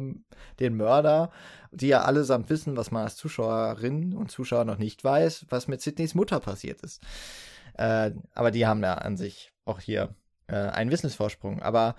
den 0.59 0.77
Mörder, 0.77 1.31
die 1.71 1.87
ja 1.87 2.03
allesamt 2.03 2.49
wissen, 2.49 2.77
was 2.77 2.91
man 2.91 3.03
als 3.03 3.17
Zuschauerin 3.17 4.15
und 4.15 4.31
Zuschauer 4.31 4.65
noch 4.65 4.77
nicht 4.77 5.03
weiß, 5.03 5.47
was 5.49 5.67
mit 5.67 5.81
Sidneys 5.81 6.15
Mutter 6.15 6.39
passiert 6.39 6.81
ist. 6.81 7.01
Äh, 7.73 8.11
aber 8.33 8.51
die 8.51 8.65
haben 8.65 8.81
ja 8.81 8.95
an 8.95 9.17
sich 9.17 9.51
auch 9.65 9.79
hier 9.79 10.15
äh, 10.47 10.55
einen 10.55 10.91
Wissensvorsprung. 10.91 11.61
Aber 11.61 11.95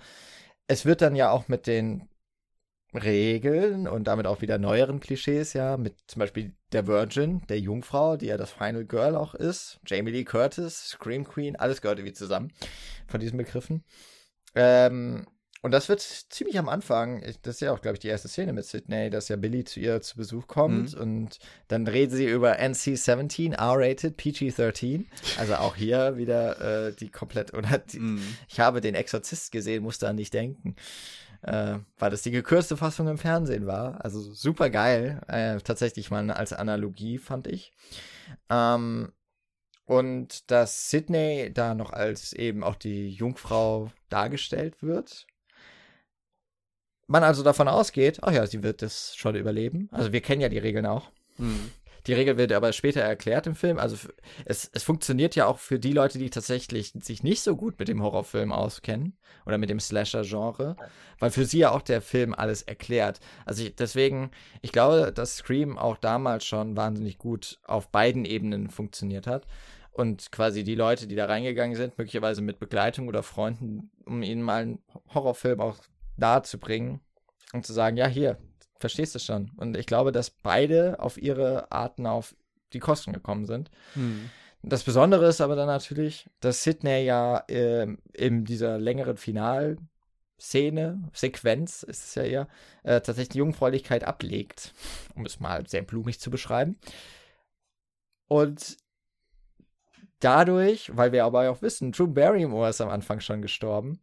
es 0.67 0.85
wird 0.85 1.01
dann 1.01 1.15
ja 1.15 1.31
auch 1.31 1.47
mit 1.47 1.67
den 1.67 2.07
Regeln 2.93 3.87
und 3.87 4.05
damit 4.05 4.25
auch 4.25 4.41
wieder 4.41 4.57
neueren 4.57 4.99
Klischees, 4.99 5.53
ja, 5.53 5.77
mit 5.77 5.95
zum 6.07 6.19
Beispiel 6.19 6.53
der 6.71 6.87
Virgin, 6.87 7.41
der 7.47 7.59
Jungfrau, 7.59 8.17
die 8.17 8.27
ja 8.27 8.37
das 8.37 8.51
Final 8.51 8.85
Girl 8.85 9.15
auch 9.15 9.35
ist, 9.35 9.79
Jamie 9.85 10.11
Lee 10.11 10.23
Curtis, 10.23 10.89
Scream 10.89 11.27
Queen, 11.27 11.55
alles 11.55 11.81
gehört 11.81 11.99
irgendwie 11.99 12.13
zusammen 12.13 12.51
von 13.07 13.19
diesen 13.19 13.37
Begriffen. 13.37 13.83
Ähm, 14.55 15.27
und 15.61 15.71
das 15.71 15.89
wird 15.89 15.99
ziemlich 15.99 16.57
am 16.57 16.69
Anfang, 16.69 17.21
das 17.41 17.55
ist 17.55 17.59
ja 17.59 17.73
auch, 17.73 17.81
glaube 17.81 17.95
ich, 17.95 17.99
die 17.99 18.07
erste 18.07 18.29
Szene 18.29 18.53
mit 18.53 18.65
Sydney, 18.65 19.09
dass 19.09 19.27
ja 19.27 19.35
Billy 19.35 19.65
zu 19.65 19.81
ihr 19.81 20.01
zu 20.01 20.15
Besuch 20.15 20.47
kommt 20.47 20.95
mhm. 20.95 21.01
und 21.01 21.39
dann 21.67 21.85
reden 21.85 22.15
sie 22.15 22.27
über 22.27 22.59
NC-17, 22.59 23.55
R-rated, 23.55 24.17
PG-13. 24.17 25.05
Also 25.37 25.55
auch 25.55 25.75
hier 25.75 26.15
wieder 26.15 26.87
äh, 26.87 26.93
die 26.93 27.09
komplett, 27.09 27.53
oder 27.53 27.77
die, 27.77 27.99
mhm. 27.99 28.23
ich 28.47 28.61
habe 28.61 28.79
den 28.79 28.95
Exorzist 28.95 29.51
gesehen, 29.51 29.83
musste 29.83 30.07
an 30.07 30.15
nicht 30.15 30.33
denken 30.33 30.75
äh, 31.41 31.79
weil 31.97 32.11
das 32.11 32.21
die 32.21 32.31
gekürzte 32.31 32.77
Fassung 32.77 33.07
im 33.07 33.17
Fernsehen 33.17 33.67
war. 33.67 34.03
Also 34.03 34.21
super 34.21 34.69
geil. 34.69 35.21
Äh, 35.27 35.57
tatsächlich 35.59 36.11
mal 36.11 36.29
als 36.31 36.53
Analogie, 36.53 37.17
fand 37.17 37.47
ich. 37.47 37.71
Ähm, 38.49 39.11
und 39.85 40.51
dass 40.51 40.89
Sydney 40.89 41.51
da 41.53 41.73
noch 41.73 41.91
als 41.91 42.33
eben 42.33 42.63
auch 42.63 42.75
die 42.75 43.09
Jungfrau 43.09 43.91
dargestellt 44.09 44.83
wird. 44.83 45.25
Man 47.07 47.23
also 47.23 47.41
davon 47.41 47.67
ausgeht, 47.67 48.19
ach 48.21 48.31
ja, 48.31 48.45
sie 48.45 48.61
wird 48.61 48.83
das 48.83 49.15
schon 49.15 49.35
überleben. 49.35 49.89
Also 49.91 50.11
wir 50.11 50.21
kennen 50.21 50.41
ja 50.41 50.49
die 50.49 50.59
Regeln 50.59 50.85
auch. 50.85 51.09
Mhm. 51.37 51.71
Die 52.07 52.13
Regel 52.13 52.37
wird 52.37 52.51
aber 52.51 52.73
später 52.73 53.01
erklärt 53.01 53.47
im 53.47 53.55
Film. 53.55 53.77
Also 53.77 54.09
es, 54.45 54.69
es 54.73 54.83
funktioniert 54.83 55.35
ja 55.35 55.45
auch 55.45 55.59
für 55.59 55.79
die 55.79 55.93
Leute, 55.93 56.17
die 56.17 56.29
tatsächlich 56.29 56.93
sich 57.01 57.23
nicht 57.23 57.41
so 57.41 57.55
gut 57.55 57.77
mit 57.79 57.87
dem 57.87 58.01
Horrorfilm 58.01 58.51
auskennen 58.51 59.17
oder 59.45 59.57
mit 59.57 59.69
dem 59.69 59.79
Slasher-Genre, 59.79 60.75
weil 61.19 61.31
für 61.31 61.45
sie 61.45 61.59
ja 61.59 61.71
auch 61.71 61.81
der 61.81 62.01
Film 62.01 62.33
alles 62.33 62.61
erklärt. 62.61 63.19
Also 63.45 63.63
ich, 63.63 63.75
deswegen, 63.75 64.31
ich 64.61 64.71
glaube, 64.71 65.11
dass 65.13 65.37
Scream 65.37 65.77
auch 65.77 65.97
damals 65.97 66.45
schon 66.45 66.77
wahnsinnig 66.77 67.17
gut 67.17 67.59
auf 67.65 67.89
beiden 67.89 68.25
Ebenen 68.25 68.69
funktioniert 68.69 69.27
hat. 69.27 69.45
Und 69.91 70.31
quasi 70.31 70.63
die 70.63 70.75
Leute, 70.75 71.07
die 71.07 71.15
da 71.15 71.25
reingegangen 71.25 71.75
sind, 71.75 71.97
möglicherweise 71.97 72.41
mit 72.41 72.59
Begleitung 72.59 73.09
oder 73.09 73.21
Freunden, 73.21 73.91
um 74.05 74.23
ihnen 74.23 74.41
mal 74.41 74.61
einen 74.61 74.79
Horrorfilm 75.13 75.59
auch 75.59 75.77
nahezubringen 76.15 77.01
und 77.53 77.65
zu 77.65 77.73
sagen, 77.73 77.97
ja, 77.97 78.07
hier, 78.07 78.37
Verstehst 78.79 79.13
du 79.13 79.19
schon? 79.19 79.51
Und 79.57 79.75
ich 79.77 79.85
glaube, 79.85 80.11
dass 80.11 80.29
beide 80.29 80.99
auf 80.99 81.17
ihre 81.17 81.71
Arten 81.71 82.07
auf 82.07 82.35
die 82.73 82.79
Kosten 82.79 83.11
gekommen 83.13 83.45
sind. 83.45 83.69
Hm. 83.93 84.29
Das 84.61 84.83
Besondere 84.83 85.27
ist 85.27 85.41
aber 85.41 85.55
dann 85.55 85.67
natürlich, 85.67 86.29
dass 86.39 86.63
Sidney 86.63 87.03
ja 87.03 87.43
äh, 87.49 87.87
in 88.13 88.45
dieser 88.45 88.77
längeren 88.77 89.17
Finalszene, 89.17 91.01
Sequenz 91.13 91.83
ist 91.83 92.05
es 92.05 92.15
ja 92.15 92.23
eher, 92.23 92.47
äh, 92.83 93.01
tatsächlich 93.01 93.29
die 93.29 93.37
Jungfräulichkeit 93.39 94.03
ablegt, 94.03 94.73
um 95.15 95.25
es 95.25 95.39
mal 95.39 95.67
sehr 95.67 95.81
blumig 95.81 96.19
zu 96.19 96.29
beschreiben. 96.29 96.77
Und 98.27 98.77
dadurch, 100.19 100.95
weil 100.95 101.11
wir 101.11 101.25
aber 101.25 101.49
auch 101.49 101.61
wissen, 101.61 101.91
Drew 101.91 102.07
Barrymore 102.07 102.69
ist 102.69 102.81
am 102.81 102.89
Anfang 102.89 103.21
schon 103.21 103.41
gestorben, 103.41 103.99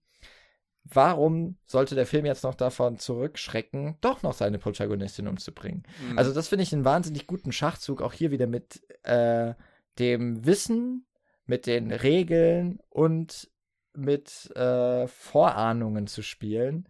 warum 0.92 1.56
sollte 1.66 1.94
der 1.94 2.06
Film 2.06 2.26
jetzt 2.26 2.44
noch 2.44 2.54
davon 2.54 2.98
zurückschrecken, 2.98 3.96
doch 4.00 4.22
noch 4.22 4.34
seine 4.34 4.58
Protagonistin 4.58 5.28
umzubringen? 5.28 5.84
Mhm. 6.10 6.18
Also, 6.18 6.32
das 6.32 6.48
finde 6.48 6.62
ich 6.62 6.72
einen 6.72 6.84
wahnsinnig 6.84 7.26
guten 7.26 7.52
Schachzug, 7.52 8.02
auch 8.02 8.12
hier 8.12 8.30
wieder 8.30 8.46
mit 8.46 8.82
äh, 9.04 9.54
dem 9.98 10.44
Wissen, 10.46 11.06
mit 11.46 11.66
den 11.66 11.92
Regeln 11.92 12.80
und 12.90 13.50
mit 13.94 14.54
äh, 14.56 15.06
Vorahnungen 15.08 16.06
zu 16.06 16.22
spielen, 16.22 16.88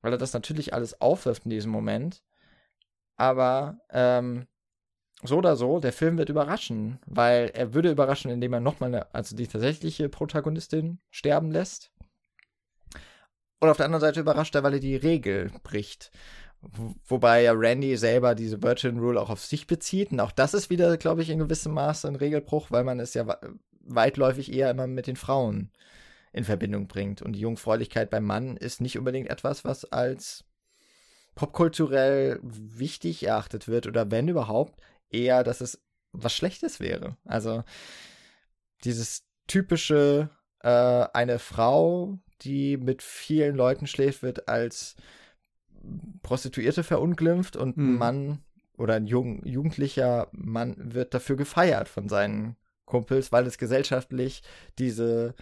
weil 0.00 0.12
er 0.12 0.18
das 0.18 0.32
natürlich 0.32 0.74
alles 0.74 1.00
aufwirft 1.00 1.44
in 1.44 1.50
diesem 1.50 1.70
Moment. 1.70 2.22
Aber 3.16 3.78
ähm, 3.90 4.46
so 5.22 5.38
oder 5.38 5.54
so, 5.54 5.78
der 5.78 5.92
Film 5.92 6.18
wird 6.18 6.30
überraschen, 6.30 6.98
weil 7.06 7.50
er 7.54 7.74
würde 7.74 7.90
überraschen, 7.90 8.30
indem 8.30 8.52
er 8.54 8.60
nochmal, 8.60 9.06
also 9.12 9.36
die 9.36 9.46
tatsächliche 9.46 10.08
Protagonistin 10.08 10.98
sterben 11.10 11.52
lässt. 11.52 11.92
Und 13.62 13.68
auf 13.68 13.76
der 13.76 13.86
anderen 13.86 14.00
Seite 14.00 14.18
überrascht 14.18 14.56
er, 14.56 14.64
weil 14.64 14.74
er 14.74 14.80
die 14.80 14.96
Regel 14.96 15.52
bricht. 15.62 16.10
Wobei 17.06 17.42
ja 17.42 17.52
Randy 17.52 17.96
selber 17.96 18.34
diese 18.34 18.60
Virgin 18.60 18.98
Rule 18.98 19.20
auch 19.20 19.30
auf 19.30 19.44
sich 19.44 19.68
bezieht. 19.68 20.10
Und 20.10 20.18
auch 20.18 20.32
das 20.32 20.52
ist 20.52 20.68
wieder, 20.68 20.96
glaube 20.96 21.22
ich, 21.22 21.30
in 21.30 21.38
gewissem 21.38 21.72
Maße 21.72 22.08
ein 22.08 22.16
Regelbruch, 22.16 22.72
weil 22.72 22.82
man 22.82 22.98
es 22.98 23.14
ja 23.14 23.38
weitläufig 23.82 24.52
eher 24.52 24.68
immer 24.68 24.88
mit 24.88 25.06
den 25.06 25.14
Frauen 25.14 25.70
in 26.32 26.42
Verbindung 26.42 26.88
bringt. 26.88 27.22
Und 27.22 27.34
die 27.34 27.38
Jungfräulichkeit 27.38 28.10
beim 28.10 28.24
Mann 28.24 28.56
ist 28.56 28.80
nicht 28.80 28.98
unbedingt 28.98 29.30
etwas, 29.30 29.64
was 29.64 29.84
als 29.84 30.44
popkulturell 31.36 32.40
wichtig 32.42 33.22
erachtet 33.22 33.68
wird 33.68 33.86
oder 33.86 34.10
wenn 34.10 34.26
überhaupt, 34.26 34.74
eher, 35.08 35.44
dass 35.44 35.60
es 35.60 35.80
was 36.10 36.34
Schlechtes 36.34 36.80
wäre. 36.80 37.16
Also 37.24 37.62
dieses 38.82 39.22
typische, 39.46 40.30
äh, 40.64 41.06
eine 41.12 41.38
Frau, 41.38 42.18
die 42.44 42.76
mit 42.76 43.02
vielen 43.02 43.56
Leuten 43.56 43.86
schläft, 43.86 44.22
wird 44.22 44.48
als 44.48 44.96
Prostituierte 46.22 46.84
verunglimpft 46.84 47.56
und 47.56 47.76
hm. 47.76 47.94
ein 47.94 47.98
Mann 47.98 48.44
oder 48.76 48.94
ein 48.94 49.06
Jung, 49.06 49.44
jugendlicher 49.46 50.28
Mann 50.32 50.94
wird 50.94 51.14
dafür 51.14 51.36
gefeiert 51.36 51.88
von 51.88 52.08
seinen 52.08 52.56
Kumpels, 52.84 53.32
weil 53.32 53.46
es 53.46 53.58
gesellschaftlich 53.58 54.42
diese 54.78 55.34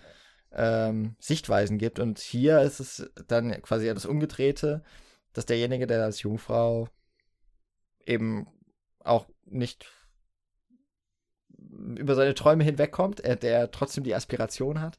ähm, 0.52 1.16
Sichtweisen 1.18 1.78
gibt. 1.78 1.98
Und 1.98 2.18
hier 2.18 2.60
ist 2.60 2.80
es 2.80 3.10
dann 3.28 3.50
quasi 3.62 3.86
das 3.92 4.06
Umgedrehte, 4.06 4.82
dass 5.32 5.46
derjenige, 5.46 5.86
der 5.86 6.02
als 6.02 6.22
Jungfrau 6.22 6.88
eben 8.04 8.46
auch 8.98 9.26
nicht 9.44 9.86
über 11.96 12.14
seine 12.14 12.34
Träume 12.34 12.64
hinwegkommt, 12.64 13.20
er, 13.20 13.36
der 13.36 13.70
trotzdem 13.70 14.04
die 14.04 14.14
Aspiration 14.14 14.80
hat, 14.80 14.98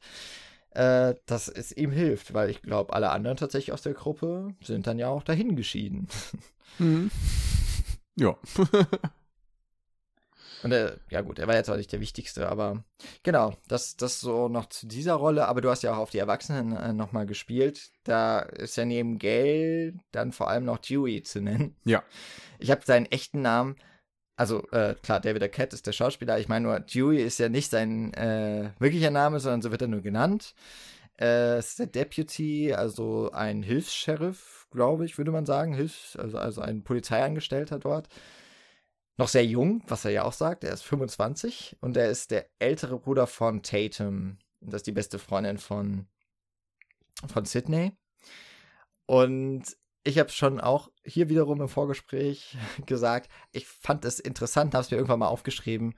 äh, 0.74 1.14
dass 1.26 1.48
es 1.48 1.72
ihm 1.72 1.90
hilft, 1.90 2.34
weil 2.34 2.50
ich 2.50 2.62
glaube, 2.62 2.92
alle 2.92 3.10
anderen 3.10 3.36
tatsächlich 3.36 3.72
aus 3.72 3.82
der 3.82 3.94
Gruppe 3.94 4.54
sind 4.62 4.86
dann 4.86 4.98
ja 4.98 5.08
auch 5.08 5.22
dahin 5.22 5.56
geschieden. 5.56 6.08
Mhm. 6.78 7.10
Ja. 8.16 8.36
Und 10.62 10.70
er, 10.70 10.98
ja 11.10 11.22
gut, 11.22 11.40
er 11.40 11.48
war 11.48 11.56
jetzt 11.56 11.68
auch 11.70 11.76
nicht 11.76 11.90
der 11.92 12.00
Wichtigste, 12.00 12.48
aber 12.48 12.84
genau, 13.24 13.54
das, 13.66 13.96
das 13.96 14.20
so 14.20 14.48
noch 14.48 14.66
zu 14.66 14.86
dieser 14.86 15.14
Rolle. 15.14 15.48
Aber 15.48 15.60
du 15.60 15.68
hast 15.68 15.82
ja 15.82 15.92
auch 15.92 15.98
auf 15.98 16.10
die 16.10 16.18
Erwachsenen 16.18 16.76
äh, 16.76 16.92
nochmal 16.92 17.26
gespielt. 17.26 17.90
Da 18.04 18.38
ist 18.40 18.76
ja 18.76 18.84
neben 18.84 19.18
Gail 19.18 19.98
dann 20.12 20.32
vor 20.32 20.48
allem 20.48 20.64
noch 20.64 20.78
Dewey 20.78 21.22
zu 21.22 21.40
nennen. 21.40 21.74
Ja. 21.84 22.04
Ich 22.60 22.70
habe 22.70 22.82
seinen 22.84 23.06
echten 23.06 23.42
Namen 23.42 23.76
also 24.42 24.68
äh, 24.72 24.96
klar, 25.00 25.20
David 25.20 25.40
Arquette 25.44 25.76
ist 25.76 25.86
der 25.86 25.92
Schauspieler. 25.92 26.40
Ich 26.40 26.48
meine 26.48 26.66
nur, 26.66 26.80
Dewey 26.80 27.22
ist 27.22 27.38
ja 27.38 27.48
nicht 27.48 27.70
sein 27.70 28.12
äh, 28.14 28.72
wirklicher 28.80 29.12
Name, 29.12 29.38
sondern 29.38 29.62
so 29.62 29.70
wird 29.70 29.82
er 29.82 29.86
nur 29.86 30.00
genannt. 30.00 30.56
Äh, 31.20 31.60
ist 31.60 31.78
der 31.78 31.86
Deputy, 31.86 32.74
also 32.74 33.30
ein 33.30 33.62
Hilfs-Sheriff, 33.62 34.66
glaube 34.72 35.04
ich, 35.04 35.16
würde 35.16 35.30
man 35.30 35.46
sagen. 35.46 35.74
Hilfs-, 35.74 36.16
also, 36.16 36.38
also 36.38 36.60
ein 36.60 36.82
Polizeiangestellter 36.82 37.78
dort. 37.78 38.08
Noch 39.16 39.28
sehr 39.28 39.46
jung, 39.46 39.84
was 39.86 40.04
er 40.04 40.10
ja 40.10 40.24
auch 40.24 40.32
sagt. 40.32 40.64
Er 40.64 40.72
ist 40.72 40.82
25 40.82 41.76
und 41.80 41.96
er 41.96 42.10
ist 42.10 42.32
der 42.32 42.48
ältere 42.58 42.98
Bruder 42.98 43.28
von 43.28 43.62
Tatum. 43.62 44.38
Das 44.60 44.80
ist 44.80 44.88
die 44.88 44.92
beste 44.92 45.20
Freundin 45.20 45.58
von, 45.58 46.08
von 47.28 47.44
Sydney. 47.44 47.92
Und 49.06 49.62
ich 50.04 50.18
habe 50.18 50.30
schon 50.30 50.60
auch 50.60 50.90
hier 51.04 51.28
wiederum 51.28 51.60
im 51.60 51.68
Vorgespräch 51.68 52.56
gesagt, 52.86 53.30
ich 53.52 53.66
fand 53.66 54.04
es 54.04 54.18
interessant, 54.18 54.74
habe 54.74 54.82
es 54.82 54.90
mir 54.90 54.96
irgendwann 54.96 55.20
mal 55.20 55.28
aufgeschrieben, 55.28 55.94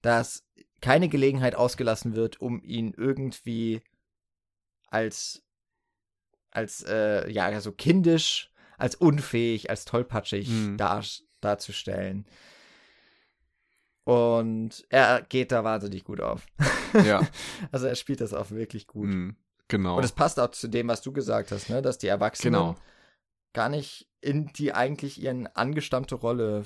dass 0.00 0.44
keine 0.80 1.08
Gelegenheit 1.08 1.54
ausgelassen 1.54 2.16
wird, 2.16 2.40
um 2.40 2.62
ihn 2.62 2.92
irgendwie 2.96 3.82
als 4.88 5.42
als 6.50 6.84
äh, 6.86 7.30
ja 7.30 7.60
so 7.60 7.72
kindisch, 7.72 8.50
als 8.76 8.94
unfähig, 8.96 9.70
als 9.70 9.84
tollpatschig 9.84 10.48
mhm. 10.48 10.76
dar, 10.76 11.02
darzustellen. 11.40 12.26
Und 14.04 14.84
er 14.90 15.22
geht 15.22 15.52
da 15.52 15.62
wahnsinnig 15.62 16.04
gut 16.04 16.20
auf. 16.20 16.44
Ja. 17.04 17.26
also 17.72 17.86
er 17.86 17.94
spielt 17.94 18.20
das 18.20 18.34
auch 18.34 18.50
wirklich 18.50 18.88
gut. 18.88 19.06
Mhm, 19.06 19.36
genau. 19.68 19.96
Und 19.96 20.04
es 20.04 20.12
passt 20.12 20.40
auch 20.40 20.50
zu 20.50 20.68
dem, 20.68 20.88
was 20.88 21.00
du 21.00 21.12
gesagt 21.12 21.52
hast, 21.52 21.70
ne, 21.70 21.80
dass 21.80 21.96
die 21.96 22.08
Erwachsenen 22.08 22.52
genau 22.52 22.76
gar 23.52 23.68
nicht 23.68 24.08
in 24.20 24.52
die 24.52 24.72
eigentlich 24.72 25.20
ihren 25.20 25.46
angestammte 25.48 26.14
Rolle 26.14 26.64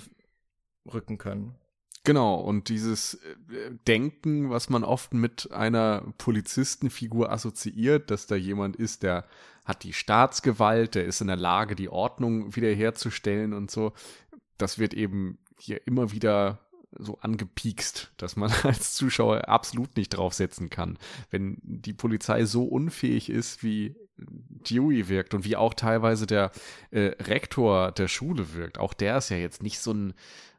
rücken 0.92 1.18
können. 1.18 1.56
Genau, 2.04 2.36
und 2.36 2.68
dieses 2.68 3.14
äh, 3.14 3.72
Denken, 3.88 4.50
was 4.50 4.68
man 4.70 4.84
oft 4.84 5.12
mit 5.12 5.50
einer 5.50 6.04
Polizistenfigur 6.18 7.32
assoziiert, 7.32 8.12
dass 8.12 8.28
da 8.28 8.36
jemand 8.36 8.76
ist, 8.76 9.02
der 9.02 9.24
hat 9.64 9.82
die 9.82 9.92
Staatsgewalt, 9.92 10.94
der 10.94 11.04
ist 11.04 11.20
in 11.20 11.26
der 11.26 11.36
Lage, 11.36 11.74
die 11.74 11.88
Ordnung 11.88 12.54
wiederherzustellen 12.54 13.52
und 13.52 13.72
so, 13.72 13.92
das 14.56 14.78
wird 14.78 14.94
eben 14.94 15.38
hier 15.58 15.84
immer 15.86 16.12
wieder 16.12 16.60
so 16.92 17.18
angepiekst, 17.18 18.12
dass 18.18 18.36
man 18.36 18.52
als 18.62 18.94
Zuschauer 18.94 19.48
absolut 19.48 19.96
nicht 19.96 20.10
draufsetzen 20.10 20.70
kann. 20.70 20.98
Wenn 21.30 21.58
die 21.62 21.92
Polizei 21.92 22.44
so 22.44 22.64
unfähig 22.64 23.30
ist, 23.30 23.64
wie 23.64 23.96
Dewey 24.18 25.08
wirkt 25.08 25.34
und 25.34 25.44
wie 25.44 25.56
auch 25.56 25.74
teilweise 25.74 26.26
der 26.26 26.50
äh, 26.90 27.12
Rektor 27.22 27.92
der 27.92 28.08
Schule 28.08 28.54
wirkt. 28.54 28.78
Auch 28.78 28.94
der 28.94 29.18
ist 29.18 29.28
ja 29.28 29.36
jetzt 29.36 29.62
nicht 29.62 29.80
so 29.80 29.92
ein 29.92 30.14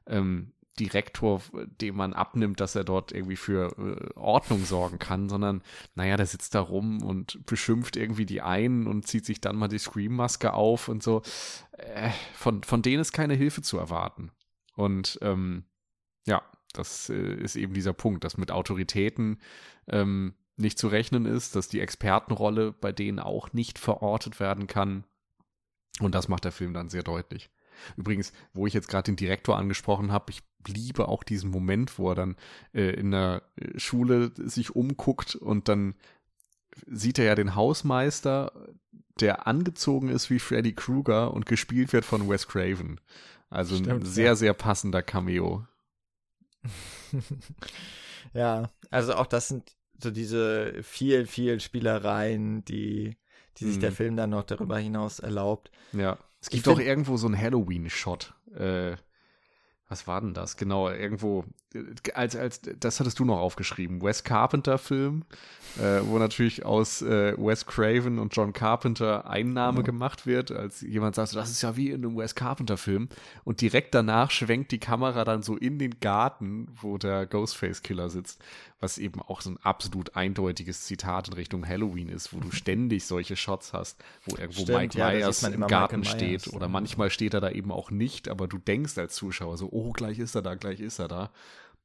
ähm, 0.05 0.53
Direktor, 0.79 1.41
dem 1.81 1.95
man 1.95 2.13
abnimmt, 2.13 2.59
dass 2.59 2.75
er 2.75 2.83
dort 2.83 3.11
irgendwie 3.11 3.35
für 3.35 3.75
äh, 3.77 4.13
Ordnung 4.15 4.63
sorgen 4.63 4.99
kann, 4.99 5.27
sondern 5.27 5.63
naja, 5.95 6.17
der 6.17 6.27
sitzt 6.27 6.53
da 6.53 6.61
rum 6.61 7.01
und 7.01 7.45
beschimpft 7.45 7.95
irgendwie 7.95 8.25
die 8.25 8.41
einen 8.41 8.85
und 8.85 9.07
zieht 9.07 9.25
sich 9.25 9.41
dann 9.41 9.55
mal 9.55 9.67
die 9.67 9.79
Scream-Maske 9.79 10.53
auf 10.53 10.87
und 10.87 11.01
so. 11.01 11.23
Äh, 11.71 12.11
von, 12.33 12.63
von 12.63 12.81
denen 12.81 13.01
ist 13.01 13.11
keine 13.11 13.33
Hilfe 13.33 13.61
zu 13.61 13.77
erwarten. 13.77 14.31
Und 14.75 15.17
ähm, 15.21 15.63
ja, 16.27 16.43
das 16.73 17.09
äh, 17.09 17.33
ist 17.35 17.55
eben 17.55 17.73
dieser 17.73 17.93
Punkt, 17.93 18.23
dass 18.23 18.37
mit 18.37 18.51
Autoritäten 18.51 19.39
ähm, 19.87 20.35
nicht 20.57 20.77
zu 20.77 20.87
rechnen 20.87 21.25
ist, 21.25 21.55
dass 21.55 21.69
die 21.69 21.79
Expertenrolle 21.79 22.73
bei 22.73 22.91
denen 22.91 23.19
auch 23.19 23.53
nicht 23.53 23.79
verortet 23.79 24.39
werden 24.39 24.67
kann. 24.67 25.05
Und 25.99 26.15
das 26.15 26.27
macht 26.27 26.45
der 26.45 26.51
Film 26.51 26.73
dann 26.73 26.89
sehr 26.89 27.03
deutlich. 27.03 27.49
Übrigens, 27.95 28.33
wo 28.53 28.65
ich 28.65 28.73
jetzt 28.73 28.87
gerade 28.87 29.05
den 29.05 29.15
Direktor 29.15 29.57
angesprochen 29.57 30.11
habe, 30.11 30.31
ich 30.31 30.41
liebe 30.67 31.07
auch 31.07 31.23
diesen 31.23 31.51
Moment, 31.51 31.99
wo 31.99 32.09
er 32.09 32.15
dann 32.15 32.35
äh, 32.73 32.89
in 32.89 33.11
der 33.11 33.43
äh, 33.55 33.79
Schule 33.79 34.31
sich 34.35 34.75
umguckt 34.75 35.35
und 35.35 35.67
dann 35.69 35.95
sieht 36.87 37.19
er 37.19 37.25
ja 37.25 37.35
den 37.35 37.55
Hausmeister, 37.55 38.51
der 39.19 39.47
angezogen 39.47 40.09
ist 40.09 40.29
wie 40.29 40.39
Freddy 40.39 40.73
Krueger 40.73 41.33
und 41.33 41.45
gespielt 41.45 41.93
wird 41.93 42.05
von 42.05 42.29
Wes 42.29 42.47
Craven. 42.47 42.99
Also 43.49 43.75
Stimmt, 43.75 44.03
ein 44.03 44.05
sehr, 44.05 44.25
ja. 44.25 44.35
sehr 44.35 44.53
passender 44.53 45.01
Cameo. 45.01 45.65
ja, 48.33 48.69
also 48.89 49.15
auch 49.15 49.27
das 49.27 49.47
sind 49.47 49.76
so 50.01 50.11
diese 50.11 50.81
viel, 50.83 51.25
viel 51.25 51.59
Spielereien, 51.59 52.63
die, 52.65 53.17
die 53.57 53.65
sich 53.65 53.77
mhm. 53.77 53.81
der 53.81 53.91
Film 53.91 54.15
dann 54.15 54.29
noch 54.31 54.43
darüber 54.43 54.77
hinaus 54.77 55.19
erlaubt. 55.19 55.71
Ja. 55.93 56.17
Es 56.39 56.49
gibt 56.49 56.67
auch 56.67 56.79
irgendwo 56.79 57.17
so 57.17 57.27
einen 57.27 57.39
Halloween-Shot. 57.39 58.33
Äh, 58.55 58.95
was 59.89 60.07
war 60.07 60.21
denn 60.21 60.33
das? 60.33 60.57
Genau, 60.57 60.89
irgendwo, 60.89 61.45
als, 62.13 62.35
als, 62.35 62.61
das 62.79 62.99
hattest 62.99 63.19
du 63.19 63.25
noch 63.25 63.39
aufgeschrieben, 63.39 64.01
Wes 64.01 64.23
Carpenter-Film, 64.23 65.25
äh, 65.77 66.01
wo 66.03 66.17
natürlich 66.17 66.65
aus 66.65 67.01
äh, 67.01 67.35
Wes 67.37 67.65
Craven 67.65 68.19
und 68.19 68.35
John 68.35 68.53
Carpenter 68.53 69.29
Einnahme 69.29 69.79
ja. 69.79 69.83
gemacht 69.83 70.25
wird, 70.25 70.51
als 70.51 70.81
jemand 70.81 71.15
sagt, 71.15 71.35
das 71.35 71.51
ist 71.51 71.61
ja 71.61 71.75
wie 71.75 71.89
in 71.89 72.05
einem 72.05 72.17
Wes 72.17 72.35
Carpenter-Film. 72.35 73.09
Und 73.43 73.61
direkt 73.61 73.93
danach 73.93 74.31
schwenkt 74.31 74.71
die 74.71 74.79
Kamera 74.79 75.25
dann 75.25 75.43
so 75.43 75.55
in 75.55 75.77
den 75.77 75.99
Garten, 75.99 76.67
wo 76.81 76.97
der 76.97 77.25
Ghostface-Killer 77.25 78.09
sitzt 78.09 78.41
was 78.79 78.97
eben 78.97 79.21
auch 79.21 79.41
so 79.41 79.51
ein 79.51 79.57
absolut 79.57 80.15
eindeutiges 80.15 80.85
Zitat 80.85 81.27
in 81.29 81.33
Richtung 81.33 81.67
Halloween 81.67 82.09
ist, 82.09 82.33
wo 82.33 82.39
du 82.39 82.51
ständig 82.51 83.05
solche 83.05 83.35
Shots 83.35 83.73
hast, 83.73 84.03
wo 84.25 84.35
irgendwo 84.35 84.63
Stimmt, 84.63 84.77
Mike 84.77 84.97
ja, 84.97 85.09
Myers 85.09 85.43
im 85.43 85.65
Garten 85.65 86.01
Michael 86.01 86.15
steht 86.15 86.45
Myers, 86.45 86.53
oder 86.53 86.67
manchmal 86.67 87.09
steht 87.09 87.33
er 87.33 87.41
da 87.41 87.49
eben 87.49 87.71
auch 87.71 87.89
nicht, 87.89 88.29
aber 88.29 88.47
du 88.47 88.59
denkst 88.59 88.97
als 88.97 89.15
Zuschauer 89.15 89.57
so, 89.57 89.69
oh, 89.71 89.93
gleich 89.93 90.19
ist 90.19 90.35
er 90.35 90.43
da, 90.43 90.55
gleich 90.55 90.79
ist 90.79 90.99
er 90.99 91.07
da. 91.07 91.31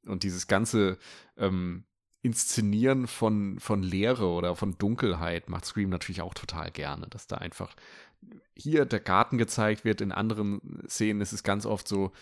Und 0.06 0.22
dieses 0.22 0.46
ganze 0.46 0.98
ähm, 1.36 1.84
Inszenieren 2.22 3.08
von, 3.08 3.58
von 3.58 3.82
Leere 3.82 4.28
oder 4.28 4.54
von 4.54 4.78
Dunkelheit 4.78 5.48
macht 5.48 5.64
Scream 5.64 5.90
natürlich 5.90 6.22
auch 6.22 6.34
total 6.34 6.70
gerne, 6.70 7.08
dass 7.08 7.26
da 7.26 7.36
einfach 7.36 7.74
hier 8.54 8.84
der 8.84 9.00
Garten 9.00 9.38
gezeigt 9.38 9.84
wird, 9.84 10.00
in 10.00 10.12
anderen 10.12 10.84
Szenen 10.86 11.20
ist 11.20 11.32
es 11.32 11.42
ganz 11.42 11.66
oft 11.66 11.88
so, 11.88 12.12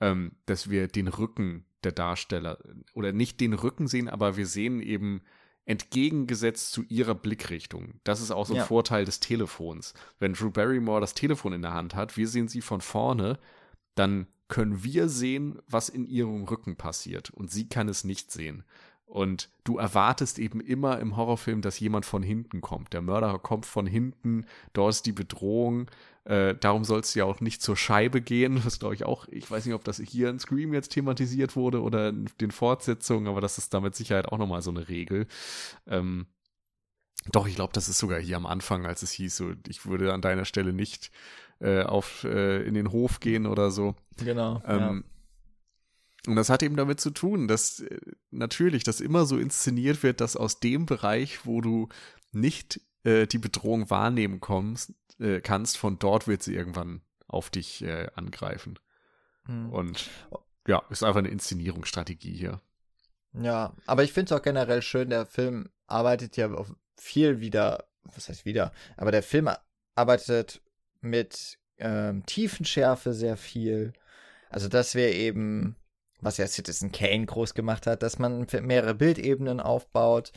ähm, 0.00 0.32
dass 0.46 0.70
wir 0.70 0.88
den 0.88 1.08
Rücken 1.08 1.64
der 1.84 1.92
Darsteller 1.92 2.58
oder 2.94 3.12
nicht 3.12 3.40
den 3.40 3.52
Rücken 3.52 3.86
sehen, 3.86 4.08
aber 4.08 4.36
wir 4.36 4.46
sehen 4.46 4.80
eben 4.80 5.22
entgegengesetzt 5.66 6.72
zu 6.72 6.82
ihrer 6.88 7.14
Blickrichtung. 7.14 8.00
Das 8.02 8.20
ist 8.20 8.30
auch 8.30 8.46
so 8.46 8.54
ein 8.54 8.58
ja. 8.58 8.64
Vorteil 8.64 9.04
des 9.04 9.20
Telefons. 9.20 9.94
Wenn 10.18 10.32
Drew 10.32 10.50
Barrymore 10.50 11.00
das 11.00 11.14
Telefon 11.14 11.52
in 11.52 11.62
der 11.62 11.74
Hand 11.74 11.94
hat, 11.94 12.16
wir 12.16 12.26
sehen 12.28 12.48
sie 12.48 12.60
von 12.60 12.80
vorne, 12.80 13.38
dann 13.94 14.26
können 14.50 14.84
wir 14.84 15.08
sehen, 15.08 15.58
was 15.66 15.88
in 15.88 16.06
ihrem 16.06 16.44
Rücken 16.44 16.76
passiert 16.76 17.30
und 17.30 17.50
sie 17.50 17.68
kann 17.68 17.88
es 17.88 18.04
nicht 18.04 18.30
sehen. 18.30 18.64
Und 19.06 19.48
du 19.64 19.78
erwartest 19.78 20.38
eben 20.38 20.60
immer 20.60 21.00
im 21.00 21.16
Horrorfilm, 21.16 21.62
dass 21.62 21.80
jemand 21.80 22.06
von 22.06 22.22
hinten 22.22 22.60
kommt. 22.60 22.92
Der 22.92 23.02
Mörder 23.02 23.40
kommt 23.40 23.66
von 23.66 23.86
hinten, 23.86 24.44
dort 24.72 24.90
ist 24.90 25.06
die 25.06 25.12
Bedrohung. 25.12 25.90
Äh, 26.24 26.54
darum 26.54 26.84
soll 26.84 27.00
es 27.00 27.14
ja 27.14 27.24
auch 27.24 27.40
nicht 27.40 27.60
zur 27.60 27.76
Scheibe 27.76 28.20
gehen. 28.20 28.60
Das 28.64 28.78
glaube 28.78 28.94
ich 28.94 29.04
auch, 29.04 29.26
ich 29.28 29.50
weiß 29.50 29.64
nicht, 29.66 29.74
ob 29.74 29.82
das 29.82 29.96
hier 29.98 30.30
in 30.30 30.38
Scream 30.38 30.72
jetzt 30.72 30.90
thematisiert 30.90 31.56
wurde 31.56 31.82
oder 31.82 32.10
in 32.10 32.30
den 32.40 32.52
Fortsetzungen, 32.52 33.26
aber 33.26 33.40
das 33.40 33.58
ist 33.58 33.74
da 33.74 33.80
mit 33.80 33.96
Sicherheit 33.96 34.28
auch 34.28 34.38
nochmal 34.38 34.62
so 34.62 34.70
eine 34.70 34.88
Regel. 34.88 35.26
Ähm, 35.88 36.26
doch, 37.32 37.48
ich 37.48 37.56
glaube, 37.56 37.72
das 37.72 37.88
ist 37.88 37.98
sogar 37.98 38.20
hier 38.20 38.36
am 38.36 38.46
Anfang, 38.46 38.86
als 38.86 39.02
es 39.02 39.10
hieß, 39.10 39.36
so, 39.36 39.52
ich 39.68 39.86
würde 39.86 40.12
an 40.12 40.22
deiner 40.22 40.44
Stelle 40.44 40.72
nicht 40.72 41.10
äh, 41.60 41.82
auf 41.82 42.24
äh, 42.24 42.62
in 42.62 42.74
den 42.74 42.92
Hof 42.92 43.20
gehen 43.20 43.46
oder 43.46 43.70
so. 43.70 43.94
Genau. 44.16 44.62
Ähm, 44.66 45.04
ja. 45.06 45.10
Und 46.26 46.36
das 46.36 46.50
hat 46.50 46.62
eben 46.62 46.76
damit 46.76 47.00
zu 47.00 47.10
tun, 47.10 47.48
dass 47.48 47.80
äh, 47.80 47.98
natürlich 48.30 48.84
das 48.84 49.00
immer 49.00 49.24
so 49.26 49.38
inszeniert 49.38 50.02
wird, 50.02 50.20
dass 50.20 50.36
aus 50.36 50.60
dem 50.60 50.86
Bereich, 50.86 51.46
wo 51.46 51.60
du 51.60 51.88
nicht 52.32 52.80
äh, 53.04 53.26
die 53.26 53.38
Bedrohung 53.38 53.90
wahrnehmen 53.90 54.40
kommst, 54.40 54.92
äh, 55.18 55.40
kannst, 55.40 55.78
von 55.78 55.98
dort 55.98 56.28
wird 56.28 56.42
sie 56.42 56.54
irgendwann 56.54 57.02
auf 57.26 57.50
dich 57.50 57.82
äh, 57.82 58.08
angreifen. 58.14 58.78
Hm. 59.46 59.70
Und 59.70 60.10
ja, 60.66 60.82
ist 60.90 61.02
einfach 61.02 61.18
eine 61.18 61.28
Inszenierungsstrategie 61.28 62.34
hier. 62.34 62.60
Ja, 63.32 63.74
aber 63.86 64.02
ich 64.02 64.12
finde 64.12 64.34
es 64.34 64.38
auch 64.38 64.42
generell 64.42 64.82
schön, 64.82 65.10
der 65.10 65.24
Film 65.24 65.70
arbeitet 65.86 66.36
ja 66.36 66.50
viel 66.96 67.40
wieder, 67.40 67.84
was 68.02 68.28
heißt 68.28 68.44
wieder, 68.44 68.72
aber 68.96 69.12
der 69.12 69.22
Film 69.22 69.48
arbeitet 69.94 70.60
mit 71.00 71.58
ähm, 71.78 72.24
Tiefenschärfe 72.26 73.12
sehr 73.12 73.36
viel. 73.36 73.92
Also, 74.48 74.68
dass 74.68 74.94
wir 74.94 75.12
eben 75.12 75.76
was 76.20 76.36
ja 76.36 76.46
Citizen 76.46 76.92
Kane 76.92 77.26
groß 77.26 77.54
gemacht 77.54 77.86
hat, 77.86 78.02
dass 78.02 78.18
man 78.18 78.46
mehrere 78.62 78.94
Bildebenen 78.94 79.60
aufbaut. 79.60 80.32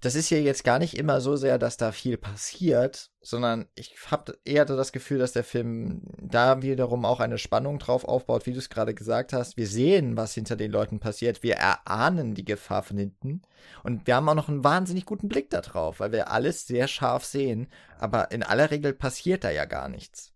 Das 0.00 0.14
ist 0.14 0.30
ja 0.30 0.38
jetzt 0.38 0.64
gar 0.64 0.78
nicht 0.78 0.96
immer 0.96 1.20
so 1.20 1.36
sehr, 1.36 1.58
dass 1.58 1.76
da 1.76 1.92
viel 1.92 2.16
passiert, 2.16 3.10
sondern 3.20 3.66
ich 3.74 3.94
habe 4.10 4.38
eher 4.46 4.64
das 4.64 4.92
Gefühl, 4.92 5.18
dass 5.18 5.32
der 5.32 5.44
Film 5.44 6.02
da 6.18 6.62
wiederum 6.62 7.04
auch 7.04 7.20
eine 7.20 7.36
Spannung 7.36 7.78
drauf 7.78 8.06
aufbaut, 8.06 8.46
wie 8.46 8.52
du 8.52 8.58
es 8.58 8.70
gerade 8.70 8.94
gesagt 8.94 9.34
hast. 9.34 9.58
Wir 9.58 9.66
sehen, 9.66 10.16
was 10.16 10.32
hinter 10.32 10.56
den 10.56 10.70
Leuten 10.70 11.00
passiert. 11.00 11.42
Wir 11.42 11.56
erahnen 11.56 12.34
die 12.34 12.46
Gefahr 12.46 12.82
von 12.82 12.96
hinten. 12.96 13.42
Und 13.82 14.06
wir 14.06 14.16
haben 14.16 14.28
auch 14.30 14.34
noch 14.34 14.48
einen 14.48 14.64
wahnsinnig 14.64 15.04
guten 15.04 15.28
Blick 15.28 15.50
darauf, 15.50 16.00
weil 16.00 16.12
wir 16.12 16.30
alles 16.30 16.66
sehr 16.66 16.88
scharf 16.88 17.26
sehen. 17.26 17.68
Aber 17.98 18.30
in 18.30 18.42
aller 18.42 18.70
Regel 18.70 18.94
passiert 18.94 19.44
da 19.44 19.50
ja 19.50 19.66
gar 19.66 19.90
nichts. 19.90 20.32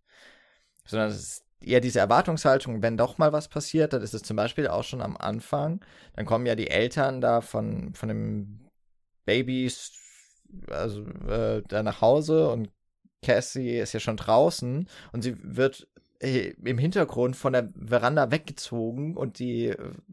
Sondern 0.84 1.08
es 1.08 1.16
ist 1.16 1.44
eher 1.62 1.80
diese 1.80 2.00
Erwartungshaltung, 2.00 2.82
wenn 2.82 2.98
doch 2.98 3.16
mal 3.16 3.32
was 3.32 3.48
passiert, 3.48 3.94
dann 3.94 4.02
ist 4.02 4.12
es 4.12 4.22
zum 4.22 4.36
Beispiel 4.36 4.68
auch 4.68 4.84
schon 4.84 5.00
am 5.00 5.16
Anfang. 5.16 5.80
Dann 6.14 6.26
kommen 6.26 6.44
ja 6.44 6.54
die 6.54 6.68
Eltern 6.68 7.22
da 7.22 7.40
von, 7.40 7.94
von 7.94 8.10
dem 8.10 8.63
Babys, 9.24 9.92
also 10.68 11.02
äh, 11.28 11.62
da 11.68 11.82
nach 11.82 12.00
Hause 12.00 12.48
und 12.48 12.70
Cassie 13.22 13.78
ist 13.78 13.92
ja 13.92 14.00
schon 14.00 14.16
draußen 14.16 14.88
und 15.12 15.22
sie 15.22 15.36
wird 15.42 15.88
äh, 16.20 16.54
im 16.64 16.78
Hintergrund 16.78 17.36
von 17.36 17.52
der 17.52 17.70
Veranda 17.74 18.30
weggezogen 18.30 19.16
und 19.16 19.38
die 19.38 19.66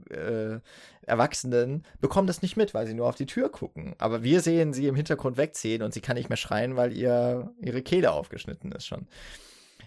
äh, 0.09 0.59
Erwachsenen 1.01 1.85
bekommen 1.99 2.27
das 2.27 2.41
nicht 2.41 2.57
mit, 2.57 2.73
weil 2.73 2.87
sie 2.87 2.93
nur 2.93 3.07
auf 3.07 3.15
die 3.15 3.25
Tür 3.25 3.49
gucken. 3.49 3.95
Aber 3.97 4.23
wir 4.23 4.41
sehen 4.41 4.73
sie 4.73 4.87
im 4.87 4.95
Hintergrund 4.95 5.37
wegziehen 5.37 5.81
und 5.81 5.93
sie 5.93 6.01
kann 6.01 6.15
nicht 6.15 6.29
mehr 6.29 6.37
schreien, 6.37 6.75
weil 6.75 6.93
ihr 6.93 7.53
ihre 7.59 7.81
Kehle 7.81 8.11
aufgeschnitten 8.11 8.71
ist 8.71 8.85
schon 8.87 9.07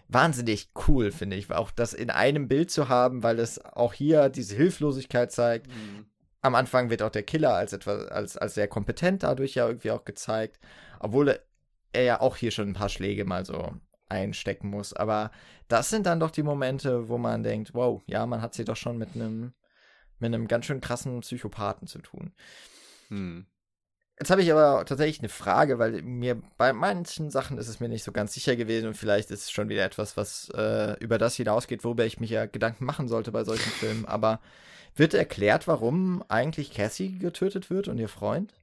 wahnsinnig 0.08 0.70
cool, 0.86 1.10
finde 1.10 1.36
ich. 1.36 1.50
Auch 1.50 1.70
das 1.70 1.92
in 1.94 2.10
einem 2.10 2.48
Bild 2.48 2.70
zu 2.70 2.88
haben, 2.88 3.22
weil 3.22 3.38
es 3.38 3.64
auch 3.64 3.92
hier 3.92 4.28
diese 4.28 4.54
Hilflosigkeit 4.54 5.32
zeigt. 5.32 5.68
Mhm. 5.68 6.06
Am 6.44 6.54
Anfang 6.54 6.90
wird 6.90 7.00
auch 7.00 7.10
der 7.10 7.22
Killer 7.22 7.54
als 7.54 7.72
etwas, 7.72 8.06
als, 8.08 8.36
als 8.36 8.52
sehr 8.54 8.68
kompetent 8.68 9.22
dadurch 9.22 9.54
ja 9.54 9.66
irgendwie 9.66 9.90
auch 9.90 10.04
gezeigt. 10.04 10.60
Obwohl 11.00 11.40
er 11.92 12.02
ja 12.02 12.20
auch 12.20 12.36
hier 12.36 12.50
schon 12.50 12.68
ein 12.68 12.74
paar 12.74 12.90
Schläge 12.90 13.24
mal 13.24 13.46
so 13.46 13.72
einstecken 14.10 14.68
muss. 14.68 14.92
Aber 14.92 15.30
das 15.68 15.88
sind 15.88 16.04
dann 16.04 16.20
doch 16.20 16.30
die 16.30 16.42
Momente, 16.42 17.08
wo 17.08 17.16
man 17.16 17.42
denkt, 17.42 17.72
wow, 17.72 18.02
ja, 18.06 18.26
man 18.26 18.42
hat 18.42 18.52
sie 18.52 18.66
doch 18.66 18.76
schon 18.76 18.98
mit 18.98 19.14
einem 19.14 19.54
mit 20.18 20.34
einem 20.34 20.46
ganz 20.46 20.66
schön 20.66 20.82
krassen 20.82 21.20
Psychopathen 21.20 21.88
zu 21.88 22.00
tun. 22.00 22.32
Hm. 23.08 23.46
Jetzt 24.18 24.30
habe 24.30 24.42
ich 24.42 24.52
aber 24.52 24.84
tatsächlich 24.84 25.18
eine 25.18 25.28
Frage, 25.28 25.78
weil 25.80 26.02
mir 26.02 26.40
bei 26.56 26.72
manchen 26.72 27.30
Sachen 27.30 27.58
ist 27.58 27.66
es 27.66 27.80
mir 27.80 27.88
nicht 27.88 28.04
so 28.04 28.12
ganz 28.12 28.32
sicher 28.32 28.54
gewesen 28.54 28.86
und 28.86 28.94
vielleicht 28.94 29.30
ist 29.32 29.42
es 29.42 29.50
schon 29.50 29.68
wieder 29.68 29.84
etwas, 29.84 30.16
was 30.16 30.50
äh, 30.50 30.96
über 31.00 31.18
das 31.18 31.34
hinausgeht, 31.34 31.82
worüber 31.82 32.06
ich 32.06 32.20
mich 32.20 32.30
ja 32.30 32.46
Gedanken 32.46 32.84
machen 32.84 33.08
sollte 33.08 33.32
bei 33.32 33.42
solchen 33.42 33.70
Filmen. 33.80 34.04
Aber 34.04 34.40
wird 34.94 35.14
erklärt, 35.14 35.66
warum 35.66 36.24
eigentlich 36.28 36.72
Cassie 36.72 37.18
getötet 37.18 37.70
wird 37.70 37.88
und 37.88 37.98
ihr 37.98 38.08
Freund? 38.08 38.54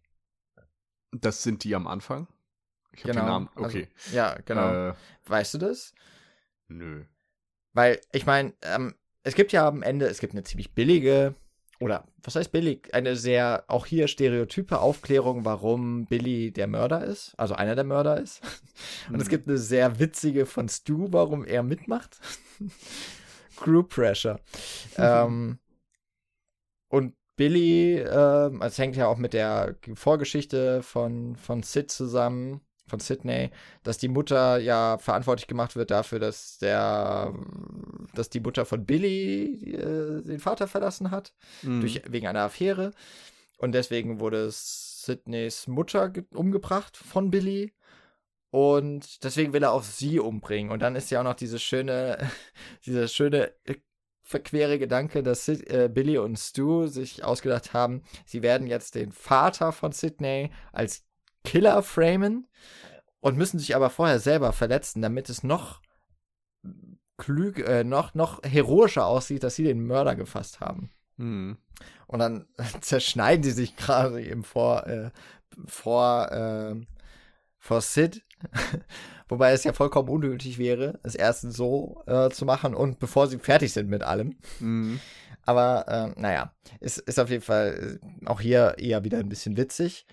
Das 1.12 1.44
sind 1.44 1.66
die 1.66 1.76
am 1.76 1.88
Anfang. 1.88 2.28
Ich 2.94 3.04
habe 3.04 3.14
genau. 3.14 3.26
den 3.26 3.30
Namen. 3.30 3.50
Also, 3.56 3.68
okay. 3.68 3.90
Also, 4.06 4.16
ja, 4.16 4.38
genau. 4.46 4.90
Äh, 4.90 4.94
weißt 5.26 5.54
du 5.56 5.58
das? 5.58 5.94
Nö. 6.70 7.04
Weil, 7.74 8.00
ich 8.14 8.26
meine, 8.26 8.54
ähm, 8.62 8.96
es 9.24 9.36
gibt 9.36 9.52
ja 9.52 9.68
am 9.68 9.84
Ende, 9.84 10.08
es 10.08 10.20
gibt 10.20 10.34
eine 10.34 10.44
ziemlich 10.44 10.74
billige 10.74 11.36
oder 11.82 12.06
was 12.24 12.36
heißt 12.36 12.52
billig? 12.52 12.94
Eine 12.94 13.16
sehr, 13.16 13.64
auch 13.68 13.88
hier 13.88 14.08
stereotype 14.08 14.80
Aufklärung, 14.80 15.46
warum 15.46 16.06
Billy 16.06 16.52
der 16.52 16.68
Mörder 16.68 17.04
ist, 17.04 17.34
also 17.38 17.56
einer 17.56 17.76
der 17.76 17.84
Mörder 17.84 18.22
ist. 18.22 18.42
Und 19.08 19.16
mhm. 19.16 19.22
es 19.22 19.30
gibt 19.30 19.48
eine 19.48 19.58
sehr 19.58 20.00
witzige 20.00 20.46
von 20.46 20.70
Stu, 20.70 21.08
warum 21.12 21.44
er 21.44 21.64
mitmacht. 21.64 22.20
Group 23.58 23.90
Pressure. 23.90 24.40
Mhm. 24.96 25.04
Ähm, 25.04 25.60
und 26.88 27.16
Billy, 27.36 27.98
äh, 27.98 28.52
es 28.62 28.78
hängt 28.78 28.96
ja 28.96 29.08
auch 29.08 29.18
mit 29.18 29.34
der 29.34 29.76
Vorgeschichte 29.96 30.84
von, 30.84 31.36
von 31.36 31.64
Sid 31.64 31.90
zusammen 31.90 32.62
von 32.92 33.00
Sydney, 33.00 33.50
dass 33.84 33.98
die 33.98 34.08
Mutter 34.08 34.60
ja 34.60 35.00
verantwortlich 35.00 35.48
gemacht 35.48 35.76
wird 35.76 35.90
dafür, 35.90 36.20
dass 36.20 36.60
der, 36.60 37.34
dass 38.14 38.30
die 38.30 38.40
Mutter 38.40 38.66
von 38.66 38.86
Billy 38.86 39.74
äh, 39.74 40.22
den 40.22 40.40
Vater 40.40 40.68
verlassen 40.68 41.10
hat, 41.10 41.34
mhm. 41.64 41.82
durch, 41.82 42.02
wegen 42.08 42.28
einer 42.28 42.42
Affäre. 42.42 42.92
Und 43.58 43.74
deswegen 43.74 44.20
wurde 44.20 44.50
Sydneys 44.52 45.68
Mutter 45.68 46.14
umgebracht 46.34 46.98
von 46.98 47.32
Billy. 47.32 47.74
Und 48.52 49.24
deswegen 49.24 49.54
will 49.54 49.64
er 49.64 49.72
auch 49.72 49.84
sie 49.84 50.20
umbringen. 50.20 50.72
Und 50.72 50.82
dann 50.82 50.96
ist 50.96 51.10
ja 51.10 51.22
auch 51.22 51.24
noch 51.24 51.36
diese 51.36 51.58
schöne, 51.58 52.18
dieser 52.86 53.08
schöne 53.08 53.54
äh, 53.64 53.76
verquere 54.22 54.80
Gedanke, 54.80 55.24
dass 55.24 55.46
Sid, 55.46 55.70
äh, 55.70 55.90
Billy 55.92 56.18
und 56.18 56.38
Stu 56.38 56.88
sich 56.88 57.24
ausgedacht 57.24 57.74
haben, 57.74 58.04
sie 58.26 58.42
werden 58.42 58.68
jetzt 58.68 58.96
den 58.96 59.12
Vater 59.12 59.72
von 59.72 59.92
Sydney 59.92 60.52
als 60.72 61.06
Killer 61.44 61.84
framen 61.84 62.48
und 63.20 63.38
müssen 63.38 63.60
sich 63.60 63.76
aber 63.76 63.90
vorher 63.90 64.20
selber 64.20 64.54
verletzen, 64.54 65.02
damit 65.02 65.30
es 65.30 65.44
noch 65.44 65.82
klug, 67.18 67.60
äh, 67.60 67.84
noch, 67.84 68.14
noch 68.14 68.42
heroischer 68.44 69.06
aussieht, 69.06 69.44
dass 69.44 69.56
sie 69.56 69.64
den 69.64 69.86
Mörder 69.86 70.16
gefasst 70.16 70.60
haben. 70.60 70.92
Hm. 71.18 71.58
Und 72.08 72.20
dann 72.20 72.48
zerschneiden 72.82 73.44
sie 73.44 73.52
sich 73.52 73.76
gerade 73.76 74.22
eben 74.22 74.44
vor, 74.44 74.88
äh, 74.88 75.12
vor, 75.66 76.32
äh, 76.32 76.76
vor 77.58 77.82
Sid. 77.82 78.24
Wobei 79.30 79.54
es 79.54 79.64
ja 79.64 79.72
vollkommen 79.72 80.10
unnötig 80.10 80.58
wäre, 80.58 81.00
es 81.04 81.16
erst 81.16 81.54
so 81.54 82.04
äh, 82.06 82.30
zu 82.32 82.44
machen 82.44 82.76
und 82.76 83.00
bevor 83.00 83.28
sie 83.28 83.38
fertig 83.38 83.72
sind 83.72 83.88
mit 83.88 84.04
allem. 84.04 84.36
Mhm. 84.60 85.00
Aber 85.46 85.88
äh, 85.88 86.20
naja, 86.20 86.54
ist, 86.80 86.98
ist 86.98 87.20
auf 87.20 87.30
jeden 87.30 87.44
Fall 87.44 88.00
äh, 88.02 88.26
auch 88.26 88.42
hier 88.42 88.76
eher 88.78 89.04
wieder 89.04 89.20
ein 89.20 89.30
bisschen 89.30 89.58
witzig. 89.58 90.06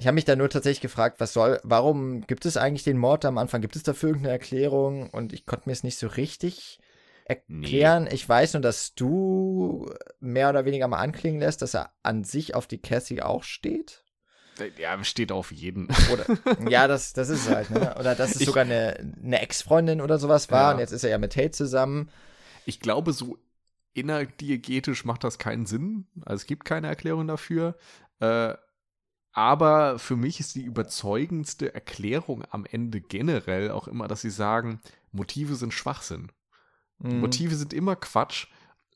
Ich 0.00 0.06
habe 0.06 0.14
mich 0.14 0.24
da 0.24 0.34
nur 0.34 0.48
tatsächlich 0.48 0.80
gefragt, 0.80 1.20
was 1.20 1.34
soll, 1.34 1.60
warum 1.62 2.22
gibt 2.22 2.46
es 2.46 2.56
eigentlich 2.56 2.84
den 2.84 2.96
Mord 2.96 3.26
am 3.26 3.36
Anfang? 3.36 3.60
Gibt 3.60 3.76
es 3.76 3.82
dafür 3.82 4.08
irgendeine 4.08 4.32
Erklärung? 4.32 5.10
Und 5.10 5.34
ich 5.34 5.44
konnte 5.44 5.68
mir 5.68 5.74
es 5.74 5.84
nicht 5.84 5.98
so 5.98 6.06
richtig 6.06 6.80
erklären. 7.26 8.04
Nee. 8.04 8.14
Ich 8.14 8.26
weiß 8.26 8.54
nur, 8.54 8.62
dass 8.62 8.94
du 8.94 9.92
mehr 10.18 10.48
oder 10.48 10.64
weniger 10.64 10.88
mal 10.88 10.98
anklingen 10.98 11.40
lässt, 11.40 11.60
dass 11.60 11.74
er 11.74 11.92
an 12.02 12.24
sich 12.24 12.54
auf 12.54 12.66
die 12.66 12.80
Cassie 12.80 13.20
auch 13.20 13.42
steht. 13.42 14.02
Ja, 14.78 15.02
steht 15.04 15.32
auf 15.32 15.52
jeden. 15.52 15.88
Oder, 16.12 16.24
ja, 16.70 16.88
das, 16.88 17.12
das 17.12 17.28
ist 17.28 17.50
halt, 17.50 17.70
ne? 17.70 17.94
Oder 17.98 18.14
dass 18.14 18.34
es 18.34 18.40
ich, 18.40 18.46
sogar 18.46 18.64
eine, 18.64 19.14
eine 19.22 19.42
Ex-Freundin 19.42 20.00
oder 20.00 20.18
sowas 20.18 20.50
war 20.50 20.70
ja. 20.70 20.72
und 20.72 20.80
jetzt 20.80 20.92
ist 20.92 21.04
er 21.04 21.10
ja 21.10 21.18
mit 21.18 21.34
Tate 21.34 21.52
zusammen. 21.52 22.10
Ich 22.64 22.80
glaube, 22.80 23.12
so 23.12 23.38
innerdiegetisch 23.92 25.04
macht 25.04 25.24
das 25.24 25.38
keinen 25.38 25.66
Sinn. 25.66 26.06
Also 26.24 26.42
es 26.42 26.46
gibt 26.46 26.64
keine 26.64 26.88
Erklärung 26.88 27.26
dafür. 27.26 27.76
Äh, 28.20 28.54
aber 29.32 29.98
für 29.98 30.16
mich 30.16 30.40
ist 30.40 30.54
die 30.54 30.64
überzeugendste 30.64 31.74
Erklärung 31.74 32.44
am 32.50 32.66
Ende 32.66 33.00
generell 33.00 33.70
auch 33.70 33.86
immer, 33.86 34.08
dass 34.08 34.22
sie 34.22 34.30
sagen, 34.30 34.80
Motive 35.12 35.54
sind 35.54 35.72
Schwachsinn. 35.72 36.32
Mhm. 36.98 37.20
Motive 37.20 37.54
sind 37.54 37.72
immer 37.72 37.96
Quatsch 37.96 38.48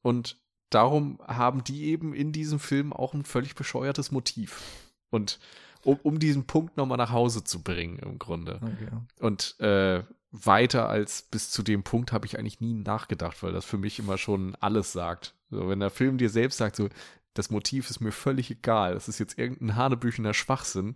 und 0.02 0.38
darum 0.70 1.20
haben 1.26 1.62
die 1.62 1.84
eben 1.84 2.14
in 2.14 2.32
diesem 2.32 2.58
Film 2.58 2.92
auch 2.92 3.14
ein 3.14 3.24
völlig 3.24 3.54
bescheuertes 3.54 4.10
Motiv. 4.10 4.62
Und 5.10 5.38
um, 5.84 5.98
um 6.02 6.18
diesen 6.18 6.46
Punkt 6.46 6.76
nochmal 6.76 6.98
nach 6.98 7.12
Hause 7.12 7.44
zu 7.44 7.62
bringen, 7.62 7.98
im 7.98 8.18
Grunde. 8.18 8.60
Okay. 8.62 8.88
Und 9.20 9.58
äh, 9.60 10.02
weiter 10.32 10.88
als 10.88 11.22
bis 11.22 11.50
zu 11.50 11.62
dem 11.62 11.84
Punkt 11.84 12.10
habe 12.10 12.26
ich 12.26 12.38
eigentlich 12.38 12.60
nie 12.60 12.74
nachgedacht, 12.74 13.42
weil 13.42 13.52
das 13.52 13.64
für 13.64 13.78
mich 13.78 14.00
immer 14.00 14.18
schon 14.18 14.56
alles 14.56 14.92
sagt. 14.92 15.36
So, 15.50 15.68
wenn 15.68 15.78
der 15.78 15.90
Film 15.90 16.18
dir 16.18 16.30
selbst 16.30 16.58
sagt, 16.58 16.74
so, 16.74 16.88
das 17.34 17.50
Motiv 17.50 17.90
ist 17.90 18.00
mir 18.00 18.12
völlig 18.12 18.50
egal. 18.50 18.94
Das 18.94 19.08
ist 19.08 19.18
jetzt 19.18 19.38
irgendein 19.38 19.76
hanebüchener 19.76 20.34
Schwachsinn. 20.34 20.94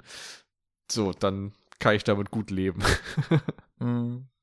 So, 0.91 1.13
dann 1.13 1.53
kann 1.81 1.95
ich 1.97 2.05
damit 2.05 2.31
gut 2.31 2.51
leben. 2.51 2.83
mm. 3.81 4.29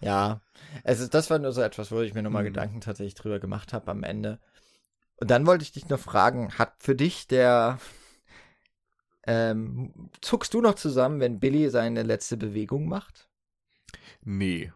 Ja, 0.00 0.40
also 0.84 1.06
das 1.06 1.30
war 1.30 1.38
nur 1.38 1.52
so 1.52 1.60
etwas, 1.62 1.92
wo 1.92 2.00
ich 2.00 2.14
mir 2.14 2.22
nochmal 2.22 2.42
Mhm. 2.42 2.44
Gedanken 2.44 2.80
tatsächlich 2.80 3.14
drüber 3.14 3.38
gemacht 3.38 3.72
habe 3.72 3.90
am 3.90 4.02
Ende. 4.02 4.40
Und 5.16 5.30
dann 5.30 5.46
wollte 5.46 5.64
ich 5.64 5.72
dich 5.72 5.88
noch 5.88 6.00
fragen, 6.00 6.58
hat 6.58 6.74
für 6.78 6.96
dich 6.96 7.28
der 7.28 7.78
ähm, 9.26 10.10
zuckst 10.20 10.54
du 10.54 10.60
noch 10.60 10.74
zusammen, 10.74 11.20
wenn 11.20 11.40
Billy 11.40 11.70
seine 11.70 12.02
letzte 12.02 12.36
Bewegung 12.36 12.86
macht? 12.88 13.28
Nee. 14.24 14.72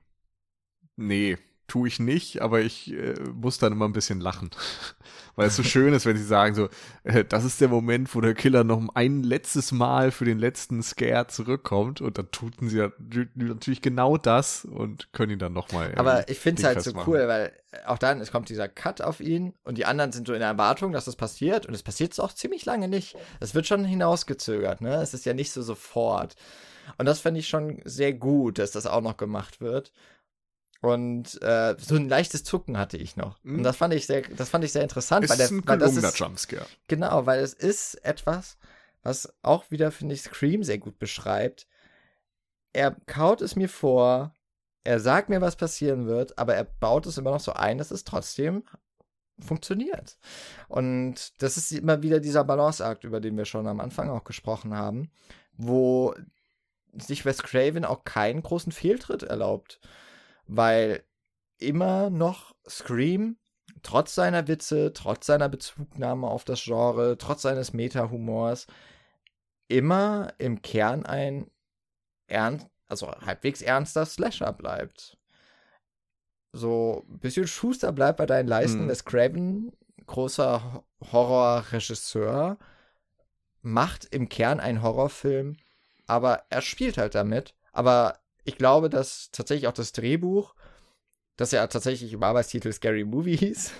Nee, 0.96 1.36
tue 1.66 1.88
ich 1.88 1.98
nicht, 1.98 2.42
aber 2.42 2.60
ich 2.60 2.92
äh, 2.92 3.14
muss 3.34 3.58
dann 3.58 3.72
immer 3.72 3.86
ein 3.86 3.92
bisschen 3.92 4.20
lachen. 4.20 4.50
Weil 5.36 5.48
es 5.48 5.56
so 5.56 5.62
schön 5.62 5.92
ist, 5.92 6.06
wenn 6.06 6.16
sie 6.16 6.24
sagen 6.24 6.54
so, 6.54 6.68
äh, 7.04 7.24
das 7.24 7.44
ist 7.44 7.60
der 7.60 7.68
Moment, 7.68 8.14
wo 8.14 8.20
der 8.20 8.34
Killer 8.34 8.64
noch 8.64 8.82
ein 8.94 9.22
letztes 9.22 9.70
Mal 9.72 10.10
für 10.10 10.24
den 10.24 10.38
letzten 10.38 10.82
Scare 10.82 11.26
zurückkommt 11.26 12.00
und 12.00 12.16
dann 12.16 12.30
tuten 12.30 12.70
sie 12.70 12.78
ja 12.78 12.92
natürlich 13.34 13.82
genau 13.82 14.16
das 14.16 14.64
und 14.64 15.12
können 15.12 15.32
ihn 15.32 15.38
dann 15.38 15.52
nochmal. 15.52 15.92
Aber 15.96 16.28
ich 16.28 16.38
finde 16.38 16.62
es 16.62 16.66
halt 16.66 16.82
so 16.82 16.90
dingfest 16.90 17.08
cool, 17.08 17.28
weil 17.28 17.52
auch 17.84 17.98
dann, 17.98 18.20
es 18.20 18.32
kommt 18.32 18.48
dieser 18.48 18.68
Cut 18.68 19.02
auf 19.02 19.20
ihn 19.20 19.52
und 19.64 19.76
die 19.76 19.84
anderen 19.84 20.12
sind 20.12 20.26
so 20.26 20.32
in 20.32 20.40
der 20.40 20.48
Erwartung, 20.48 20.92
dass 20.92 21.04
das 21.04 21.16
passiert 21.16 21.66
und 21.66 21.74
es 21.74 21.82
passiert 21.82 22.18
auch 22.18 22.32
ziemlich 22.32 22.64
lange 22.64 22.88
nicht. 22.88 23.16
Es 23.40 23.54
wird 23.54 23.66
schon 23.66 23.84
hinausgezögert, 23.84 24.80
ne? 24.80 25.02
Es 25.02 25.12
ist 25.12 25.26
ja 25.26 25.34
nicht 25.34 25.52
so 25.52 25.60
sofort. 25.62 26.36
Und 26.98 27.06
das 27.06 27.20
fände 27.20 27.40
ich 27.40 27.48
schon 27.48 27.80
sehr 27.84 28.12
gut, 28.12 28.58
dass 28.58 28.70
das 28.70 28.86
auch 28.86 29.00
noch 29.00 29.16
gemacht 29.16 29.60
wird. 29.60 29.92
Und 30.86 31.42
äh, 31.42 31.74
so 31.78 31.96
ein 31.96 32.08
leichtes 32.08 32.44
Zucken 32.44 32.78
hatte 32.78 32.96
ich 32.96 33.16
noch. 33.16 33.42
Mhm. 33.42 33.58
Und 33.58 33.62
das 33.64 33.76
fand 33.76 33.92
ich 33.92 34.06
sehr, 34.06 34.22
das 34.22 34.48
fand 34.48 34.64
ich 34.64 34.72
sehr 34.72 34.82
interessant, 34.82 35.24
Es 35.24 35.30
weil, 35.30 35.36
der, 35.36 35.46
ist 35.46 35.52
ein 35.52 35.66
weil 35.66 35.78
das 35.78 35.96
ist, 35.96 36.18
Jumpscare. 36.18 36.66
Genau, 36.86 37.26
weil 37.26 37.40
es 37.40 37.54
ist 37.54 37.94
etwas, 38.04 38.56
was 39.02 39.34
auch 39.42 39.70
wieder, 39.70 39.90
finde 39.90 40.14
ich, 40.14 40.22
Scream 40.22 40.62
sehr 40.62 40.78
gut 40.78 41.00
beschreibt. 41.00 41.66
Er 42.72 42.92
kaut 43.06 43.40
es 43.40 43.56
mir 43.56 43.68
vor, 43.68 44.34
er 44.84 45.00
sagt 45.00 45.28
mir, 45.28 45.40
was 45.40 45.56
passieren 45.56 46.06
wird, 46.06 46.38
aber 46.38 46.54
er 46.54 46.64
baut 46.64 47.06
es 47.06 47.18
immer 47.18 47.32
noch 47.32 47.40
so 47.40 47.52
ein, 47.52 47.78
dass 47.78 47.90
es 47.90 48.04
trotzdem 48.04 48.62
funktioniert. 49.40 50.18
Und 50.68 51.42
das 51.42 51.56
ist 51.56 51.72
immer 51.72 52.02
wieder 52.02 52.20
dieser 52.20 52.44
Balanceakt, 52.44 53.02
über 53.02 53.20
den 53.20 53.36
wir 53.36 53.44
schon 53.44 53.66
am 53.66 53.80
Anfang 53.80 54.08
auch 54.08 54.22
gesprochen 54.22 54.74
haben, 54.74 55.10
wo 55.56 56.14
sich 56.92 57.24
Wes 57.24 57.42
Craven 57.42 57.84
auch 57.84 58.04
keinen 58.04 58.42
großen 58.42 58.70
Fehltritt 58.72 59.24
erlaubt. 59.24 59.80
Weil 60.46 61.04
immer 61.58 62.10
noch 62.10 62.54
Scream 62.68 63.36
trotz 63.82 64.14
seiner 64.14 64.48
Witze, 64.48 64.92
trotz 64.92 65.26
seiner 65.26 65.48
Bezugnahme 65.48 66.26
auf 66.26 66.44
das 66.44 66.64
Genre, 66.64 67.16
trotz 67.18 67.42
seines 67.42 67.72
Meta-Humors, 67.72 68.66
immer 69.68 70.32
im 70.38 70.62
Kern 70.62 71.06
ein 71.06 71.50
ernst, 72.26 72.66
also 72.88 73.08
halbwegs 73.08 73.62
ernster 73.62 74.06
Slasher 74.06 74.52
bleibt. 74.52 75.18
So 76.52 77.04
ein 77.08 77.18
bisschen 77.18 77.46
Schuster 77.46 77.92
bleibt 77.92 78.18
bei 78.18 78.26
deinen 78.26 78.48
Leisten. 78.48 78.80
Hm. 78.80 78.88
Das 78.88 79.04
Craven, 79.04 79.72
großer 80.06 80.84
Horrorregisseur, 81.12 82.58
macht 83.62 84.04
im 84.06 84.28
Kern 84.28 84.60
einen 84.60 84.82
Horrorfilm, 84.82 85.56
aber 86.06 86.44
er 86.50 86.62
spielt 86.62 86.98
halt 86.98 87.14
damit. 87.14 87.54
Aber 87.72 88.18
ich 88.46 88.56
glaube, 88.56 88.88
dass 88.88 89.30
tatsächlich 89.32 89.68
auch 89.68 89.72
das 89.72 89.92
Drehbuch, 89.92 90.54
das 91.36 91.50
ja 91.50 91.66
tatsächlich 91.66 92.12
im 92.12 92.22
Arbeitstitel 92.22 92.72
Scary 92.72 93.04
Movie 93.04 93.36
hieß, 93.36 93.72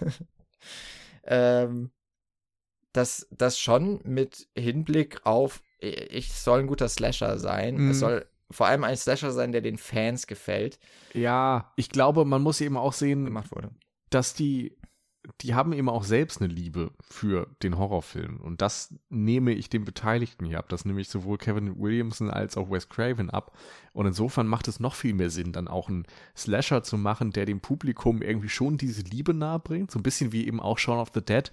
ähm, 1.25 1.91
dass 2.93 3.27
das 3.31 3.59
schon 3.59 4.01
mit 4.05 4.49
Hinblick 4.57 5.25
auf, 5.25 5.63
ich 5.79 6.33
soll 6.33 6.61
ein 6.61 6.67
guter 6.67 6.89
Slasher 6.89 7.39
sein. 7.39 7.77
Mhm. 7.77 7.91
Es 7.91 8.01
soll 8.01 8.27
vor 8.51 8.67
allem 8.67 8.85
ein 8.85 8.97
Slasher 8.97 9.33
sein, 9.33 9.53
der 9.53 9.61
den 9.61 9.79
Fans 9.79 10.27
gefällt, 10.27 10.79
Ja, 11.13 11.73
ich 11.77 11.89
glaube, 11.89 12.25
man 12.25 12.43
muss 12.43 12.61
eben 12.61 12.77
auch 12.77 12.93
sehen, 12.93 13.39
dass 14.11 14.35
die, 14.35 14.76
die 15.41 15.55
haben 15.55 15.73
eben 15.73 15.89
auch 15.89 16.05
selbst 16.05 16.41
eine 16.41 16.53
Liebe 16.53 16.91
für 17.01 17.49
den 17.63 17.79
Horrorfilm. 17.79 18.41
Und 18.41 18.63
das 18.63 18.95
nehme 19.09 19.53
ich 19.53 19.69
den 19.69 19.85
Beteiligten 19.85 20.47
hier 20.47 20.59
ab. 20.59 20.69
Das 20.69 20.85
nehme 20.85 21.01
ich 21.01 21.09
sowohl 21.09 21.39
Kevin 21.39 21.79
Williamson 21.81 22.31
als 22.31 22.57
auch 22.57 22.71
Wes 22.71 22.89
Craven 22.89 23.31
ab. 23.31 23.57
Und 23.93 24.07
insofern 24.07 24.47
macht 24.47 24.69
es 24.69 24.81
noch 24.81 24.95
viel 24.95 25.15
mehr 25.15 25.31
Sinn, 25.31 25.53
dann 25.53 25.69
auch 25.69 25.89
einen 25.89 26.07
Slasher 26.37 26.83
zu 26.83 26.97
machen, 26.97 27.33
der 27.33 27.47
dem 27.47 27.61
Publikum 27.61 28.23
irgendwie 28.23 28.49
schon 28.49 28.79
diese 28.79 29.03
Liebe 29.03 29.35
nahebringt. 29.35 29.91
So 29.91 29.99
ein 29.99 30.05
bisschen 30.05 30.33
wie 30.33 30.47
eben 30.47 30.61
auch 30.61 30.79
Shaun 30.79 30.99
of 30.99 31.11
the 31.15 31.23
Dead 31.23 31.51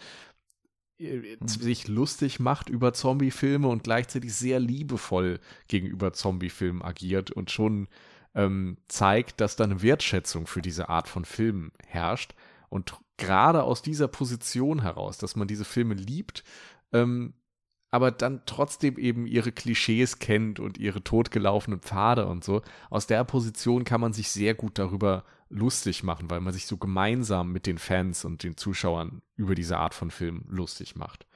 äh, 1.00 1.38
sich 1.46 1.88
lustig 1.88 2.40
macht 2.40 2.70
über 2.70 2.94
Zombie-Filme 2.94 3.68
und 3.68 3.84
gleichzeitig 3.84 4.34
sehr 4.34 4.60
liebevoll 4.60 5.40
gegenüber 5.68 6.14
Zombie-Filmen 6.14 6.82
agiert 6.82 7.32
und 7.32 7.52
schon 7.52 7.88
ähm, 8.36 8.78
zeigt, 8.88 9.42
dass 9.42 9.56
da 9.56 9.64
eine 9.64 9.82
Wertschätzung 9.82 10.48
für 10.48 10.62
diese 10.62 10.90
Art 10.90 11.08
von 11.08 11.26
Filmen 11.26 11.72
herrscht. 11.88 12.34
Und 12.70 12.96
gerade 13.18 13.64
aus 13.64 13.82
dieser 13.82 14.08
Position 14.08 14.82
heraus, 14.82 15.18
dass 15.18 15.36
man 15.36 15.48
diese 15.48 15.66
Filme 15.66 15.94
liebt, 15.94 16.44
ähm, 16.92 17.34
aber 17.92 18.10
dann 18.12 18.42
trotzdem 18.48 18.98
eben 18.98 19.28
ihre 19.28 19.52
Klischees 19.52 20.18
kennt 20.20 20.60
und 20.60 20.80
ihre 20.80 21.04
totgelaufenen 21.04 21.80
Pfade 21.80 22.26
und 22.26 22.44
so, 22.44 22.62
aus 22.90 23.06
der 23.08 23.24
Position 23.24 23.84
kann 23.84 24.02
man 24.02 24.14
sich 24.14 24.30
sehr 24.32 24.56
gut 24.56 24.80
darüber 24.80 25.26
lustig 25.50 26.04
machen, 26.04 26.30
weil 26.32 26.42
man 26.42 26.54
sich 26.54 26.66
so 26.66 26.78
gemeinsam 26.78 27.52
mit 27.52 27.68
den 27.68 27.78
Fans 27.78 28.26
und 28.26 28.42
den 28.44 28.58
Zuschauern 28.58 29.22
über 29.36 29.54
diese 29.54 29.78
Art 29.78 29.94
von 29.94 30.10
Film 30.10 30.44
lustig 30.48 30.96
macht. 30.96 31.28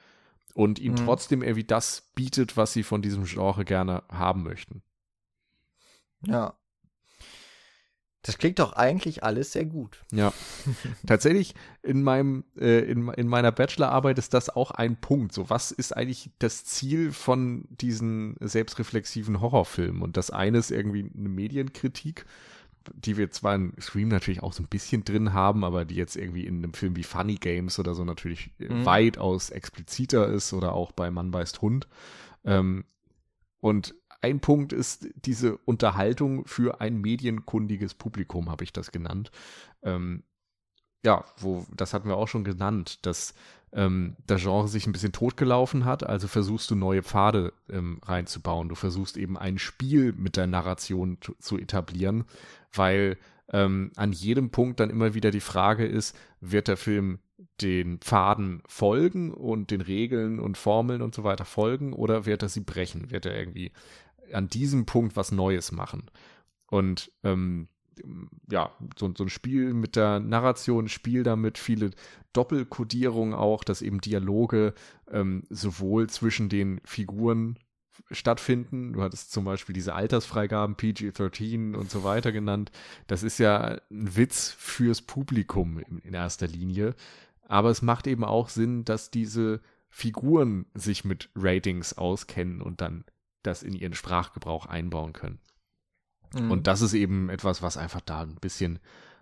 Und 0.54 0.80
ihnen 0.80 0.96
Mhm. 0.96 0.96
trotzdem 0.96 1.42
irgendwie 1.42 1.64
das 1.64 2.10
bietet, 2.16 2.56
was 2.56 2.72
sie 2.72 2.82
von 2.82 3.02
diesem 3.02 3.24
Genre 3.24 3.64
gerne 3.64 4.02
haben 4.10 4.42
möchten. 4.42 4.82
Ja. 6.26 6.56
Das 8.22 8.36
klingt 8.36 8.58
doch 8.58 8.72
eigentlich 8.72 9.22
alles 9.22 9.52
sehr 9.52 9.64
gut. 9.64 10.04
Ja. 10.12 10.32
Tatsächlich 11.06 11.54
in 11.82 12.02
meinem, 12.02 12.44
äh, 12.58 12.80
in, 12.80 13.08
in 13.08 13.28
meiner 13.28 13.52
Bachelorarbeit 13.52 14.18
ist 14.18 14.34
das 14.34 14.50
auch 14.50 14.72
ein 14.72 15.00
Punkt. 15.00 15.32
So, 15.32 15.48
was 15.48 15.70
ist 15.70 15.96
eigentlich 15.96 16.30
das 16.38 16.64
Ziel 16.64 17.12
von 17.12 17.66
diesen 17.70 18.36
selbstreflexiven 18.40 19.40
Horrorfilmen? 19.40 20.02
Und 20.02 20.16
das 20.16 20.30
eine 20.30 20.58
ist 20.58 20.70
irgendwie 20.72 21.10
eine 21.16 21.28
Medienkritik, 21.28 22.26
die 22.92 23.16
wir 23.16 23.30
zwar 23.30 23.54
in 23.54 23.72
Scream 23.80 24.08
natürlich 24.08 24.42
auch 24.42 24.52
so 24.52 24.62
ein 24.62 24.68
bisschen 24.68 25.04
drin 25.04 25.32
haben, 25.32 25.62
aber 25.62 25.84
die 25.84 25.94
jetzt 25.94 26.16
irgendwie 26.16 26.44
in 26.46 26.56
einem 26.58 26.74
Film 26.74 26.96
wie 26.96 27.04
Funny 27.04 27.36
Games 27.36 27.78
oder 27.78 27.94
so 27.94 28.04
natürlich 28.04 28.50
äh, 28.58 28.68
Mhm. 28.68 28.84
weitaus 28.84 29.50
expliziter 29.50 30.26
ist 30.26 30.52
oder 30.52 30.72
auch 30.72 30.90
bei 30.92 31.10
Mann 31.10 31.30
beißt 31.30 31.62
Hund. 31.62 31.86
Ähm, 32.44 32.84
und 33.60 33.94
ein 34.20 34.40
Punkt 34.40 34.72
ist 34.72 35.08
diese 35.14 35.58
Unterhaltung 35.58 36.44
für 36.46 36.80
ein 36.80 37.00
medienkundiges 37.00 37.94
Publikum, 37.94 38.50
habe 38.50 38.64
ich 38.64 38.72
das 38.72 38.90
genannt. 38.90 39.30
Ähm, 39.82 40.24
ja, 41.04 41.24
wo, 41.36 41.64
das 41.74 41.94
hatten 41.94 42.08
wir 42.08 42.16
auch 42.16 42.26
schon 42.26 42.44
genannt, 42.44 43.06
dass 43.06 43.34
ähm, 43.72 44.16
das 44.26 44.42
Genre 44.42 44.68
sich 44.68 44.86
ein 44.86 44.92
bisschen 44.92 45.12
totgelaufen 45.12 45.84
hat, 45.84 46.04
also 46.04 46.26
versuchst 46.26 46.70
du 46.70 46.74
neue 46.74 47.02
Pfade 47.02 47.52
ähm, 47.70 48.00
reinzubauen. 48.04 48.68
Du 48.68 48.74
versuchst 48.74 49.16
eben 49.16 49.36
ein 49.36 49.58
Spiel 49.58 50.12
mit 50.12 50.36
der 50.36 50.46
Narration 50.46 51.18
zu, 51.38 51.58
etablieren, 51.58 52.24
weil 52.72 53.18
ähm, 53.52 53.92
an 53.96 54.12
jedem 54.12 54.50
Punkt 54.50 54.80
dann 54.80 54.90
immer 54.90 55.14
wieder 55.14 55.30
die 55.30 55.40
Frage 55.40 55.86
ist, 55.86 56.16
wird 56.40 56.68
der 56.68 56.76
Film 56.76 57.20
den 57.60 57.98
Pfaden 57.98 58.62
folgen 58.66 59.32
und 59.32 59.70
den 59.70 59.80
Regeln 59.80 60.38
und 60.38 60.56
Formeln 60.56 61.02
und 61.02 61.14
so 61.14 61.24
weiter 61.24 61.44
folgen 61.44 61.92
oder 61.92 62.26
wird 62.26 62.42
er 62.42 62.48
sie 62.48 62.60
brechen? 62.60 63.10
Wird 63.10 63.26
er 63.26 63.36
irgendwie 63.36 63.72
an 64.32 64.48
diesem 64.48 64.86
Punkt 64.86 65.16
was 65.16 65.32
Neues 65.32 65.72
machen? 65.72 66.10
Und 66.66 67.10
ähm, 67.24 67.68
ja, 68.50 68.72
so, 68.96 69.12
so 69.16 69.24
ein 69.24 69.28
Spiel 69.28 69.74
mit 69.74 69.96
der 69.96 70.20
Narration, 70.20 70.88
Spiel 70.88 71.22
damit, 71.22 71.58
viele 71.58 71.90
Doppelkodierungen 72.32 73.34
auch, 73.34 73.64
dass 73.64 73.82
eben 73.82 74.00
Dialoge 74.00 74.74
ähm, 75.10 75.44
sowohl 75.50 76.08
zwischen 76.08 76.48
den 76.48 76.80
Figuren 76.84 77.58
stattfinden. 78.10 78.92
Du 78.92 79.02
hattest 79.02 79.32
zum 79.32 79.44
Beispiel 79.44 79.72
diese 79.72 79.94
Altersfreigaben 79.94 80.76
PG-13 80.76 81.74
und 81.74 81.90
so 81.90 82.04
weiter 82.04 82.32
genannt. 82.32 82.70
Das 83.06 83.22
ist 83.22 83.38
ja 83.38 83.78
ein 83.90 84.16
Witz 84.16 84.50
fürs 84.50 85.02
Publikum 85.02 85.78
in, 85.78 85.98
in 85.98 86.14
erster 86.14 86.46
Linie. 86.46 86.94
Aber 87.42 87.70
es 87.70 87.82
macht 87.82 88.06
eben 88.06 88.24
auch 88.24 88.48
Sinn, 88.48 88.84
dass 88.84 89.10
diese 89.10 89.60
Figuren 89.88 90.66
sich 90.74 91.04
mit 91.04 91.30
Ratings 91.34 91.96
auskennen 91.96 92.60
und 92.60 92.80
dann 92.80 93.04
das 93.48 93.62
in 93.62 93.74
ihren 93.74 93.94
Sprachgebrauch 93.94 94.66
einbauen 94.66 95.12
können. 95.12 95.40
Mhm. 96.34 96.50
Und 96.50 96.66
das 96.66 96.80
ist 96.80 96.94
eben 96.94 97.30
etwas, 97.30 97.62
was 97.62 97.76
einfach 97.76 98.00
da 98.00 98.22
ein 98.22 98.36
bisschen 98.36 98.78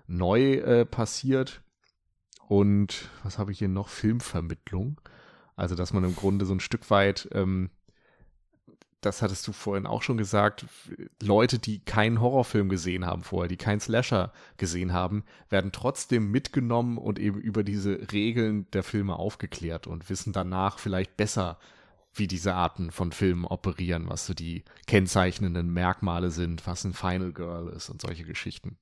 neu 0.06 0.54
äh, 0.54 0.84
passiert. 0.84 1.62
Und 2.48 3.08
was 3.22 3.38
habe 3.38 3.52
ich 3.52 3.58
hier 3.58 3.68
noch? 3.68 3.88
Filmvermittlung. 3.88 5.00
Also, 5.56 5.74
dass 5.74 5.92
man 5.92 6.04
im 6.04 6.14
Grunde 6.14 6.44
so 6.44 6.54
ein 6.54 6.60
Stück 6.60 6.90
weit 6.90 7.28
ähm, 7.32 7.70
das 9.06 9.22
hattest 9.22 9.46
du 9.46 9.52
vorhin 9.52 9.86
auch 9.86 10.02
schon 10.02 10.16
gesagt, 10.16 10.66
Leute, 11.22 11.58
die 11.58 11.78
keinen 11.78 12.20
Horrorfilm 12.20 12.68
gesehen 12.68 13.06
haben 13.06 13.22
vorher, 13.22 13.48
die 13.48 13.56
keinen 13.56 13.80
Slasher 13.80 14.32
gesehen 14.56 14.92
haben, 14.92 15.24
werden 15.48 15.70
trotzdem 15.72 16.30
mitgenommen 16.30 16.98
und 16.98 17.18
eben 17.18 17.40
über 17.40 17.62
diese 17.62 18.12
Regeln 18.12 18.68
der 18.72 18.82
Filme 18.82 19.16
aufgeklärt 19.16 19.86
und 19.86 20.10
wissen 20.10 20.32
danach 20.32 20.78
vielleicht 20.78 21.16
besser, 21.16 21.58
wie 22.18 22.26
diese 22.26 22.54
Arten 22.54 22.90
von 22.90 23.12
Filmen 23.12 23.44
operieren, 23.44 24.08
was 24.08 24.26
so 24.26 24.34
die 24.34 24.64
kennzeichnenden 24.86 25.70
Merkmale 25.70 26.30
sind, 26.30 26.66
was 26.66 26.84
ein 26.84 26.94
Final 26.94 27.32
Girl 27.32 27.68
ist 27.68 27.88
und 27.88 28.00
solche 28.00 28.24
Geschichten. 28.24 28.78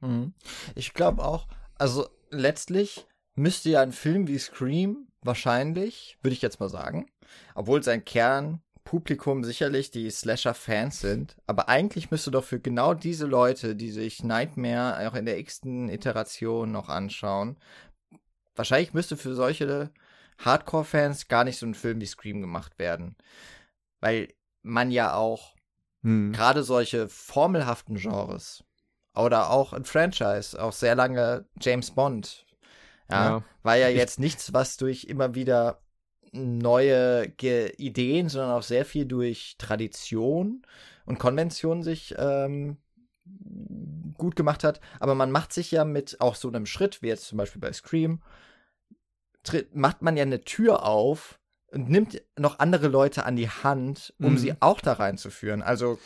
Mhm. 0.00 0.34
Ich 0.74 0.94
glaube 0.94 1.24
auch, 1.24 1.46
also 1.78 2.08
letztlich 2.30 3.06
müsste 3.34 3.70
ja 3.70 3.80
ein 3.80 3.92
Film 3.92 4.28
wie 4.28 4.38
Scream 4.38 5.08
wahrscheinlich, 5.22 6.18
würde 6.22 6.34
ich 6.34 6.42
jetzt 6.42 6.60
mal 6.60 6.68
sagen, 6.68 7.06
obwohl 7.54 7.82
sein 7.82 8.04
Kernpublikum 8.04 9.44
sicherlich 9.44 9.90
die 9.90 10.10
Slasher-Fans 10.10 11.00
sind, 11.00 11.36
aber 11.46 11.68
eigentlich 11.68 12.10
müsste 12.10 12.30
doch 12.30 12.44
für 12.44 12.60
genau 12.60 12.94
diese 12.94 13.26
Leute, 13.26 13.76
die 13.76 13.90
sich 13.90 14.22
Nightmare 14.22 15.08
auch 15.08 15.14
in 15.14 15.26
der 15.26 15.38
x-ten 15.38 15.88
Iteration 15.88 16.72
noch 16.72 16.88
anschauen, 16.88 17.56
wahrscheinlich 18.54 18.92
müsste 18.92 19.16
für 19.16 19.34
solche 19.34 19.90
Hardcore-Fans 20.38 21.28
gar 21.28 21.44
nicht 21.44 21.58
so 21.58 21.66
ein 21.66 21.74
Film 21.74 22.00
wie 22.00 22.06
Scream 22.06 22.40
gemacht 22.40 22.78
werden. 22.78 23.16
Weil 24.00 24.28
man 24.62 24.90
ja 24.90 25.14
auch 25.14 25.54
hm. 26.02 26.32
gerade 26.32 26.62
solche 26.62 27.08
formelhaften 27.08 27.96
Genres 27.96 28.64
oder 29.14 29.50
auch 29.50 29.72
ein 29.72 29.84
Franchise, 29.84 30.60
auch 30.60 30.72
sehr 30.72 30.94
lange 30.94 31.46
James 31.60 31.90
Bond, 31.90 32.46
ja, 33.10 33.24
ja. 33.24 33.44
war 33.62 33.76
ja 33.76 33.88
jetzt 33.88 34.18
nichts, 34.18 34.52
was 34.52 34.76
durch 34.76 35.04
immer 35.04 35.34
wieder 35.34 35.82
neue 36.32 37.28
Ge 37.28 37.72
Ideen, 37.76 38.28
sondern 38.28 38.52
auch 38.52 38.62
sehr 38.62 38.84
viel 38.84 39.04
durch 39.04 39.56
Tradition 39.58 40.62
und 41.04 41.18
Konvention 41.18 41.82
sich 41.82 42.14
ähm, 42.16 42.78
gut 44.16 44.34
gemacht 44.34 44.64
hat. 44.64 44.80
Aber 44.98 45.14
man 45.14 45.30
macht 45.30 45.52
sich 45.52 45.70
ja 45.70 45.84
mit 45.84 46.20
auch 46.20 46.34
so 46.34 46.48
einem 46.48 46.66
Schritt, 46.66 47.02
wie 47.02 47.08
jetzt 47.08 47.26
zum 47.26 47.38
Beispiel 47.38 47.60
bei 47.60 47.72
Scream, 47.72 48.22
tritt, 49.42 49.74
macht 49.74 50.02
man 50.02 50.16
ja 50.16 50.22
eine 50.22 50.42
Tür 50.42 50.84
auf 50.84 51.38
und 51.70 51.88
nimmt 51.88 52.22
noch 52.38 52.58
andere 52.58 52.88
Leute 52.88 53.24
an 53.24 53.36
die 53.36 53.48
Hand, 53.48 54.14
um 54.18 54.32
mhm. 54.32 54.38
sie 54.38 54.54
auch 54.60 54.80
da 54.80 54.94
reinzuführen. 54.94 55.62
Also 55.62 55.98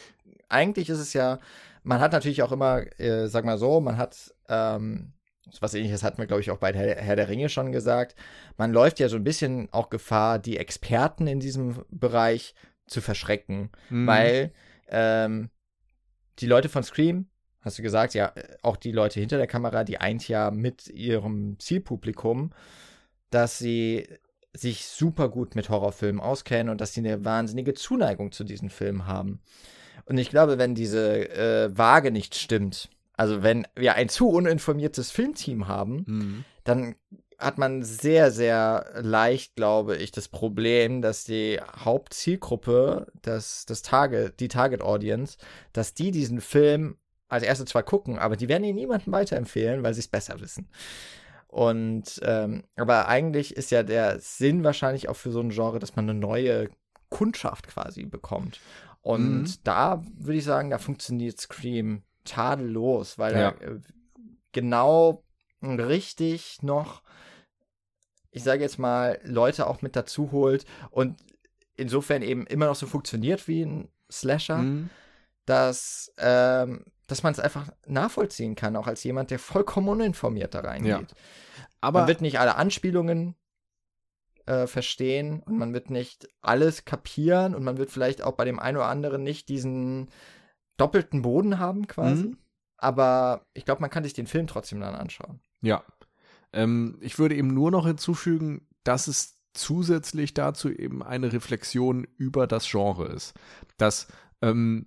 eigentlich 0.48 0.88
ist 0.88 1.00
es 1.00 1.12
ja, 1.12 1.38
man 1.82 2.00
hat 2.00 2.12
natürlich 2.12 2.42
auch 2.42 2.52
immer, 2.52 2.82
äh, 3.00 3.28
sag 3.28 3.44
mal 3.44 3.58
so, 3.58 3.80
man 3.80 3.96
hat 3.96 4.34
ähm, 4.48 5.12
was 5.60 5.74
ähnliches 5.74 6.02
hatten 6.02 6.18
wir, 6.18 6.26
glaube 6.26 6.40
ich, 6.40 6.50
auch 6.50 6.58
bei 6.58 6.72
Herr, 6.72 7.16
der 7.16 7.28
Ringe 7.28 7.48
schon 7.48 7.72
gesagt. 7.72 8.16
Man 8.56 8.72
läuft 8.72 8.98
ja 8.98 9.08
so 9.08 9.16
ein 9.16 9.24
bisschen 9.24 9.68
auch 9.72 9.90
Gefahr, 9.90 10.38
die 10.38 10.56
Experten 10.56 11.26
in 11.26 11.40
diesem 11.40 11.84
Bereich 11.90 12.54
zu 12.86 13.00
verschrecken, 13.00 13.70
mhm. 13.90 14.06
weil 14.06 14.52
ähm, 14.88 15.50
die 16.38 16.46
Leute 16.46 16.68
von 16.68 16.82
Scream, 16.82 17.26
hast 17.60 17.78
du 17.78 17.82
gesagt, 17.82 18.14
ja, 18.14 18.32
auch 18.62 18.76
die 18.76 18.92
Leute 18.92 19.20
hinter 19.20 19.38
der 19.38 19.46
Kamera, 19.46 19.84
die 19.84 19.98
eint 19.98 20.28
ja 20.28 20.50
mit 20.50 20.88
ihrem 20.88 21.58
Zielpublikum 21.58 22.52
dass 23.30 23.58
sie 23.58 24.08
sich 24.52 24.86
super 24.86 25.28
gut 25.28 25.54
mit 25.54 25.68
Horrorfilmen 25.68 26.20
auskennen 26.20 26.70
und 26.70 26.80
dass 26.80 26.94
sie 26.94 27.00
eine 27.00 27.24
wahnsinnige 27.24 27.74
Zuneigung 27.74 28.32
zu 28.32 28.44
diesen 28.44 28.70
Filmen 28.70 29.06
haben. 29.06 29.40
Und 30.06 30.18
ich 30.18 30.30
glaube, 30.30 30.58
wenn 30.58 30.74
diese 30.74 31.28
äh, 31.30 31.76
Waage 31.76 32.10
nicht 32.10 32.34
stimmt, 32.36 32.88
also 33.14 33.42
wenn 33.42 33.66
wir 33.74 33.94
ein 33.94 34.08
zu 34.08 34.28
uninformiertes 34.28 35.10
Filmteam 35.10 35.68
haben, 35.68 36.04
mhm. 36.06 36.44
dann 36.64 36.94
hat 37.38 37.58
man 37.58 37.82
sehr, 37.82 38.30
sehr 38.30 38.86
leicht, 39.00 39.56
glaube 39.56 39.96
ich, 39.96 40.10
das 40.10 40.28
Problem, 40.28 41.02
dass 41.02 41.24
die 41.24 41.60
Hauptzielgruppe, 41.84 43.08
das, 43.20 43.66
das 43.66 43.82
Target, 43.82 44.40
die 44.40 44.48
Target 44.48 44.80
Audience, 44.80 45.36
dass 45.72 45.92
die 45.92 46.12
diesen 46.12 46.40
Film 46.40 46.96
als 47.28 47.42
erste 47.42 47.64
zwar 47.64 47.82
gucken, 47.82 48.18
aber 48.18 48.36
die 48.36 48.48
werden 48.48 48.64
ihn 48.64 48.76
niemandem 48.76 49.12
weiterempfehlen, 49.12 49.82
weil 49.82 49.92
sie 49.92 50.00
es 50.00 50.08
besser 50.08 50.40
wissen. 50.40 50.68
Und 51.56 52.20
ähm, 52.22 52.64
aber 52.76 53.08
eigentlich 53.08 53.56
ist 53.56 53.70
ja 53.70 53.82
der 53.82 54.20
Sinn 54.20 54.62
wahrscheinlich 54.62 55.08
auch 55.08 55.16
für 55.16 55.30
so 55.30 55.40
ein 55.40 55.48
Genre, 55.48 55.78
dass 55.78 55.96
man 55.96 56.04
eine 56.04 56.18
neue 56.18 56.68
Kundschaft 57.08 57.66
quasi 57.68 58.04
bekommt. 58.04 58.60
Und 59.00 59.40
mhm. 59.40 59.54
da 59.64 60.04
würde 60.18 60.36
ich 60.36 60.44
sagen, 60.44 60.68
da 60.68 60.76
funktioniert 60.76 61.40
Scream 61.40 62.02
tadellos, 62.24 63.18
weil 63.18 63.32
ja. 63.32 63.38
er 63.38 63.62
äh, 63.62 63.80
genau 64.52 65.24
richtig 65.62 66.62
noch, 66.62 67.00
ich 68.32 68.42
sage 68.42 68.60
jetzt 68.60 68.78
mal, 68.78 69.18
Leute 69.24 69.66
auch 69.66 69.80
mit 69.80 69.96
dazu 69.96 70.32
holt 70.32 70.66
und 70.90 71.16
insofern 71.74 72.20
eben 72.20 72.46
immer 72.46 72.66
noch 72.66 72.76
so 72.76 72.86
funktioniert 72.86 73.48
wie 73.48 73.62
ein 73.62 73.88
Slasher, 74.12 74.58
mhm. 74.58 74.90
dass 75.46 76.12
ähm, 76.18 76.84
dass 77.06 77.22
man 77.22 77.32
es 77.32 77.40
einfach 77.40 77.68
nachvollziehen 77.86 78.54
kann, 78.54 78.76
auch 78.76 78.86
als 78.86 79.04
jemand, 79.04 79.30
der 79.30 79.38
vollkommen 79.38 79.88
uninformiert 79.88 80.54
da 80.54 80.60
reingeht. 80.60 80.90
Ja. 80.90 81.16
Aber 81.80 82.00
man 82.00 82.08
wird 82.08 82.20
nicht 82.20 82.40
alle 82.40 82.56
Anspielungen 82.56 83.36
äh, 84.46 84.66
verstehen 84.66 85.40
und 85.40 85.58
man 85.58 85.72
wird 85.72 85.90
nicht 85.90 86.28
alles 86.40 86.84
kapieren 86.84 87.54
und 87.54 87.62
man 87.62 87.78
wird 87.78 87.90
vielleicht 87.90 88.22
auch 88.22 88.32
bei 88.32 88.44
dem 88.44 88.58
einen 88.58 88.76
oder 88.76 88.88
anderen 88.88 89.22
nicht 89.22 89.48
diesen 89.48 90.08
doppelten 90.76 91.22
Boden 91.22 91.58
haben 91.58 91.86
quasi. 91.86 92.28
Mhm. 92.28 92.38
Aber 92.76 93.46
ich 93.54 93.64
glaube, 93.64 93.80
man 93.80 93.90
kann 93.90 94.04
sich 94.04 94.12
den 94.12 94.26
Film 94.26 94.46
trotzdem 94.46 94.80
dann 94.80 94.94
anschauen. 94.94 95.40
Ja. 95.62 95.82
Ähm, 96.52 96.98
ich 97.00 97.18
würde 97.18 97.34
eben 97.34 97.54
nur 97.54 97.70
noch 97.70 97.86
hinzufügen, 97.86 98.68
dass 98.84 99.08
es 99.08 99.36
zusätzlich 99.52 100.34
dazu 100.34 100.70
eben 100.70 101.02
eine 101.02 101.32
Reflexion 101.32 102.06
über 102.16 102.46
das 102.46 102.68
Genre 102.68 103.06
ist. 103.06 103.34
Dass 103.78 104.08
ähm, 104.42 104.86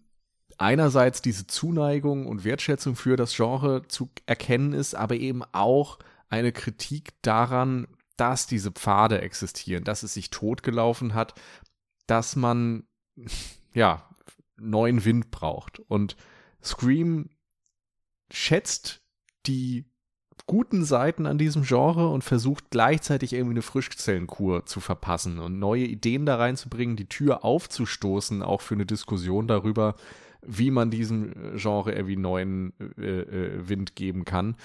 einerseits 0.59 1.21
diese 1.21 1.47
Zuneigung 1.47 2.27
und 2.27 2.43
Wertschätzung 2.43 2.95
für 2.95 3.15
das 3.15 3.35
Genre 3.35 3.87
zu 3.87 4.09
erkennen 4.25 4.73
ist, 4.73 4.93
aber 4.93 5.15
eben 5.15 5.43
auch 5.51 5.99
eine 6.29 6.51
Kritik 6.51 7.13
daran, 7.21 7.87
dass 8.17 8.45
diese 8.45 8.71
Pfade 8.71 9.21
existieren, 9.21 9.85
dass 9.85 10.03
es 10.03 10.13
sich 10.13 10.29
totgelaufen 10.29 11.13
hat, 11.13 11.33
dass 12.07 12.35
man 12.35 12.83
ja 13.73 14.07
neuen 14.57 15.05
Wind 15.05 15.31
braucht. 15.31 15.79
Und 15.79 16.17
Scream 16.61 17.29
schätzt 18.29 19.01
die 19.47 19.85
guten 20.45 20.83
Seiten 20.83 21.25
an 21.25 21.37
diesem 21.37 21.63
Genre 21.63 22.09
und 22.09 22.23
versucht 22.23 22.71
gleichzeitig 22.71 23.33
irgendwie 23.33 23.53
eine 23.53 23.61
Frischzellenkur 23.61 24.65
zu 24.65 24.79
verpassen 24.79 25.39
und 25.39 25.59
neue 25.59 25.85
Ideen 25.85 26.25
da 26.25 26.35
reinzubringen, 26.35 26.95
die 26.95 27.07
Tür 27.07 27.45
aufzustoßen, 27.45 28.41
auch 28.41 28.61
für 28.61 28.73
eine 28.73 28.85
Diskussion 28.85 29.47
darüber, 29.47 29.95
wie 30.45 30.71
man 30.71 30.91
diesem 30.91 31.31
äh, 31.31 31.57
Genre 31.57 31.93
irgendwie 31.93 32.17
neuen 32.17 32.73
äh, 32.97 33.21
äh, 33.21 33.69
Wind 33.69 33.95
geben 33.95 34.25
kann. 34.25 34.55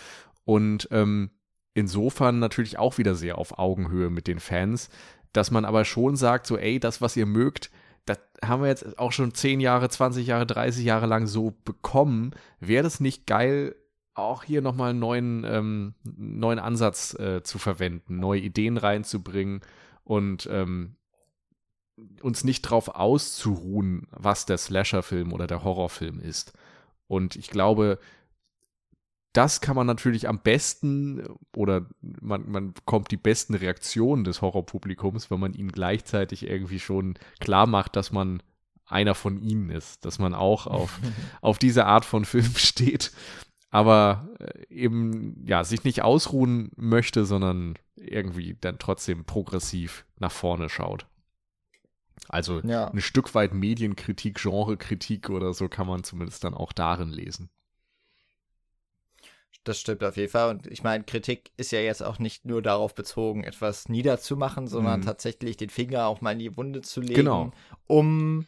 Und 0.45 0.89
ähm, 0.91 1.31
insofern 1.75 2.39
natürlich 2.39 2.79
auch 2.79 2.99
wieder 2.99 3.15
sehr 3.15 3.39
auf 3.39 3.59
Augenhöhe 3.59 4.11
mit 4.11 4.27
den 4.27 4.41
Fans, 4.41 4.89
dass 5.33 5.51
man 5.51 5.65
aber 5.65 5.85
schon 5.85 6.17
sagt, 6.17 6.47
so, 6.47 6.57
ey, 6.57 6.79
das, 6.79 7.01
was 7.01 7.17
ihr 7.17 7.27
mögt, 7.27 7.71
das 8.07 8.19
haben 8.45 8.63
wir 8.63 8.69
jetzt 8.69 8.99
auch 8.99 9.13
schon 9.13 9.35
10 9.35 9.61
Jahre, 9.61 9.89
20 9.89 10.27
Jahre, 10.27 10.47
30 10.47 10.85
Jahre 10.85 11.07
lang 11.07 11.27
so 11.27 11.55
bekommen. 11.65 12.33
Wäre 12.61 12.83
das 12.83 13.01
nicht 13.01 13.27
geil, 13.27 13.75
auch 14.15 14.45
hier 14.45 14.63
nochmal 14.63 14.91
einen 14.91 15.01
neuen, 15.01 15.45
ähm, 15.45 15.95
neuen 16.05 16.59
Ansatz 16.59 17.15
äh, 17.15 17.43
zu 17.43 17.59
verwenden, 17.59 18.21
neue 18.21 18.41
Ideen 18.41 18.77
reinzubringen 18.77 19.61
und 20.05 20.49
ähm, 20.51 20.97
uns 22.23 22.45
nicht 22.45 22.63
drauf 22.63 22.89
auszuruhen, 22.89 24.09
was 24.11 24.47
der 24.47 24.59
Slasher-Film 24.59 25.33
oder 25.33 25.47
der 25.47 25.63
Horrorfilm 25.65 26.21
ist. 26.21 26.53
Und 27.07 27.37
ich 27.37 27.49
glaube, 27.51 27.99
das 29.33 29.61
kann 29.61 29.77
man 29.77 29.87
natürlich 29.87 30.29
am 30.29 30.39
besten 30.39 31.27
oder 31.57 31.87
man, 32.01 32.51
man 32.51 32.73
bekommt 32.73 33.11
die 33.11 33.17
besten 33.17 33.55
Reaktionen 33.55 34.25
des 34.25 34.43
Horrorpublikums, 34.43 35.31
wenn 35.31 35.41
man 35.41 35.55
ihnen 35.55 35.73
gleichzeitig 35.73 36.49
irgendwie 36.49 36.79
schon 36.79 37.15
klar 37.41 37.67
macht, 37.67 37.97
dass 37.97 38.13
man 38.13 38.43
einer 38.87 39.15
von 39.15 39.39
ihnen 39.39 39.71
ist, 39.71 40.05
dass 40.05 40.19
man 40.19 40.35
auch 40.35 40.67
auf, 40.67 41.01
auf 41.41 41.59
diese 41.59 41.87
Art 41.87 42.05
von 42.05 42.25
Film 42.25 42.55
steht, 42.55 43.13
aber 43.71 44.29
äh, 44.39 44.73
eben 44.73 45.45
ja 45.47 45.65
sich 45.65 45.83
nicht 45.83 46.03
ausruhen 46.03 46.71
möchte, 46.77 47.25
sondern 47.25 47.75
irgendwie 47.97 48.57
dann 48.61 48.79
trotzdem 48.79 49.25
progressiv 49.25 50.07
nach 50.21 50.33
vorne 50.33 50.69
schaut. 50.69 51.07
Also 52.29 52.61
ja. 52.61 52.89
ein 52.89 53.01
Stück 53.01 53.35
weit 53.35 53.55
Medienkritik, 53.55 54.43
Genrekritik 54.43 55.31
oder 55.31 55.55
so 55.55 55.69
kann 55.69 55.87
man 55.87 56.05
zumindest 56.05 56.45
dann 56.45 56.55
auch 56.55 56.73
darin 56.73 57.11
lesen. 57.11 57.51
Das 59.65 59.81
stimmt 59.81 60.05
auf 60.05 60.17
jeden 60.19 60.31
Fall. 60.31 60.51
Und 60.51 60.67
ich 60.67 60.83
meine, 60.83 61.05
Kritik 61.05 61.51
ist 61.57 61.73
ja 61.73 61.81
jetzt 61.81 62.03
auch 62.03 62.19
nicht 62.19 62.45
nur 62.45 62.61
darauf 62.61 62.95
bezogen, 62.95 63.45
etwas 63.45 63.89
niederzumachen, 63.89 64.69
sondern 64.69 65.01
mhm. 65.01 65.05
tatsächlich 65.05 65.57
den 65.57 65.71
Finger 65.71 66.07
auch 66.07 66.21
mal 66.21 66.33
in 66.33 66.39
die 66.39 66.57
Wunde 66.57 66.83
zu 66.83 67.01
legen, 67.01 67.15
genau. 67.15 67.53
um 67.87 68.47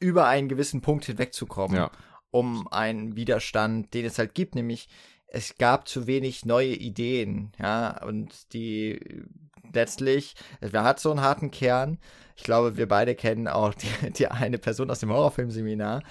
über 0.00 0.26
einen 0.26 0.48
gewissen 0.48 0.80
Punkt 0.80 1.04
hinwegzukommen. 1.04 1.76
Ja. 1.76 1.90
Um 2.30 2.66
einen 2.68 3.14
Widerstand, 3.14 3.92
den 3.92 4.06
es 4.06 4.18
halt 4.18 4.34
gibt, 4.34 4.54
nämlich 4.54 4.88
es 5.26 5.56
gab 5.56 5.86
zu 5.86 6.06
wenig 6.06 6.46
neue 6.46 6.74
Ideen, 6.74 7.52
ja, 7.58 8.02
und 8.04 8.52
die 8.54 9.24
letztlich, 9.72 10.34
wer 10.60 10.84
hat 10.84 11.00
so 11.00 11.10
einen 11.10 11.20
harten 11.20 11.50
Kern? 11.50 11.98
Ich 12.36 12.42
glaube, 12.42 12.76
wir 12.76 12.88
beide 12.88 13.14
kennen 13.14 13.48
auch 13.48 13.74
die, 13.74 14.10
die 14.12 14.28
eine 14.28 14.58
Person 14.58 14.90
aus 14.90 15.00
dem 15.00 15.10
Horrorfilmseminar. 15.10 16.02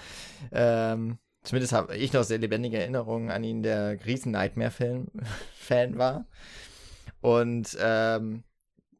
Ähm, 0.50 1.18
zumindest 1.42 1.72
habe 1.72 1.96
ich 1.96 2.12
noch 2.12 2.24
sehr 2.24 2.38
lebendige 2.38 2.78
Erinnerungen 2.78 3.30
an 3.30 3.44
ihn, 3.44 3.62
der 3.62 4.04
Riesen-Nightmare-Film-Fan 4.04 5.98
war. 5.98 6.26
Und 7.20 7.76
ähm, 7.80 8.44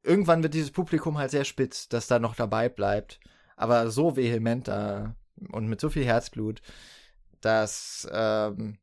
irgendwann 0.03 0.43
wird 0.43 0.55
dieses 0.55 0.71
Publikum 0.71 1.19
halt 1.19 1.31
sehr 1.31 1.45
spitz, 1.45 1.89
dass 1.89 2.07
da 2.07 2.19
noch 2.19 2.35
dabei 2.35 2.69
bleibt. 2.69 3.21
Aber 3.57 3.91
so 3.91 4.17
vehement 4.17 4.69
da 4.69 5.15
und 5.51 5.69
mit 5.69 5.81
so 5.81 5.91
viel 5.91 6.05
Herzblut, 6.05 6.63
dass 7.41 8.09
ähm, 8.13 8.79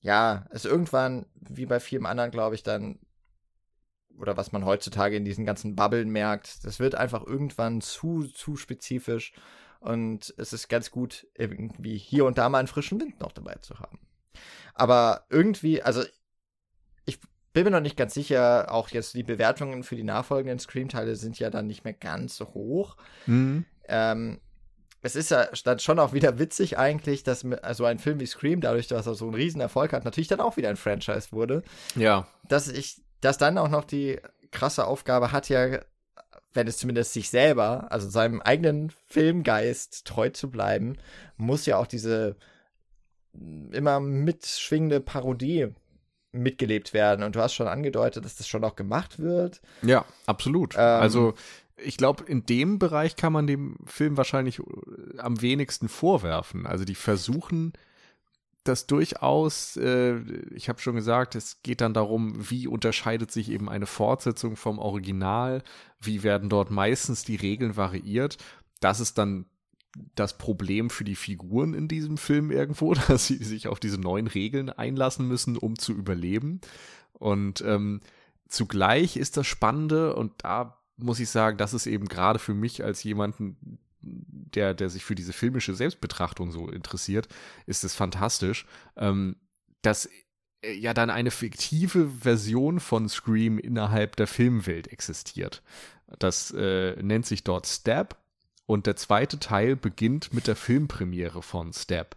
ja, 0.00 0.46
es 0.50 0.64
irgendwann, 0.64 1.26
wie 1.34 1.66
bei 1.66 1.80
vielen 1.80 2.06
anderen, 2.06 2.30
glaube 2.30 2.54
ich, 2.54 2.62
dann, 2.62 2.98
oder 4.18 4.36
was 4.36 4.52
man 4.52 4.64
heutzutage 4.64 5.16
in 5.16 5.24
diesen 5.24 5.44
ganzen 5.44 5.76
Bubblen 5.76 6.10
merkt, 6.10 6.64
das 6.64 6.78
wird 6.80 6.94
einfach 6.94 7.26
irgendwann 7.26 7.80
zu, 7.80 8.24
zu 8.24 8.56
spezifisch. 8.56 9.32
Und 9.80 10.32
es 10.38 10.52
ist 10.52 10.68
ganz 10.68 10.90
gut, 10.90 11.26
irgendwie 11.36 11.98
hier 11.98 12.24
und 12.24 12.38
da 12.38 12.48
mal 12.48 12.58
einen 12.58 12.68
frischen 12.68 13.00
Wind 13.00 13.20
noch 13.20 13.32
dabei 13.32 13.56
zu 13.62 13.80
haben. 13.80 13.98
Aber 14.74 15.26
irgendwie, 15.28 15.82
also 15.82 16.02
ich 17.04 17.18
bin 17.52 17.64
mir 17.64 17.70
noch 17.70 17.80
nicht 17.80 17.96
ganz 17.96 18.14
sicher, 18.14 18.72
auch 18.72 18.90
jetzt 18.90 19.14
die 19.14 19.24
Bewertungen 19.24 19.82
für 19.82 19.96
die 19.96 20.04
nachfolgenden 20.04 20.58
Scream-Teile 20.58 21.16
sind 21.16 21.38
ja 21.38 21.50
dann 21.50 21.66
nicht 21.66 21.84
mehr 21.84 21.92
ganz 21.92 22.36
so 22.36 22.46
hoch. 22.54 22.96
Mhm. 23.26 23.64
Ähm, 23.88 24.40
es 25.02 25.16
ist 25.16 25.30
ja 25.30 25.48
dann 25.64 25.80
schon 25.80 25.98
auch 25.98 26.12
wieder 26.12 26.38
witzig 26.38 26.78
eigentlich, 26.78 27.24
dass 27.24 27.44
so 27.72 27.84
ein 27.84 27.98
Film 27.98 28.20
wie 28.20 28.26
Scream, 28.26 28.60
dadurch, 28.60 28.86
dass 28.86 29.06
er 29.06 29.14
so 29.14 29.26
einen 29.26 29.34
riesen 29.34 29.60
Erfolg 29.60 29.92
hat, 29.92 30.04
natürlich 30.04 30.28
dann 30.28 30.40
auch 30.40 30.56
wieder 30.56 30.68
ein 30.68 30.76
Franchise 30.76 31.32
wurde. 31.32 31.62
Ja. 31.96 32.28
Dass 32.48 32.68
ich, 32.68 33.02
dass 33.22 33.38
dann 33.38 33.56
auch 33.56 33.70
noch 33.70 33.84
die 33.84 34.20
krasse 34.50 34.86
Aufgabe 34.86 35.32
hat 35.32 35.48
ja, 35.48 35.80
wenn 36.52 36.66
es 36.66 36.76
zumindest 36.76 37.14
sich 37.14 37.30
selber, 37.30 37.90
also 37.90 38.10
seinem 38.10 38.42
eigenen 38.42 38.92
Filmgeist 39.06 40.04
treu 40.04 40.28
zu 40.28 40.50
bleiben, 40.50 40.98
muss 41.38 41.64
ja 41.64 41.78
auch 41.78 41.86
diese 41.86 42.36
immer 43.70 44.00
mitschwingende 44.00 45.00
Parodie 45.00 45.68
mitgelebt 46.32 46.92
werden. 46.92 47.22
Und 47.22 47.36
du 47.36 47.40
hast 47.40 47.54
schon 47.54 47.68
angedeutet, 47.68 48.24
dass 48.24 48.36
das 48.36 48.48
schon 48.48 48.64
auch 48.64 48.76
gemacht 48.76 49.18
wird. 49.18 49.62
Ja, 49.82 50.04
absolut. 50.26 50.74
Ähm, 50.74 50.80
also 50.80 51.34
ich 51.76 51.96
glaube, 51.96 52.24
in 52.24 52.44
dem 52.44 52.78
Bereich 52.78 53.16
kann 53.16 53.32
man 53.32 53.46
dem 53.46 53.76
Film 53.86 54.16
wahrscheinlich 54.16 54.58
äh, 54.58 55.18
am 55.18 55.40
wenigsten 55.40 55.88
vorwerfen. 55.88 56.66
Also 56.66 56.84
die 56.84 56.94
versuchen 56.94 57.72
das 58.64 58.86
durchaus, 58.86 59.76
äh, 59.76 60.20
ich 60.54 60.68
habe 60.68 60.80
schon 60.80 60.94
gesagt, 60.94 61.34
es 61.34 61.62
geht 61.62 61.80
dann 61.80 61.94
darum, 61.94 62.34
wie 62.50 62.66
unterscheidet 62.66 63.30
sich 63.30 63.50
eben 63.50 63.68
eine 63.68 63.86
Fortsetzung 63.86 64.56
vom 64.56 64.78
Original, 64.78 65.62
wie 66.00 66.22
werden 66.22 66.48
dort 66.48 66.70
meistens 66.70 67.24
die 67.24 67.36
Regeln 67.36 67.76
variiert. 67.76 68.38
Das 68.80 69.00
ist 69.00 69.18
dann 69.18 69.46
das 70.14 70.38
Problem 70.38 70.90
für 70.90 71.04
die 71.04 71.16
Figuren 71.16 71.74
in 71.74 71.88
diesem 71.88 72.16
Film 72.16 72.50
irgendwo, 72.50 72.94
dass 73.08 73.26
sie 73.26 73.42
sich 73.42 73.68
auf 73.68 73.80
diese 73.80 73.98
neuen 73.98 74.26
Regeln 74.26 74.70
einlassen 74.70 75.26
müssen, 75.26 75.56
um 75.56 75.78
zu 75.78 75.92
überleben. 75.92 76.60
Und 77.12 77.62
ähm, 77.62 78.00
zugleich 78.48 79.16
ist 79.16 79.36
das 79.36 79.46
Spannende, 79.46 80.14
und 80.14 80.32
da 80.38 80.78
muss 80.96 81.20
ich 81.20 81.30
sagen, 81.30 81.58
das 81.58 81.74
ist 81.74 81.86
eben 81.86 82.06
gerade 82.06 82.38
für 82.38 82.54
mich 82.54 82.84
als 82.84 83.02
jemanden, 83.02 83.78
der, 84.02 84.74
der 84.74 84.90
sich 84.90 85.04
für 85.04 85.14
diese 85.14 85.32
filmische 85.32 85.74
Selbstbetrachtung 85.74 86.50
so 86.50 86.68
interessiert, 86.68 87.28
ist 87.66 87.84
es 87.84 87.94
fantastisch, 87.94 88.66
ähm, 88.96 89.36
dass 89.82 90.08
äh, 90.62 90.72
ja 90.72 90.94
dann 90.94 91.10
eine 91.10 91.30
fiktive 91.30 92.08
Version 92.08 92.80
von 92.80 93.08
Scream 93.08 93.58
innerhalb 93.58 94.16
der 94.16 94.26
Filmwelt 94.26 94.88
existiert. 94.88 95.62
Das 96.18 96.50
äh, 96.50 97.00
nennt 97.02 97.26
sich 97.26 97.44
dort 97.44 97.66
Stab 97.66 98.22
und 98.66 98.86
der 98.86 98.96
zweite 98.96 99.38
Teil 99.38 99.76
beginnt 99.76 100.32
mit 100.32 100.46
der 100.46 100.56
Filmpremiere 100.56 101.42
von 101.42 101.72
Stab. 101.72 102.16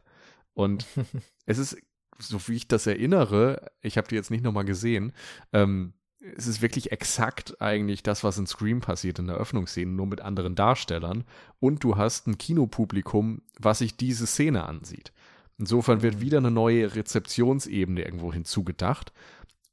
Und 0.53 0.85
es 1.45 1.57
ist, 1.57 1.77
so 2.19 2.39
wie 2.47 2.55
ich 2.55 2.67
das 2.67 2.87
erinnere, 2.87 3.71
ich 3.81 3.97
habe 3.97 4.07
die 4.07 4.15
jetzt 4.15 4.31
nicht 4.31 4.43
nochmal 4.43 4.65
gesehen, 4.65 5.13
ähm, 5.53 5.93
es 6.35 6.47
ist 6.47 6.61
wirklich 6.61 6.91
exakt 6.91 7.61
eigentlich 7.61 8.03
das, 8.03 8.23
was 8.23 8.38
in 8.38 8.47
Scream 8.47 8.81
passiert 8.81 9.19
in 9.19 9.27
der 9.27 9.38
Öffnungsszene, 9.38 9.91
nur 9.91 10.07
mit 10.07 10.22
anderen 10.22 10.56
Darstellern. 10.56 11.23
Und 11.60 11.84
du 11.84 11.97
hast 11.97 12.27
ein 12.27 12.38
Kinopublikum, 12.38 13.41
was 13.60 13.80
sich 13.80 13.97
diese 13.97 14.26
Szene 14.26 14.65
ansieht. 14.65 15.11
Insofern 15.57 16.02
wird 16.02 16.22
wieder 16.22 16.39
eine 16.39 16.52
neue 16.52 16.95
Rezeptionsebene 16.95 18.03
irgendwo 18.03 18.34
hinzugedacht. 18.34 19.14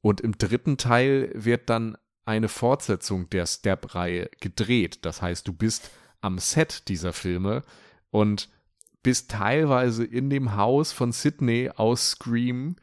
Und 0.01 0.21
im 0.21 0.37
dritten 0.37 0.77
Teil 0.77 1.31
wird 1.35 1.71
dann 1.71 1.97
eine 2.25 2.49
Fortsetzung 2.49 3.29
der 3.31 3.47
Step-Reihe 3.47 4.31
gedreht. 4.41 5.05
Das 5.05 5.23
heißt, 5.23 5.47
du 5.49 5.53
bist 5.53 5.91
am 6.21 6.39
Set 6.39 6.89
dieser 6.89 7.13
Filme 7.13 7.63
und 8.11 8.49
bist 9.03 9.31
teilweise 9.31 10.05
in 10.05 10.31
dem 10.31 10.57
Haus 10.57 10.93
von 10.93 11.11
Sydney 11.11 11.71
aus 11.75 12.11
Scream 12.13 12.77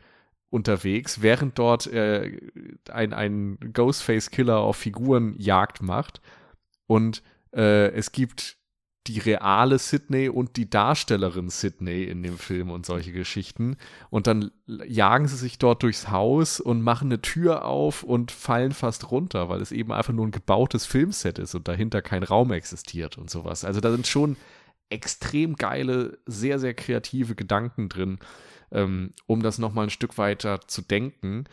unterwegs, 0.49 1.21
während 1.21 1.59
dort 1.59 1.87
äh, 1.87 2.37
ein, 2.89 3.13
ein 3.13 3.59
Ghostface-Killer 3.73 4.57
auf 4.57 4.77
Figuren 4.77 5.35
Jagd 5.37 5.81
macht. 5.81 6.21
Und 6.87 7.23
äh, 7.53 7.89
es 7.91 8.11
gibt 8.11 8.57
die 9.07 9.19
reale 9.19 9.79
Sydney 9.79 10.29
und 10.29 10.55
die 10.55 10.69
Darstellerin 10.69 11.49
Sydney 11.49 12.03
in 12.03 12.21
dem 12.21 12.37
Film 12.37 12.69
und 12.69 12.85
solche 12.85 13.11
Geschichten. 13.11 13.77
Und 14.09 14.27
dann 14.27 14.51
jagen 14.67 15.27
sie 15.27 15.37
sich 15.37 15.57
dort 15.57 15.83
durchs 15.83 16.09
Haus 16.09 16.59
und 16.59 16.81
machen 16.81 17.07
eine 17.07 17.21
Tür 17.21 17.65
auf 17.65 18.03
und 18.03 18.31
fallen 18.31 18.71
fast 18.71 19.09
runter, 19.09 19.49
weil 19.49 19.61
es 19.61 19.71
eben 19.71 19.91
einfach 19.91 20.13
nur 20.13 20.27
ein 20.27 20.31
gebautes 20.31 20.85
Filmset 20.85 21.39
ist 21.39 21.55
und 21.55 21.67
dahinter 21.67 22.01
kein 22.01 22.23
Raum 22.23 22.51
existiert 22.51 23.17
und 23.17 23.29
sowas. 23.29 23.65
Also 23.65 23.79
da 23.79 23.91
sind 23.91 24.05
schon 24.05 24.37
extrem 24.89 25.55
geile, 25.55 26.19
sehr, 26.25 26.59
sehr 26.59 26.73
kreative 26.73 27.35
Gedanken 27.35 27.89
drin 27.89 28.19
ähm, 28.71 29.13
um 29.25 29.41
das 29.41 29.57
nochmal 29.57 29.85
ein 29.87 29.91
Stück 29.91 30.17
weiter 30.17 30.61
zu 30.67 30.81
denken. 30.81 31.45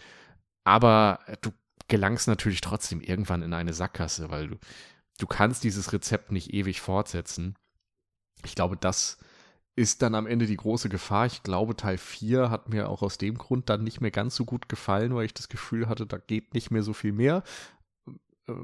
Aber 0.64 1.20
du 1.42 1.50
gelangst 1.88 2.28
natürlich 2.28 2.60
trotzdem 2.60 3.00
irgendwann 3.00 3.42
in 3.42 3.54
eine 3.54 3.72
Sackgasse, 3.72 4.30
weil 4.30 4.48
du, 4.48 4.56
du 5.18 5.26
kannst 5.26 5.64
dieses 5.64 5.92
Rezept 5.92 6.32
nicht 6.32 6.52
ewig 6.52 6.80
fortsetzen. 6.80 7.56
Ich 8.44 8.54
glaube, 8.54 8.76
das 8.76 9.18
ist 9.76 10.00
dann 10.02 10.14
am 10.14 10.26
Ende 10.26 10.46
die 10.46 10.56
große 10.56 10.88
Gefahr. 10.88 11.26
Ich 11.26 11.42
glaube, 11.42 11.76
Teil 11.76 11.98
4 11.98 12.50
hat 12.50 12.70
mir 12.70 12.88
auch 12.88 13.02
aus 13.02 13.18
dem 13.18 13.36
Grund 13.36 13.68
dann 13.68 13.84
nicht 13.84 14.00
mehr 14.00 14.10
ganz 14.10 14.34
so 14.34 14.44
gut 14.46 14.68
gefallen, 14.68 15.14
weil 15.14 15.26
ich 15.26 15.34
das 15.34 15.48
Gefühl 15.48 15.88
hatte, 15.88 16.06
da 16.06 16.16
geht 16.16 16.54
nicht 16.54 16.70
mehr 16.70 16.82
so 16.82 16.94
viel 16.94 17.12
mehr. 17.12 17.42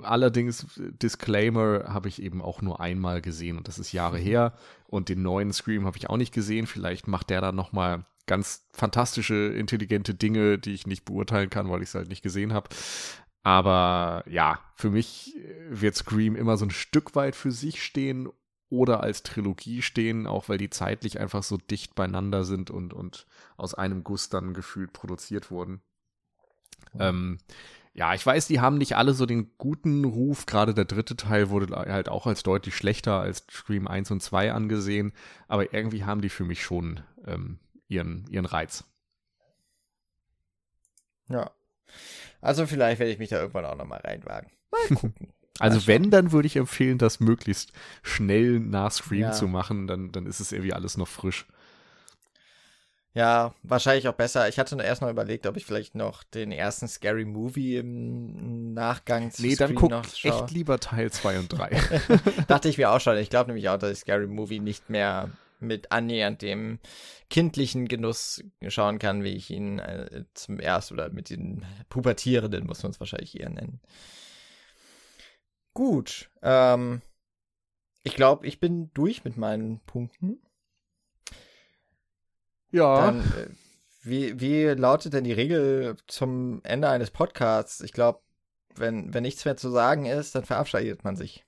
Allerdings, 0.03 0.66
Disclaimer 0.77 1.85
habe 1.89 2.09
ich 2.09 2.23
eben 2.23 2.41
auch 2.41 2.62
nur 2.62 2.81
einmal 2.81 3.20
gesehen 3.20 3.59
und 3.59 3.69
das 3.69 3.79
ist 3.79 3.93
Jahre 3.93 4.19
mhm. 4.19 4.23
her. 4.23 4.53
Und 4.87 5.09
den 5.09 5.23
neuen 5.23 5.53
Scream 5.53 5.87
habe 5.87 5.99
ich 5.99 6.09
auch 6.09 6.16
nicht 6.16 6.33
gesehen. 6.33 6.66
Vielleicht 6.66 7.09
macht 7.09 7.31
der 7.31 7.41
dann 7.41 7.57
nochmal 7.57 8.07
ganz 8.27 8.69
fantastische, 8.73 9.35
intelligente 9.35 10.15
Dinge, 10.15 10.59
die 10.59 10.73
ich 10.73 10.86
nicht 10.86 11.05
beurteilen 11.05 11.51
kann, 11.51 11.70
weil 11.70 11.82
ich 11.82 11.89
es 11.89 11.94
halt 11.94 12.09
nicht 12.09 12.23
gesehen 12.23 12.53
habe. 12.53 12.69
Aber 13.43 14.24
ja, 14.28 14.61
für 14.77 14.90
mich 14.90 15.36
wird 15.69 15.97
Scream 15.97 16.36
immer 16.36 16.57
so 16.57 16.65
ein 16.65 16.70
Stück 16.70 17.16
weit 17.16 17.35
für 17.35 17.51
sich 17.51 17.82
stehen 17.82 18.28
oder 18.69 19.03
als 19.03 19.23
Trilogie 19.23 19.82
stehen, 19.82 20.27
auch 20.27 20.49
weil 20.49 20.59
die 20.59 20.70
zeitlich 20.70 21.20
einfach 21.20 21.43
so 21.43 21.57
dicht 21.57 21.94
beieinander 21.94 22.44
sind 22.44 22.70
und, 22.70 22.94
und 22.94 23.27
aus 23.57 23.74
einem 23.74 24.05
Guss 24.05 24.28
dann 24.28 24.55
gefühlt 24.55 24.93
produziert 24.93 25.51
wurden. 25.51 25.82
Ähm, 26.99 27.39
ja, 27.94 28.15
ich 28.15 28.24
weiß, 28.24 28.47
die 28.47 28.61
haben 28.61 28.78
nicht 28.78 28.97
alle 28.97 29.12
so 29.12 29.27
den 29.27 29.51
guten 29.59 30.05
Ruf. 30.05 30.47
Gerade 30.47 30.73
der 30.73 30.86
dritte 30.86 31.16
Teil 31.16 31.51
wurde 31.51 31.77
halt 31.77 32.09
auch 32.09 32.27
als 32.27 32.43
deutlich 32.43 32.74
schlechter 32.74 33.20
als 33.20 33.44
Scream 33.51 33.86
1 33.86 34.11
und 34.11 34.23
2 34.23 34.53
angesehen. 34.53 35.12
Aber 35.49 35.74
irgendwie 35.74 36.05
haben 36.05 36.23
die 36.23 36.31
für 36.31 36.44
mich 36.44 36.62
schon 36.62 37.01
ähm, 37.27 37.59
ihren, 37.93 38.27
ihren 38.31 38.47
Reiz. 38.47 38.85
Ja. 41.28 41.51
Also 42.40 42.66
vielleicht 42.66 42.98
werde 42.98 43.12
ich 43.12 43.19
mich 43.19 43.28
da 43.28 43.40
irgendwann 43.40 43.66
auch 43.66 43.77
nochmal 43.77 44.01
reinwagen. 44.01 44.51
Mal 44.70 44.97
gucken. 44.97 45.32
Also 45.59 45.86
wenn, 45.86 46.10
dann 46.10 46.32
würde 46.32 46.47
ich 46.47 46.56
empfehlen, 46.56 46.98
das 46.98 47.20
möglichst 47.20 47.73
schnell 48.02 48.59
nach 48.59 48.90
Scream 48.90 49.20
ja. 49.20 49.32
zu 49.32 49.47
machen, 49.47 49.86
dann, 49.86 50.10
dann 50.10 50.27
ist 50.27 50.40
es 50.40 50.51
irgendwie 50.51 50.73
alles 50.73 50.97
noch 50.97 51.09
frisch. 51.09 51.47
Ja, 53.14 53.55
wahrscheinlich 53.62 54.09
auch 54.09 54.14
besser. 54.14 54.48
Ich 54.48 54.59
hatte 54.59 54.82
erst 54.82 55.02
noch 55.02 55.10
überlegt, 55.10 55.47
ob 55.47 55.59
ich 55.59 55.66
vielleicht 55.66 55.94
noch 55.94 56.24
den 56.24 56.51
ersten 56.51 56.89
Scary 56.89 57.27
Movie 57.27 57.77
im 57.77 58.73
Nachgang 58.73 59.31
zu 59.31 59.43
Nee, 59.43 59.55
dann 59.55 59.74
guck 59.74 59.93
echt 60.23 60.51
lieber 60.51 60.81
Teil 60.81 61.10
2 61.10 61.39
und 61.40 61.52
3. 61.52 61.81
Dachte 62.48 62.70
ich 62.70 62.78
mir 62.78 62.90
auch 62.90 63.01
schon. 63.01 63.19
Ich 63.19 63.28
glaube 63.28 63.48
nämlich 63.48 63.69
auch, 63.69 63.77
dass 63.77 63.93
ich 63.93 63.98
Scary 63.98 64.27
Movie 64.27 64.60
nicht 64.60 64.89
mehr 64.89 65.31
mit 65.62 65.93
annähernd 65.93 66.43
dem 66.43 66.78
kindlichen 67.30 67.89
Genuss 67.89 68.44
schauen 68.68 68.98
kann, 68.98 69.22
wie 69.22 69.34
ich 69.34 69.51
ihn 69.51 69.78
äh, 69.78 70.24
zum 70.34 70.59
ersten 70.60 70.94
oder 70.94 71.10
mit 71.10 71.30
den 71.30 71.64
Pubertierenden, 71.89 72.66
muss 72.66 72.82
man 72.82 72.93
es 72.93 73.01
wahrscheinlich 73.01 73.40
eher 73.40 73.51
nennen. 73.51 73.80
Gut, 75.74 76.30
ähm, 76.43 77.01
ich 78.02 78.14
glaube, 78.14 78.47
ich 78.47 78.60
bin 78.60 78.90
durch 78.93 79.24
mit 79.24 79.36
meinen 79.36 79.80
Punkten. 79.80 80.43
Ja. 82.70 83.06
Dann, 83.06 83.20
äh, 83.20 83.48
wie, 84.02 84.40
wie 84.40 84.64
lautet 84.64 85.12
denn 85.12 85.24
die 85.24 85.32
Regel 85.32 85.97
zum 86.09 86.60
Ende 86.64 86.89
eines 86.89 87.10
Podcasts? 87.10 87.80
Ich 87.80 87.93
glaube, 87.93 88.20
wenn, 88.74 89.14
wenn 89.14 89.22
nichts 89.22 89.44
mehr 89.44 89.56
zu 89.56 89.70
sagen 89.70 90.06
ist, 90.06 90.34
dann 90.34 90.44
verabschiedet 90.44 91.05
man 91.05 91.16
sich. 91.16 91.44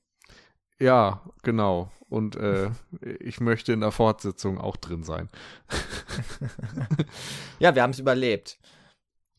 Ja, 0.80 1.22
genau. 1.42 1.90
Und 2.08 2.36
äh, 2.36 2.70
ich 3.20 3.40
möchte 3.40 3.72
in 3.72 3.80
der 3.80 3.90
Fortsetzung 3.90 4.58
auch 4.58 4.76
drin 4.76 5.02
sein. 5.02 5.28
ja, 7.58 7.74
wir 7.74 7.82
haben 7.82 7.90
es 7.90 7.98
überlebt. 7.98 8.58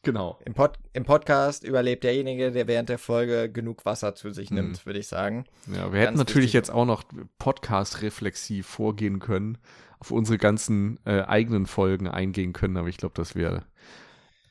Genau. 0.05 0.39
Im, 0.45 0.53
Pod 0.53 0.77
Im, 0.93 1.03
Podcast 1.03 1.63
überlebt 1.63 2.03
derjenige, 2.03 2.51
der 2.51 2.67
während 2.67 2.89
der 2.89 2.99
Folge 2.99 3.51
genug 3.51 3.85
Wasser 3.85 4.13
zu 4.13 4.31
sich 4.31 4.51
nimmt, 4.51 4.77
hm. 4.77 4.85
würde 4.85 4.99
ich 4.99 5.07
sagen. 5.07 5.45
Ja, 5.67 5.91
wir 5.91 5.99
Ganz 5.99 6.09
hätten 6.09 6.17
natürlich 6.17 6.43
wichtig. 6.47 6.53
jetzt 6.53 6.71
auch 6.71 6.85
noch 6.85 7.03
Podcast-reflexiv 7.39 8.67
vorgehen 8.67 9.19
können, 9.19 9.57
auf 9.99 10.11
unsere 10.11 10.37
ganzen 10.37 10.99
äh, 11.05 11.21
eigenen 11.21 11.65
Folgen 11.65 12.07
eingehen 12.07 12.53
können, 12.53 12.77
aber 12.77 12.87
ich 12.87 12.97
glaube, 12.97 13.15
das 13.15 13.33
wäre 13.33 13.63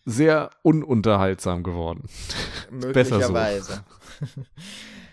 sehr 0.05 0.51
ununterhaltsam 0.63 1.63
geworden. 1.63 2.09
Möglicherweise. 2.71 3.85
So. 4.21 4.43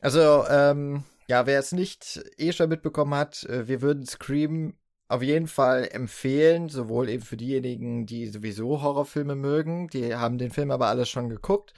also, 0.00 0.44
ähm, 0.48 1.04
ja, 1.28 1.46
wer 1.46 1.58
es 1.58 1.72
nicht 1.72 2.20
eh 2.38 2.52
schon 2.52 2.68
mitbekommen 2.68 3.14
hat, 3.14 3.44
äh, 3.44 3.68
wir 3.68 3.82
würden 3.82 4.06
Scream 4.06 4.74
auf 5.08 5.22
jeden 5.22 5.46
Fall 5.46 5.88
empfehlen, 5.90 6.68
sowohl 6.68 7.08
eben 7.08 7.22
für 7.22 7.36
diejenigen, 7.36 8.06
die 8.06 8.28
sowieso 8.28 8.82
Horrorfilme 8.82 9.34
mögen, 9.34 9.88
die 9.88 10.14
haben 10.14 10.38
den 10.38 10.50
Film 10.50 10.70
aber 10.70 10.88
alles 10.88 11.08
schon 11.08 11.28
geguckt. 11.30 11.72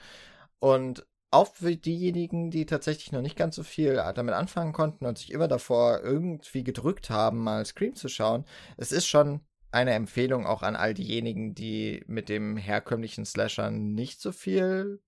Und 0.59 1.05
auch 1.31 1.53
für 1.53 1.75
diejenigen, 1.75 2.51
die 2.51 2.65
tatsächlich 2.65 3.11
noch 3.13 3.21
nicht 3.21 3.37
ganz 3.37 3.55
so 3.55 3.63
viel 3.63 3.95
damit 4.15 4.35
anfangen 4.35 4.73
konnten 4.73 5.05
und 5.05 5.17
sich 5.17 5.31
immer 5.31 5.47
davor 5.47 6.01
irgendwie 6.03 6.63
gedrückt 6.63 7.09
haben, 7.09 7.39
mal 7.39 7.65
Scream 7.65 7.95
zu 7.95 8.09
schauen, 8.09 8.45
es 8.77 8.91
ist 8.91 9.07
schon 9.07 9.39
eine 9.71 9.93
Empfehlung 9.93 10.45
auch 10.45 10.61
an 10.61 10.75
all 10.75 10.93
diejenigen, 10.93 11.55
die 11.55 12.03
mit 12.07 12.27
dem 12.27 12.57
herkömmlichen 12.57 13.25
Slasher 13.25 13.71
nicht 13.71 14.19
so 14.21 14.33
viel 14.33 15.01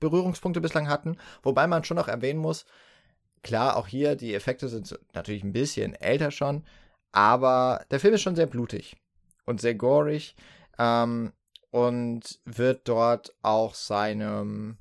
Berührungspunkte 0.00 0.60
bislang 0.60 0.88
hatten. 0.88 1.16
Wobei 1.42 1.66
man 1.66 1.84
schon 1.84 1.96
noch 1.96 2.08
erwähnen 2.08 2.40
muss, 2.40 2.66
klar, 3.42 3.76
auch 3.76 3.86
hier, 3.86 4.16
die 4.16 4.34
Effekte 4.34 4.68
sind 4.68 4.98
natürlich 5.14 5.44
ein 5.44 5.52
bisschen 5.52 5.94
älter 5.94 6.30
schon, 6.30 6.64
aber 7.12 7.84
der 7.90 8.00
Film 8.00 8.14
ist 8.14 8.22
schon 8.22 8.36
sehr 8.36 8.46
blutig 8.46 8.96
und 9.44 9.60
sehr 9.60 9.74
gorig 9.74 10.36
ähm, 10.78 11.32
und 11.70 12.40
wird 12.44 12.88
dort 12.88 13.34
auch 13.42 13.74
seinem 13.74 14.78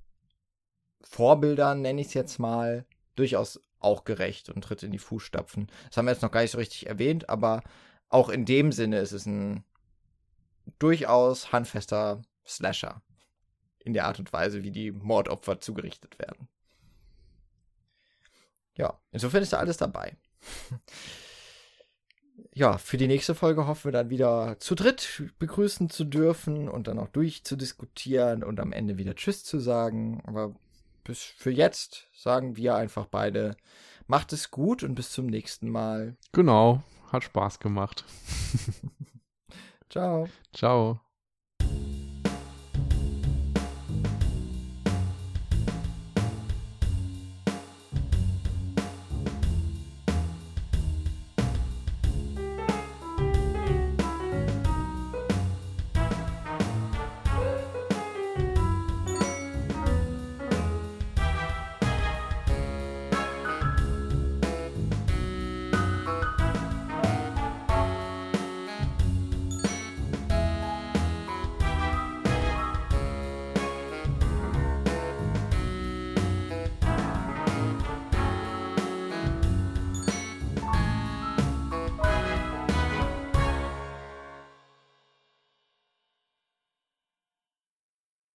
Vorbildern, 1.01 1.81
nenne 1.81 2.01
ich 2.01 2.07
es 2.07 2.13
jetzt 2.13 2.39
mal, 2.39 2.85
durchaus 3.15 3.59
auch 3.80 4.03
gerecht 4.03 4.49
und 4.49 4.63
tritt 4.63 4.84
in 4.84 4.91
die 4.91 4.99
Fußstapfen. 4.99 5.68
Das 5.88 5.97
haben 5.97 6.05
wir 6.05 6.11
jetzt 6.11 6.22
noch 6.22 6.31
gar 6.31 6.41
nicht 6.41 6.51
so 6.51 6.57
richtig 6.57 6.88
erwähnt, 6.88 7.30
aber 7.30 7.63
auch 8.09 8.30
in 8.30 8.45
dem 8.45 8.72
Sinne 8.72 8.99
ist 8.99 9.11
es 9.11 9.26
ein 9.26 9.63
durchaus 10.80 11.51
handfester 11.51 12.22
Slasher. 12.45 13.01
In 13.83 13.93
der 13.93 14.05
Art 14.05 14.19
und 14.19 14.31
Weise, 14.31 14.63
wie 14.63 14.71
die 14.71 14.91
Mordopfer 14.91 15.59
zugerichtet 15.59 16.19
werden. 16.19 16.47
Ja, 18.75 18.99
insofern 19.11 19.43
ist 19.43 19.53
da 19.53 19.57
alles 19.57 19.77
dabei. 19.77 20.15
ja, 22.53 22.77
für 22.77 22.97
die 22.97 23.07
nächste 23.07 23.35
Folge 23.35 23.67
hoffen 23.67 23.85
wir 23.85 23.91
dann 23.91 24.09
wieder 24.09 24.57
zu 24.59 24.75
dritt 24.75 25.23
begrüßen 25.39 25.89
zu 25.89 26.05
dürfen 26.05 26.69
und 26.69 26.87
dann 26.87 26.99
auch 26.99 27.09
durchzudiskutieren 27.09 28.43
und 28.43 28.59
am 28.59 28.71
Ende 28.71 28.97
wieder 28.97 29.15
Tschüss 29.15 29.43
zu 29.43 29.59
sagen. 29.59 30.21
Aber 30.25 30.55
bis 31.03 31.21
für 31.21 31.51
jetzt 31.51 32.07
sagen 32.13 32.55
wir 32.55 32.75
einfach 32.75 33.07
beide, 33.07 33.57
macht 34.07 34.33
es 34.33 34.51
gut 34.51 34.83
und 34.83 34.95
bis 34.95 35.11
zum 35.11 35.25
nächsten 35.25 35.69
Mal. 35.69 36.15
Genau, 36.31 36.83
hat 37.11 37.23
Spaß 37.23 37.59
gemacht. 37.59 38.05
Ciao. 39.89 40.27
Ciao. 40.53 41.10